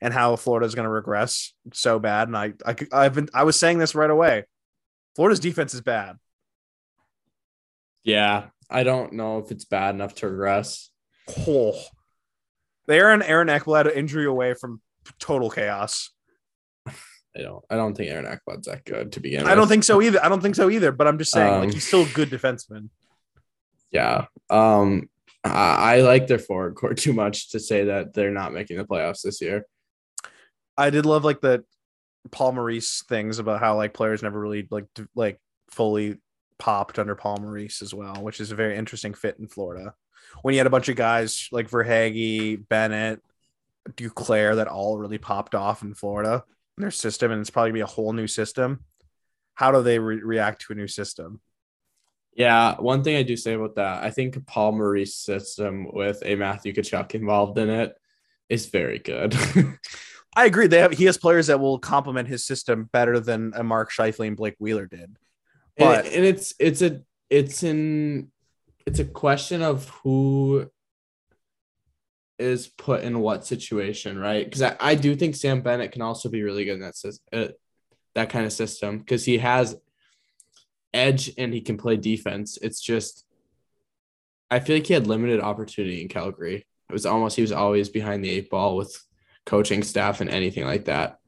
and 0.00 0.14
how 0.14 0.36
Florida 0.36 0.64
is 0.66 0.74
going 0.74 0.84
to 0.84 0.90
regress 0.90 1.52
so 1.74 1.98
bad. 1.98 2.28
And 2.28 2.36
I, 2.36 2.52
I, 2.64 2.76
I've 2.92 3.14
been, 3.14 3.28
I 3.34 3.42
was 3.44 3.58
saying 3.58 3.78
this 3.78 3.94
right 3.94 4.08
away. 4.08 4.44
Florida's 5.16 5.40
defense 5.40 5.74
is 5.74 5.80
bad. 5.82 6.16
Yeah, 8.02 8.46
I 8.70 8.84
don't 8.84 9.14
know 9.14 9.38
if 9.38 9.50
it's 9.50 9.64
bad 9.64 9.94
enough 9.94 10.14
to 10.16 10.28
regress. 10.28 10.90
Oh. 11.46 11.78
They 12.86 13.00
are 13.00 13.12
an 13.12 13.22
Aaron 13.22 13.48
Ekblad 13.48 13.94
injury 13.94 14.26
away 14.26 14.54
from 14.54 14.80
total 15.18 15.50
chaos. 15.50 16.10
I 16.86 17.42
don't. 17.42 17.64
I 17.70 17.76
don't 17.76 17.96
think 17.96 18.10
Aaron 18.10 18.24
Ekblad's 18.24 18.66
that 18.66 18.84
good 18.84 19.12
to 19.12 19.20
begin. 19.20 19.42
With. 19.42 19.52
I 19.52 19.54
don't 19.54 19.68
think 19.68 19.84
so 19.84 20.02
either. 20.02 20.24
I 20.24 20.28
don't 20.28 20.40
think 20.40 20.56
so 20.56 20.68
either. 20.70 20.90
But 20.90 21.06
I'm 21.06 21.18
just 21.18 21.30
saying, 21.30 21.52
like 21.52 21.68
Um, 21.68 21.72
he's 21.72 21.86
still 21.86 22.02
a 22.02 22.08
good 22.08 22.30
defenseman. 22.30 22.88
Yeah. 23.90 24.26
Um. 24.48 25.08
I, 25.44 25.96
I 25.96 26.00
like 26.00 26.26
their 26.26 26.38
forward 26.38 26.74
core 26.74 26.94
too 26.94 27.12
much 27.12 27.50
to 27.50 27.60
say 27.60 27.84
that 27.84 28.12
they're 28.12 28.32
not 28.32 28.52
making 28.52 28.76
the 28.76 28.84
playoffs 28.84 29.22
this 29.22 29.40
year. 29.40 29.64
I 30.76 30.90
did 30.90 31.06
love 31.06 31.24
like 31.24 31.40
the 31.40 31.64
Paul 32.30 32.52
Maurice 32.52 33.04
things 33.08 33.38
about 33.38 33.60
how 33.60 33.76
like 33.76 33.94
players 33.94 34.22
never 34.22 34.38
really 34.38 34.66
like 34.70 34.86
like 35.14 35.40
fully 35.70 36.18
popped 36.60 36.98
under 36.98 37.16
Paul 37.16 37.38
Maurice 37.38 37.82
as 37.82 37.92
well, 37.92 38.22
which 38.22 38.40
is 38.40 38.52
a 38.52 38.56
very 38.56 38.76
interesting 38.76 39.14
fit 39.14 39.36
in 39.40 39.48
Florida. 39.48 39.94
When 40.42 40.54
you 40.54 40.60
had 40.60 40.66
a 40.68 40.70
bunch 40.70 40.88
of 40.88 40.96
guys 40.96 41.48
like 41.50 41.68
Verhaeghe, 41.68 42.68
Bennett, 42.68 43.20
Duclair 43.90 44.56
that 44.56 44.68
all 44.68 44.98
really 44.98 45.18
popped 45.18 45.54
off 45.56 45.82
in 45.82 45.94
Florida 45.94 46.44
in 46.76 46.82
their 46.82 46.90
system, 46.90 47.32
and 47.32 47.40
it's 47.40 47.50
probably 47.50 47.70
gonna 47.70 47.78
be 47.78 47.80
a 47.80 47.86
whole 47.86 48.12
new 48.12 48.28
system. 48.28 48.84
How 49.54 49.72
do 49.72 49.82
they 49.82 49.98
re- 49.98 50.22
react 50.22 50.62
to 50.62 50.72
a 50.72 50.76
new 50.76 50.86
system? 50.86 51.40
Yeah, 52.34 52.76
one 52.76 53.02
thing 53.02 53.16
I 53.16 53.22
do 53.22 53.36
say 53.36 53.54
about 53.54 53.74
that, 53.74 54.04
I 54.04 54.10
think 54.10 54.46
Paul 54.46 54.72
Maurice's 54.72 55.18
system 55.18 55.88
with 55.92 56.22
a 56.24 56.36
Matthew 56.36 56.72
Tkachuk 56.72 57.14
involved 57.14 57.58
in 57.58 57.68
it 57.68 57.94
is 58.48 58.66
very 58.66 58.98
good. 58.98 59.34
I 60.36 60.44
agree. 60.46 60.68
They 60.68 60.78
have 60.78 60.92
he 60.92 61.06
has 61.06 61.18
players 61.18 61.48
that 61.48 61.58
will 61.58 61.78
complement 61.78 62.28
his 62.28 62.44
system 62.44 62.88
better 62.92 63.18
than 63.18 63.52
a 63.56 63.64
Mark 63.64 63.90
Scheifele 63.90 64.28
and 64.28 64.36
Blake 64.36 64.54
Wheeler 64.58 64.86
did. 64.86 65.16
But 65.80 66.06
and, 66.06 66.14
and 66.14 66.24
it's 66.26 66.54
it's 66.58 66.82
a 66.82 67.00
it's 67.30 67.62
in 67.62 68.30
it's 68.86 68.98
a 68.98 69.04
question 69.04 69.62
of 69.62 69.88
who 69.88 70.70
is 72.38 72.68
put 72.68 73.02
in 73.02 73.20
what 73.20 73.46
situation, 73.46 74.18
right? 74.18 74.44
Because 74.44 74.62
I, 74.62 74.76
I 74.80 74.94
do 74.94 75.16
think 75.16 75.36
Sam 75.36 75.62
Bennett 75.62 75.92
can 75.92 76.02
also 76.02 76.28
be 76.28 76.42
really 76.42 76.64
good 76.64 76.74
in 76.74 76.80
that 76.80 77.18
uh, 77.32 77.52
that 78.14 78.30
kind 78.30 78.46
of 78.46 78.52
system 78.52 78.98
because 78.98 79.24
he 79.24 79.38
has 79.38 79.76
edge 80.92 81.30
and 81.38 81.52
he 81.52 81.60
can 81.60 81.78
play 81.78 81.96
defense. 81.96 82.58
It's 82.60 82.80
just 82.80 83.24
I 84.50 84.60
feel 84.60 84.76
like 84.76 84.86
he 84.86 84.94
had 84.94 85.06
limited 85.06 85.40
opportunity 85.40 86.02
in 86.02 86.08
Calgary. 86.08 86.66
It 86.88 86.92
was 86.92 87.06
almost 87.06 87.36
he 87.36 87.42
was 87.42 87.52
always 87.52 87.88
behind 87.88 88.22
the 88.22 88.30
eight 88.30 88.50
ball 88.50 88.76
with 88.76 89.00
coaching 89.46 89.82
staff 89.82 90.20
and 90.20 90.28
anything 90.28 90.64
like 90.64 90.86
that. 90.86 91.18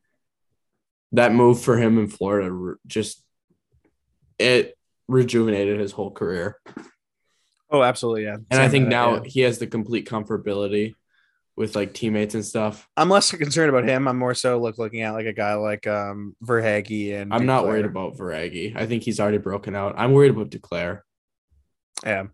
That 1.13 1.33
move 1.33 1.61
for 1.61 1.79
him 1.79 1.99
in 1.99 2.09
Florida 2.09 2.75
just 2.87 3.23
it 4.39 4.77
rejuvenated 5.09 5.81
his 5.81 5.93
whole 5.93 6.11
career. 6.11 6.59
oh, 7.71 7.83
absolutely, 7.83 8.25
yeah. 8.25 8.37
And 8.51 8.61
I 8.63 8.69
think 8.69 8.87
that, 8.87 8.91
now 8.91 9.15
yeah. 9.15 9.21
he 9.25 9.41
has 9.41 9.59
the 9.59 9.67
complete 9.67 10.09
comfortability 10.09 10.95
with 11.57 11.77
like 11.77 11.93
teammates 11.93 12.35
and 12.35 12.45
stuff. 12.45 12.89
I'm 12.97 13.09
less 13.09 13.31
concerned 13.31 13.69
about 13.69 13.89
him. 13.89 14.09
I'm 14.09 14.19
more 14.19 14.35
so 14.35 14.59
look 14.59 14.79
looking 14.79 15.03
at 15.03 15.13
like 15.13 15.27
a 15.27 15.33
guy 15.33 15.55
like 15.55 15.87
um 15.87 16.35
Verhaeghe 16.43 17.21
and 17.21 17.33
I'm 17.33 17.47
not 17.47 17.67
worried 17.67 17.85
about 17.85 18.17
Verhaeghe. 18.17 18.75
I 18.77 18.87
think 18.87 19.03
he's 19.03 19.21
already 19.21 19.39
broken 19.39 19.77
out. 19.77 19.95
I'm 19.99 20.13
worried 20.13 20.31
about 20.31 20.51
Duclair. 20.51 21.01
Yeah. 22.05 22.27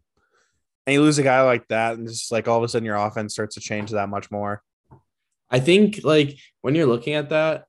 And 0.86 0.94
you 0.94 1.03
lose 1.03 1.18
a 1.18 1.22
guy 1.22 1.42
like 1.42 1.68
that, 1.68 1.99
and 1.99 2.09
just 2.09 2.32
like 2.32 2.49
all 2.49 2.57
of 2.57 2.64
a 2.64 2.68
sudden 2.68 2.86
your 2.86 2.96
offense 2.96 3.34
starts 3.34 3.57
to 3.57 3.61
change 3.61 3.90
that 3.90 4.09
much 4.09 4.30
more. 4.30 4.62
I 5.51 5.61
think 5.61 6.01
like 6.03 6.38
when 6.62 6.74
you're 6.74 6.86
looking 6.86 7.14
at 7.14 7.28
that, 7.30 7.66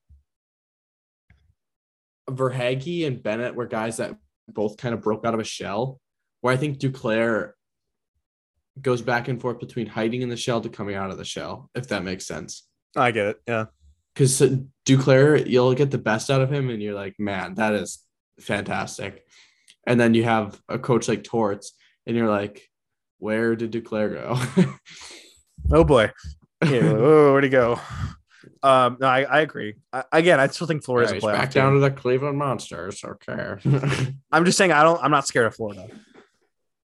Verhaeghe 2.35 3.05
and 3.05 3.21
Bennett 3.21 3.55
were 3.55 3.67
guys 3.67 3.97
that 3.97 4.15
both 4.47 4.77
kind 4.77 4.93
of 4.93 5.01
broke 5.01 5.25
out 5.25 5.33
of 5.33 5.39
a 5.39 5.45
shell. 5.45 5.99
Where 6.41 6.53
I 6.53 6.57
think 6.57 6.79
Duclair 6.79 7.51
goes 8.81 9.01
back 9.01 9.27
and 9.27 9.41
forth 9.41 9.59
between 9.59 9.87
hiding 9.87 10.21
in 10.21 10.29
the 10.29 10.37
shell 10.37 10.61
to 10.61 10.69
coming 10.69 10.95
out 10.95 11.11
of 11.11 11.17
the 11.17 11.25
shell, 11.25 11.69
if 11.75 11.89
that 11.89 12.03
makes 12.03 12.25
sense. 12.25 12.65
I 12.95 13.11
get 13.11 13.25
it. 13.27 13.41
Yeah. 13.47 13.65
Because 14.13 14.41
Duclair, 14.85 15.45
you'll 15.45 15.73
get 15.73 15.91
the 15.91 15.97
best 15.97 16.29
out 16.29 16.41
of 16.41 16.51
him, 16.51 16.69
and 16.69 16.81
you're 16.81 16.95
like, 16.95 17.15
man, 17.19 17.55
that 17.55 17.73
is 17.73 18.03
fantastic. 18.39 19.25
And 19.85 19.99
then 19.99 20.13
you 20.13 20.23
have 20.23 20.61
a 20.69 20.79
coach 20.79 21.07
like 21.07 21.23
Torts, 21.23 21.73
and 22.07 22.15
you're 22.15 22.29
like, 22.29 22.69
where 23.17 23.55
did 23.55 23.71
Duclair 23.71 24.13
go? 24.13 24.73
Oh 25.71 25.83
boy. 25.83 26.11
Yeah, 26.63 26.93
oh, 26.93 27.31
where'd 27.31 27.43
he 27.43 27.49
go? 27.49 27.79
Um, 28.61 28.97
no, 28.99 29.07
I, 29.07 29.21
I 29.23 29.39
agree. 29.41 29.75
I, 29.93 30.03
again, 30.11 30.39
I 30.39 30.47
still 30.47 30.67
think 30.67 30.83
Florida's 30.83 31.11
Yeah, 31.13 31.17
a 31.17 31.21
playoff 31.21 31.33
back 31.33 31.51
team. 31.51 31.61
down 31.63 31.73
to 31.75 31.79
the 31.79 31.91
Cleveland 31.91 32.37
Monsters. 32.37 33.03
Okay. 33.03 33.55
I'm 34.31 34.45
just 34.45 34.57
saying 34.57 34.71
I 34.73 34.83
don't. 34.83 35.01
I'm 35.01 35.11
not 35.11 35.25
scared 35.25 35.45
of 35.47 35.55
Florida. 35.55 35.87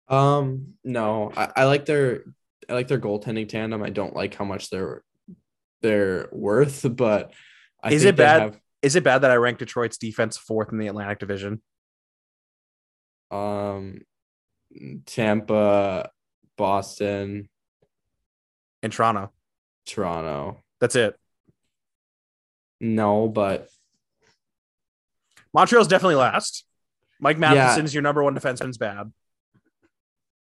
um, 0.07 0.75
no, 0.83 1.31
I, 1.35 1.51
I 1.57 1.63
like 1.65 1.85
their 1.85 2.23
I 2.69 2.73
like 2.73 2.87
their 2.87 2.99
goaltending 2.99 3.49
tandem. 3.49 3.83
I 3.83 3.89
don't 3.89 4.15
like 4.15 4.33
how 4.35 4.45
much 4.45 4.69
they're 4.69 5.03
they're 5.81 6.29
worth, 6.31 6.85
but 6.95 7.33
I 7.83 7.91
Is 7.91 8.03
think 8.03 8.13
it 8.13 8.17
bad? 8.17 8.41
have, 8.41 8.59
Is 8.81 8.95
it 8.95 9.03
bad 9.03 9.19
that 9.19 9.31
I 9.31 9.35
rank 9.35 9.57
Detroit's 9.59 9.97
defense 9.97 10.37
fourth 10.37 10.71
in 10.71 10.77
the 10.77 10.87
Atlantic 10.87 11.19
Division? 11.19 11.61
um, 13.31 14.01
Tampa, 15.05 16.09
Boston, 16.57 17.49
and 18.81 18.93
Toronto. 18.93 19.31
Toronto. 19.85 20.63
That's 20.79 20.95
it. 20.95 21.15
No, 22.79 23.27
but 23.27 23.69
Montreal's 25.53 25.87
definitely 25.87 26.15
last. 26.15 26.65
Mike 27.19 27.37
Yeah. 27.37 27.53
Matheson's 27.53 27.93
your 27.93 28.03
number 28.03 28.23
one 28.23 28.35
defenseman's 28.35 28.77
bad. 28.77 29.11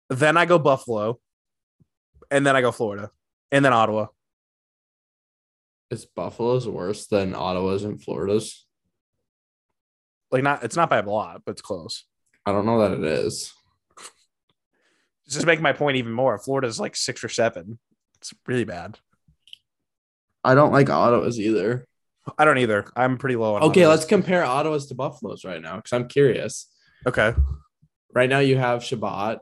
Then 0.08 0.36
I 0.36 0.46
go 0.46 0.58
Buffalo. 0.58 1.20
And 2.30 2.46
then 2.46 2.56
I 2.56 2.62
go 2.62 2.72
Florida. 2.72 3.10
And 3.52 3.64
then 3.64 3.72
Ottawa. 3.72 4.06
is 5.90 6.06
Buffalo's 6.06 6.66
worse 6.66 7.06
than 7.06 7.34
Ottawa's 7.34 7.84
and 7.84 8.02
Florida's? 8.02 8.66
Like 10.32 10.42
not 10.42 10.64
it's 10.64 10.74
not 10.74 10.90
by 10.90 10.98
a 10.98 11.02
lot, 11.08 11.42
but 11.44 11.52
it's 11.52 11.62
close. 11.62 12.04
I 12.44 12.52
don't 12.52 12.66
know 12.66 12.80
that 12.80 12.98
it 12.98 13.04
is. 13.04 13.52
Just 15.28 15.40
to 15.40 15.46
make 15.46 15.60
my 15.60 15.72
point 15.72 15.96
even 15.96 16.12
more, 16.12 16.36
Florida's 16.38 16.80
like 16.80 16.96
six 16.96 17.22
or 17.22 17.28
seven. 17.28 17.78
It's 18.16 18.34
really 18.46 18.64
bad. 18.64 18.98
I 20.42 20.54
don't 20.54 20.72
like 20.72 20.90
Ottawa's 20.90 21.38
either. 21.38 21.86
I 22.38 22.44
don't 22.44 22.58
either. 22.58 22.86
I'm 22.96 23.18
pretty 23.18 23.36
low 23.36 23.54
on 23.56 23.62
Okay, 23.64 23.82
Ottawa. 23.82 23.90
let's 23.94 24.04
compare 24.06 24.44
Ottawa's 24.44 24.86
to 24.86 24.94
Buffalo's 24.94 25.44
right 25.44 25.60
now 25.60 25.76
because 25.76 25.92
I'm 25.92 26.08
curious. 26.08 26.68
Okay. 27.06 27.34
Right 28.14 28.28
now, 28.30 28.38
you 28.38 28.56
have 28.56 28.82
Chabot. 28.82 29.40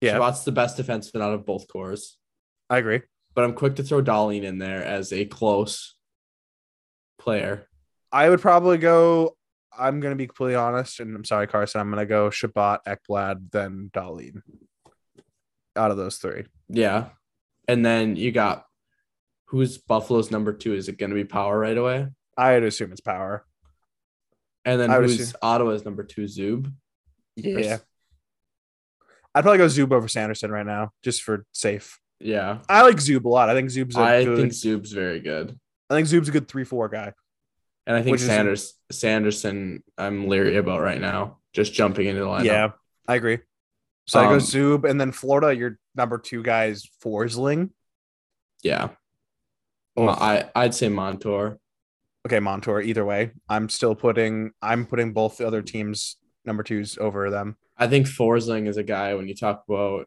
Yeah, 0.00 0.14
Chabot's 0.18 0.44
the 0.44 0.52
best 0.52 0.78
defenseman 0.78 1.20
out 1.22 1.32
of 1.34 1.44
both 1.46 1.68
cores, 1.68 2.18
I 2.70 2.78
agree. 2.78 3.00
but 3.34 3.44
I'm 3.44 3.54
quick 3.54 3.76
to 3.76 3.82
throw 3.82 4.02
Dahlin 4.02 4.42
in 4.44 4.58
there 4.58 4.82
as 4.84 5.12
a 5.12 5.24
close 5.24 5.94
player. 7.18 7.66
I 8.12 8.28
would 8.30 8.40
probably 8.40 8.78
go. 8.78 9.36
I'm 9.78 10.00
gonna 10.00 10.14
be 10.16 10.26
completely 10.26 10.54
honest, 10.54 11.00
and 11.00 11.14
I'm 11.16 11.24
sorry, 11.24 11.46
Carson. 11.46 11.80
I'm 11.80 11.90
gonna 11.90 12.06
go 12.06 12.30
Chabot, 12.30 12.80
Ekblad, 12.86 13.50
then 13.50 13.90
Dahlin. 13.92 14.40
Out 15.74 15.90
of 15.90 15.96
those 15.98 16.16
three, 16.16 16.44
Yeah. 16.68 17.08
And 17.68 17.84
then 17.84 18.16
you 18.16 18.32
got 18.32 18.65
who's 19.46 19.78
Buffalo's 19.78 20.30
number 20.30 20.52
two? 20.52 20.74
Is 20.74 20.88
it 20.88 20.98
going 20.98 21.10
to 21.10 21.16
be 21.16 21.24
Power 21.24 21.58
right 21.58 21.76
away? 21.76 22.06
I'd 22.36 22.62
assume 22.62 22.92
it's 22.92 23.00
Power. 23.00 23.44
And 24.64 24.80
then 24.80 24.90
I 24.90 24.96
who's 24.96 25.18
assume- 25.20 25.36
Ottawa's 25.42 25.84
number 25.84 26.02
two? 26.04 26.24
Zub. 26.24 26.72
Yeah, 27.36 27.78
I'd 29.34 29.42
probably 29.42 29.58
go 29.58 29.66
Zub 29.66 29.92
over 29.92 30.08
Sanderson 30.08 30.50
right 30.50 30.64
now, 30.66 30.90
just 31.04 31.22
for 31.22 31.44
safe. 31.52 31.98
Yeah. 32.18 32.58
I 32.68 32.82
like 32.82 32.96
Zub 32.96 33.24
a 33.24 33.28
lot. 33.28 33.50
I 33.50 33.54
think 33.54 33.68
Zub's 33.70 33.94
a 33.96 34.00
I 34.00 34.24
good. 34.24 34.38
think 34.38 34.52
Zub's 34.52 34.92
very 34.92 35.20
good. 35.20 35.58
I 35.90 35.94
think 35.94 36.08
Zub's 36.08 36.28
a 36.28 36.32
good 36.32 36.48
three 36.48 36.64
four 36.64 36.88
guy. 36.88 37.12
And 37.86 37.94
I 37.96 38.02
think 38.02 38.12
Which 38.12 38.22
is- 38.22 38.74
Sanderson, 38.90 39.82
I'm 39.98 40.28
leery 40.28 40.56
about 40.56 40.80
right 40.80 41.00
now. 41.00 41.38
Just 41.52 41.72
jumping 41.74 42.06
into 42.06 42.20
the 42.22 42.26
lineup. 42.26 42.44
Yeah, 42.44 42.70
I 43.06 43.14
agree. 43.16 43.38
So 44.08 44.18
I 44.20 44.24
go 44.24 44.34
Um, 44.34 44.38
Zub, 44.40 44.88
and 44.88 45.00
then 45.00 45.12
Florida. 45.12 45.54
Your 45.54 45.78
number 45.94 46.18
two 46.18 46.42
guy 46.42 46.66
is 46.66 46.88
Forsling. 47.04 47.70
Yeah. 48.62 48.90
Oh. 49.96 50.04
Well, 50.06 50.18
I 50.20 50.50
I'd 50.54 50.74
say 50.74 50.88
Montour. 50.88 51.58
Okay, 52.26 52.40
Montour. 52.40 52.80
Either 52.80 53.04
way, 53.04 53.30
I'm 53.48 53.68
still 53.68 53.94
putting. 53.94 54.52
I'm 54.60 54.86
putting 54.86 55.12
both 55.12 55.38
the 55.38 55.46
other 55.46 55.62
teams' 55.62 56.16
number 56.44 56.62
twos 56.62 56.98
over 56.98 57.30
them. 57.30 57.56
I 57.78 57.86
think 57.86 58.06
Forsling 58.06 58.68
is 58.68 58.76
a 58.76 58.82
guy 58.82 59.14
when 59.14 59.28
you 59.28 59.34
talk 59.34 59.64
about 59.68 60.06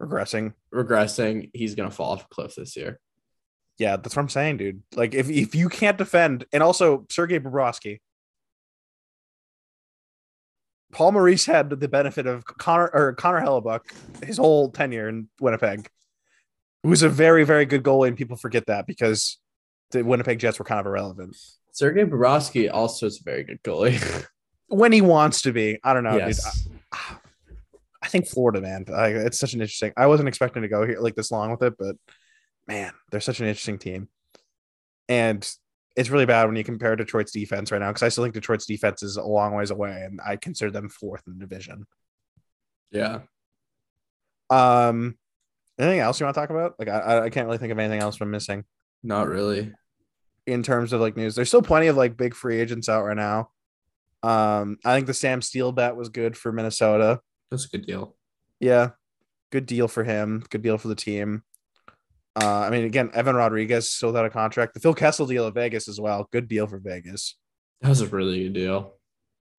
Regressing. 0.00 0.54
regressing, 0.72 1.50
he's 1.52 1.74
gonna 1.74 1.90
fall 1.90 2.12
off 2.12 2.24
a 2.24 2.28
cliff 2.28 2.54
this 2.54 2.76
year. 2.76 2.98
Yeah, 3.78 3.96
that's 3.96 4.16
what 4.16 4.22
I'm 4.22 4.28
saying, 4.28 4.56
dude. 4.56 4.82
Like 4.94 5.14
if 5.14 5.28
if 5.28 5.54
you 5.54 5.68
can't 5.68 5.98
defend, 5.98 6.46
and 6.52 6.62
also 6.62 7.06
Sergei 7.10 7.38
Bobrovsky, 7.38 8.00
Paul 10.92 11.12
Maurice 11.12 11.44
had 11.44 11.68
the 11.70 11.88
benefit 11.88 12.26
of 12.26 12.44
Connor 12.44 12.90
or 12.92 13.12
Connor 13.14 13.42
Hellebuyck 13.42 13.80
his 14.24 14.38
whole 14.38 14.70
tenure 14.70 15.08
in 15.08 15.28
Winnipeg, 15.38 15.88
who's 16.82 17.02
a 17.02 17.08
very 17.08 17.44
very 17.44 17.66
good 17.66 17.82
goalie, 17.82 18.08
and 18.08 18.16
people 18.16 18.36
forget 18.36 18.66
that 18.66 18.86
because 18.86 19.38
the 19.90 20.02
Winnipeg 20.02 20.38
Jets 20.38 20.58
were 20.58 20.64
kind 20.64 20.80
of 20.80 20.86
irrelevant 20.86 21.36
Sergei 21.72 22.04
Bobrovsky 22.04 22.70
also 22.72 23.06
is 23.06 23.20
a 23.20 23.24
very 23.24 23.44
good 23.44 23.62
goalie. 23.62 24.26
when 24.68 24.92
he 24.92 25.00
wants 25.00 25.42
to 25.42 25.52
be. 25.52 25.78
I 25.82 25.94
don't 25.94 26.04
know, 26.04 26.16
yes. 26.16 26.68
I, 26.92 27.16
I 28.02 28.08
think 28.08 28.28
Florida, 28.28 28.60
man. 28.60 28.84
Like, 28.88 29.14
it's 29.14 29.38
such 29.38 29.54
an 29.54 29.60
interesting. 29.60 29.92
I 29.96 30.06
wasn't 30.06 30.28
expecting 30.28 30.62
to 30.62 30.68
go 30.68 30.86
here 30.86 31.00
like 31.00 31.14
this 31.14 31.30
long 31.30 31.50
with 31.50 31.62
it, 31.62 31.74
but 31.78 31.96
man, 32.66 32.92
they're 33.10 33.20
such 33.20 33.40
an 33.40 33.46
interesting 33.46 33.78
team, 33.78 34.08
and 35.08 35.48
it's 35.96 36.10
really 36.10 36.26
bad 36.26 36.46
when 36.46 36.56
you 36.56 36.64
compare 36.64 36.96
Detroit's 36.96 37.32
defense 37.32 37.72
right 37.72 37.80
now 37.80 37.88
because 37.88 38.02
I 38.02 38.08
still 38.08 38.24
think 38.24 38.34
Detroit's 38.34 38.66
defense 38.66 39.02
is 39.02 39.16
a 39.16 39.22
long 39.22 39.54
ways 39.54 39.70
away, 39.70 40.02
and 40.04 40.20
I 40.24 40.36
consider 40.36 40.70
them 40.70 40.88
fourth 40.88 41.22
in 41.26 41.38
the 41.38 41.46
division. 41.46 41.86
yeah. 42.90 43.20
Um, 44.48 45.16
anything 45.80 46.00
else 46.00 46.20
you 46.20 46.26
want 46.26 46.34
to 46.34 46.40
talk 46.40 46.50
about? 46.50 46.74
Like, 46.78 46.88
I 46.88 47.24
I 47.24 47.30
can't 47.30 47.46
really 47.46 47.58
think 47.58 47.72
of 47.72 47.78
anything 47.78 48.00
else 48.00 48.20
I'm 48.20 48.30
missing 48.30 48.64
Not 49.02 49.28
really. 49.28 49.72
in 50.46 50.62
terms 50.62 50.92
of 50.92 51.00
like 51.00 51.16
news. 51.16 51.34
There's 51.34 51.48
still 51.48 51.62
plenty 51.62 51.86
of 51.88 51.96
like 51.96 52.16
big 52.16 52.34
free 52.34 52.60
agents 52.60 52.88
out 52.88 53.04
right 53.04 53.16
now. 53.16 53.50
Um, 54.22 54.78
I 54.84 54.94
think 54.94 55.06
the 55.06 55.14
Sam 55.14 55.40
Steel 55.42 55.72
bet 55.72 55.96
was 55.96 56.08
good 56.10 56.36
for 56.36 56.52
Minnesota. 56.52 57.20
That's 57.50 57.64
a 57.64 57.68
good 57.68 57.86
deal. 57.86 58.14
Yeah, 58.60 58.90
good 59.50 59.66
deal 59.66 59.88
for 59.88 60.04
him. 60.04 60.44
Good 60.50 60.62
deal 60.62 60.76
for 60.78 60.88
the 60.88 60.94
team. 60.94 61.42
Uh, 62.40 62.60
I 62.60 62.70
mean, 62.70 62.84
again, 62.84 63.10
Evan 63.14 63.34
Rodrigues 63.34 63.90
still 63.90 64.12
got 64.12 64.24
a 64.24 64.30
contract. 64.30 64.74
The 64.74 64.80
Phil 64.80 64.94
Kessel 64.94 65.26
deal 65.26 65.46
at 65.46 65.54
Vegas 65.54 65.88
as 65.88 66.00
well. 66.00 66.28
Good 66.30 66.46
deal 66.48 66.66
for 66.66 66.78
Vegas. 66.78 67.36
That 67.80 67.88
was 67.88 68.02
a 68.02 68.06
really 68.06 68.44
good 68.44 68.52
deal. 68.52 68.94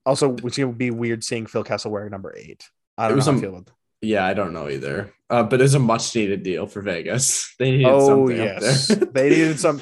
Also, 0.05 0.29
which 0.29 0.57
would 0.57 0.77
be 0.77 0.89
weird 0.91 1.23
seeing 1.23 1.45
Phil 1.47 1.63
Kessel 1.63 1.91
wearing 1.91 2.11
number 2.11 2.33
eight. 2.37 2.63
I 2.97 3.05
It 3.05 3.09
don't 3.09 3.17
was 3.17 3.25
know 3.25 3.31
how 3.33 3.37
I 3.37 3.41
some- 3.41 3.41
feel 3.51 3.57
about 3.57 3.71
Yeah, 4.01 4.25
I 4.25 4.33
don't 4.33 4.53
know 4.53 4.67
either. 4.69 5.13
Uh, 5.29 5.43
but 5.43 5.61
it's 5.61 5.75
a 5.75 5.79
much 5.79 6.13
needed 6.15 6.43
deal 6.43 6.65
for 6.67 6.81
Vegas. 6.81 7.53
They 7.59 7.71
needed 7.71 7.85
Oh 7.87 8.07
something 8.27 8.37
yes, 8.37 8.89
up 8.91 8.99
there. 8.99 9.07
they 9.13 9.29
needed 9.29 9.59
some. 9.59 9.81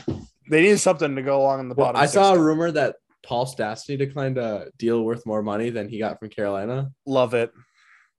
They 0.50 0.62
needed 0.62 0.80
something 0.80 1.16
to 1.16 1.22
go 1.22 1.42
along 1.42 1.62
in 1.62 1.70
the 1.70 1.76
Well, 1.76 1.88
bottom. 1.88 2.02
I 2.02 2.06
saw 2.08 2.34
a 2.34 2.40
rumor 2.40 2.70
that 2.72 2.96
Paul 3.24 3.46
Stastny 3.46 3.98
declined 3.98 4.38
a 4.38 4.70
deal 4.78 5.04
worth 5.04 5.26
more 5.26 5.42
money 5.42 5.70
than 5.70 5.88
he 5.90 6.00
got 6.00 6.20
from 6.20 6.30
Carolina. 6.30 6.92
Love 7.06 7.34
it. 7.34 7.52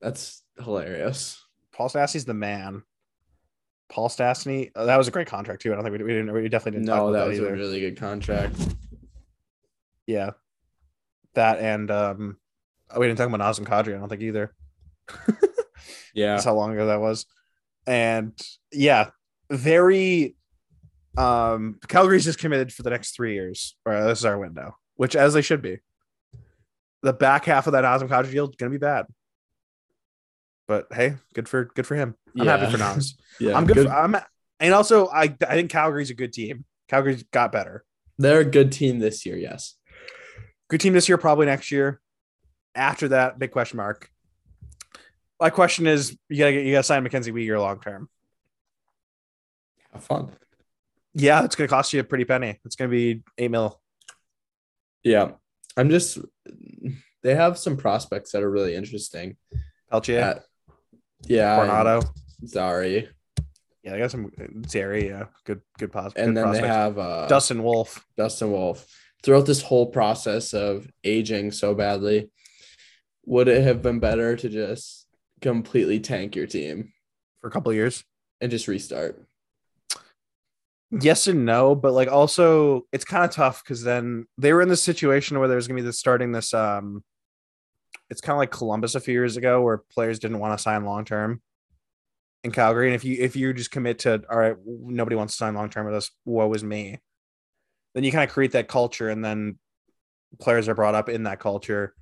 That's 0.00 0.42
hilarious. 0.62 1.44
Paul 1.72 1.88
Stastny's 1.88 2.24
the 2.24 2.34
man. 2.34 2.82
Paul 3.90 4.08
Stastny. 4.08 4.70
uh, 4.76 4.86
that 4.86 4.96
was 4.96 5.08
a 5.08 5.10
great 5.10 5.26
contract 5.26 5.62
too. 5.62 5.72
I 5.72 5.74
don't 5.74 5.84
think 5.84 5.98
we, 5.98 6.04
we 6.04 6.12
didn't. 6.12 6.32
We 6.32 6.48
definitely 6.48 6.80
didn't. 6.80 6.88
talk 6.88 6.96
No, 6.98 7.08
about 7.08 7.12
that 7.12 7.24
that 7.24 7.28
was 7.30 7.38
either. 7.38 7.54
a 7.54 7.58
really 7.58 7.80
good 7.80 7.96
contract. 7.98 8.56
Yeah. 10.06 10.30
That 11.34 11.58
and 11.58 11.90
um, 11.90 12.36
we 12.96 13.06
didn't 13.06 13.18
talk 13.18 13.28
about 13.28 13.40
Nazem 13.40 13.66
Kadri. 13.66 13.94
I 13.94 13.98
don't 13.98 14.08
think 14.08 14.22
either. 14.22 14.54
Yeah. 16.14 16.32
That's 16.32 16.44
how 16.44 16.54
long 16.54 16.72
ago 16.72 16.86
that 16.86 17.00
was. 17.00 17.26
And 17.86 18.38
yeah, 18.72 19.10
very 19.50 20.36
um 21.16 21.78
Calgary's 21.88 22.24
just 22.24 22.38
committed 22.38 22.72
for 22.72 22.82
the 22.82 22.90
next 22.90 23.16
three 23.16 23.34
years. 23.34 23.76
Or 23.84 24.04
this 24.04 24.20
is 24.20 24.24
our 24.24 24.38
window, 24.38 24.76
which 24.96 25.16
as 25.16 25.34
they 25.34 25.42
should 25.42 25.62
be. 25.62 25.78
The 27.02 27.12
back 27.12 27.46
half 27.46 27.66
of 27.66 27.72
that 27.72 27.84
Nazem 27.84 28.08
Kadri 28.08 28.30
deal 28.30 28.48
is 28.48 28.56
gonna 28.56 28.70
be 28.70 28.78
bad. 28.78 29.06
But 30.68 30.86
hey, 30.92 31.14
good 31.34 31.48
for 31.48 31.64
good 31.64 31.86
for 31.86 31.96
him. 31.96 32.14
I'm 32.38 32.46
happy 32.46 32.70
for 32.70 32.78
Nas. 32.78 33.16
Yeah. 33.40 33.56
I'm 33.56 33.66
good, 33.66 33.86
For, 33.86 33.92
I'm 33.92 34.16
and 34.60 34.74
also 34.74 35.08
I 35.08 35.22
I 35.22 35.54
think 35.54 35.70
Calgary's 35.70 36.10
a 36.10 36.14
good 36.14 36.32
team. 36.32 36.64
Calgary's 36.88 37.22
got 37.22 37.52
better. 37.52 37.84
They're 38.18 38.40
a 38.40 38.44
good 38.44 38.70
team 38.70 38.98
this 38.98 39.24
year, 39.24 39.38
yes. 39.38 39.76
Good 40.68 40.82
team 40.82 40.92
this 40.92 41.08
year, 41.08 41.16
probably 41.16 41.46
next 41.46 41.72
year. 41.72 42.00
After 42.74 43.08
that, 43.08 43.38
big 43.38 43.50
question 43.50 43.78
mark. 43.78 44.10
My 45.40 45.50
question 45.50 45.86
is, 45.86 46.16
you 46.28 46.38
gotta 46.38 46.52
get 46.52 46.66
you 46.66 46.72
gotta 46.72 46.82
sign 46.82 47.02
Mackenzie 47.02 47.32
Weegar 47.32 47.58
long 47.58 47.80
term. 47.80 48.08
Have 49.92 50.04
fun. 50.04 50.30
Yeah, 51.14 51.44
it's 51.44 51.56
gonna 51.56 51.68
cost 51.68 51.92
you 51.92 52.00
a 52.00 52.04
pretty 52.04 52.24
penny. 52.24 52.60
It's 52.64 52.76
gonna 52.76 52.90
be 52.90 53.22
eight 53.38 53.50
mil. 53.50 53.80
Yeah. 55.02 55.32
I'm 55.76 55.88
just 55.88 56.18
they 57.22 57.34
have 57.34 57.58
some 57.58 57.76
prospects 57.76 58.32
that 58.32 58.42
are 58.42 58.50
really 58.50 58.74
interesting. 58.74 59.36
Pelletier, 59.90 60.42
yeah. 61.26 61.58
Coronato. 61.58 62.06
Zary. 62.46 63.08
Yeah, 63.82 63.92
they 63.92 63.98
got 63.98 64.10
some 64.10 64.30
Zary. 64.68 65.08
Yeah, 65.08 65.24
good, 65.44 65.62
good 65.78 65.90
And 65.94 66.12
good 66.14 66.14
then 66.16 66.34
prospects. 66.34 66.60
they 66.60 66.68
have 66.68 66.98
uh 66.98 67.26
Dustin 67.28 67.62
Wolf. 67.62 68.04
Dustin 68.16 68.52
Wolf. 68.52 68.86
Throughout 69.22 69.46
this 69.46 69.62
whole 69.62 69.86
process 69.86 70.54
of 70.54 70.86
aging 71.04 71.52
so 71.52 71.74
badly, 71.74 72.30
would 73.26 73.48
it 73.48 73.62
have 73.62 73.82
been 73.82 74.00
better 74.00 74.36
to 74.36 74.48
just 74.48 74.99
completely 75.40 76.00
tank 76.00 76.36
your 76.36 76.46
team 76.46 76.92
for 77.40 77.48
a 77.48 77.50
couple 77.50 77.70
of 77.70 77.76
years. 77.76 78.04
and 78.40 78.50
just 78.50 78.68
restart? 78.68 79.22
Yes 80.90 81.26
and 81.26 81.44
no, 81.44 81.74
but 81.74 81.92
like 81.92 82.10
also 82.10 82.86
it's 82.92 83.04
kind 83.04 83.24
of 83.24 83.30
tough 83.30 83.62
because 83.62 83.82
then 83.82 84.26
they 84.38 84.52
were 84.52 84.62
in 84.62 84.68
this 84.68 84.82
situation 84.82 85.38
where 85.38 85.46
there 85.46 85.56
was 85.56 85.68
gonna 85.68 85.80
be 85.80 85.86
this 85.86 85.98
starting 85.98 86.32
this 86.32 86.52
um 86.52 87.04
it's 88.08 88.20
kind 88.20 88.34
of 88.34 88.38
like 88.38 88.50
Columbus 88.50 88.96
a 88.96 89.00
few 89.00 89.14
years 89.14 89.36
ago 89.36 89.62
where 89.62 89.78
players 89.78 90.18
didn't 90.18 90.40
want 90.40 90.56
to 90.56 90.62
sign 90.62 90.84
long 90.84 91.04
term 91.04 91.40
in 92.42 92.50
Calgary. 92.50 92.88
And 92.88 92.94
if 92.94 93.04
you 93.04 93.16
if 93.20 93.36
you 93.36 93.52
just 93.52 93.70
commit 93.70 94.00
to 94.00 94.22
all 94.30 94.38
right, 94.38 94.56
nobody 94.66 95.16
wants 95.16 95.34
to 95.34 95.38
sign 95.38 95.54
long 95.54 95.70
term 95.70 95.86
with 95.86 95.94
us, 95.94 96.10
woe 96.24 96.52
is 96.52 96.64
me. 96.64 96.98
then 97.94 98.04
you 98.04 98.12
kind 98.12 98.28
of 98.28 98.32
create 98.32 98.52
that 98.52 98.68
culture, 98.68 99.08
and 99.08 99.24
then 99.24 99.58
players 100.38 100.68
are 100.68 100.74
brought 100.74 100.94
up 100.94 101.08
in 101.08 101.24
that 101.24 101.40
culture. 101.40 101.94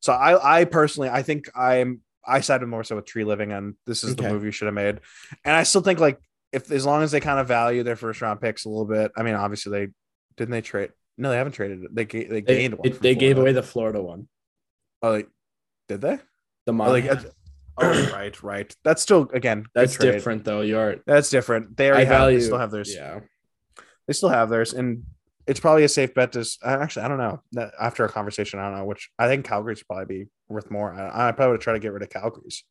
So 0.00 0.12
I, 0.12 0.60
I 0.60 0.64
personally, 0.64 1.08
I 1.08 1.22
think 1.22 1.50
I'm, 1.54 2.00
I 2.26 2.40
sided 2.40 2.66
more 2.66 2.84
so 2.84 2.96
with 2.96 3.06
Treliving, 3.06 3.56
and 3.56 3.74
this 3.86 4.04
is 4.04 4.12
Okay. 4.12 4.24
the 4.24 4.32
movie 4.32 4.46
you 4.46 4.52
should 4.52 4.66
have 4.66 4.74
made. 4.74 5.00
And 5.44 5.54
I 5.56 5.62
still 5.62 5.80
think 5.80 5.98
like 6.00 6.18
if 6.52 6.70
as 6.70 6.84
long 6.84 7.02
as 7.02 7.10
they 7.12 7.20
kind 7.20 7.38
of 7.40 7.46
value 7.48 7.82
their 7.82 7.96
first 7.96 8.20
round 8.20 8.40
picks 8.40 8.64
a 8.64 8.68
little 8.68 8.84
bit. 8.86 9.12
I 9.16 9.22
mean, 9.22 9.34
obviously 9.34 9.70
they 9.86 9.92
didn't 10.36 10.50
they 10.52 10.60
trade. 10.60 10.90
No, 11.16 11.30
they 11.30 11.36
haven't 11.36 11.52
traded 11.52 11.84
it. 11.84 11.94
They 11.94 12.04
ga- 12.04 12.24
they 12.28 12.40
They, 12.40 12.54
gained 12.56 12.74
one. 12.74 12.88
it- 12.88 13.00
they 13.00 13.14
gave 13.14 13.38
away 13.38 13.52
the 13.52 13.62
Florida 13.62 14.02
one. 14.02 14.28
Oh, 15.02 15.10
like, 15.12 15.28
did 15.88 16.00
they? 16.00 16.18
The 16.66 16.72
Oh, 16.72 16.90
like, 16.90 17.04
oh, 17.78 18.10
right, 18.12 18.42
right. 18.42 18.74
That's 18.84 19.00
still 19.02 19.28
again. 19.32 19.66
That's 19.74 19.96
different 19.96 20.44
though. 20.44 20.60
You're 20.60 20.96
That's 21.06 21.30
different. 21.30 21.76
They 21.76 21.88
already 21.88 22.02
I 22.02 22.08
have. 22.08 22.18
value 22.18 22.38
They 22.38 22.44
still 22.44 22.58
have 22.58 22.70
theirs. 22.70 22.94
Yeah. 22.94 23.20
They 24.06 24.12
still 24.12 24.28
have 24.28 24.50
theirs, 24.50 24.72
and 24.74 25.04
it's 25.46 25.60
probably 25.60 25.84
a 25.84 25.88
safe 25.88 26.14
bet 26.14 26.32
to. 26.32 26.44
Actually, 26.64 27.04
I 27.04 27.08
don't 27.08 27.18
know. 27.18 27.42
After 27.80 28.04
a 28.04 28.08
conversation, 28.08 28.58
I 28.60 28.68
don't 28.68 28.78
know 28.78 28.84
which. 28.84 29.10
I 29.18 29.26
think 29.28 29.44
Calgary's 29.46 29.82
probably 29.82 30.04
be 30.24 30.28
worth 30.48 30.70
more. 30.70 30.92
I, 30.92 31.28
I 31.28 31.32
probably 31.32 31.52
would 31.52 31.60
try 31.60 31.72
to 31.72 31.78
get 31.78 31.92
rid 31.92 32.02
of 32.02 32.10
Calgary's 32.10 32.64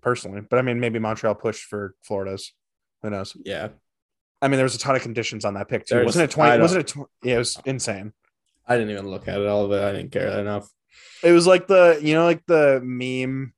personally, 0.00 0.40
but 0.48 0.58
I 0.58 0.62
mean, 0.62 0.80
maybe 0.80 0.98
Montreal 0.98 1.34
pushed 1.34 1.64
for 1.64 1.94
Florida's. 2.02 2.52
Who 3.02 3.10
knows? 3.10 3.36
Yeah. 3.44 3.68
I 4.42 4.48
mean, 4.48 4.56
there 4.56 4.64
was 4.64 4.74
a 4.74 4.78
ton 4.78 4.96
of 4.96 5.02
conditions 5.02 5.44
on 5.44 5.54
that 5.54 5.68
pick 5.68 5.86
too. 5.86 5.94
There's- 5.96 6.06
wasn't 6.06 6.24
it 6.24 6.30
twenty? 6.32 6.60
Wasn't 6.60 6.96
it? 6.96 7.06
Yeah, 7.22 7.34
it 7.36 7.38
was 7.38 7.58
insane. 7.64 8.12
I 8.66 8.76
didn't 8.76 8.90
even 8.90 9.08
look 9.08 9.26
at 9.28 9.40
it 9.40 9.46
all 9.46 9.64
of 9.64 9.72
it. 9.72 9.82
I 9.82 9.92
didn't 9.92 10.12
care 10.12 10.28
enough. 10.38 10.68
It 11.22 11.32
was 11.32 11.46
like 11.46 11.66
the 11.66 11.98
you 12.02 12.14
know 12.14 12.24
like 12.24 12.44
the 12.46 12.80
meme 12.82 13.52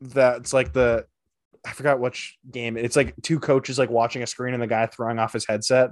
that's 0.00 0.52
like 0.52 0.72
the 0.72 1.06
I 1.64 1.72
forgot 1.72 2.00
which 2.00 2.38
game. 2.50 2.76
It's 2.76 2.96
like 2.96 3.14
two 3.22 3.38
coaches 3.38 3.78
like 3.78 3.90
watching 3.90 4.22
a 4.22 4.26
screen 4.26 4.54
and 4.54 4.62
the 4.62 4.66
guy 4.66 4.86
throwing 4.86 5.18
off 5.18 5.32
his 5.32 5.46
headset, 5.46 5.90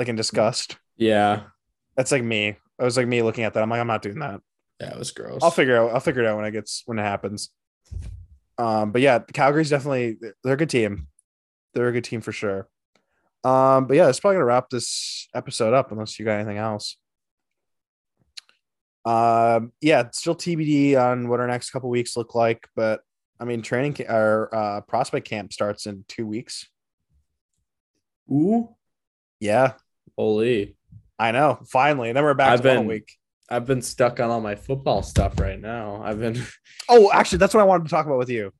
like 0.00 0.08
in 0.08 0.16
disgust. 0.16 0.78
Yeah. 0.96 1.42
That's 1.94 2.10
like 2.10 2.24
me. 2.24 2.56
I 2.78 2.84
was 2.84 2.96
like 2.96 3.06
me 3.06 3.20
looking 3.22 3.44
at 3.44 3.52
that. 3.54 3.62
I'm 3.62 3.68
like, 3.68 3.80
I'm 3.80 3.86
not 3.86 4.00
doing 4.00 4.20
that. 4.20 4.40
Yeah, 4.80 4.92
it 4.92 4.98
was 4.98 5.10
gross. 5.10 5.40
I'll 5.42 5.50
figure 5.50 5.76
out. 5.76 5.92
I'll 5.92 6.00
figure 6.00 6.22
it 6.22 6.26
out 6.26 6.36
when 6.36 6.46
it 6.46 6.52
gets 6.52 6.82
when 6.86 6.98
it 6.98 7.02
happens. 7.02 7.50
Um, 8.56 8.92
but 8.92 9.02
yeah, 9.02 9.18
Calgary's 9.18 9.68
definitely 9.68 10.16
they're 10.42 10.54
a 10.54 10.56
good 10.56 10.70
team. 10.70 11.08
They're 11.74 11.88
a 11.88 11.92
good 11.92 12.04
team 12.04 12.22
for 12.22 12.32
sure. 12.32 12.66
Um, 13.44 13.86
but 13.86 13.96
yeah, 13.98 14.08
it's 14.08 14.18
probably 14.18 14.36
gonna 14.36 14.46
wrap 14.46 14.70
this 14.70 15.28
episode 15.34 15.74
up 15.74 15.92
unless 15.92 16.18
you 16.18 16.24
got 16.24 16.36
anything 16.36 16.56
else. 16.56 16.96
Um, 19.04 19.72
yeah, 19.82 20.00
it's 20.00 20.18
still 20.18 20.34
TBD 20.34 20.98
on 20.98 21.28
what 21.28 21.40
our 21.40 21.46
next 21.46 21.70
couple 21.70 21.90
weeks 21.90 22.16
look 22.16 22.34
like, 22.34 22.66
but 22.74 23.02
I 23.38 23.44
mean, 23.44 23.60
training 23.60 23.94
ca- 23.94 24.08
our 24.08 24.54
uh, 24.54 24.80
prospect 24.82 25.28
camp 25.28 25.52
starts 25.52 25.86
in 25.86 26.04
two 26.08 26.26
weeks. 26.26 26.68
Ooh. 28.30 28.74
Yeah, 29.40 29.72
Holy. 30.20 30.76
I 31.18 31.32
know. 31.32 31.60
Finally, 31.72 32.10
and 32.10 32.16
then 32.18 32.24
we're 32.24 32.34
back 32.34 32.50
I've 32.52 32.60
to 32.60 32.68
one 32.68 32.76
been- 32.80 32.86
week. 32.88 33.12
I've 33.48 33.64
been 33.66 33.80
stuck 33.80 34.20
on 34.20 34.28
all 34.30 34.42
my 34.42 34.54
football 34.54 35.02
stuff 35.02 35.40
right 35.40 35.58
now. 35.58 36.02
I've 36.04 36.20
been 36.20 36.40
Oh, 36.90 37.10
actually, 37.10 37.38
that's 37.38 37.54
what 37.54 37.60
I 37.62 37.64
wanted 37.64 37.84
to 37.84 37.90
talk 37.90 38.04
about 38.04 38.18
with 38.18 38.28
you. 38.28 38.52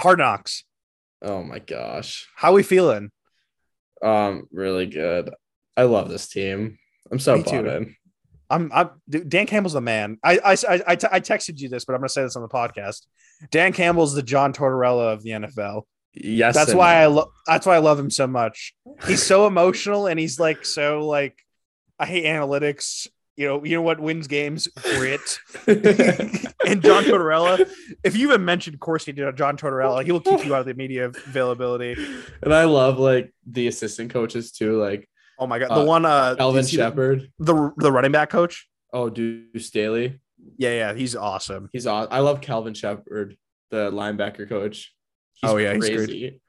Hard 0.00 0.18
knocks. 0.20 0.62
oh 1.20 1.42
my 1.42 1.58
gosh. 1.58 2.28
How 2.36 2.52
we 2.52 2.62
feeling? 2.62 3.10
Um, 4.02 4.46
really 4.52 4.86
good. 4.86 5.34
I 5.76 5.82
love 5.82 6.08
this 6.08 6.28
team. 6.28 6.78
I'm 7.10 7.18
so 7.18 7.38
Me 7.38 7.42
too. 7.42 7.50
bought 7.62 7.66
in. 7.66 7.96
I'm, 8.48 8.70
I'm 8.72 8.90
dude, 9.08 9.28
Dan 9.28 9.46
Campbell's 9.46 9.72
the 9.74 9.80
man. 9.80 10.16
I 10.22 10.38
I, 10.38 10.52
I, 10.52 10.74
I, 10.74 10.92
I 10.92 11.20
texted 11.20 11.58
you 11.58 11.68
this, 11.68 11.84
but 11.84 11.94
I'm 11.94 12.00
gonna 12.00 12.08
say 12.08 12.22
this 12.22 12.36
on 12.36 12.42
the 12.42 12.48
podcast. 12.48 13.00
Dan 13.50 13.72
Campbell's 13.72 14.14
the 14.14 14.22
John 14.22 14.52
Tortorella 14.52 15.12
of 15.12 15.22
the 15.24 15.30
NFL. 15.30 15.82
Yes. 16.14 16.54
That's 16.54 16.74
why 16.74 16.96
I 16.96 17.06
love. 17.06 17.28
That's 17.46 17.66
why 17.66 17.76
I 17.76 17.78
love 17.78 17.98
him 17.98 18.10
so 18.10 18.26
much. 18.26 18.74
He's 19.06 19.22
so 19.22 19.46
emotional, 19.46 20.06
and 20.06 20.18
he's 20.18 20.38
like 20.40 20.64
so 20.64 21.06
like. 21.06 21.36
I 21.98 22.06
hate 22.06 22.24
analytics. 22.24 23.06
You 23.36 23.46
know, 23.46 23.64
you 23.64 23.76
know 23.76 23.82
what 23.82 24.00
wins 24.00 24.26
games? 24.26 24.68
Grit. 24.68 25.38
and 25.66 26.82
John 26.82 27.04
Tortorella. 27.04 27.70
If 28.04 28.16
you 28.16 28.28
even 28.28 28.44
mentioned 28.44 28.80
Corsi 28.80 29.12
to 29.12 29.32
John 29.32 29.56
Tortorella, 29.56 30.04
he 30.04 30.12
will 30.12 30.20
keep 30.20 30.44
you 30.44 30.54
out 30.54 30.60
of 30.60 30.66
the 30.66 30.74
media 30.74 31.06
availability. 31.06 31.94
and 32.42 32.52
I 32.54 32.64
love 32.64 32.98
like 32.98 33.32
the 33.46 33.66
assistant 33.68 34.12
coaches 34.12 34.52
too, 34.52 34.80
like 34.80 35.08
Oh 35.38 35.46
my 35.46 35.58
god, 35.58 35.70
the 35.70 35.82
Uh, 35.82 35.84
one 35.84 36.04
uh, 36.04 36.36
you 36.38 36.62
see 36.62 36.76
the- 36.76 36.82
Sheppard. 36.84 37.30
the 37.38 37.70
the 37.76 37.90
running 37.92 38.12
back 38.12 38.30
coach. 38.30 38.66
Oh, 38.92 39.08
Deuce 39.08 39.66
Staley. 39.66 40.18
Yeah, 40.58 40.70
yeah, 40.70 40.94
he's 40.94 41.14
awesome. 41.16 41.68
He's 41.72 41.86
aw- 41.86 42.08
I 42.10 42.20
love 42.20 42.40
Kelvin 42.40 42.74
Sheppard, 42.74 43.36
the 43.70 43.90
linebacker 43.90 44.48
coach. 44.48 44.92
Oh, 45.42 45.56
yeah, 45.56 45.74
he's 45.74 45.88
great. 45.88 45.96
crazy. 45.96 46.40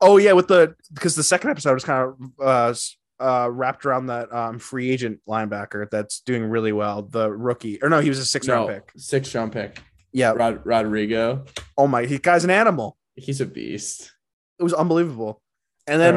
Oh 0.00 0.16
yeah, 0.16 0.32
with 0.32 0.48
the 0.48 0.74
because 0.92 1.16
the 1.16 1.22
second 1.22 1.50
episode 1.50 1.74
was 1.74 1.84
kind 1.84 2.02
of 2.02 2.32
uh 2.40 2.74
uh 3.20 3.50
wrapped 3.50 3.84
around 3.84 4.06
that 4.06 4.32
um 4.32 4.58
free 4.60 4.90
agent 4.90 5.20
linebacker 5.28 5.90
that's 5.90 6.20
doing 6.20 6.44
really 6.44 6.72
well. 6.72 7.02
The 7.02 7.30
rookie 7.30 7.82
or 7.82 7.88
no, 7.88 8.00
he 8.00 8.08
was 8.08 8.18
a 8.18 8.24
six 8.24 8.48
round 8.48 8.68
pick. 8.68 8.92
six 8.96 9.34
round 9.34 9.52
pick. 9.52 9.80
Yeah. 10.12 10.32
Rod- 10.32 10.64
Rodrigo. 10.64 11.44
Oh 11.76 11.86
my, 11.86 12.06
he 12.06 12.18
guy's 12.18 12.44
an 12.44 12.50
animal. 12.50 12.96
He's 13.16 13.40
a 13.40 13.46
beast. 13.46 14.12
It 14.58 14.62
was 14.62 14.72
unbelievable. 14.72 15.42
And 15.86 16.00
then 16.00 16.14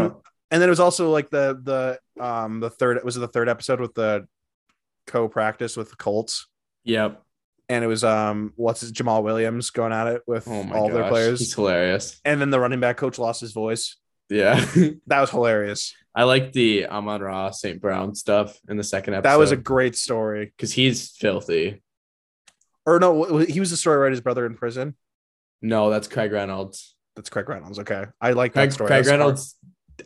and 0.52 0.62
then 0.62 0.64
it 0.64 0.70
was 0.70 0.80
also 0.80 1.10
like 1.12 1.30
the 1.30 1.60
the 1.64 2.24
um 2.24 2.60
the 2.60 2.70
third 2.70 3.04
was 3.04 3.18
it 3.18 3.22
the 3.22 3.28
third 3.28 3.50
episode 3.50 3.80
with 3.80 3.96
the 3.96 4.28
co 5.08 5.28
practice 5.28 5.76
with 5.76 5.90
the 5.90 5.96
Colts. 5.96 6.48
Yep. 6.84 7.24
And 7.72 7.84
it 7.84 7.88
was 7.88 8.04
um 8.04 8.52
what's 8.58 8.82
his 8.82 8.92
Jamaal 8.92 9.24
Williams 9.24 9.70
going 9.70 9.94
at 9.94 10.08
it 10.08 10.22
with 10.28 10.48
Oh 10.48 10.68
all 10.74 10.88
gosh. 10.90 10.94
their 10.94 11.08
players. 11.10 11.40
He's 11.40 11.54
hilarious. 11.54 12.20
and 12.26 12.40
then 12.42 12.50
the 12.50 12.60
running 12.60 12.80
back 12.82 12.98
coach 12.98 13.18
lost 13.18 13.40
his 13.42 13.54
voice. 13.54 13.96
Yeah. 14.30 14.64
That 15.08 15.22
was 15.22 15.30
hilarious. 15.30 15.94
I 16.14 16.24
like 16.24 16.52
the 16.52 16.88
Amon 16.88 17.22
Ra 17.22 17.52
St. 17.52 17.80
Brown 17.82 18.16
stuff 18.16 18.58
in 18.68 18.76
the 18.78 18.84
second 18.84 19.14
episode. 19.14 19.30
That 19.32 19.40
was 19.40 19.52
a 19.52 19.58
great 19.58 19.96
story. 19.96 20.46
because 20.46 20.74
he's 20.74 21.12
filthy. 21.12 21.82
Or 22.86 23.00
no, 23.00 23.38
he 23.38 23.60
was 23.60 23.72
the 23.72 23.78
story 23.78 23.98
right 24.00 24.12
his 24.12 24.22
brother 24.22 24.46
in 24.46 24.56
prison. 24.56 24.96
No, 25.62 25.90
that's 25.90 26.08
Craig 26.08 26.32
Reynolds. 26.32 26.96
That's 27.16 27.30
Craig 27.30 27.48
Reynolds. 27.48 27.80
Okay, 27.80 28.06
I 28.20 28.32
like 28.32 28.54
Craig, 28.54 28.70
that 28.70 28.74
story. 28.74 28.88
Craig 28.88 29.06
Reynolds. 29.06 29.56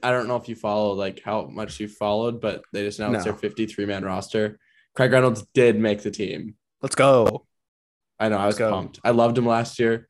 I 0.04 0.12
don't 0.12 0.28
know 0.28 0.36
if 0.36 0.50
you 0.50 0.56
follow 0.56 0.92
like 0.94 1.22
how 1.24 1.46
much 1.46 1.80
you 1.80 1.88
followed, 1.88 2.42
but 2.42 2.64
they 2.74 2.84
just 2.84 3.00
announced 3.00 3.26
No. 3.26 3.32
their 3.32 3.40
53 3.40 3.86
man 3.86 4.04
roster. 4.04 4.60
Craig 4.96 5.12
Reynolds 5.12 5.46
did 5.54 5.80
make 5.80 6.02
the 6.04 6.12
team. 6.12 6.56
Let's 6.82 6.96
go. 6.96 7.46
I 8.20 8.30
know. 8.30 8.38
I 8.38 8.46
was 8.48 8.58
pumped. 8.58 9.00
I 9.04 9.12
loved 9.12 9.38
him 9.38 9.46
last 9.46 9.80
year. 9.80 10.08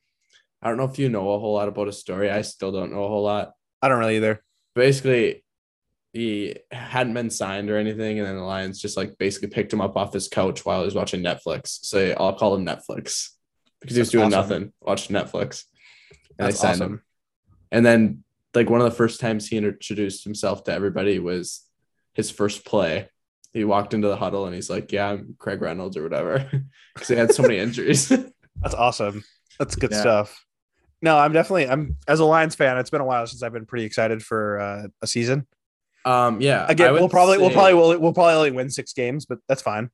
I 0.61 0.69
don't 0.69 0.77
know 0.77 0.85
if 0.85 0.99
you 0.99 1.09
know 1.09 1.31
a 1.31 1.39
whole 1.39 1.53
lot 1.53 1.67
about 1.67 1.87
his 1.87 1.99
story. 1.99 2.29
I 2.29 2.41
still 2.41 2.71
don't 2.71 2.91
know 2.91 3.03
a 3.03 3.07
whole 3.07 3.23
lot. 3.23 3.53
I 3.81 3.87
don't 3.87 3.99
really 3.99 4.17
either. 4.17 4.43
Basically, 4.73 5.43
he 6.13 6.55
hadn't 6.71 7.13
been 7.13 7.29
signed 7.29 7.69
or 7.69 7.77
anything, 7.77 8.19
and 8.19 8.27
then 8.27 8.35
the 8.35 8.41
Lions 8.41 8.79
just 8.81 8.97
like 8.97 9.17
basically 9.17 9.49
picked 9.49 9.73
him 9.73 9.81
up 9.81 9.97
off 9.97 10.13
his 10.13 10.27
couch 10.27 10.65
while 10.65 10.79
he 10.79 10.85
was 10.85 10.95
watching 10.95 11.21
Netflix. 11.21 11.79
So 11.83 12.15
I'll 12.17 12.35
call 12.35 12.55
him 12.55 12.65
Netflix 12.65 13.29
because 13.81 13.95
he 13.95 14.01
was 14.01 14.07
That's 14.07 14.11
doing 14.11 14.25
awesome. 14.25 14.39
nothing, 14.39 14.73
watching 14.81 15.15
Netflix. 15.15 15.65
And 16.37 16.47
That's 16.47 16.59
they 16.59 16.67
signed 16.67 16.81
awesome. 16.81 16.93
him. 16.93 17.01
And 17.71 17.85
then 17.85 18.23
like 18.53 18.69
one 18.69 18.81
of 18.81 18.85
the 18.85 18.95
first 18.95 19.19
times 19.19 19.47
he 19.47 19.57
introduced 19.57 20.23
himself 20.23 20.63
to 20.63 20.71
everybody 20.71 21.19
was 21.19 21.61
his 22.13 22.31
first 22.31 22.65
play. 22.65 23.09
He 23.55 23.63
walked 23.63 23.93
into 23.93 24.07
the 24.09 24.17
huddle 24.17 24.45
and 24.45 24.53
he's 24.53 24.69
like, 24.69 24.91
"Yeah, 24.91 25.11
I'm 25.11 25.35
Craig 25.39 25.61
Reynolds 25.61 25.95
or 25.97 26.03
whatever," 26.03 26.45
because 26.93 27.07
he 27.07 27.15
had 27.15 27.33
so 27.33 27.41
many 27.41 27.57
injuries. 27.57 28.09
That's 28.61 28.75
awesome. 28.75 29.23
That's 29.57 29.75
good 29.75 29.91
Yeah. 29.91 30.01
stuff. 30.01 30.45
No, 31.01 31.17
I'm 31.17 31.31
definitely. 31.33 31.67
I'm 31.69 31.95
as 32.07 32.19
a 32.19 32.25
Lions 32.25 32.53
fan. 32.55 32.77
It's 32.77 32.89
been 32.89 33.01
a 33.01 33.05
while 33.05 33.25
since 33.27 33.41
I've 33.43 33.53
been 33.53 33.65
pretty 33.65 33.85
excited 33.85 34.21
for 34.23 34.59
uh, 34.59 34.87
a 35.01 35.07
season. 35.07 35.47
um, 36.03 36.41
yeah. 36.41 36.65
Again, 36.67 36.93
we'll 36.93 37.07
probably 37.09 37.37
we'll 37.37 37.49
probably 37.51 37.73
we'll, 37.75 37.97
we'll 37.99 38.13
probably 38.13 38.33
only 38.35 38.51
win 38.51 38.69
six 38.69 38.91
games, 38.93 39.25
but 39.25 39.39
that's 39.47 39.61
fine. 39.61 39.89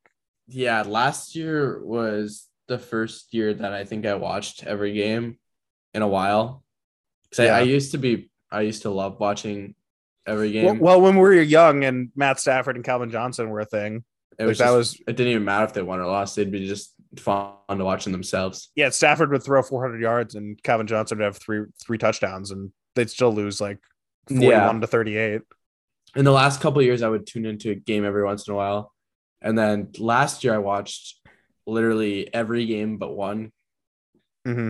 Yeah, 0.48 0.82
last 0.82 1.36
year 1.36 1.84
was 1.86 2.48
the 2.68 2.80
first 2.80 3.34
year 3.34 3.54
that 3.54 3.74
I 3.74 3.84
think 3.86 4.06
I 4.06 4.16
watched 4.16 4.64
every 4.66 4.94
game 4.94 5.38
in 5.94 6.02
a 6.02 6.08
while. 6.08 6.64
Because 7.30 7.46
Yeah. 7.46 7.56
I, 7.56 7.60
I 7.60 7.62
used 7.64 7.92
to 7.92 7.98
be, 7.98 8.30
I 8.52 8.62
used 8.62 8.82
to 8.84 8.90
love 8.90 9.20
watching 9.20 9.76
every 10.26 10.52
game. 10.52 10.80
well, 10.80 11.02
when 11.02 11.16
we 11.16 11.22
were 11.22 11.34
young 11.34 11.84
and 11.84 12.10
Matt 12.16 12.40
Stafford 12.40 12.76
and 12.76 12.86
Calvin 12.86 13.10
Johnson 13.12 13.50
were 13.50 13.60
a 13.62 13.66
thing, 13.66 14.04
it 14.38 14.44
like, 14.44 14.48
was 14.50 14.58
that 14.60 14.66
just- 14.66 14.76
was 14.76 15.00
it 15.08 15.16
didn't 15.18 15.28
even 15.32 15.46
matter 15.46 15.66
if 15.66 15.74
they 15.74 15.82
won 15.82 16.00
or 16.00 16.06
lost; 16.06 16.36
they'd 16.36 16.52
be 16.52 16.68
just 16.68 16.94
fun 17.18 17.54
to 17.70 17.84
watching 17.84 18.12
themselves. 18.14 18.72
yeah. 18.76 18.90
Stafford 18.90 19.32
would 19.32 19.44
throw 19.44 19.62
400 19.62 20.00
yards 20.02 20.36
and 20.36 20.62
Calvin 20.64 20.88
Johnson 20.88 21.18
would 21.18 21.26
have 21.26 21.38
three 21.38 21.66
three 21.84 21.98
touchdowns, 21.98 22.52
and 22.52 22.72
they'd 22.96 23.10
still 23.10 23.34
lose 23.34 23.60
like 23.60 23.80
41 24.30 24.52
Yeah. 24.76 24.80
to 24.80 24.88
38. 24.88 25.42
In 26.16 26.26
the 26.26 26.32
last 26.32 26.62
couple 26.62 26.80
of 26.80 26.86
years, 26.86 27.02
I 27.02 27.10
would 27.10 27.26
tune 27.28 27.46
into 27.46 27.72
a 27.72 27.76
game 27.76 28.04
every 28.06 28.24
once 28.24 28.48
in 28.48 28.54
a 28.54 28.58
while, 28.58 28.94
and 29.42 29.58
then 29.58 29.90
last 29.98 30.44
year 30.44 30.54
I 30.54 30.58
watched 30.60 31.18
literally 31.68 32.34
every 32.34 32.66
game 32.66 32.98
but 32.98 33.16
one, 33.16 33.52
hmm 34.46 34.70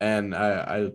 and 0.00 0.34
I, 0.34 0.50
I 0.52 0.90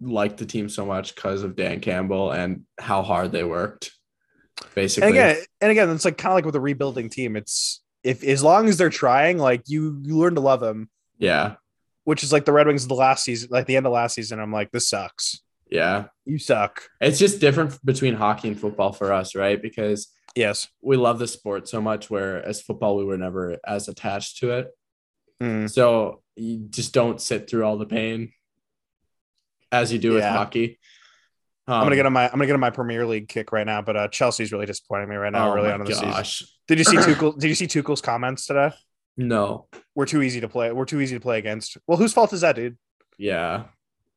liked 0.00 0.36
the 0.38 0.46
team 0.46 0.68
so 0.68 0.84
much 0.84 1.14
because 1.14 1.42
of 1.42 1.56
Dan 1.56 1.80
Campbell 1.80 2.30
and 2.32 2.62
how 2.78 3.02
hard 3.02 3.32
they 3.32 3.44
worked. 3.44 3.92
Basically, 4.74 5.08
And 5.08 5.16
again, 5.16 5.44
and 5.60 5.70
again, 5.70 5.90
it's 5.90 6.04
like 6.04 6.16
kind 6.18 6.32
of 6.32 6.34
like 6.36 6.44
with 6.46 6.56
a 6.56 6.60
rebuilding 6.60 7.10
team. 7.10 7.36
It's 7.36 7.82
if 8.02 8.24
as 8.24 8.42
long 8.42 8.68
as 8.68 8.78
they're 8.78 8.90
trying, 8.90 9.38
like 9.38 9.62
you 9.66 10.00
you 10.02 10.16
learn 10.16 10.34
to 10.36 10.40
love 10.40 10.60
them. 10.60 10.88
yeah, 11.18 11.56
Which 12.04 12.22
is 12.22 12.32
like 12.32 12.44
the 12.44 12.52
Red 12.52 12.66
Wings 12.66 12.82
of 12.84 12.88
the 12.88 12.94
last 12.94 13.24
season, 13.24 13.48
like 13.50 13.66
the 13.66 13.76
end 13.76 13.86
of 13.86 13.92
last 13.92 14.14
season. 14.14 14.38
I'm 14.40 14.52
like, 14.52 14.70
this 14.72 14.88
sucks. 14.88 15.40
yeah. 15.70 16.06
You 16.24 16.38
suck. 16.38 16.82
It's 17.00 17.18
just 17.18 17.40
different 17.40 17.78
between 17.84 18.14
hockey 18.14 18.48
and 18.48 18.58
football 18.58 18.92
for 18.92 19.12
us, 19.12 19.34
right? 19.34 19.60
Because 19.60 20.08
Yes. 20.34 20.68
we 20.82 20.96
love 20.96 21.18
the 21.18 21.26
sport 21.28 21.68
so 21.68 21.80
much 21.80 22.08
where 22.10 22.44
as 22.44 22.60
football 22.62 22.96
we 22.96 23.04
were 23.04 23.16
never 23.18 23.58
as 23.66 23.88
attached 23.88 24.38
to 24.38 24.50
it. 24.52 24.68
Mm. 25.42 25.70
So 25.70 26.22
you 26.36 26.66
just 26.70 26.92
don't 26.94 27.20
sit 27.20 27.48
through 27.48 27.64
all 27.64 27.76
the 27.78 27.86
pain 27.86 28.32
as 29.80 29.92
you 29.92 29.98
do 29.98 30.12
with 30.12 30.22
Yeah. 30.22 30.32
hockey. 30.32 30.78
I'm 31.68 31.80
gonna 31.80 31.90
Um, 31.90 31.96
get 31.96 32.06
on 32.06 32.12
my 32.12 32.24
I'm 32.26 32.30
gonna 32.32 32.46
get 32.46 32.54
on 32.54 32.60
my 32.60 32.70
Premier 32.70 33.04
League 33.06 33.28
kick 33.28 33.50
right 33.52 33.66
now, 33.66 33.82
but 33.82 33.96
uh, 33.96 34.08
Chelsea's 34.08 34.52
really 34.52 34.66
disappointing 34.66 35.08
me 35.08 35.16
right 35.16 35.32
now. 35.32 35.50
oh 35.50 35.56
early 35.56 35.70
on 35.70 35.80
in 35.80 35.86
the 35.86 35.94
season. 35.94 36.56
Did 36.68 36.78
you 36.78 36.84
see 36.84 36.96
Tuchel? 36.96 37.38
Did 37.38 37.48
you 37.48 37.54
see 37.56 37.66
Tuchel's 37.66 38.00
comments 38.00 38.46
today? 38.46 38.70
No. 39.16 39.66
We're 39.94 40.06
too 40.06 40.22
easy 40.22 40.40
to 40.42 40.48
play. 40.48 40.70
We're 40.72 40.84
too 40.84 41.00
easy 41.00 41.16
to 41.16 41.20
play 41.20 41.38
against. 41.38 41.76
Well, 41.86 41.98
whose 41.98 42.12
fault 42.12 42.32
is 42.32 42.42
that, 42.42 42.54
dude? 42.54 42.76
Yeah. 43.18 43.64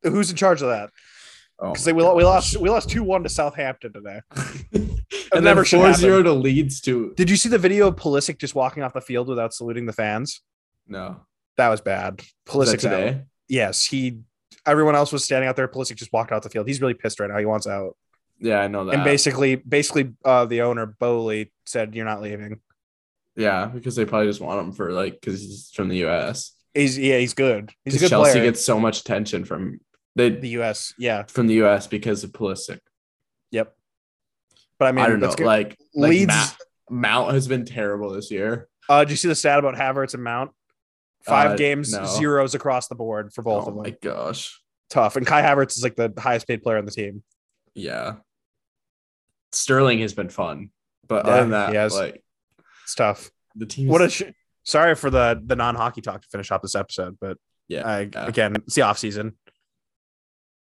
Who's 0.02 0.30
in 0.30 0.36
charge 0.36 0.62
of 0.62 0.68
that? 0.68 0.90
Oh 1.58 1.72
Because 1.72 1.86
my 1.86 1.92
we, 1.92 2.04
we 2.14 2.24
lost 2.24 2.56
we 2.56 2.70
lost 2.70 2.88
two 2.88 3.02
one 3.02 3.22
to 3.24 3.28
Southampton 3.28 3.92
today. 3.92 4.20
and 5.34 5.44
never 5.44 5.64
4 5.64 5.92
0 5.94 6.22
to 6.22 6.32
Leeds 6.32 6.80
to 6.82 7.12
Did 7.16 7.28
you 7.28 7.36
see 7.36 7.48
the 7.48 7.58
video 7.58 7.88
of 7.88 7.96
Pulisic 7.96 8.38
just 8.38 8.54
walking 8.54 8.82
off 8.82 8.92
the 8.94 9.00
field 9.00 9.28
without 9.28 9.52
saluting 9.54 9.86
the 9.86 9.92
fans? 9.92 10.40
no. 10.86 11.22
That 11.56 11.68
was 11.68 11.82
bad. 11.82 12.22
Pulisic 12.46 12.78
today. 12.78 13.04
today. 13.06 13.22
Yes, 13.48 13.84
he. 13.84 14.20
Everyone 14.66 14.94
else 14.94 15.12
was 15.12 15.24
standing 15.24 15.48
out 15.48 15.56
there. 15.56 15.68
Pulisic 15.68 15.96
just 15.96 16.12
walked 16.12 16.32
out 16.32 16.42
the 16.42 16.50
field. 16.50 16.66
He's 16.66 16.80
really 16.80 16.94
pissed 16.94 17.20
right 17.20 17.30
now. 17.30 17.38
He 17.38 17.46
wants 17.46 17.66
out. 17.66 17.96
Yeah, 18.38 18.60
I 18.60 18.68
know 18.68 18.84
that. 18.86 18.94
And 18.94 19.04
basically, 19.04 19.56
basically, 19.56 20.12
uh, 20.24 20.46
the 20.46 20.62
owner 20.62 20.86
Boehly 20.86 21.50
said, 21.66 21.94
"You're 21.94 22.06
not 22.06 22.20
leaving." 22.22 22.60
yeah, 23.36 23.66
because 23.66 23.96
they 23.96 24.04
probably 24.04 24.28
just 24.28 24.40
want 24.40 24.60
him 24.60 24.72
for 24.72 24.92
like 24.92 25.20
because 25.20 25.40
he's 25.40 25.70
from 25.74 25.88
the 25.88 26.04
US. 26.06 26.52
He's 26.74 26.98
yeah, 26.98 27.18
he's 27.18 27.34
good. 27.34 27.72
He's 27.84 27.96
a 27.96 27.98
good 27.98 28.10
Chelsea 28.10 28.32
player. 28.32 28.44
gets 28.44 28.64
so 28.64 28.78
much 28.78 29.00
attention 29.00 29.44
from 29.44 29.80
they 30.16 30.30
the 30.30 30.48
U.S. 30.50 30.94
Yeah, 30.98 31.24
from 31.24 31.46
the 31.46 31.62
US 31.64 31.86
because 31.86 32.24
of 32.24 32.32
Pulisic. 32.32 32.80
yep. 33.50 33.74
But 34.78 34.88
I 34.88 34.92
mean, 34.92 35.04
I 35.04 35.08
don't 35.08 35.20
know. 35.20 35.32
good. 35.32 35.46
Like, 35.46 35.78
like 35.94 36.10
Leeds. 36.10 36.28
Mount, 36.28 36.56
Mount 36.88 37.34
has 37.34 37.46
been 37.46 37.64
terrible 37.64 38.10
this 38.10 38.30
year. 38.30 38.68
Uh, 38.88 39.04
did 39.04 39.10
you 39.10 39.16
see 39.16 39.28
the 39.28 39.34
stat 39.34 39.58
about 39.58 39.74
Havertz 39.74 40.14
and 40.14 40.24
Mount? 40.24 40.52
Five 41.24 41.52
Uh, 41.52 41.56
games, 41.56 41.92
no. 41.92 42.04
zeros 42.06 42.54
across 42.54 42.88
the 42.88 42.94
board 42.94 43.32
for 43.32 43.42
both 43.42 43.64
oh 43.66 43.68
of 43.68 43.74
them. 43.74 43.78
Oh 43.78 43.82
my 43.82 43.90
gosh. 43.90 44.58
Tough. 44.88 45.16
And 45.16 45.26
Kai 45.26 45.42
Havertz 45.42 45.76
is 45.76 45.82
like 45.84 45.96
the 45.96 46.12
highest 46.18 46.46
paid 46.48 46.62
player 46.62 46.78
on 46.78 46.84
the 46.86 46.90
team. 46.90 47.22
Yeah. 47.74 48.16
Sterling 49.52 50.00
has 50.00 50.14
been 50.14 50.28
fun. 50.28 50.70
But 51.06 51.26
Yeah, 51.26 51.32
other 51.32 51.40
than 51.42 51.50
that, 51.50 51.74
has. 51.74 51.94
like 51.94 52.22
It's 52.84 52.94
tough. 52.94 53.30
the 53.54 53.66
team 53.66 53.88
What 53.88 54.00
a 54.02 54.08
sh- 54.08 54.22
sorry 54.64 54.94
for 54.94 55.10
the 55.10 55.40
the 55.44 55.56
non 55.56 55.74
hockey 55.74 56.00
talk 56.00 56.22
to 56.22 56.28
finish 56.28 56.50
off 56.50 56.62
this 56.62 56.74
episode, 56.74 57.18
but 57.20 57.36
yeah, 57.68 57.86
I 57.86 58.00
yeah. 58.12 58.26
again 58.26 58.56
it's 58.56 58.74
the 58.74 58.82
off 58.82 58.98
season. 58.98 59.36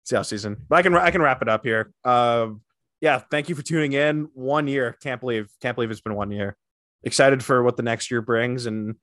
It's 0.02 0.10
the 0.10 0.18
off 0.18 0.26
season, 0.26 0.56
but 0.68 0.76
I 0.76 0.82
can 0.82 0.94
I 0.94 1.10
can 1.10 1.20
wrap 1.22 1.42
it 1.42 1.48
up 1.48 1.64
here. 1.64 1.92
Um, 2.04 2.62
yeah, 3.00 3.20
thank 3.30 3.48
you 3.48 3.54
for 3.54 3.62
tuning 3.62 3.92
in. 3.92 4.28
One 4.34 4.66
year, 4.66 4.96
can't 5.02 5.20
believe 5.20 5.50
can't 5.60 5.74
believe 5.76 5.90
it's 5.90 6.00
been 6.00 6.14
one 6.14 6.30
year. 6.30 6.56
Excited 7.04 7.44
for 7.44 7.62
what 7.62 7.76
the 7.76 7.82
next 7.82 8.10
year 8.10 8.20
brings, 8.22 8.66
and 8.66 8.96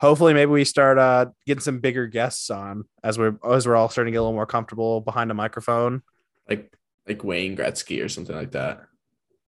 hopefully 0.00 0.34
maybe 0.34 0.50
we 0.50 0.64
start 0.64 0.98
uh 0.98 1.26
getting 1.46 1.60
some 1.60 1.78
bigger 1.80 2.06
guests 2.06 2.50
on 2.50 2.84
as 3.04 3.18
we're 3.18 3.36
as 3.48 3.66
we're 3.66 3.76
all 3.76 3.88
starting 3.88 4.12
to 4.12 4.16
get 4.16 4.18
a 4.20 4.22
little 4.22 4.34
more 4.34 4.46
comfortable 4.46 5.00
behind 5.00 5.30
a 5.30 5.34
microphone. 5.34 6.02
like 6.48 6.72
like 7.08 7.24
Wayne 7.24 7.56
Gretzky 7.56 8.04
or 8.04 8.08
something 8.08 8.36
like 8.36 8.52
that. 8.52 8.82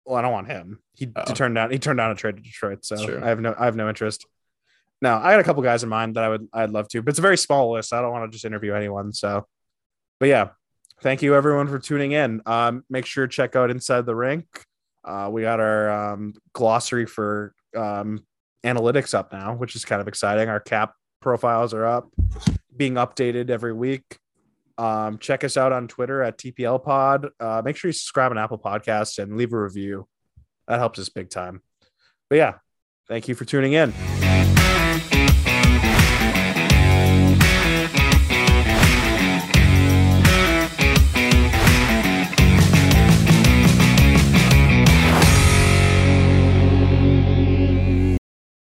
Well, 0.06 0.16
I 0.18 0.22
don't 0.24 0.32
want 0.32 0.48
him. 0.48 0.80
He, 0.94 1.12
Oh. 1.16 1.24
turned 1.34 1.56
down 1.56 1.72
he 1.72 1.80
turned 1.80 1.98
down 1.98 2.12
a 2.12 2.16
trade 2.16 2.38
to 2.38 2.42
Detroit, 2.42 2.84
so. 2.86 3.20
I 3.22 3.28
have 3.28 3.40
no 3.40 3.54
I 3.58 3.66
have 3.66 3.76
no 3.76 3.88
interest. 3.90 4.26
No, 5.02 5.16
I 5.16 5.32
got 5.32 5.40
a 5.40 5.44
couple 5.44 5.64
guys 5.64 5.84
in 5.84 5.90
mind 5.90 6.16
that 6.16 6.24
I 6.24 6.30
would 6.30 6.48
I'd 6.54 6.70
love 6.70 6.88
to, 6.90 7.02
but 7.02 7.10
it's 7.10 7.20
a 7.20 7.24
very 7.24 7.38
small 7.38 7.72
list. 7.72 7.92
I 7.94 8.02
don't 8.02 8.12
want 8.12 8.32
to 8.32 8.36
just 8.36 8.46
interview 8.46 8.74
anyone. 8.74 9.14
So, 9.14 9.48
but 10.20 10.30
yeah, 10.30 10.50
thank 11.02 11.22
you 11.24 11.34
everyone 11.36 11.68
for 11.68 11.80
tuning 11.80 12.12
in. 12.12 12.42
Um, 12.46 12.84
make 12.90 13.06
sure 13.08 13.26
to 13.26 13.32
check 13.32 13.56
out 13.56 13.72
Inside 13.72 14.06
the 14.06 14.16
Rink. 14.16 14.46
Uh, 15.04 15.30
we 15.32 15.42
got 15.42 15.60
our 15.60 15.90
um, 16.14 16.34
glossary 16.54 17.08
for 17.08 17.56
um, 17.76 18.24
analytics 18.64 19.14
up 19.14 19.32
now, 19.32 19.56
which 19.56 19.76
is 19.76 19.86
kind 19.86 20.02
of 20.02 20.08
exciting. 20.08 20.50
Our 20.50 20.60
cap 20.60 20.94
profiles 21.22 21.74
are 21.74 21.86
up, 21.86 22.12
being 22.76 22.96
updated 22.96 23.50
every 23.50 23.74
week. 23.74 24.18
Um, 24.78 25.20
check 25.20 25.44
us 25.44 25.58
out 25.58 25.72
on 25.72 25.88
Twitter 25.88 26.24
at 26.24 26.38
TPL 26.38 26.84
Pod. 26.84 27.28
Uh, 27.40 27.62
make 27.64 27.78
sure 27.78 27.90
you 27.90 27.94
subscribe 27.94 28.32
on 28.32 28.38
Apple 28.38 28.58
Podcasts 28.58 29.22
and 29.22 29.38
leave 29.38 29.54
a 29.54 29.62
review. 29.62 30.08
That 30.68 30.80
helps 30.80 31.00
us 31.00 31.10
big 31.10 31.30
time. 31.30 31.62
But 32.30 32.38
yeah, 32.38 32.54
thank 33.08 33.28
you 33.28 33.36
for 33.36 33.46
tuning 33.46 33.74
in. 33.74 33.94